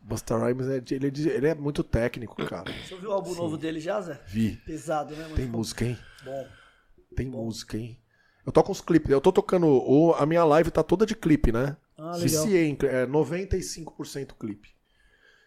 [0.03, 2.70] Busta Rhymes, é ele, é ele é muito técnico, cara.
[2.85, 4.20] Você ouviu o álbum novo dele já, Zé?
[4.27, 4.57] Vi.
[4.59, 5.24] Pesado, né?
[5.24, 5.98] Tem Muito música, hein?
[6.23, 6.48] Bom.
[7.16, 7.98] Tem música, hein?
[8.47, 9.10] Eu toco uns clipes.
[9.10, 9.66] Eu tô tocando.
[9.66, 11.77] o- a minha live tá toda de clipe, né?
[11.98, 12.44] Ah, legal.
[12.44, 14.68] Cli- é 95% clipe.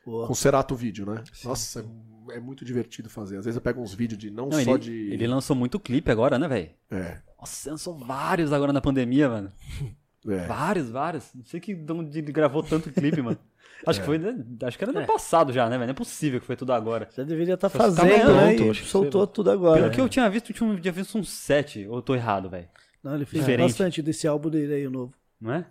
[0.05, 0.27] Boa.
[0.27, 1.23] Com Cerato Vídeo, né?
[1.43, 1.85] Nossa,
[2.29, 3.37] é, é muito divertido fazer.
[3.37, 4.91] Às vezes eu pego uns vídeos de não, Não, só ele, de.
[5.13, 6.69] ele lançou muito clipe agora, né, velho?
[6.91, 9.51] É, Nossa, lançou vários agora na pandemia, mano.
[10.27, 10.45] é.
[10.47, 11.29] Vários, vários.
[11.35, 13.37] Não sei que de onde ele gravou tanto clipe, mano.
[13.85, 13.89] É.
[13.91, 14.35] Acho que foi, né?
[14.63, 15.87] Acho que era no ano passado já, né, velho?
[15.87, 17.07] Não é possível que foi tudo agora.
[17.15, 18.69] Já deveria estar tá fazendo, pronto, né?
[18.71, 19.79] acho E que soltou você- tudo agora.
[19.83, 22.49] Pelo que eu tinha visto, tinha, um- tinha visto uns sete, ou eu tô errado,
[22.49, 22.67] velho.
[23.03, 23.67] Não, ele fez Diferente.
[23.67, 25.13] bastante desse álbum dele aí, o novo.
[25.39, 25.69] Não é?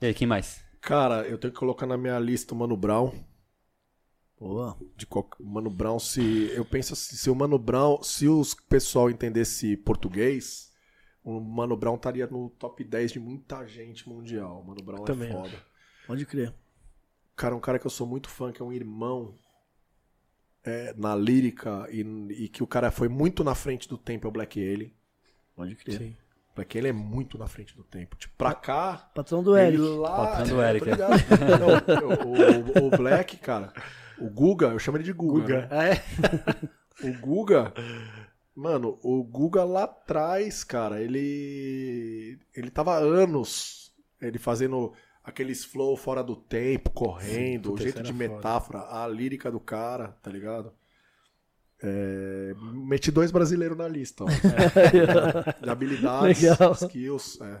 [0.00, 0.64] E aí, quem mais?
[0.80, 3.12] Cara, eu tenho que colocar na minha lista o Mano Brown.
[4.38, 4.76] Boa.
[4.94, 5.28] De qual...
[5.40, 6.50] Mano Brown, se.
[6.54, 8.02] Eu penso assim, se o Mano Brown.
[8.02, 10.72] Se os pessoal entendesse português,
[11.24, 14.60] o Mano Brown estaria no top 10 de muita gente mundial.
[14.60, 15.62] O Mano Brown Também é foda.
[16.06, 16.54] Pode crer.
[17.34, 19.36] Cara, um cara que eu sou muito fã, que é um irmão
[20.62, 22.00] é, na lírica e,
[22.44, 24.94] e que o cara foi muito na frente do tempo é o Black Alien.
[25.54, 25.98] Pode crer.
[25.98, 26.16] Sim.
[26.56, 28.16] Black Alien é muito na frente do tempo.
[28.16, 29.08] Tipo, pra cá.
[29.14, 29.98] Patrão do ele Eric.
[29.98, 30.16] lá.
[30.16, 30.96] Patrão do é, Eric, é.
[30.96, 33.72] Não, o, o- o Black, cara.
[34.18, 35.60] O Guga, eu chamo ele de Guga.
[35.62, 35.68] né?
[35.70, 36.02] Ah, é?
[37.08, 37.72] O Guga.
[38.54, 42.38] Mano, o Guga lá atrás, cara, ele.
[42.54, 44.92] Ele tava há anos ele fazendo
[45.22, 48.34] aqueles flow fora do tempo, correndo, o puta, jeito de era foda.
[48.36, 50.72] metáfora, a lírica do cara, tá ligado?
[51.82, 54.26] É, meti dois brasileiros na lista, ó.
[55.62, 56.72] De habilidades, Legal.
[56.72, 57.38] skills.
[57.40, 57.60] É.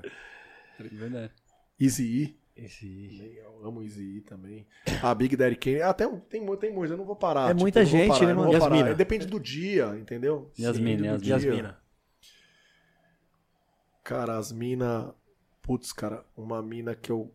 [0.80, 1.32] Verdade.
[1.78, 2.04] Easy
[2.56, 3.36] E.
[3.36, 4.66] Eu amo Easy E também.
[5.02, 5.82] A Big Daddy Kane.
[5.82, 7.46] Até um- tem, tem muitos, eu não vou parar.
[7.46, 8.52] É tipo, muita gente, parar, né, mano?
[8.52, 8.94] Yasmina.
[8.94, 10.50] Depende do dia, entendeu?
[10.58, 11.34] Yasmina, dia.
[11.34, 11.78] Yasmina.
[14.02, 15.14] Cara, as mina.
[15.62, 17.30] Putz, cara, uma mina que eu.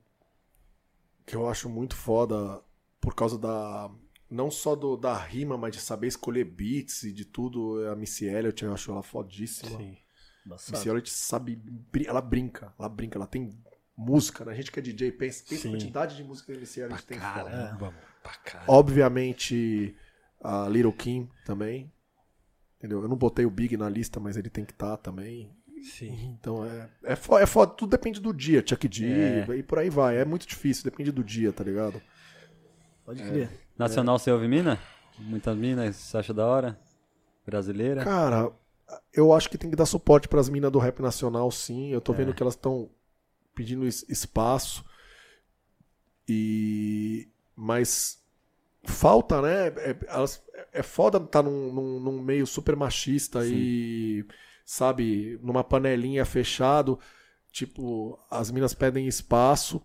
[1.25, 2.61] que eu acho muito foda
[2.99, 3.91] por causa da.
[4.31, 7.83] Não só do, da rima, mas de saber escolher beats e de tudo.
[7.85, 9.77] é A Missy Elliott, eu acho ela fodíssima.
[9.77, 9.97] Sim.
[10.45, 11.61] Missy Elliott sabe.
[12.07, 13.49] Ela brinca, ela brinca, ela tem
[13.97, 14.53] música, né?
[14.53, 17.05] A gente que é DJ, pensa, pensa a quantidade de música que a Missy Elliott
[17.05, 17.33] tem foda.
[17.43, 17.93] Caramba.
[18.23, 18.71] Pra caralho.
[18.71, 19.95] Obviamente,
[20.41, 21.91] a Little Kim também.
[22.77, 23.01] Entendeu?
[23.01, 25.53] Eu não botei o Big na lista, mas ele tem que estar também.
[25.83, 26.35] Sim.
[26.39, 29.45] Então é, é, fo- é foda, tudo depende do dia, Chuck D, É.
[29.57, 30.17] e por aí vai.
[30.17, 32.01] É muito difícil, depende do dia, tá ligado?
[33.03, 33.49] Pode crer.
[33.87, 34.79] Nacional, você ouve mina?
[35.19, 36.79] Muitas minas, você acha da hora?
[37.45, 38.03] Brasileira?
[38.03, 38.51] Cara,
[39.13, 41.89] eu acho que tem que dar suporte pras minas do rap nacional, sim.
[41.89, 42.89] Eu tô vendo que elas estão
[43.55, 44.83] pedindo es- espaço.
[46.27, 47.27] E.
[47.55, 48.19] Mas
[48.83, 49.67] falta, né?
[49.67, 50.41] é- elas-
[50.73, 54.25] é foda estar num, num, num meio super machista e,
[54.65, 56.99] sabe, numa panelinha fechado.
[57.51, 59.81] Tipo, as minas pedem espaço,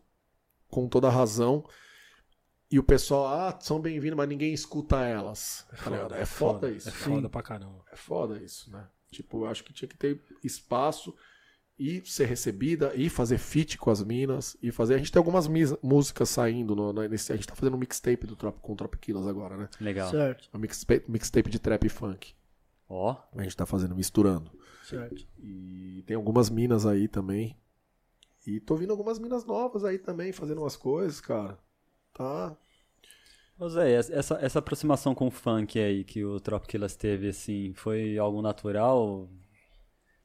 [0.68, 1.64] com toda razão.
[2.70, 5.66] E o pessoal, ah, são bem-vindos, mas ninguém escuta elas.
[5.84, 6.14] tá ligado?
[6.14, 6.88] É foda, isso.
[6.88, 7.84] É foda pra caramba.
[7.92, 8.88] É foda isso, né?
[9.10, 11.14] Tipo, eu acho que tinha que ter espaço
[11.78, 14.94] e ser recebida e fazer feat com as minas e fazer.
[14.94, 17.78] A gente tem algumas mis- músicas saindo no, no- nesse, a gente tá fazendo um
[17.78, 19.68] mixtape do Trop, com o Tropiquilas agora, né?
[19.80, 20.10] Legal.
[20.10, 22.34] Certo, Um mixtape, mixtape de trap e funk.
[22.88, 24.50] Ó, A gente tá fazendo, misturando.
[24.84, 25.24] certo.
[25.38, 27.56] E tem algumas minas aí também.
[28.44, 31.58] E tô vindo algumas minas novas aí também, fazendo umas coisas, cara.
[32.16, 32.56] Tá.
[33.58, 37.72] Ô Zé, essa, essa aproximação com o funk aí que o Trop Killers teve, assim,
[37.74, 39.28] foi algo natural?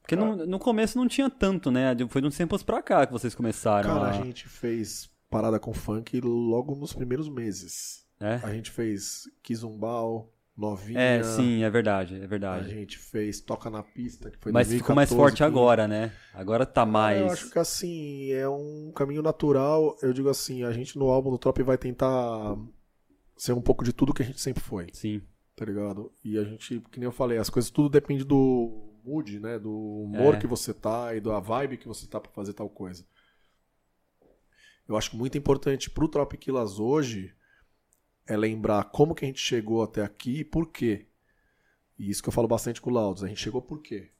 [0.00, 1.94] Porque no, no começo não tinha tanto, né?
[2.08, 4.10] Foi de uns tempos pra cá que vocês começaram Cara, a...
[4.10, 8.06] a gente fez parada com funk logo nos primeiros meses.
[8.20, 8.34] É?
[8.42, 11.00] A gente fez Kizumbal, Novinha.
[11.00, 12.68] É, sim, é verdade, é A verdade.
[12.70, 16.12] gente fez Toca na Pista, que foi Mas 2014, ficou mais forte que- agora, né?
[16.34, 17.20] Agora tá mais...
[17.20, 19.96] Eu acho que assim, é um caminho natural.
[20.02, 22.54] Eu digo assim, a gente no álbum do Trop vai tentar
[23.36, 25.22] ser um pouco de tudo que a gente sempre foi, Sim,
[25.56, 26.12] tá ligado?
[26.22, 29.58] E a gente, que nem eu falei, as coisas tudo depende do mood, né?
[29.58, 29.72] Do
[30.04, 30.38] humor É.
[30.38, 33.06] que você tá e da vibe que você tá pra fazer tal coisa.
[34.86, 37.32] Eu acho que muito importante pro Tropiquilas hoje
[38.26, 41.06] é lembrar como que a gente chegou até aqui e por quê.
[41.98, 43.22] E isso que eu falo bastante com o Laudos.
[43.22, 44.10] A gente chegou por quê?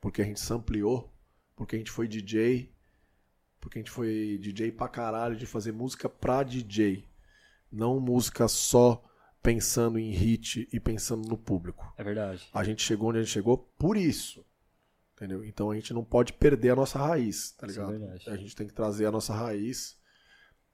[0.00, 1.12] Porque a gente sampleou,
[1.54, 2.72] porque a gente foi DJ,
[3.60, 7.08] porque a gente foi DJ pra caralho de fazer música pra DJ.
[7.70, 9.02] Não música só
[9.42, 11.92] pensando em hit e pensando no público.
[11.96, 12.48] é verdade.
[12.52, 14.44] A gente chegou onde a gente chegou por isso.
[15.14, 15.42] Entendeu?
[15.44, 17.90] Então a gente não pode perder a nossa raiz, tá é ligado?
[17.90, 18.28] verdade.
[18.28, 19.95] a gente tem que trazer a nossa raiz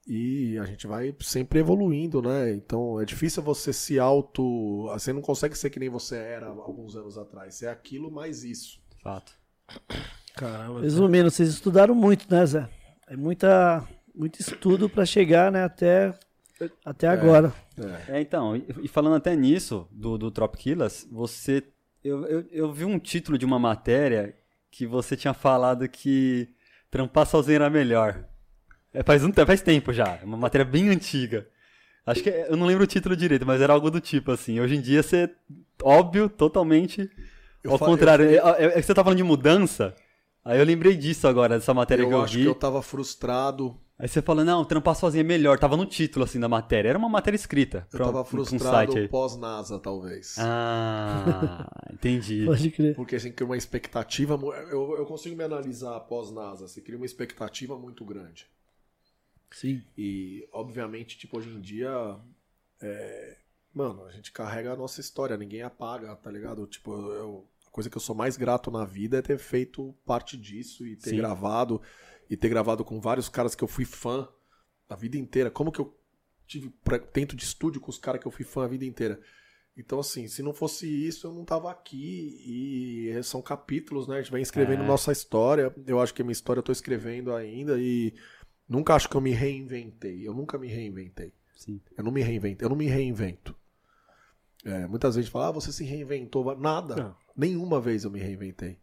[0.05, 2.51] e a gente vai sempre evoluindo, né?
[2.51, 4.87] Então é difícil você se auto.
[4.89, 7.55] Você não consegue ser que nem você era alguns anos atrás.
[7.55, 8.81] Você é aquilo mais isso.
[9.01, 9.33] Fato.
[10.35, 10.81] Caramba.
[10.81, 12.69] Resumindo, vocês estudaram muito, né, Zé?
[13.07, 16.13] É muita, muito estudo pra chegar, né, até,
[16.83, 17.53] até agora.
[18.07, 18.17] É.
[18.17, 21.63] É, então, e e falando até nisso, do, do Trop Killers, você.
[22.03, 24.35] Eu, eu, eu vi um título de uma matéria
[24.69, 26.49] que você tinha falado que
[26.89, 28.27] trampar sozinho era melhor.
[28.93, 31.47] É, faz, um, faz tempo já, é uma matéria bem antiga.
[32.05, 34.59] Acho que é- eu não lembro o título direito, mas era algo do tipo assim.
[34.59, 35.29] Hoje em dia você,
[35.81, 37.09] óbvio, totalmente
[37.63, 38.25] Eu ao contrário.
[38.25, 39.95] eu- É, é- é que você tá falando de mudança,
[40.43, 42.41] aí eu lembrei disso agora, dessa matéria Eu, que eu acho vi.
[42.43, 43.79] que eu tava frustrado.
[43.97, 45.57] Aí você falou, não, trampar sozinho é melhor.
[45.57, 46.89] Tava no título, assim, da matéria.
[46.89, 47.87] Era uma matéria escrita.
[47.93, 49.07] Eu pra um- tava um frustrado site aí.
[49.07, 50.35] pós-NASA, talvez.
[50.39, 52.43] Ah, entendi.
[52.45, 52.95] Pode crer.
[52.95, 54.37] Porque assim, cria uma expectativa.
[54.71, 56.67] Eu, eu consigo me analisar pós-NASA.
[56.67, 58.47] Você cria uma expectativa muito grande.
[59.53, 59.81] Sim.
[59.97, 61.89] E, obviamente, tipo, hoje em dia.
[62.81, 63.37] é,
[63.73, 66.67] Mano, a gente carrega a nossa história, ninguém apaga, tá ligado?
[66.67, 70.37] Tipo, eu- a coisa que eu sou mais grato na vida é ter feito parte
[70.37, 71.17] disso e ter Sim.
[71.17, 71.81] gravado.
[72.29, 74.27] E ter gravado com vários caras que eu fui fã
[74.87, 75.49] a vida inteira.
[75.49, 75.97] Como que eu
[76.45, 76.71] tive
[77.13, 79.19] dentro de estúdio com os caras que eu fui fã a vida inteira?
[79.75, 82.43] Então, assim, se não fosse isso, eu não tava aqui.
[82.45, 84.17] E são capítulos, né?
[84.17, 84.85] A gente vai escrevendo É.
[84.87, 85.73] nossa história.
[85.87, 88.13] Eu acho que a minha história eu tô escrevendo ainda e
[88.67, 90.27] nunca acho que eu me reinventei.
[90.27, 91.33] Eu nunca me reinventei.
[91.55, 91.81] Sim.
[91.97, 92.63] Eu não me reinvento.
[92.63, 93.55] Eu não me reinvento.
[94.65, 96.55] É, muitas vezes fala, ah, você se reinventou.
[96.57, 96.95] Nada.
[96.95, 97.15] Não.
[97.35, 98.77] Nenhuma vez eu me reinventei.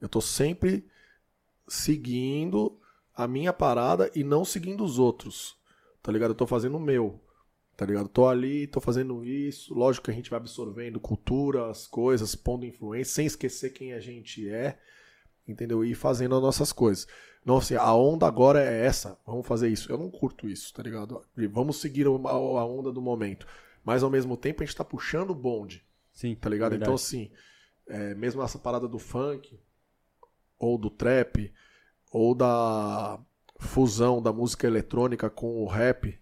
[0.00, 0.86] Eu tô sempre
[1.68, 2.78] seguindo
[3.14, 5.56] a minha parada e não seguindo os outros.
[6.02, 6.30] Tá ligado?
[6.30, 7.20] Eu tô fazendo o meu.
[7.76, 8.08] Tá ligado?
[8.08, 9.74] Tô ali, tô fazendo isso.
[9.74, 14.00] Lógico que a gente vai absorvendo cultura, as coisas, pondo influência, sem esquecer quem a
[14.00, 14.78] gente é.
[15.46, 15.84] Entendeu?
[15.84, 17.06] E fazendo as nossas coisas.
[17.44, 19.18] Não, assim, a onda agora é essa.
[19.26, 19.90] Vamos fazer isso.
[19.90, 21.22] Eu não curto isso, tá ligado?
[21.50, 23.46] Vamos seguir a a onda do momento.
[23.82, 25.84] Mas ao mesmo tempo a gente tá puxando o bonde.
[26.12, 26.34] Sim.
[26.34, 26.70] Tá ligado?
[26.70, 26.88] verdade.
[26.88, 27.30] Então, assim,
[27.86, 29.58] é, mesmo essa parada do funk,
[30.58, 31.52] ou do trap,
[32.12, 33.18] ou da
[33.58, 36.18] fusão da música eletrônica com o rap,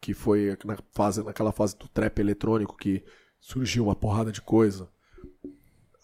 [0.00, 3.04] que foi na fase, naquela fase do trap eletrônico que
[3.40, 4.88] surgiu uma porrada de coisa.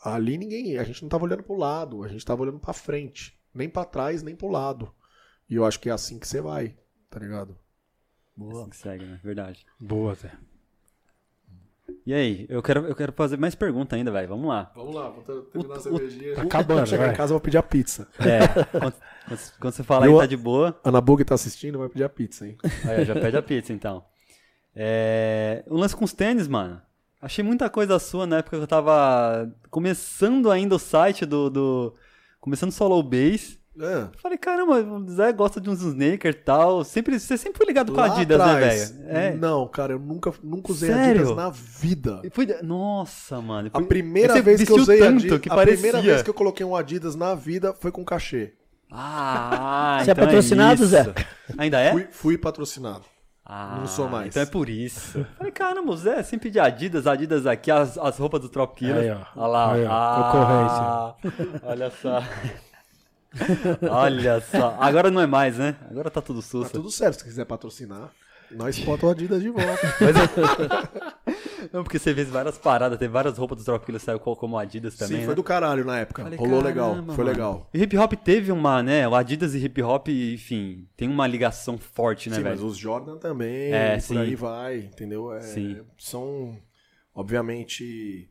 [0.03, 3.39] Ali ninguém, a gente não tava olhando pro lado, a gente tava olhando pra frente,
[3.55, 4.93] nem pra trás, nem pro lado.
[5.49, 6.77] E eu acho que é assim que você vai,
[7.11, 7.57] tá ligado?
[8.51, 9.21] Assim que segue, né?
[9.23, 9.67] Verdade.
[9.79, 10.33] Boa, Zé.
[12.07, 14.29] E aí, eu quero, eu quero fazer mais pergunta ainda, velho.
[14.29, 14.73] Vamos lá.
[14.75, 16.35] Vamos lá, vou ter- terminar O- a cervejinha.
[16.35, 17.13] Tá acabando, Chegar vai.
[17.13, 18.09] em casa eu vou pedir a pizza.
[18.19, 18.49] É,
[18.79, 18.95] quando,
[19.61, 22.09] quando- você falar Eu- aí tá de boa, Ana Bug tá assistindo, vai pedir a
[22.09, 22.57] pizza, hein?
[22.89, 24.05] aí já pede a pizza então.
[24.75, 26.81] É, o lance com os tênis, mano.
[27.21, 31.51] Achei muita coisa sua na época que eu tava começando ainda o site do.
[31.51, 31.95] do
[32.43, 33.63] começando solo base.
[33.81, 34.07] É.
[34.21, 36.85] Falei, caramba, o Zé gosta de uns sneakers e tal.
[36.85, 39.09] Sempre, você sempre foi ligado com Lá Adidas, né, atrás, velho?
[39.09, 39.35] É.
[39.35, 41.21] Não, cara, eu nunca, nunca usei Sério?
[41.23, 42.21] Adidas na vida.
[42.23, 43.71] E foi- Nossa, mano.
[43.73, 45.79] A primeira vez que eu usei tanto Adidas, que a parecia.
[45.81, 48.53] primeira vez que eu coloquei um Adidas na vida foi com cachê.
[48.91, 50.87] Ah, Você é então patrocinado, isso.
[50.91, 51.15] Zé?
[51.57, 51.93] Ainda é?
[51.93, 53.05] Fui, fui patrocinado.
[53.45, 54.29] Ah, Não sou mais.
[54.29, 55.27] Então é por isso.
[55.37, 58.97] Falei, caramba, o Zé sempre de Adidas, Adidas aqui, as, as roupas do Trop Killer.
[58.99, 59.41] Aí, ó.
[59.43, 59.73] Olha lá.
[59.73, 61.15] Aí, ó, ah,
[61.65, 62.23] Olha só.
[63.91, 64.77] Olha só.
[64.79, 65.75] Agora não é mais, né?
[65.91, 66.71] Agora tá tudo Tá sussa.
[66.71, 68.11] tudo certo, se quiser patrocinar,
[68.55, 69.81] nós bota o Adidas de volta.
[70.01, 70.29] Mas eu-
[71.73, 74.97] Não, porque você fez várias paradas, teve várias roupas do Killer, saiu co- como Adidas
[74.97, 75.27] também, Sim, né?
[75.27, 76.23] foi do caralho na época.
[76.25, 77.25] Falei, Rolou caramba, legal, foi mano.
[77.25, 77.71] legal.
[77.73, 79.07] E hip hop teve uma, né?
[79.09, 82.67] O Adidas e hip hop, enfim, tem uma ligação forte, né, sim, mas velho?
[82.69, 84.19] os Jordan também, É, por sim.
[84.19, 85.33] aí vai, entendeu?
[85.33, 85.81] É, Sim.
[85.99, 86.59] São,
[87.15, 88.29] obviamente,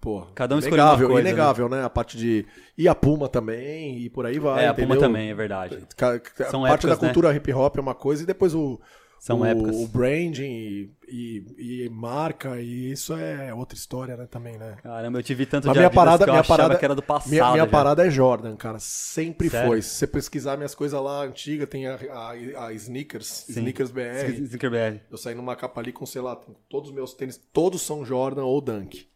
[0.00, 1.84] pô, Cada um escolheu uma coisa, inegável, né?
[1.84, 2.44] A parte de...
[2.76, 5.00] E a Puma também, e por aí vai, É, a Puma entendeu?
[5.00, 5.86] também, é verdade.
[5.96, 7.12] Ca- ca- São a parte épocas, da né?
[7.12, 8.80] cultura hip hop é uma coisa e depois o
[9.18, 9.76] São o, épocas.
[9.76, 14.76] o branding e, e- e marca e isso é outra história, né, também, né?
[14.82, 17.02] Caramba, eu te vi tanto Mas de minha parada, que minha parada, que era do
[17.02, 19.68] passado minha, minha parada é Jordan, cara, sempre Sério?
[19.68, 19.82] foi.
[19.82, 23.52] Se você pesquisar minhas coisas lá antigas, tem a, a, a Sneakers, Sim.
[23.52, 24.30] Sneakers BR.
[24.44, 25.00] Sneaker BR.
[25.10, 26.36] Eu saí numa capa ali com, sei lá,
[26.68, 29.08] todos os meus tênis, todos são Jordan ou Dunk.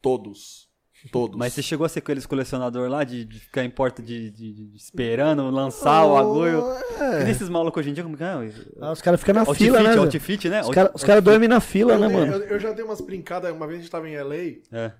[0.00, 0.65] Todos.
[1.10, 1.36] Todos.
[1.36, 4.52] Mas você chegou a ser aqueles colecionador lá de, de ficar em porta de, de-
[4.52, 6.62] de- esperando lançar o agulho?
[7.00, 7.22] É.
[7.22, 8.32] E nesses malucos hoje em dia, como que é?
[8.80, 9.96] Ah, os caras ficam na Outfit, fila, né?
[9.96, 10.60] Outfit, né?
[10.62, 12.32] Os caras cara dormem na fila, Eu, né, eu- mano?
[12.34, 14.92] eu- eu já dei umas brincadas, uma vez a gente tava em LA, É.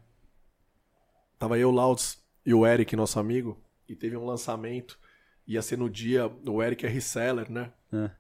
[1.39, 4.99] Tava eu, o Lauds e o Eric, nosso amigo, e teve um lançamento.
[5.47, 6.31] Ia ser no dia.
[6.47, 7.71] O Eric é reseller, né?
[7.93, 8.11] É.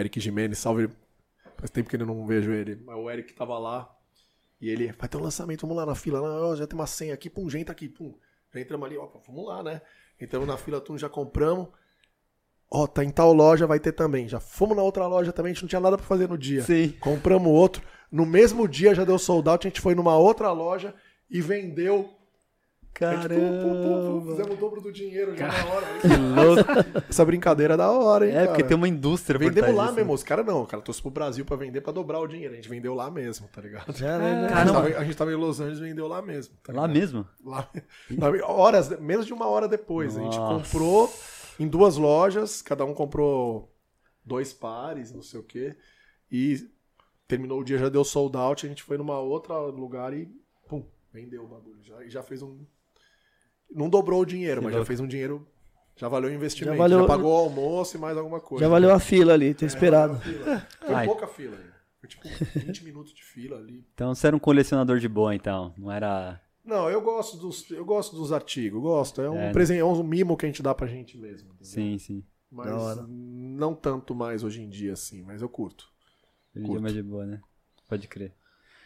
[0.00, 0.88] Eric Jimenez, salve.
[1.58, 2.80] Faz tempo que eu não vejo ele.
[2.84, 3.88] Mas o Eric tava lá.
[4.60, 6.20] E ele, vai ter um lançamento, vamos lá na fila.
[6.20, 8.14] Não, já tem uma senha aqui, pum, gente aqui, pum.
[8.52, 9.82] Já entramos ali, ó, vamos lá, né?
[10.20, 11.68] Entramos na fila, tum, já compramos.
[12.70, 14.26] Ó, tá em tal loja, vai ter também.
[14.28, 16.62] Já fomos na outra loja também, a gente não tinha nada pra fazer no dia.
[16.62, 16.90] Sim.
[17.00, 17.82] Compramos outro.
[18.10, 20.94] No mesmo dia já deu sold out, a gente foi numa outra loja
[21.30, 22.10] e vendeu.
[23.04, 25.86] A gente, pum, pum, pum, pum, fizemos o dobro do dinheiro já na hora.
[26.00, 27.04] Que louco.
[27.08, 28.68] Essa brincadeira é da hora, hein, É, porque cara?
[28.68, 30.08] tem uma indústria por Vendemos trás lá disso, mesmo.
[30.08, 30.14] né?
[30.14, 32.52] Os caras não, cara trouxe pro Brasil pra vender pra dobrar o dinheiro.
[32.54, 33.92] A gente vendeu lá mesmo, tá ligado?
[34.00, 34.46] Né, né?
[34.52, 36.54] A gente, tava, a gente tava em Los Angeles e vendeu lá mesmo.
[36.62, 37.26] tá Lá mesmo?
[37.44, 37.68] Lá,
[38.46, 40.16] horas, menos de uma hora depois.
[40.16, 40.64] A gente Nossa.
[40.64, 41.12] comprou
[41.58, 43.72] em duas lojas, cada um comprou
[44.24, 45.76] dois pares, não sei o quê.
[46.30, 46.56] E
[47.28, 50.28] terminou o dia, já deu sold out, a gente foi numa outra lugar e
[50.68, 51.82] pum, vendeu o bagulho.
[51.82, 52.64] Já, e já fez um.
[53.70, 55.46] Não dobrou o dinheiro, Que mas já fez um dinheiro.
[55.96, 56.76] Já valeu o investimento.
[56.76, 58.64] Já valeu- já pagou o almoço e mais alguma coisa.
[58.64, 60.20] Já valeu a fila ali, ter esperado.
[60.20, 61.06] Foi Ai.
[61.06, 61.56] pouca fila.
[62.00, 63.84] Foi tipo 20 minutos de fila ali.
[63.94, 65.72] Então você era um colecionador de boa, então.
[65.78, 66.40] Não era.
[66.64, 69.20] Não, eu gosto dos, eu gosto dos artigos, gosto.
[69.22, 69.52] É um É, né?
[69.52, 71.48] presente, é um mimo que a gente dá pra gente mesmo.
[71.48, 71.64] entendeu?
[71.64, 72.24] Sim, sim.
[72.50, 72.70] Mas
[73.08, 75.88] não tanto mais hoje em dia, assim, mas eu curto.
[76.54, 76.82] Hoje em dia é Curto.
[76.82, 77.40] mais de boa, né?
[77.88, 78.32] Pode crer.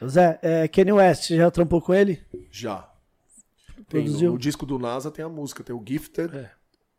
[0.06, 2.22] Zé, é, Kanye West, você já trampou com ele?
[2.50, 2.89] Já.
[3.88, 4.32] Tem, Produziu?
[4.32, 6.34] no, disco do NASA tem a música, tem o Gifted.
[6.36, 6.52] É.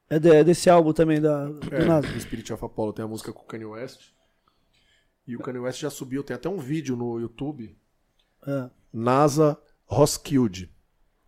[0.09, 2.19] É de- desse álbum também da, do É, NASA.
[2.19, 4.11] Spirit of Apollo tem a música com o Kanye West.
[5.25, 7.77] E o Kanye West já subiu, tem até um vídeo no YouTube.
[8.45, 8.69] É.
[8.91, 10.69] NASA Roskilde,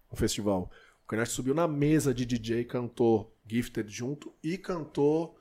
[0.09, 0.69] o festival.
[1.03, 5.37] O Kanye West subiu na mesa de DJ, cantou Gifted junto e cantou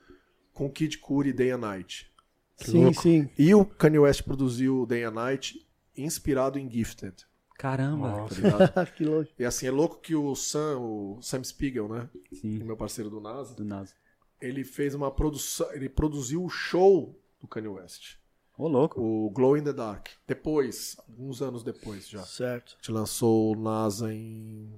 [0.53, 2.11] com Kid Cudi Day and Night.
[2.57, 3.01] Sim, louco.
[3.01, 3.29] sim.
[3.37, 5.67] E o Kanye West produziu Day and Night
[5.97, 7.25] inspirado em Gifted.
[7.57, 8.09] Caramba.
[8.09, 8.67] Nossa.
[8.69, 9.31] Tá que louco.
[9.37, 12.09] e assim, é louco que o Sam, o Sam Spiegel, né?
[12.33, 13.93] Sim, Meu parceiro do NASA, do NASA.
[14.41, 18.17] ele fez uma produção, ele produziu o show do Kanye West.
[18.57, 18.99] Ô, louco.
[19.01, 20.09] O Glow in the Dark.
[20.27, 22.23] Depois, alguns anos depois já.
[22.23, 22.73] Certo.
[22.73, 24.71] A gente lançou o NASA em,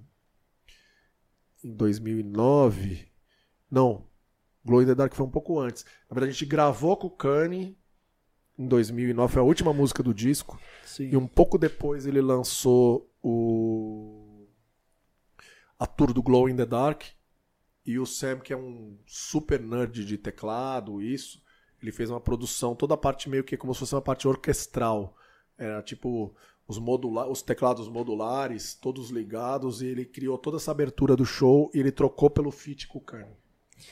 [1.63, 3.07] em 2009.
[3.69, 4.07] Não,
[4.63, 5.83] Glow in the Dark foi um pouco antes.
[6.09, 7.77] Na verdade, a gente gravou com o Kanye
[8.57, 10.59] em 2009, foi a última música do disco.
[10.85, 11.09] Sim.
[11.09, 14.47] E um pouco depois ele lançou o
[15.77, 17.03] a tour do Glow in the Dark.
[17.85, 21.41] E o Sam, que é um super nerd de teclado, isso,
[21.81, 25.15] ele fez uma produção, toda a parte meio que como se fosse uma parte orquestral.
[25.57, 26.33] Era tipo
[26.67, 31.69] os, modula os teclados modulares, todos ligados, e ele criou toda essa abertura do show
[31.73, 33.37] e ele trocou pelo feat com o Kanye.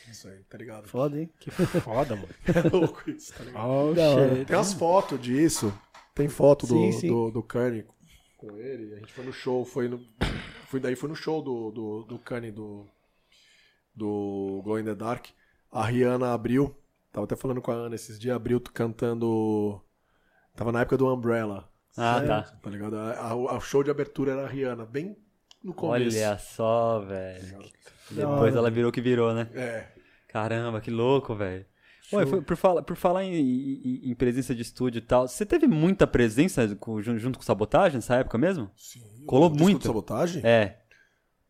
[0.09, 0.87] Isso aí, tá ligado?
[0.87, 1.29] Foda, hein?
[1.39, 2.29] Que foda, mano.
[2.47, 3.67] É louco isso, tá ligado?
[3.67, 4.45] Oh, shit.
[4.45, 5.73] Tem as fotos disso.
[6.15, 7.07] Tem foto do, Sim, sim.
[7.07, 7.85] do, do Kanye
[8.37, 8.93] com ele.
[8.93, 9.99] A gente foi no show, foi no.
[10.67, 12.87] Foi, daí foi no show do, do, do Kanye do.
[13.95, 15.27] Do Glow in the Dark.
[15.71, 16.75] A Rihanna abriu.
[17.11, 19.81] Tava até falando com a Ana esses dias, abriu cantando.
[20.55, 21.69] Tava na época do Umbrella.
[21.95, 22.41] Ah, tá.
[22.41, 22.95] Tá ligado?
[22.95, 24.85] O show de abertura era a Rihanna.
[24.85, 25.15] Bem
[25.63, 26.17] no começo.
[26.17, 27.59] Olha só, velho.
[28.11, 29.47] Depois ela virou que virou, né?
[29.53, 29.87] É.
[30.27, 31.65] Caramba, que louco, velho.
[32.11, 35.45] Ué, foi- por, falar, por falar em, em- em presença de estúdio e tal, você
[35.45, 38.69] teve muita presença com- jun- junto com sabotagem nessa época mesmo?
[38.75, 39.01] Sim.
[39.25, 39.79] Colou muito.
[39.79, 40.41] de sabotagem?
[40.45, 40.79] É,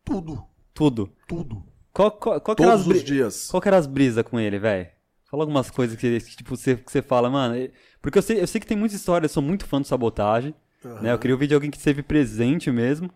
[0.04, 0.42] Tudo.
[0.72, 1.12] tudo.
[1.26, 1.62] Tudo.
[1.92, 3.48] Qual, qual, qual que era as Todos os bri- dias.
[3.50, 4.88] Qual que era as brisas com ele, velho?
[5.30, 7.68] Fala algumas coisas que, que, tipo, você, que você fala, mano.
[8.00, 10.54] Porque eu sei, eu sei que tem muita história, eu sou muito fã do sabotagem.
[11.02, 11.12] Né?
[11.12, 13.10] Eu queria ouvir de alguém que esteve presente mesmo.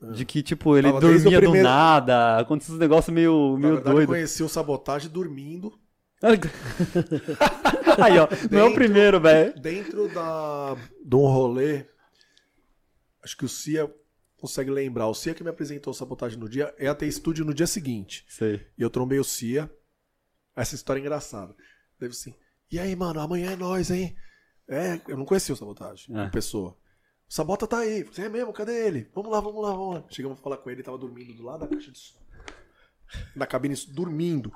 [0.00, 3.88] De que, tipo, ele Tava dormia do primeiro- nada, aconteceu uns negócios meio, meio verdade,
[3.88, 4.08] eu doido.
[4.08, 5.76] conheci o sabotagem dormindo
[8.02, 9.60] Aí, ó, não é o Dentro- primeiro, velho.
[9.60, 11.84] dentro da, de um rolê.
[13.22, 13.92] Acho que o Cia
[14.36, 15.06] consegue lembrar.
[15.08, 18.24] O Cia que me apresentou o sabotagem no dia é até estúdio no dia seguinte.
[18.28, 18.66] Sei.
[18.76, 19.70] E eu trombei o Cia.
[20.56, 21.54] Essa história é engraçada.
[21.98, 22.34] Deve assim.
[22.70, 24.16] E aí, mano, amanhã é nós, hein?
[24.68, 26.28] É, eu não conhecia o sabotagem, É.
[26.28, 26.76] pessoa.
[27.28, 28.02] O Sabota tá aí.
[28.04, 28.52] Você é mesmo?
[28.52, 29.10] Cadê ele?
[29.14, 30.04] Vamos lá, vamos lá, vamos lá.
[30.08, 32.18] Chegamos a falar com ele, ele tava dormindo do lado da caixa de som.
[33.36, 34.52] Na cabine, dormindo.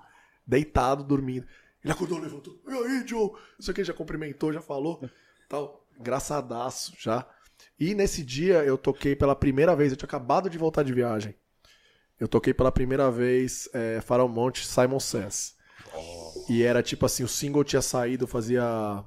[0.47, 1.47] Deitado, dormindo.
[1.84, 2.60] Ele acordou, levantou.
[2.67, 3.33] E aí, Joe?
[3.59, 5.07] Isso aqui já cumprimentou, já falou.
[5.49, 5.86] Tal.
[5.99, 7.28] Engraçadaço já.
[7.78, 9.92] E nesse dia eu toquei pela primeira vez.
[9.92, 11.34] Eu tinha acabado de voltar de viagem.
[12.18, 15.57] Eu toquei pela primeira vez é, Farol Monte Simon Says.
[16.49, 19.05] E era tipo assim, o single tinha saído fazia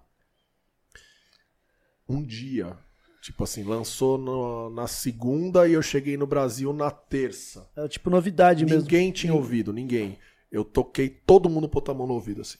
[2.07, 2.77] um dia.
[3.25, 7.67] Tipo assim, lançou no- na segunda e eu cheguei no Brasil na terça.
[7.75, 8.81] Era tipo novidade mesmo.
[8.81, 10.19] Ninguém tinha ouvido, ninguém.
[10.51, 12.59] Eu toquei, todo mundo botou a mão no ouvido assim.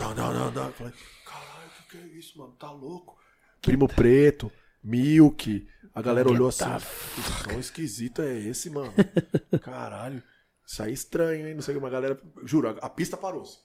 [0.00, 0.66] Não, não, não, não.
[0.68, 2.52] Eu Falei, caralho, o que, que é isso, mano?
[2.58, 3.18] Tá louco?
[3.60, 4.50] Primo Preto,
[4.82, 5.68] Milk.
[5.94, 6.64] A galera olhou assim.
[6.64, 7.20] Que
[7.52, 8.94] som esquisito é esse, mano?
[9.60, 10.22] Caralho.
[10.66, 11.54] Isso aí é estranho, hein?
[11.54, 12.18] Não sei o que, uma galera.
[12.42, 13.42] Juro, a, a pista parou.
[13.44, 13.58] -se.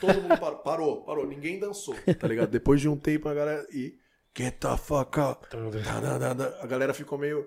[0.00, 1.24] Todo mundo parou, parou, parou.
[1.24, 2.50] Ninguém dançou, tá ligado?
[2.50, 3.64] Depois de um tempo, a galera.
[3.72, 4.02] E.
[4.36, 5.46] Get the fuck up.
[5.48, 6.58] Tá, tá, tá.
[6.60, 7.46] A galera ficou meio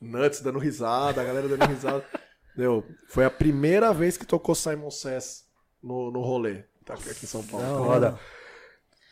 [0.00, 2.04] nuts, dando risada, a galera dando risada.
[2.56, 2.84] Deu.
[3.08, 5.44] Foi a primeira vez que tocou Simon Says
[5.82, 6.64] no, no rolê.
[6.84, 7.66] Tá aqui em São Paulo.
[7.66, 8.20] Da hora.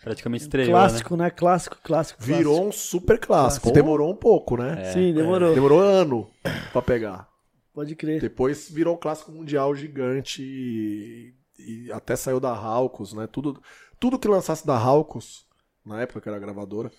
[0.02, 1.30] Praticamente estreou, Clássico, né?
[1.30, 2.22] Clássico, clássico.
[2.22, 3.62] Virou um super clássico.
[3.62, 3.72] Clássico.
[3.72, 4.74] Demorou um pouco, né?
[4.74, 4.92] clássico.
[4.92, 5.54] Sim, demorou.
[5.54, 6.30] Demorou ano
[6.72, 7.28] pra pegar.
[7.72, 8.20] Pode crer.
[8.20, 13.26] Depois virou um clássico mundial gigante e, e até saiu da Halcos, né?
[13.26, 13.60] Tudo,
[13.98, 15.46] tudo que lançasse da Halcos,
[15.84, 16.90] na época que era gravadora,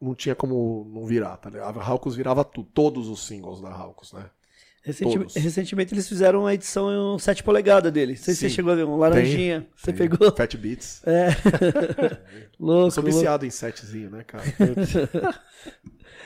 [0.00, 1.78] não tinha como não virar, tá ligado?
[1.78, 4.28] A Halcos virava tudo, todos os singles da Halcos, né?
[5.00, 5.36] Todos.
[5.36, 8.14] recentemente eles fizeram uma edição em 7 polegadas dele.
[8.14, 9.68] Não sei se você chegou a ver, um laranjinha.
[9.76, 10.34] Você Tem pegou?
[10.34, 11.02] Fat Beats.
[11.06, 11.28] É.
[12.58, 13.16] Eu louco, sou louco.
[13.16, 14.42] viciado em setzinho, né, cara?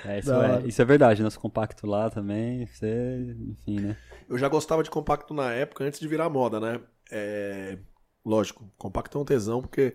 [0.06, 1.22] É, isso, é, isso é verdade.
[1.22, 3.96] Nosso compacto lá também, você, enfim, né?
[4.26, 6.80] Eu já gostava de compacto na época, antes de virar moda, né?
[7.10, 7.78] É...
[8.24, 9.94] Lógico, compacto é um tesão, porque,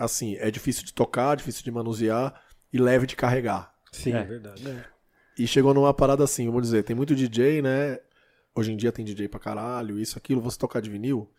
[0.00, 3.74] assim, é difícil de tocar, difícil de manusear e leve de carregar.
[3.92, 4.18] Sim, É.
[4.18, 4.84] é verdade.
[5.38, 7.98] E chegou numa parada assim, vamos dizer, tem muito DJ, né?
[8.54, 11.30] Hoje em dia tem DJ pra caralho, isso, aquilo, você tocar de vinil.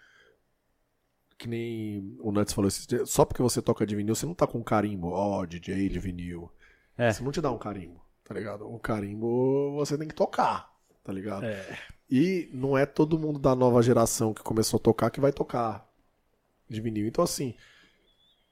[1.38, 4.34] Que nem o Nuts falou esses dias, só porque você toca de vinil, você não
[4.36, 6.52] tá com um carimbo, ó, DJ de vinil.
[6.98, 7.10] É.
[7.10, 8.68] Isso não te dá um carimbo, tá ligado?
[8.68, 10.72] Um carimbo você tem que tocar,
[11.04, 11.46] tá ligado?
[11.46, 11.78] É.
[12.10, 15.88] E não é todo mundo da nova geração que começou a tocar que vai tocar
[16.70, 17.08] de vinil.
[17.08, 17.56] Então, assim,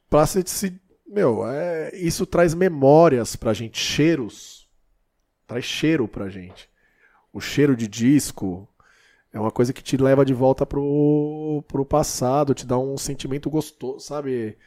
[0.09, 0.43] pra se.
[0.45, 4.67] se meu, é, isso traz memórias pra gente, cheiros.
[5.47, 6.69] Traz cheiro pra gente.
[7.33, 8.67] O cheiro de disco
[9.33, 13.49] é uma coisa que te leva de volta pro, pro passado, te dá um sentimento
[13.49, 14.57] gostoso, sabe?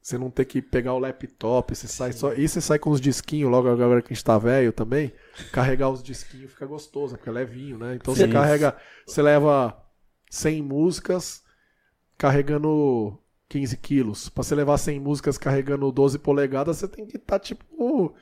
[0.00, 2.32] Você não ter que pegar o laptop, você sai só.
[2.32, 5.12] E você sai com os disquinhos, logo agora que a gente tá velho também.
[5.50, 7.96] Carregar os disquinhos fica gostoso, porque é levinho, né?
[7.96, 8.32] Então você Sim.
[8.32, 8.76] carrega.
[9.04, 9.76] Você leva
[10.30, 11.42] 100 músicas
[12.16, 13.18] carregando
[13.48, 14.28] 15 quilos.
[14.28, 18.14] Pra você levar 100 músicas carregando 12 polegadas, você tem que estar, tipo.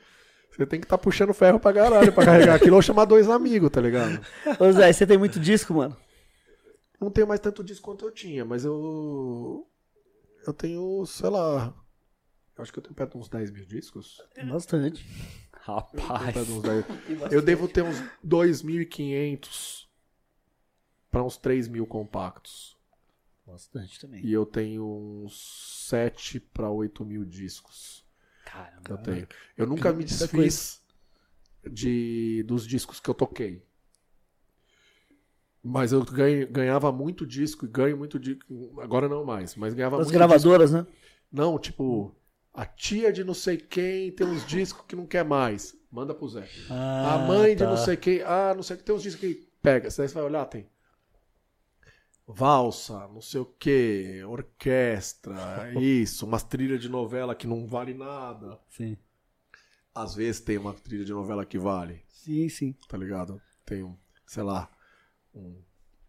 [0.51, 3.69] Você tem que estar puxando ferro pra caralho pra carregar aquilo ou chamar dois amigos,
[3.69, 4.25] tá ligado?
[4.59, 5.97] Ô Zé, você tem muito disco, mano?
[6.99, 9.67] Não tenho mais tanto disco quanto eu tinha, mas eu.
[10.47, 11.73] Eu tenho, sei lá.
[12.57, 14.21] Eu acho que eu tenho perto de uns 10 mil discos.
[14.47, 15.05] Bastante.
[15.67, 16.35] Eu, Rapaz.
[16.35, 16.85] 10.
[17.33, 19.87] eu devo ter uns 2.500
[21.11, 22.74] para uns 3 mil compactos.
[23.45, 24.25] Bastante também.
[24.25, 24.83] E eu tenho
[25.23, 28.03] uns 7 para 8 mil discos.
[28.45, 28.81] Caramba.
[28.89, 29.27] Eu tenho.
[29.57, 30.81] Eu nunca me desfiz
[31.71, 33.63] de, dos discos que eu toquei.
[35.63, 38.79] Mas eu ganhei- ganhava muito disco e ganho muito disco.
[38.81, 40.81] Agora não mais, mas ganhava Das muito gravadoras, né?
[40.83, 40.95] disco.
[41.31, 42.15] Não, tipo,
[42.53, 45.75] a tia de não sei quem tem uns discos que não quer mais.
[45.91, 46.47] Manda pro Zé.
[46.69, 47.69] a mãe de tá.
[47.69, 48.21] não sei quem.
[48.21, 48.85] Ah, não sei o que.
[48.85, 49.89] Tem uns discos que pega.
[49.89, 50.67] Você vai olhar, tem.
[52.27, 58.59] Valsa, não sei o que, orquestra, isso, umas trilhas de novela que não vale nada.
[58.69, 58.97] Sim.
[59.93, 62.75] Às vezes tem uma trilha de novela que vale, Sim, sim.
[62.89, 63.39] tá ligado?
[63.65, 63.95] Tem um,
[64.25, 64.69] sei lá,
[65.33, 65.55] um,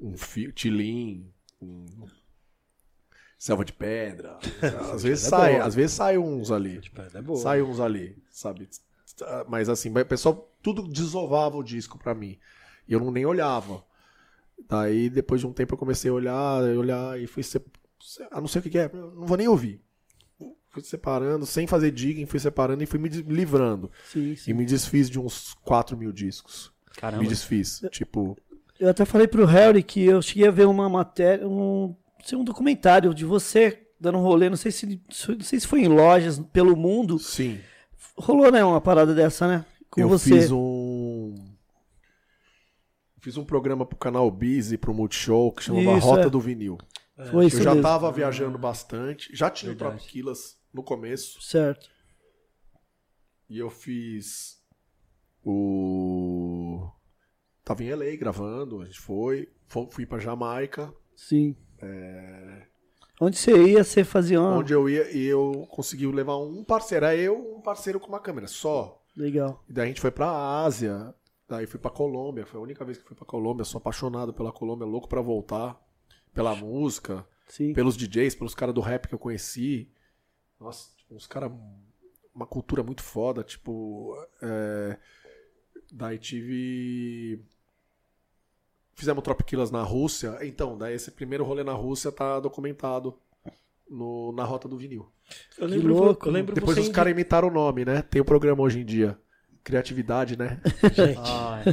[0.00, 1.30] um fio, tilim,
[1.60, 1.84] um
[3.38, 4.38] selva de pedra.
[4.92, 5.64] Às vezes é sai, boa.
[5.66, 6.80] às vezes sai uns ali.
[6.80, 7.38] Tipo, é boa.
[7.38, 8.68] Sai uns ali, sabe?
[9.48, 12.38] Mas assim, o pessoal tudo desovava o disco pra mim.
[12.88, 13.84] E eu não nem olhava.
[14.68, 17.42] Daí, depois de um tempo, eu comecei a olhar, olhar e fui.
[17.42, 17.60] Se...
[18.30, 19.80] Ah, não sei o que, que é, não vou nem ouvir.
[20.70, 23.90] Fui separando, sem fazer digging, fui separando e fui me livrando.
[24.12, 24.52] Sim, E sim.
[24.52, 26.70] me desfiz de uns 4 mil discos.
[26.98, 27.22] Caramba.
[27.22, 27.80] Me desfiz.
[27.90, 28.36] Tipo,
[28.78, 32.44] Eu até falei pro Harry que eu cheguei a ver uma matéria, um, sei, um
[32.44, 36.38] documentário de você dando um rolê, não sei se não sei se foi em lojas
[36.52, 37.18] pelo mundo.
[37.18, 37.58] sim.
[38.18, 39.64] Rolou, né, uma parada dessa, né?
[39.90, 40.30] Com eu você.
[40.40, 40.56] fiz um.
[43.26, 46.30] Fiz um programa pro canal Biz e pro Multishow que chamava Isso, Rota é.
[46.30, 46.78] do Vinil.
[47.32, 47.82] Foi isso eu já mesmo.
[47.82, 49.34] tava viajando bastante.
[49.34, 49.96] Já tinha o Verdade.
[49.98, 51.42] Trop Quilas no começo.
[51.42, 51.90] Certo.
[53.50, 54.62] E eu fiz
[55.44, 56.88] o.
[57.64, 59.48] Tava em LA gravando, a gente foi.
[59.66, 61.56] Fo- Fui pra Jamaica, Sim.
[63.20, 64.58] Onde você ia, você fazia uma...
[64.58, 67.06] onde eu ia e eu consegui levar um parceiro.
[67.06, 69.02] Era eu um parceiro com uma câmera só.
[69.16, 69.64] Legal.
[69.68, 71.12] E daí a gente foi pra Ásia,
[71.48, 72.46] daí fui pra Colômbia.
[72.46, 73.64] Foi a única vez que fui pra Colômbia.
[73.64, 75.80] Sou apaixonado pela Colômbia, louco pra voltar.
[76.32, 77.72] Pela música, Sim.
[77.72, 79.90] pelos DJs, pelos caras do rap que eu conheci.
[80.60, 81.50] Nossa, tipo, uns caras.
[82.34, 83.42] Uma cultura muito foda.
[83.42, 84.14] Tipo.
[84.42, 84.98] é,
[85.92, 87.42] Daí tive.
[88.94, 90.38] Fizemos Tropiquilas na Rússia.
[90.42, 93.18] Então, daí esse primeiro rolê na Rússia tá documentado
[93.88, 95.06] no, na rota do vinil.
[95.58, 98.00] Eu Que lembro, louco, eu lembro Depois você os caras imitaram o nome, né?
[98.02, 99.18] Tem o programa hoje em dia.
[99.66, 100.60] Criatividade, né?
[100.94, 101.64] Gente, Ai,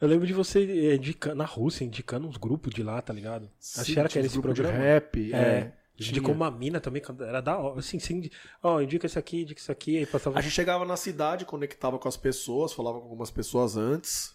[0.00, 0.58] eu lembro de você
[0.90, 3.48] eh, indicando, na Rússia, indicando uns grupos de lá, tá ligado?
[3.78, 4.84] Achei que era Tinha uns esse grupos de programa.
[4.84, 5.32] rap.
[5.32, 5.36] É.
[5.36, 5.72] É.
[5.96, 7.78] Indicou uma mina também, que era da hora.
[7.78, 8.28] Assim, assim,
[8.60, 10.36] ó, indica isso aqui, indica isso aqui, aí passava.
[10.36, 14.34] A gente chegava na cidade, conectava com as pessoas, falava com algumas pessoas antes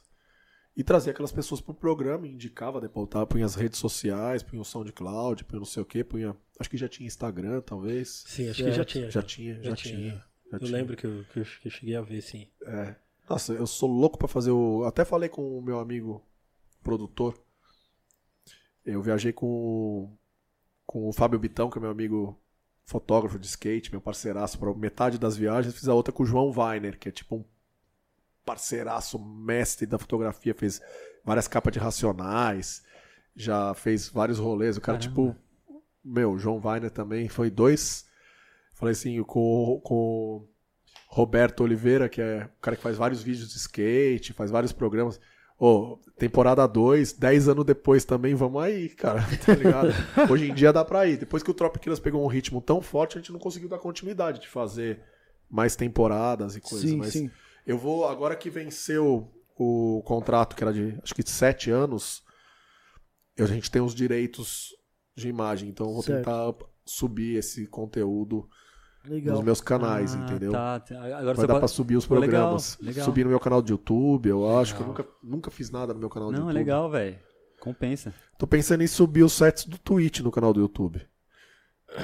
[0.74, 5.44] e trazia aquelas pessoas pro programa, indicava, depois punha as redes sociais, punha o SoundCloud,
[5.44, 6.34] punha não sei o que, punha.
[6.58, 8.24] Acho que já tinha Instagram, talvez.
[8.28, 9.12] Sim, acho que já tinha.
[9.12, 9.98] Já tinha, já, Já tinha.
[9.98, 10.24] tinha.
[10.52, 10.72] Eu tinha.
[10.72, 12.48] lembro que eu, que, eu, que eu cheguei a ver, sim.
[12.66, 12.96] É.
[13.30, 14.84] Nossa, eu sou louco pra fazer o.
[14.86, 16.26] Até falei com o meu amigo
[16.82, 17.38] produtor.
[18.86, 20.16] Eu viajei com,
[20.86, 22.40] com o Fábio Bitão, que é meu amigo
[22.86, 25.76] fotógrafo de skate, meu parceiraço, para metade das viagens.
[25.76, 27.46] Fiz a outra com o João Weiner, que é tipo um
[28.46, 30.82] parceiraço, mestre da fotografia, fez
[31.26, 32.82] várias capas de racionais,
[33.36, 34.78] já fez vários rolês.
[34.78, 35.34] O cara, Caramba.
[35.34, 35.36] tipo,
[36.02, 38.07] meu, João Weiner também foi dois.
[38.78, 40.48] Falei assim, com, com o
[41.10, 45.20] Roberto Oliveira, que é o cara que faz vários vídeos de skate, faz vários programas.
[45.60, 49.90] Ô, temporada 2, 10 anos depois também, vamos aí, cara, tá ligado?
[50.30, 51.18] Hoje em dia dá pra ir.
[51.18, 54.40] Depois que o Tropiquilas pegou um ritmo tão forte, a gente não conseguiu dar continuidade
[54.40, 55.02] de fazer
[55.50, 56.88] mais temporadas e coisas.
[56.88, 57.32] Sim, mas sim.
[57.66, 62.22] eu vou, agora que venceu o contrato, que era de acho que de 7 anos,
[63.40, 64.76] a gente tem os direitos
[65.16, 66.18] de imagem, então eu vou Certo.
[66.18, 66.54] tentar
[66.86, 68.48] subir esse conteúdo
[69.08, 69.36] Legal.
[69.36, 70.52] nos meus canais, Ah, entendeu?
[70.52, 70.96] Tá, tá.
[70.96, 71.60] Agora Vai você dar pode...
[71.60, 72.78] pra subir os Pô, legal, programas.
[72.82, 73.06] legal.
[73.06, 75.06] Subir no meu canal de YouTube, eu acho que eu Legal.
[75.06, 76.58] nunca, nunca fiz nada no meu canal de Não, é YouTube.
[76.60, 77.20] legal, velho.
[77.60, 78.14] Compensa.
[78.38, 81.02] Tô pensando em subir os sets do Twitch no canal do YouTube.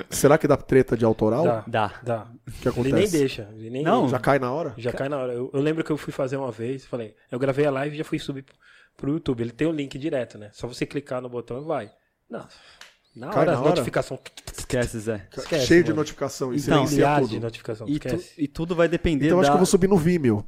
[0.09, 1.43] Será que dá treta de autoral?
[1.43, 1.93] Dá, Dá.
[2.03, 2.27] dá.
[2.47, 2.93] O que Ele acontece?
[2.95, 3.49] nem deixa.
[3.53, 4.73] Ele nem Não, Já cai na hora?
[4.77, 5.33] Já cai na hora.
[5.33, 7.97] Eu, eu lembro que eu fui fazer uma vez, falei, eu gravei a live e
[7.97, 8.55] já fui subir pro-
[8.97, 9.41] pro YouTube.
[9.41, 10.49] Ele tem o link direto, né?
[10.53, 11.91] Só você clicar no botão e vai.
[12.29, 12.47] Não.
[13.15, 13.69] Na Cai hora, na a hora?
[13.71, 14.19] notificação.
[14.57, 15.27] Esquece, Zé.
[15.37, 16.01] Esquece, Cheio de mano.
[16.01, 17.43] notificação e Então, silencia Milhares de tudo.
[17.43, 17.87] notificação.
[17.87, 18.33] E, tu- Esquece.
[18.41, 19.47] e tudo vai depender Então eu da...
[19.47, 20.45] acho que eu vou subir no Vimeo.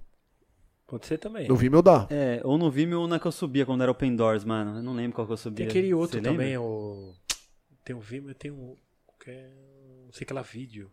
[0.88, 1.48] Pode ser também.
[1.48, 2.08] No Vimeo dá.
[2.10, 4.78] É, ou no Vimeo ou na que eu subia quando era Open Doors, mano.
[4.80, 5.66] Eu não lembro qual que eu subia.
[5.66, 6.44] Tem aquele outro Você lembra?
[6.44, 7.14] também, o.
[7.84, 8.76] Tem o Vimeo, tem um.
[9.24, 9.50] Que é...
[10.06, 10.92] Não sei que lá vídeo.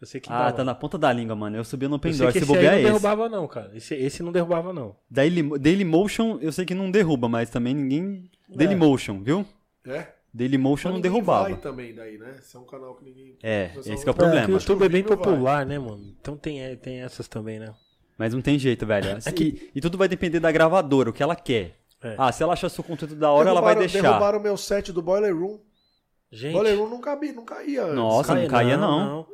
[0.00, 0.52] Eu sei que Ah, dava.
[0.52, 1.56] tá na ponta da língua, mano.
[1.56, 2.32] Eu subia no Open Doors.
[2.34, 2.86] Se esse aí bobear não é esse.
[2.90, 3.70] derrubava, não, cara.
[3.74, 4.94] Esse, esse não derrubava, não.
[5.10, 8.30] Daily, Dailymotion, eu sei que não derruba, mas também ninguém...
[8.52, 8.56] É.
[8.56, 9.46] Dailymotion, viu?
[9.86, 10.08] É?
[10.34, 11.44] Dailymotion não derrubava.
[11.44, 12.34] vai também daí, né?
[12.40, 13.36] Esse é um canal que ninguém...
[13.42, 14.40] É, esse que é o É, o problema.
[14.40, 15.24] Acho que YouTube é bem Vimeo vai.
[15.32, 16.12] popular, né, mano?
[16.20, 17.72] Então tem, é, tem essas também, né?
[18.18, 19.16] Mas não tem jeito, velho.
[19.24, 21.78] É que- E, e tudo vai depender da gravadora, o que ela quer.
[22.02, 22.16] É.
[22.18, 24.08] Ah, se ela achar seu conteúdo da hora, ela vai Derrubaram- deixar.
[24.08, 25.60] Derrubaram o meu set do Boiler Room.
[26.32, 26.52] Gente.
[26.52, 27.82] Boiler Room não cabia, não caía.
[27.84, 27.94] antes.
[27.94, 29.26] Nossa, não caía, não.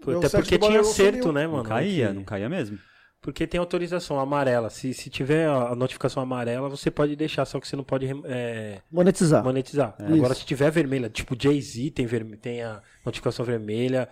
[0.00, 1.32] Pô, Meu Até porque tinha acerto, sumiu.
[1.32, 1.58] né, mano?
[1.58, 2.78] Não caía, não caía mesmo.
[3.20, 4.70] Porque tem autorização amarela.
[4.70, 8.80] Se, se tiver a notificação amarela, você pode deixar, só que você não pode é,
[8.90, 9.42] Monetizar.
[9.42, 9.96] monetizar.
[9.98, 10.12] É.
[10.12, 14.08] Agora, se tiver vermelha, tipo Jay-Z tem, tem a notificação vermelha.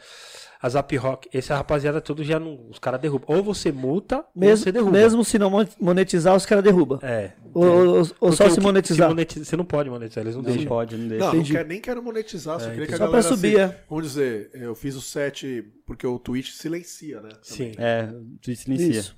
[0.63, 2.69] a Zap Rock, essa rapaziada todos já não.
[2.71, 3.37] Os caras derrubam.
[3.37, 4.93] Ou você multa, ou Mesmo, você derruba.
[4.93, 6.99] mesmo se não mon- monetizar, os caras derrubam.
[7.03, 7.33] É.
[7.53, 9.11] Ou, ou- ou Porque só se monetizar.
[9.11, 10.67] monetiza- você não pode monetizar, eles não, Não deixam.
[10.67, 11.23] pode, não deixa.
[11.27, 11.53] Não, não Entendi.
[11.53, 13.37] quero, nem quero monetizar, só queria que a Só pra galera...
[13.37, 13.69] subir, é.
[13.69, 17.29] se- Vamos dizer, eu fiz o set porque o Twitch silencia, né?
[17.43, 17.73] Sim.
[17.77, 18.89] É, o Twitch inicia.
[19.01, 19.17] Isso.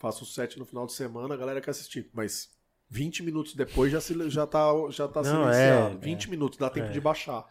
[0.00, 2.10] Faço o set no final de semana, a galera quer assistir.
[2.12, 2.48] Mas
[2.90, 5.94] 20 minutos depois já, se, já tá, já tá Não, silenciado.
[5.94, 6.90] é, 20 minutos, dá tempo É.
[6.90, 7.44] de baixar.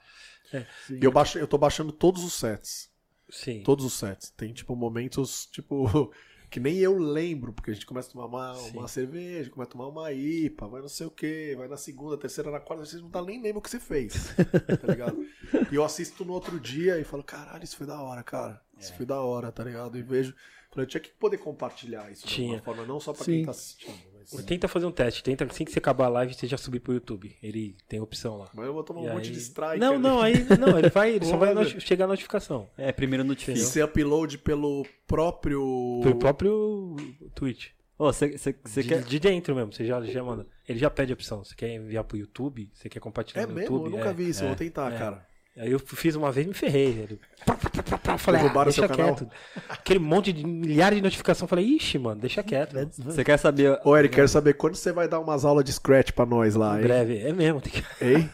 [0.53, 0.65] É.
[0.89, 2.89] E eu, baixo, eu tô baixando todos os sets.
[3.29, 3.63] Sim.
[3.63, 4.29] Todos os sets.
[4.31, 6.11] Tem, tipo, momentos, tipo,
[6.51, 9.71] que nem eu lembro, porque a gente começa a tomar uma, uma cerveja, começa a
[9.71, 13.01] tomar uma IPA, vai não sei o quê, vai na segunda, terceira, na quarta, vocês
[13.01, 14.35] não tá nem lembram o que você fez,
[14.81, 15.25] tá ligado?
[15.71, 18.61] E eu assisto no outro dia e falo, caralho, isso foi da hora, cara.
[18.77, 19.97] Isso foi da hora, tá ligado?
[19.97, 20.35] E vejo.
[20.71, 22.55] Falei, eu tinha que poder compartilhar isso de Tinha.
[22.55, 23.31] alguma forma, não só pra Sim.
[23.31, 24.10] quem tá assistindo.
[24.33, 25.23] Mas, Tenta fazer um teste.
[25.23, 27.35] Tenta, assim que você acabar a live, você já subir pro YouTube.
[27.41, 28.49] Ele tem opção lá.
[28.53, 29.79] mas eu vou tomar um E monte aí- de strike.
[29.79, 30.01] Não, ali.
[30.03, 30.33] não, aí.
[30.59, 31.11] Não, ele vai.
[31.15, 32.69] Ele só vai noti- chegar a notificação.
[32.77, 33.57] É, primeiro notifica.
[33.57, 35.99] Você upload pelo próprio.
[36.03, 36.95] Pelo próprio
[37.35, 37.69] Twitch.
[37.97, 39.03] Ô, você você- você de, quer.
[39.03, 40.47] de dentro mesmo, você já, já manda.
[40.67, 41.43] Ele já pede a opção.
[41.43, 42.69] Você quer enviar pro YouTube?
[42.73, 43.75] Você quer compartilhar É no mesmo?
[43.75, 43.91] YouTube?
[43.91, 44.13] Eu nunca É.
[44.13, 44.97] vi isso, eu vou tentar, é.
[44.97, 45.30] cara.
[45.57, 47.19] Aí eu fiz uma vez e me ferrei.
[47.45, 48.17] Pá.
[48.17, 49.15] Falei, ah, deixa seu canal?
[49.15, 49.29] quieto.
[49.67, 51.47] Aquele monte de milhares de notificação.
[51.47, 52.73] Falei, ixi, mano, deixa quieto.
[52.73, 52.89] mano.
[52.97, 53.77] Você quer saber.
[53.83, 56.75] Ô, Eric, quero saber quando você vai dar umas aulas de Scratch pra nós lá,
[56.75, 56.83] Em hein?
[56.83, 57.17] breve.
[57.19, 57.59] É mesmo.
[57.61, 57.83] Tem que...
[58.01, 58.29] Hein?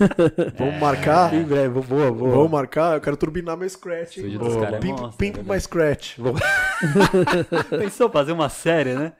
[0.58, 1.34] Vamos marcar?
[1.34, 2.30] Em breve, boa, boa.
[2.30, 2.94] Vamos marcar?
[2.94, 4.16] Eu quero turbinar meu Scratch.
[4.18, 4.26] hein?
[4.26, 6.16] Estúdio dos caras é Pimp, monstro, pimp my Scratch.
[7.78, 9.12] Pensou fazer uma série, né?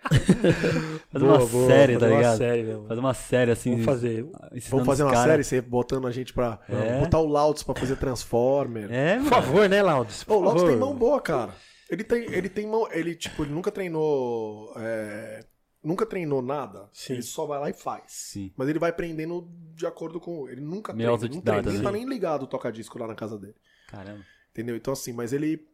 [1.13, 2.39] Fazer Boa, uma boa, série, tá fazer uma ligado?
[2.39, 2.87] série mesmo.
[2.89, 3.71] Fazer uma série assim.
[3.73, 4.13] Vamos fazer.
[4.53, 5.31] ensinando Vamos fazer os uma cara.
[5.31, 6.99] série, você botando a gente pra É.
[7.01, 8.91] botar o Louds pra fazer Transformer.
[8.93, 10.25] É, Por favor, né, Laudes?
[10.29, 11.55] Ô, o Louds tem mão boa, cara.
[11.91, 12.91] Ele tem, ele tem mão.
[12.91, 14.73] Ele, tipo, ele nunca treinou.
[14.77, 15.45] é,
[15.83, 16.89] nunca treinou nada.
[16.93, 17.15] Sim.
[17.15, 18.05] Ele só vai lá e faz.
[18.09, 18.53] Sim.
[18.57, 20.49] Mas ele vai aprendendo de acordo com.
[20.49, 21.35] Ele nunca Meio treina.
[21.35, 21.71] Não treina.
[21.71, 23.57] Ele tá nem ligado o toca-disco lá na casa dele.
[23.89, 24.25] Caramba.
[24.51, 24.77] Entendeu?
[24.77, 25.67] Então, assim, mas ele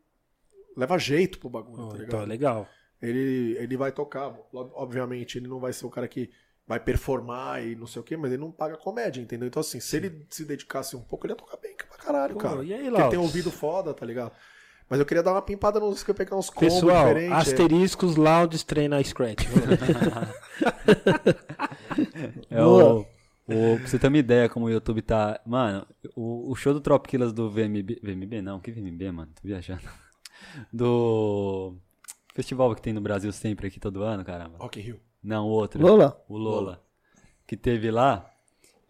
[0.77, 2.29] leva jeito pro bagulho, Oh, tá então, ligado?
[2.29, 2.69] legal.
[3.01, 4.29] Ele, ele vai tocar.
[4.53, 6.31] Ob- Obviamente, ele não vai ser o cara que
[6.69, 9.49] vai performar e não sei o quê, mas ele não paga comédia, entendeu?
[9.49, 12.41] Então, assim, se ele se dedicasse um pouco, ele ia tocar bem pra caralho, Pô,
[12.41, 12.63] cara.
[12.63, 14.33] e aí, Porque ele tem ouvido foda, tá ligado?
[14.91, 17.37] Mas eu queria dar uma pimpada nos que eu pegar uns combos Pessoal, diferentes.
[17.37, 19.47] asteriscos, Laudes treina Scratch.
[22.51, 23.05] É o, o,
[23.79, 25.41] pra você ter uma ideia como o YouTube tá.
[25.45, 28.01] Mano, o, o show do Trop Killers do VMB.
[28.03, 29.33] VMB não, que VMB, mano?
[29.35, 29.83] Tô viajando.
[30.73, 31.77] Do
[32.35, 34.59] festival que tem no Brasil sempre aqui todo ano, caramba.
[34.59, 35.01] Rock in Rio.
[35.23, 35.81] Não, o outro.
[35.81, 36.23] Lola?
[36.29, 36.83] O Lola.
[37.47, 38.29] Que teve lá.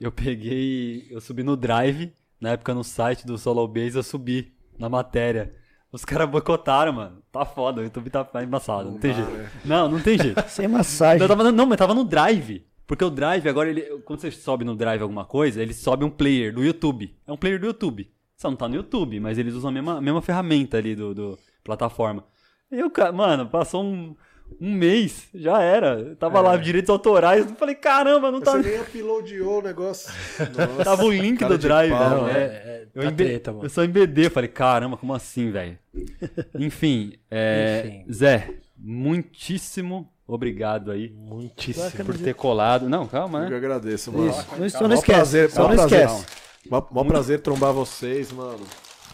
[0.01, 1.07] Eu peguei.
[1.11, 2.13] Eu subi no Drive.
[2.41, 5.53] Na época no site do Solo Base eu subi na matéria.
[5.91, 7.23] Os caras boicotaram, mano.
[7.33, 8.91] Tá foda, o YouTube tá embaçado.
[8.91, 9.31] Não, tem jeito.
[9.31, 9.51] né?
[9.65, 10.41] Não, não tem jeito.
[10.49, 11.23] Sem massagem.
[11.23, 12.65] Eu tava, não, mas tava no Drive.
[12.87, 16.11] Porque o Drive, agora, ele, quando você sobe no Drive alguma coisa, ele sobe um
[16.11, 17.17] player do YouTube.
[17.27, 18.11] É um player do YouTube.
[18.37, 21.15] Só não tá no YouTube, mas eles usam a mesma, a mesma ferramenta ali do,
[21.15, 22.25] do plataforma.
[22.71, 24.15] E o cara, mano, passou um,
[24.61, 26.01] um mês, já era.
[26.01, 27.49] Eu tava lá, direitos autorais.
[27.49, 28.53] Eu falei, caramba, não Mas tá.
[28.63, 30.13] Você nem uploadou o negócio.
[30.39, 32.33] Nossa, Tava o link do Drive, pau, não, né?
[32.33, 32.87] é.
[32.95, 33.65] Eu, tá embe- treta, mano.
[33.65, 35.79] eu só embedei, falei, caramba, como assim, velho?
[36.59, 38.13] Enfim, é, Enfim.
[38.13, 42.05] Zé, muitíssimo obrigado aí Muitíssimo.
[42.05, 42.89] por ter colado.
[42.89, 43.57] Não, calma, Eu né?
[43.57, 44.31] agradeço, mano.
[44.31, 44.47] Isso.
[44.59, 45.13] Não, só não esquece.
[45.17, 46.07] prazer, só não prazer.
[46.07, 46.27] esquece.
[46.71, 48.61] Mó, mó prazer trombar vocês, mano.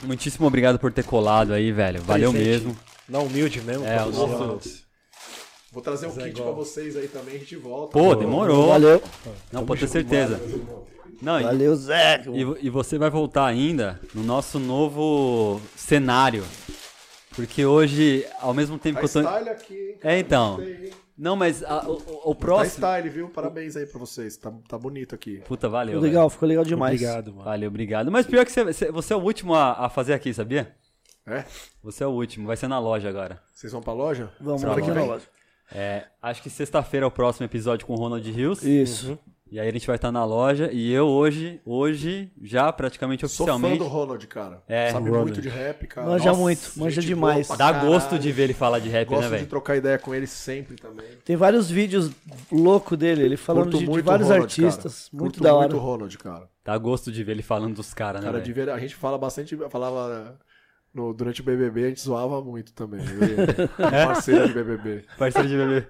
[0.02, 2.02] Muitíssimo obrigado por ter colado aí, velho.
[2.02, 2.48] Valeu Presente.
[2.50, 2.76] mesmo.
[3.08, 3.84] Na humilde mesmo.
[3.84, 4.83] É, pra o você, nosso-.
[5.74, 7.92] Vou trazer um Zé kit pra vocês aí também, a gente volta.
[7.98, 8.68] Pô, demorou.
[8.68, 9.02] Valeu.
[9.52, 10.40] Não, pode ter certeza.
[11.20, 12.22] Não, Valeu, Zé.
[12.32, 16.44] e e você vai voltar ainda no nosso novo cenário.
[17.34, 19.28] Porque hoje, ao mesmo tempo Tá que eu tô.
[19.28, 19.98] style aqui, hein?
[20.04, 20.60] É, então.
[21.18, 22.86] Não, mas a- o, o- o Tá próximo.
[22.86, 23.28] style, viu?
[23.28, 24.36] Parabéns aí pra vocês.
[24.36, 25.42] Tá, tá bonito aqui.
[25.46, 25.94] Puta, valeu.
[25.94, 27.00] Ficou legal, ficou legal demais.
[27.00, 27.44] Obrigado, mano.
[27.44, 28.10] Valeu, obrigado.
[28.12, 30.74] Mas pior que você, você- é o último a, a fazer aqui, sabia?
[31.26, 31.44] É?
[31.82, 33.40] Você é o último, vai ser na loja agora.
[33.54, 34.30] Vocês vão pra loja?
[34.40, 35.20] Vamos lá, que vamos vem?
[35.74, 38.64] É, acho que sexta-feira é o próximo episódio com o Ronald Hills.
[38.82, 39.18] Isso.
[39.50, 40.68] E aí a gente vai estar na loja.
[40.72, 43.78] E eu hoje, hoje, já praticamente Sou fã oficialmente.
[43.78, 44.62] do Ronald, cara.
[44.66, 44.90] É.
[44.90, 45.30] Sabe Ronald.
[45.30, 46.08] muito de rap, cara.
[46.08, 47.48] Manja Nossa, muito, manja demais.
[47.48, 47.86] Dá caralho.
[47.86, 49.46] gosto de ver ele falar de rap, né, Gosto de velho?
[49.46, 51.06] trocar ideia com ele sempre também.
[51.24, 52.10] Tem vários vídeos
[52.50, 55.08] loucos dele, ele falando de, de vários Ronald, artistas.
[55.10, 55.22] cara.
[55.22, 55.68] Muito Curto da hora.
[55.68, 56.48] muito Ronald, cara.
[56.64, 58.26] Dá gosto de ver ele falando dos caras, né?
[58.26, 58.44] Cara, velho?
[58.44, 60.36] de ver, a gente fala bastante, falava
[60.94, 63.00] no, durante o BBB, a gente zoava muito também.
[63.04, 63.68] Eu ele.
[64.06, 65.04] Parceiro de BBB.
[65.18, 65.86] Parceiro de bebê.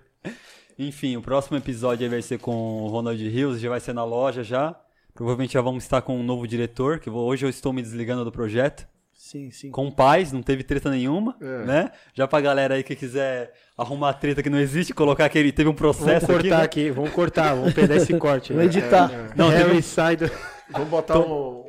[0.78, 4.05] Enfim, o próximo episódio aí vai ser com o Ronald Hills, já vai ser na
[4.05, 4.74] loja já.
[5.15, 8.33] Provavelmente já vamos estar com um novo diretor, que hoje eu estou me desligando do
[8.33, 8.84] projeto.
[9.12, 9.70] Sim, sim.
[9.70, 11.65] Com paz, não teve treta nenhuma, É.
[11.65, 11.91] né?
[12.12, 15.52] Já pra galera aí que quiser arrumar treta que não existe, colocar aquele.
[15.52, 16.34] Teve um Vamos processo aqui.
[16.49, 16.65] cortar né?
[16.65, 18.52] aqui, vamos cortar, vamos pegar esse corte.
[18.52, 19.08] Vou editar.
[19.36, 20.28] Não, teve, Harry sai do...
[20.70, 21.23] Vamos botar um-
[21.60, 21.64] um-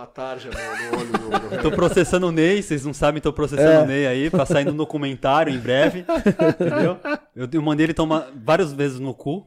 [0.00, 3.32] uma tarja no, no olho do, do Tô processando o Ney, vocês não sabem, tô
[3.32, 3.82] processando É.
[3.82, 6.04] o Ney aí, pra sair no documentário em breve,
[6.60, 6.96] entendeu?
[7.36, 9.46] Eu, eu mandei ele tomar várias vezes no cu.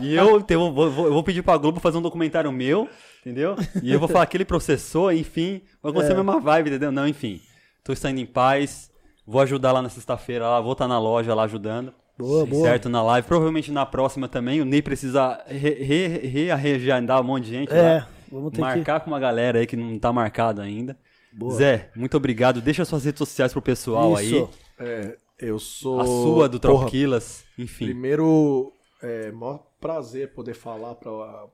[0.00, 2.88] e eu, tenho- vou, vou- eu vou pedir pra Globo fazer um documentário meu,
[3.20, 3.56] entendeu?
[3.82, 6.14] E eu vou falar que ele processou, enfim, vai acontecer É.
[6.14, 6.92] a mesma vibe, entendeu?
[6.92, 7.40] Não, enfim.
[7.82, 8.90] Tô saindo em paz,
[9.26, 11.92] vou ajudar lá na sexta-feira, lá, vou estar na loja lá ajudando.
[12.18, 12.68] Boa, boa.
[12.68, 13.26] Certo, na live.
[13.26, 14.60] Provavelmente na próxima também.
[14.60, 18.08] O Ney precisa re- re- reagendar um monte de gente É, lá.
[18.32, 18.60] Vamos ter que...
[18.62, 20.96] Marcar com uma galera aí que não tá marcado ainda.
[21.32, 21.54] Boa.
[21.54, 22.60] Zé, muito obrigado.
[22.60, 24.26] Deixa suas redes sociais pro pessoal aí.
[24.26, 24.50] Isso.
[24.78, 26.00] É, eu sou.
[26.00, 27.44] A sua, do Porra, Troquilas.
[27.58, 27.86] Enfim.
[27.86, 31.46] Primeiro, é maior prazer poder falar pra,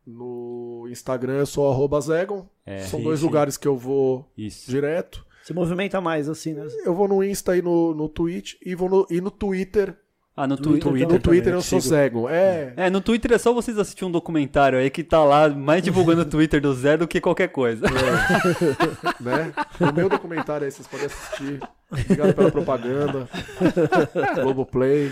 [0.06, 2.48] No Instagram eu sou arroba Zegon.
[2.64, 3.26] É, São sim, dois sim.
[3.26, 4.70] lugares que eu vou Isso.
[4.70, 5.26] direto.
[5.48, 6.66] Se movimenta mais, assim, né?
[6.84, 9.96] Eu vou no Insta e no, no Twitch e vou no, e no Twitter.
[10.36, 11.08] Ah, no Twitter Twitter.
[11.08, 11.80] no Twitter também, eu sou.
[11.80, 12.28] Zegon.
[12.28, 15.82] É, É, no Twitter é só vocês assistirem um documentário aí que tá lá mais
[15.82, 17.86] divulgando o Twitter do Zé do que qualquer coisa.
[19.18, 19.50] né?
[19.80, 21.60] O meu documentário aí, vocês podem assistir.
[21.90, 23.26] Obrigado pela propaganda.
[24.42, 25.10] Globoplay.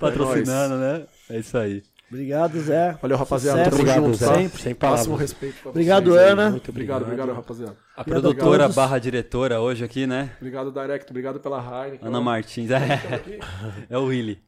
[0.00, 1.06] Patrocinando, né?
[1.30, 1.84] É isso aí.
[2.10, 2.92] Obrigado, Zé.
[3.02, 3.58] Valeu, rapaziada.
[3.64, 3.76] Sucesso.
[3.80, 4.26] Obrigado, junto, Zé.
[4.26, 4.34] tá?
[4.34, 4.62] Sempre.
[4.62, 5.00] Sem palavras.
[5.00, 6.30] Máximo respeito pra Obrigado, vocês.
[6.30, 6.50] Ana.
[6.50, 7.20] Muito Obrigado, obrigado.
[7.22, 7.76] obrigado, rapaziada.
[7.96, 8.76] A Obrigado a produtora todos.
[8.76, 10.32] barra diretora hoje aqui, né?
[10.36, 11.10] Obrigado, Direct.
[11.10, 12.06] Obrigado pela Heineken.
[12.08, 12.70] Ana Martins.
[12.70, 13.00] É,
[13.90, 14.40] é o Willy.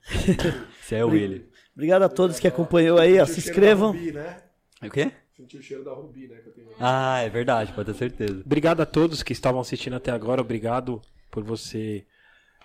[0.83, 1.47] Esse é o Willy.
[1.75, 3.25] Obrigado a todos que acompanhou aí, ó.
[3.27, 3.93] Se o cheiro da inscrevam.
[3.93, 4.37] Rubi, né?
[4.83, 5.11] É o quê?
[5.37, 6.37] Sentiu o cheiro da Rubi, né?
[6.37, 6.67] Que eu tenho.
[6.81, 8.43] Ah, é verdade, pode ter certeza.
[8.45, 10.41] Obrigado a todos que estavam assistindo até agora.
[10.41, 12.05] Obrigado por você.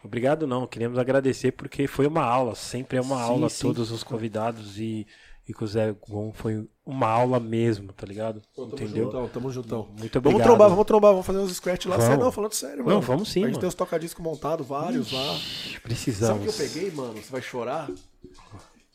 [0.03, 3.61] Obrigado não, queremos agradecer porque foi uma aula, sempre é uma Sim, aula sim.
[3.61, 5.05] todos os convidados e,
[5.47, 8.41] e com o Zé Gon foi uma aula mesmo, tá ligado?
[8.55, 9.05] Pô, tamo Entendeu?
[9.05, 9.87] juntão, tamo juntão.
[9.97, 10.23] Muito obrigado.
[10.23, 11.95] Vamos trombar, vamos trombar, vamos fazer uns scratch lá.
[11.97, 12.05] Vamos.
[12.09, 12.89] Sério, não, falando sério, mano.
[12.95, 13.59] Não, vamos sim, A gente mano.
[13.59, 15.39] tem os tocadiscos montados, vários lá.
[15.83, 16.37] Precisamos.
[16.43, 17.13] Sabe o que eu peguei, mano?
[17.21, 17.89] Você vai chorar?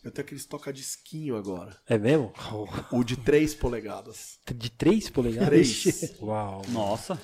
[0.05, 1.77] Eu tenho aqueles tocadisquinho agora.
[1.89, 2.33] É mesmo?
[2.93, 4.39] O de 3 polegadas.
[4.55, 5.49] De 3 polegadas?
[5.49, 6.15] 3.
[6.21, 6.63] Uau.
[6.69, 7.21] Nossa.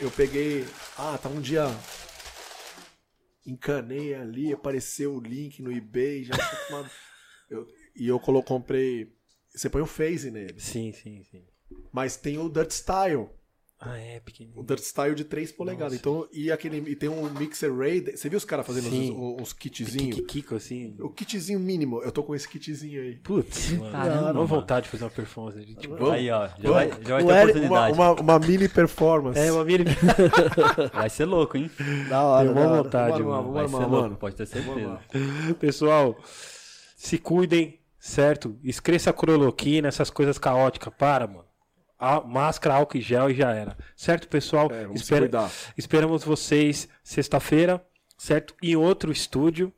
[0.00, 0.64] Eu peguei.
[0.96, 1.68] Ah, tá um dia.
[3.46, 6.34] Encanei ali, apareceu o link no eBay, já
[6.68, 6.90] tomado-
[7.50, 9.12] Eu- E eu colo- comprei.
[9.54, 10.58] Você põe o phase nele.
[10.58, 11.44] Sim, sim, sim.
[11.92, 13.28] Mas tem o Dirt Style.
[13.84, 14.62] Ah, é O pequenininho.
[14.64, 15.94] Dirt Style de 3 polegadas.
[15.94, 18.00] Então, e, aquele, e tem um Mixer Ray.
[18.16, 19.10] Você viu os caras fazendo Sim.
[19.10, 20.20] uns, uns kitzinhos?
[20.28, 20.94] Kiko, assim.
[21.00, 22.00] O kitzinho mínimo.
[22.02, 23.16] Eu tô com esse kitzinho aí.
[23.16, 23.90] Putz, mano.
[23.90, 25.58] Caramba, Uma vontade de fazer uma performance.
[25.58, 26.12] ali, Tipo, Vamos.
[26.14, 26.46] Aí, ó.
[26.46, 26.70] Já Vamos.
[26.72, 27.92] vai, já vai ter Eric- Uma, oportunidade.
[27.92, 29.38] uma, uma mini performance.
[29.40, 29.84] é, uma mini.
[30.94, 31.68] Vai ser louco, hein?
[32.08, 32.82] Da hora, da uma hora.
[32.84, 33.52] vontade, Vamos mano.
[33.52, 34.16] Vai vamos ser armar, louco, mano.
[34.16, 35.00] pode ter certeza.
[35.58, 36.16] Pessoal,
[36.96, 38.56] se cuidem, certo?
[38.62, 40.92] Esqueça a cloroquina, essas coisas caóticas.
[40.96, 41.44] Para, mano.
[42.02, 43.76] A máscara, álcool e gel e já era.
[43.94, 44.68] Certo, pessoal?
[44.72, 45.48] É, Espera-.
[45.78, 47.80] Esperamos vocês sexta-feira,
[48.18, 48.56] certo?
[48.60, 49.72] Em outro estúdio.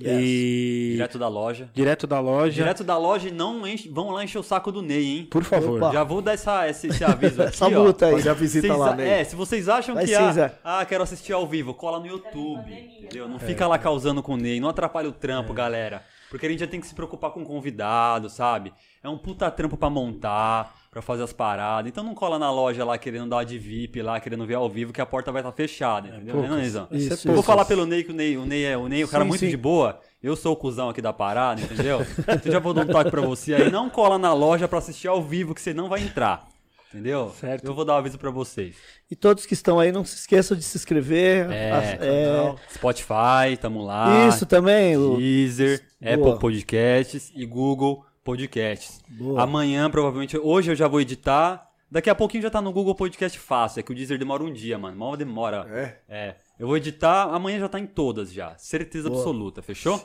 [0.00, 0.20] Yes.
[0.20, 0.90] E.
[0.92, 1.70] Direto da loja.
[1.74, 2.52] Direto da loja.
[2.52, 5.28] Direto da loja e não enche, vão lá encher o saco do Ney, hein?
[5.28, 5.82] Por favor.
[5.82, 5.92] Opa.
[5.92, 7.70] Já vou dar essa, esse, esse aviso aqui, Essa ó.
[7.70, 8.12] multa aí.
[8.12, 9.20] Fazer a visita Vocês lá, né?
[9.20, 12.70] É, se vocês acham Vai que ah, ah, quero assistir ao vivo, cola no YouTube.
[12.70, 13.26] Entendeu?
[13.26, 16.04] Não fica lá causando com o Ney, não atrapalha o trampo, galera.
[16.30, 18.72] Porque a gente já tem que se preocupar com o convidado, sabe?
[19.02, 21.90] É um puta trampo pra montar, pra fazer as paradas.
[21.90, 24.94] Então não cola na loja lá querendo dar de VIP lá, querendo ver ao vivo,
[24.94, 26.32] que a porta vai estar fechada, entendeu?
[26.36, 26.50] poucas.
[26.52, 26.88] Né, Neizão?
[26.90, 27.46] Isso, Isso, Eu vou isso.
[27.46, 29.40] falar pelo Ney que o Ney, o Ney é o Ney, o cara Sim, muito
[29.40, 29.50] sim.
[29.50, 30.00] de boa.
[30.22, 32.00] Eu sou o cuzão aqui da parada, entendeu?
[32.18, 33.70] Então já vou dar um toque pra você aí.
[33.70, 36.48] Não cola na loja pra assistir ao vivo que você não vai entrar.
[36.88, 37.30] Entendeu?
[37.38, 37.66] Certo.
[37.66, 38.76] Eu vou dar um aviso pra vocês.
[39.10, 41.50] E todos que estão aí, não se esqueçam de se inscrever.
[41.50, 44.26] É, As- é, Spotify, tamo lá.
[44.28, 44.96] Isso também.
[45.18, 46.14] Deezer, Boa.
[46.14, 49.00] Apple Podcasts e Google Podcasts.
[49.08, 49.40] Boa.
[49.40, 51.70] Amanhã, provavelmente, hoje eu já vou editar.
[51.88, 53.78] Daqui a pouquinho já tá no Google Podcast fácil.
[53.78, 54.96] É que o Deezer demora um dia, mano.
[54.96, 55.64] Mal demora.
[55.70, 55.98] É?
[56.08, 56.34] É.
[56.58, 58.56] Eu vou editar, amanhã já tá em todas já.
[58.58, 60.04] Certeza absoluta, fechou?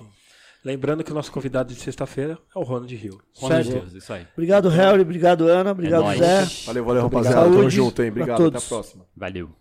[0.64, 3.20] Lembrando que o nosso convidado de sexta-feira é o Ronald Rio.
[3.36, 3.80] Ronald Certo?
[3.80, 4.28] Deus, isso aí.
[4.34, 5.02] Obrigado, Harry.
[5.02, 5.72] Obrigado, Ana.
[5.72, 6.20] Obrigado, nóis.
[6.20, 6.46] Zé.
[6.68, 7.50] Valeu, valeu, rapaziada.
[7.50, 8.10] Tamo junto, hein?
[8.10, 8.46] Obrigado.
[8.46, 9.04] Até a próxima.
[9.18, 9.61] Valeu.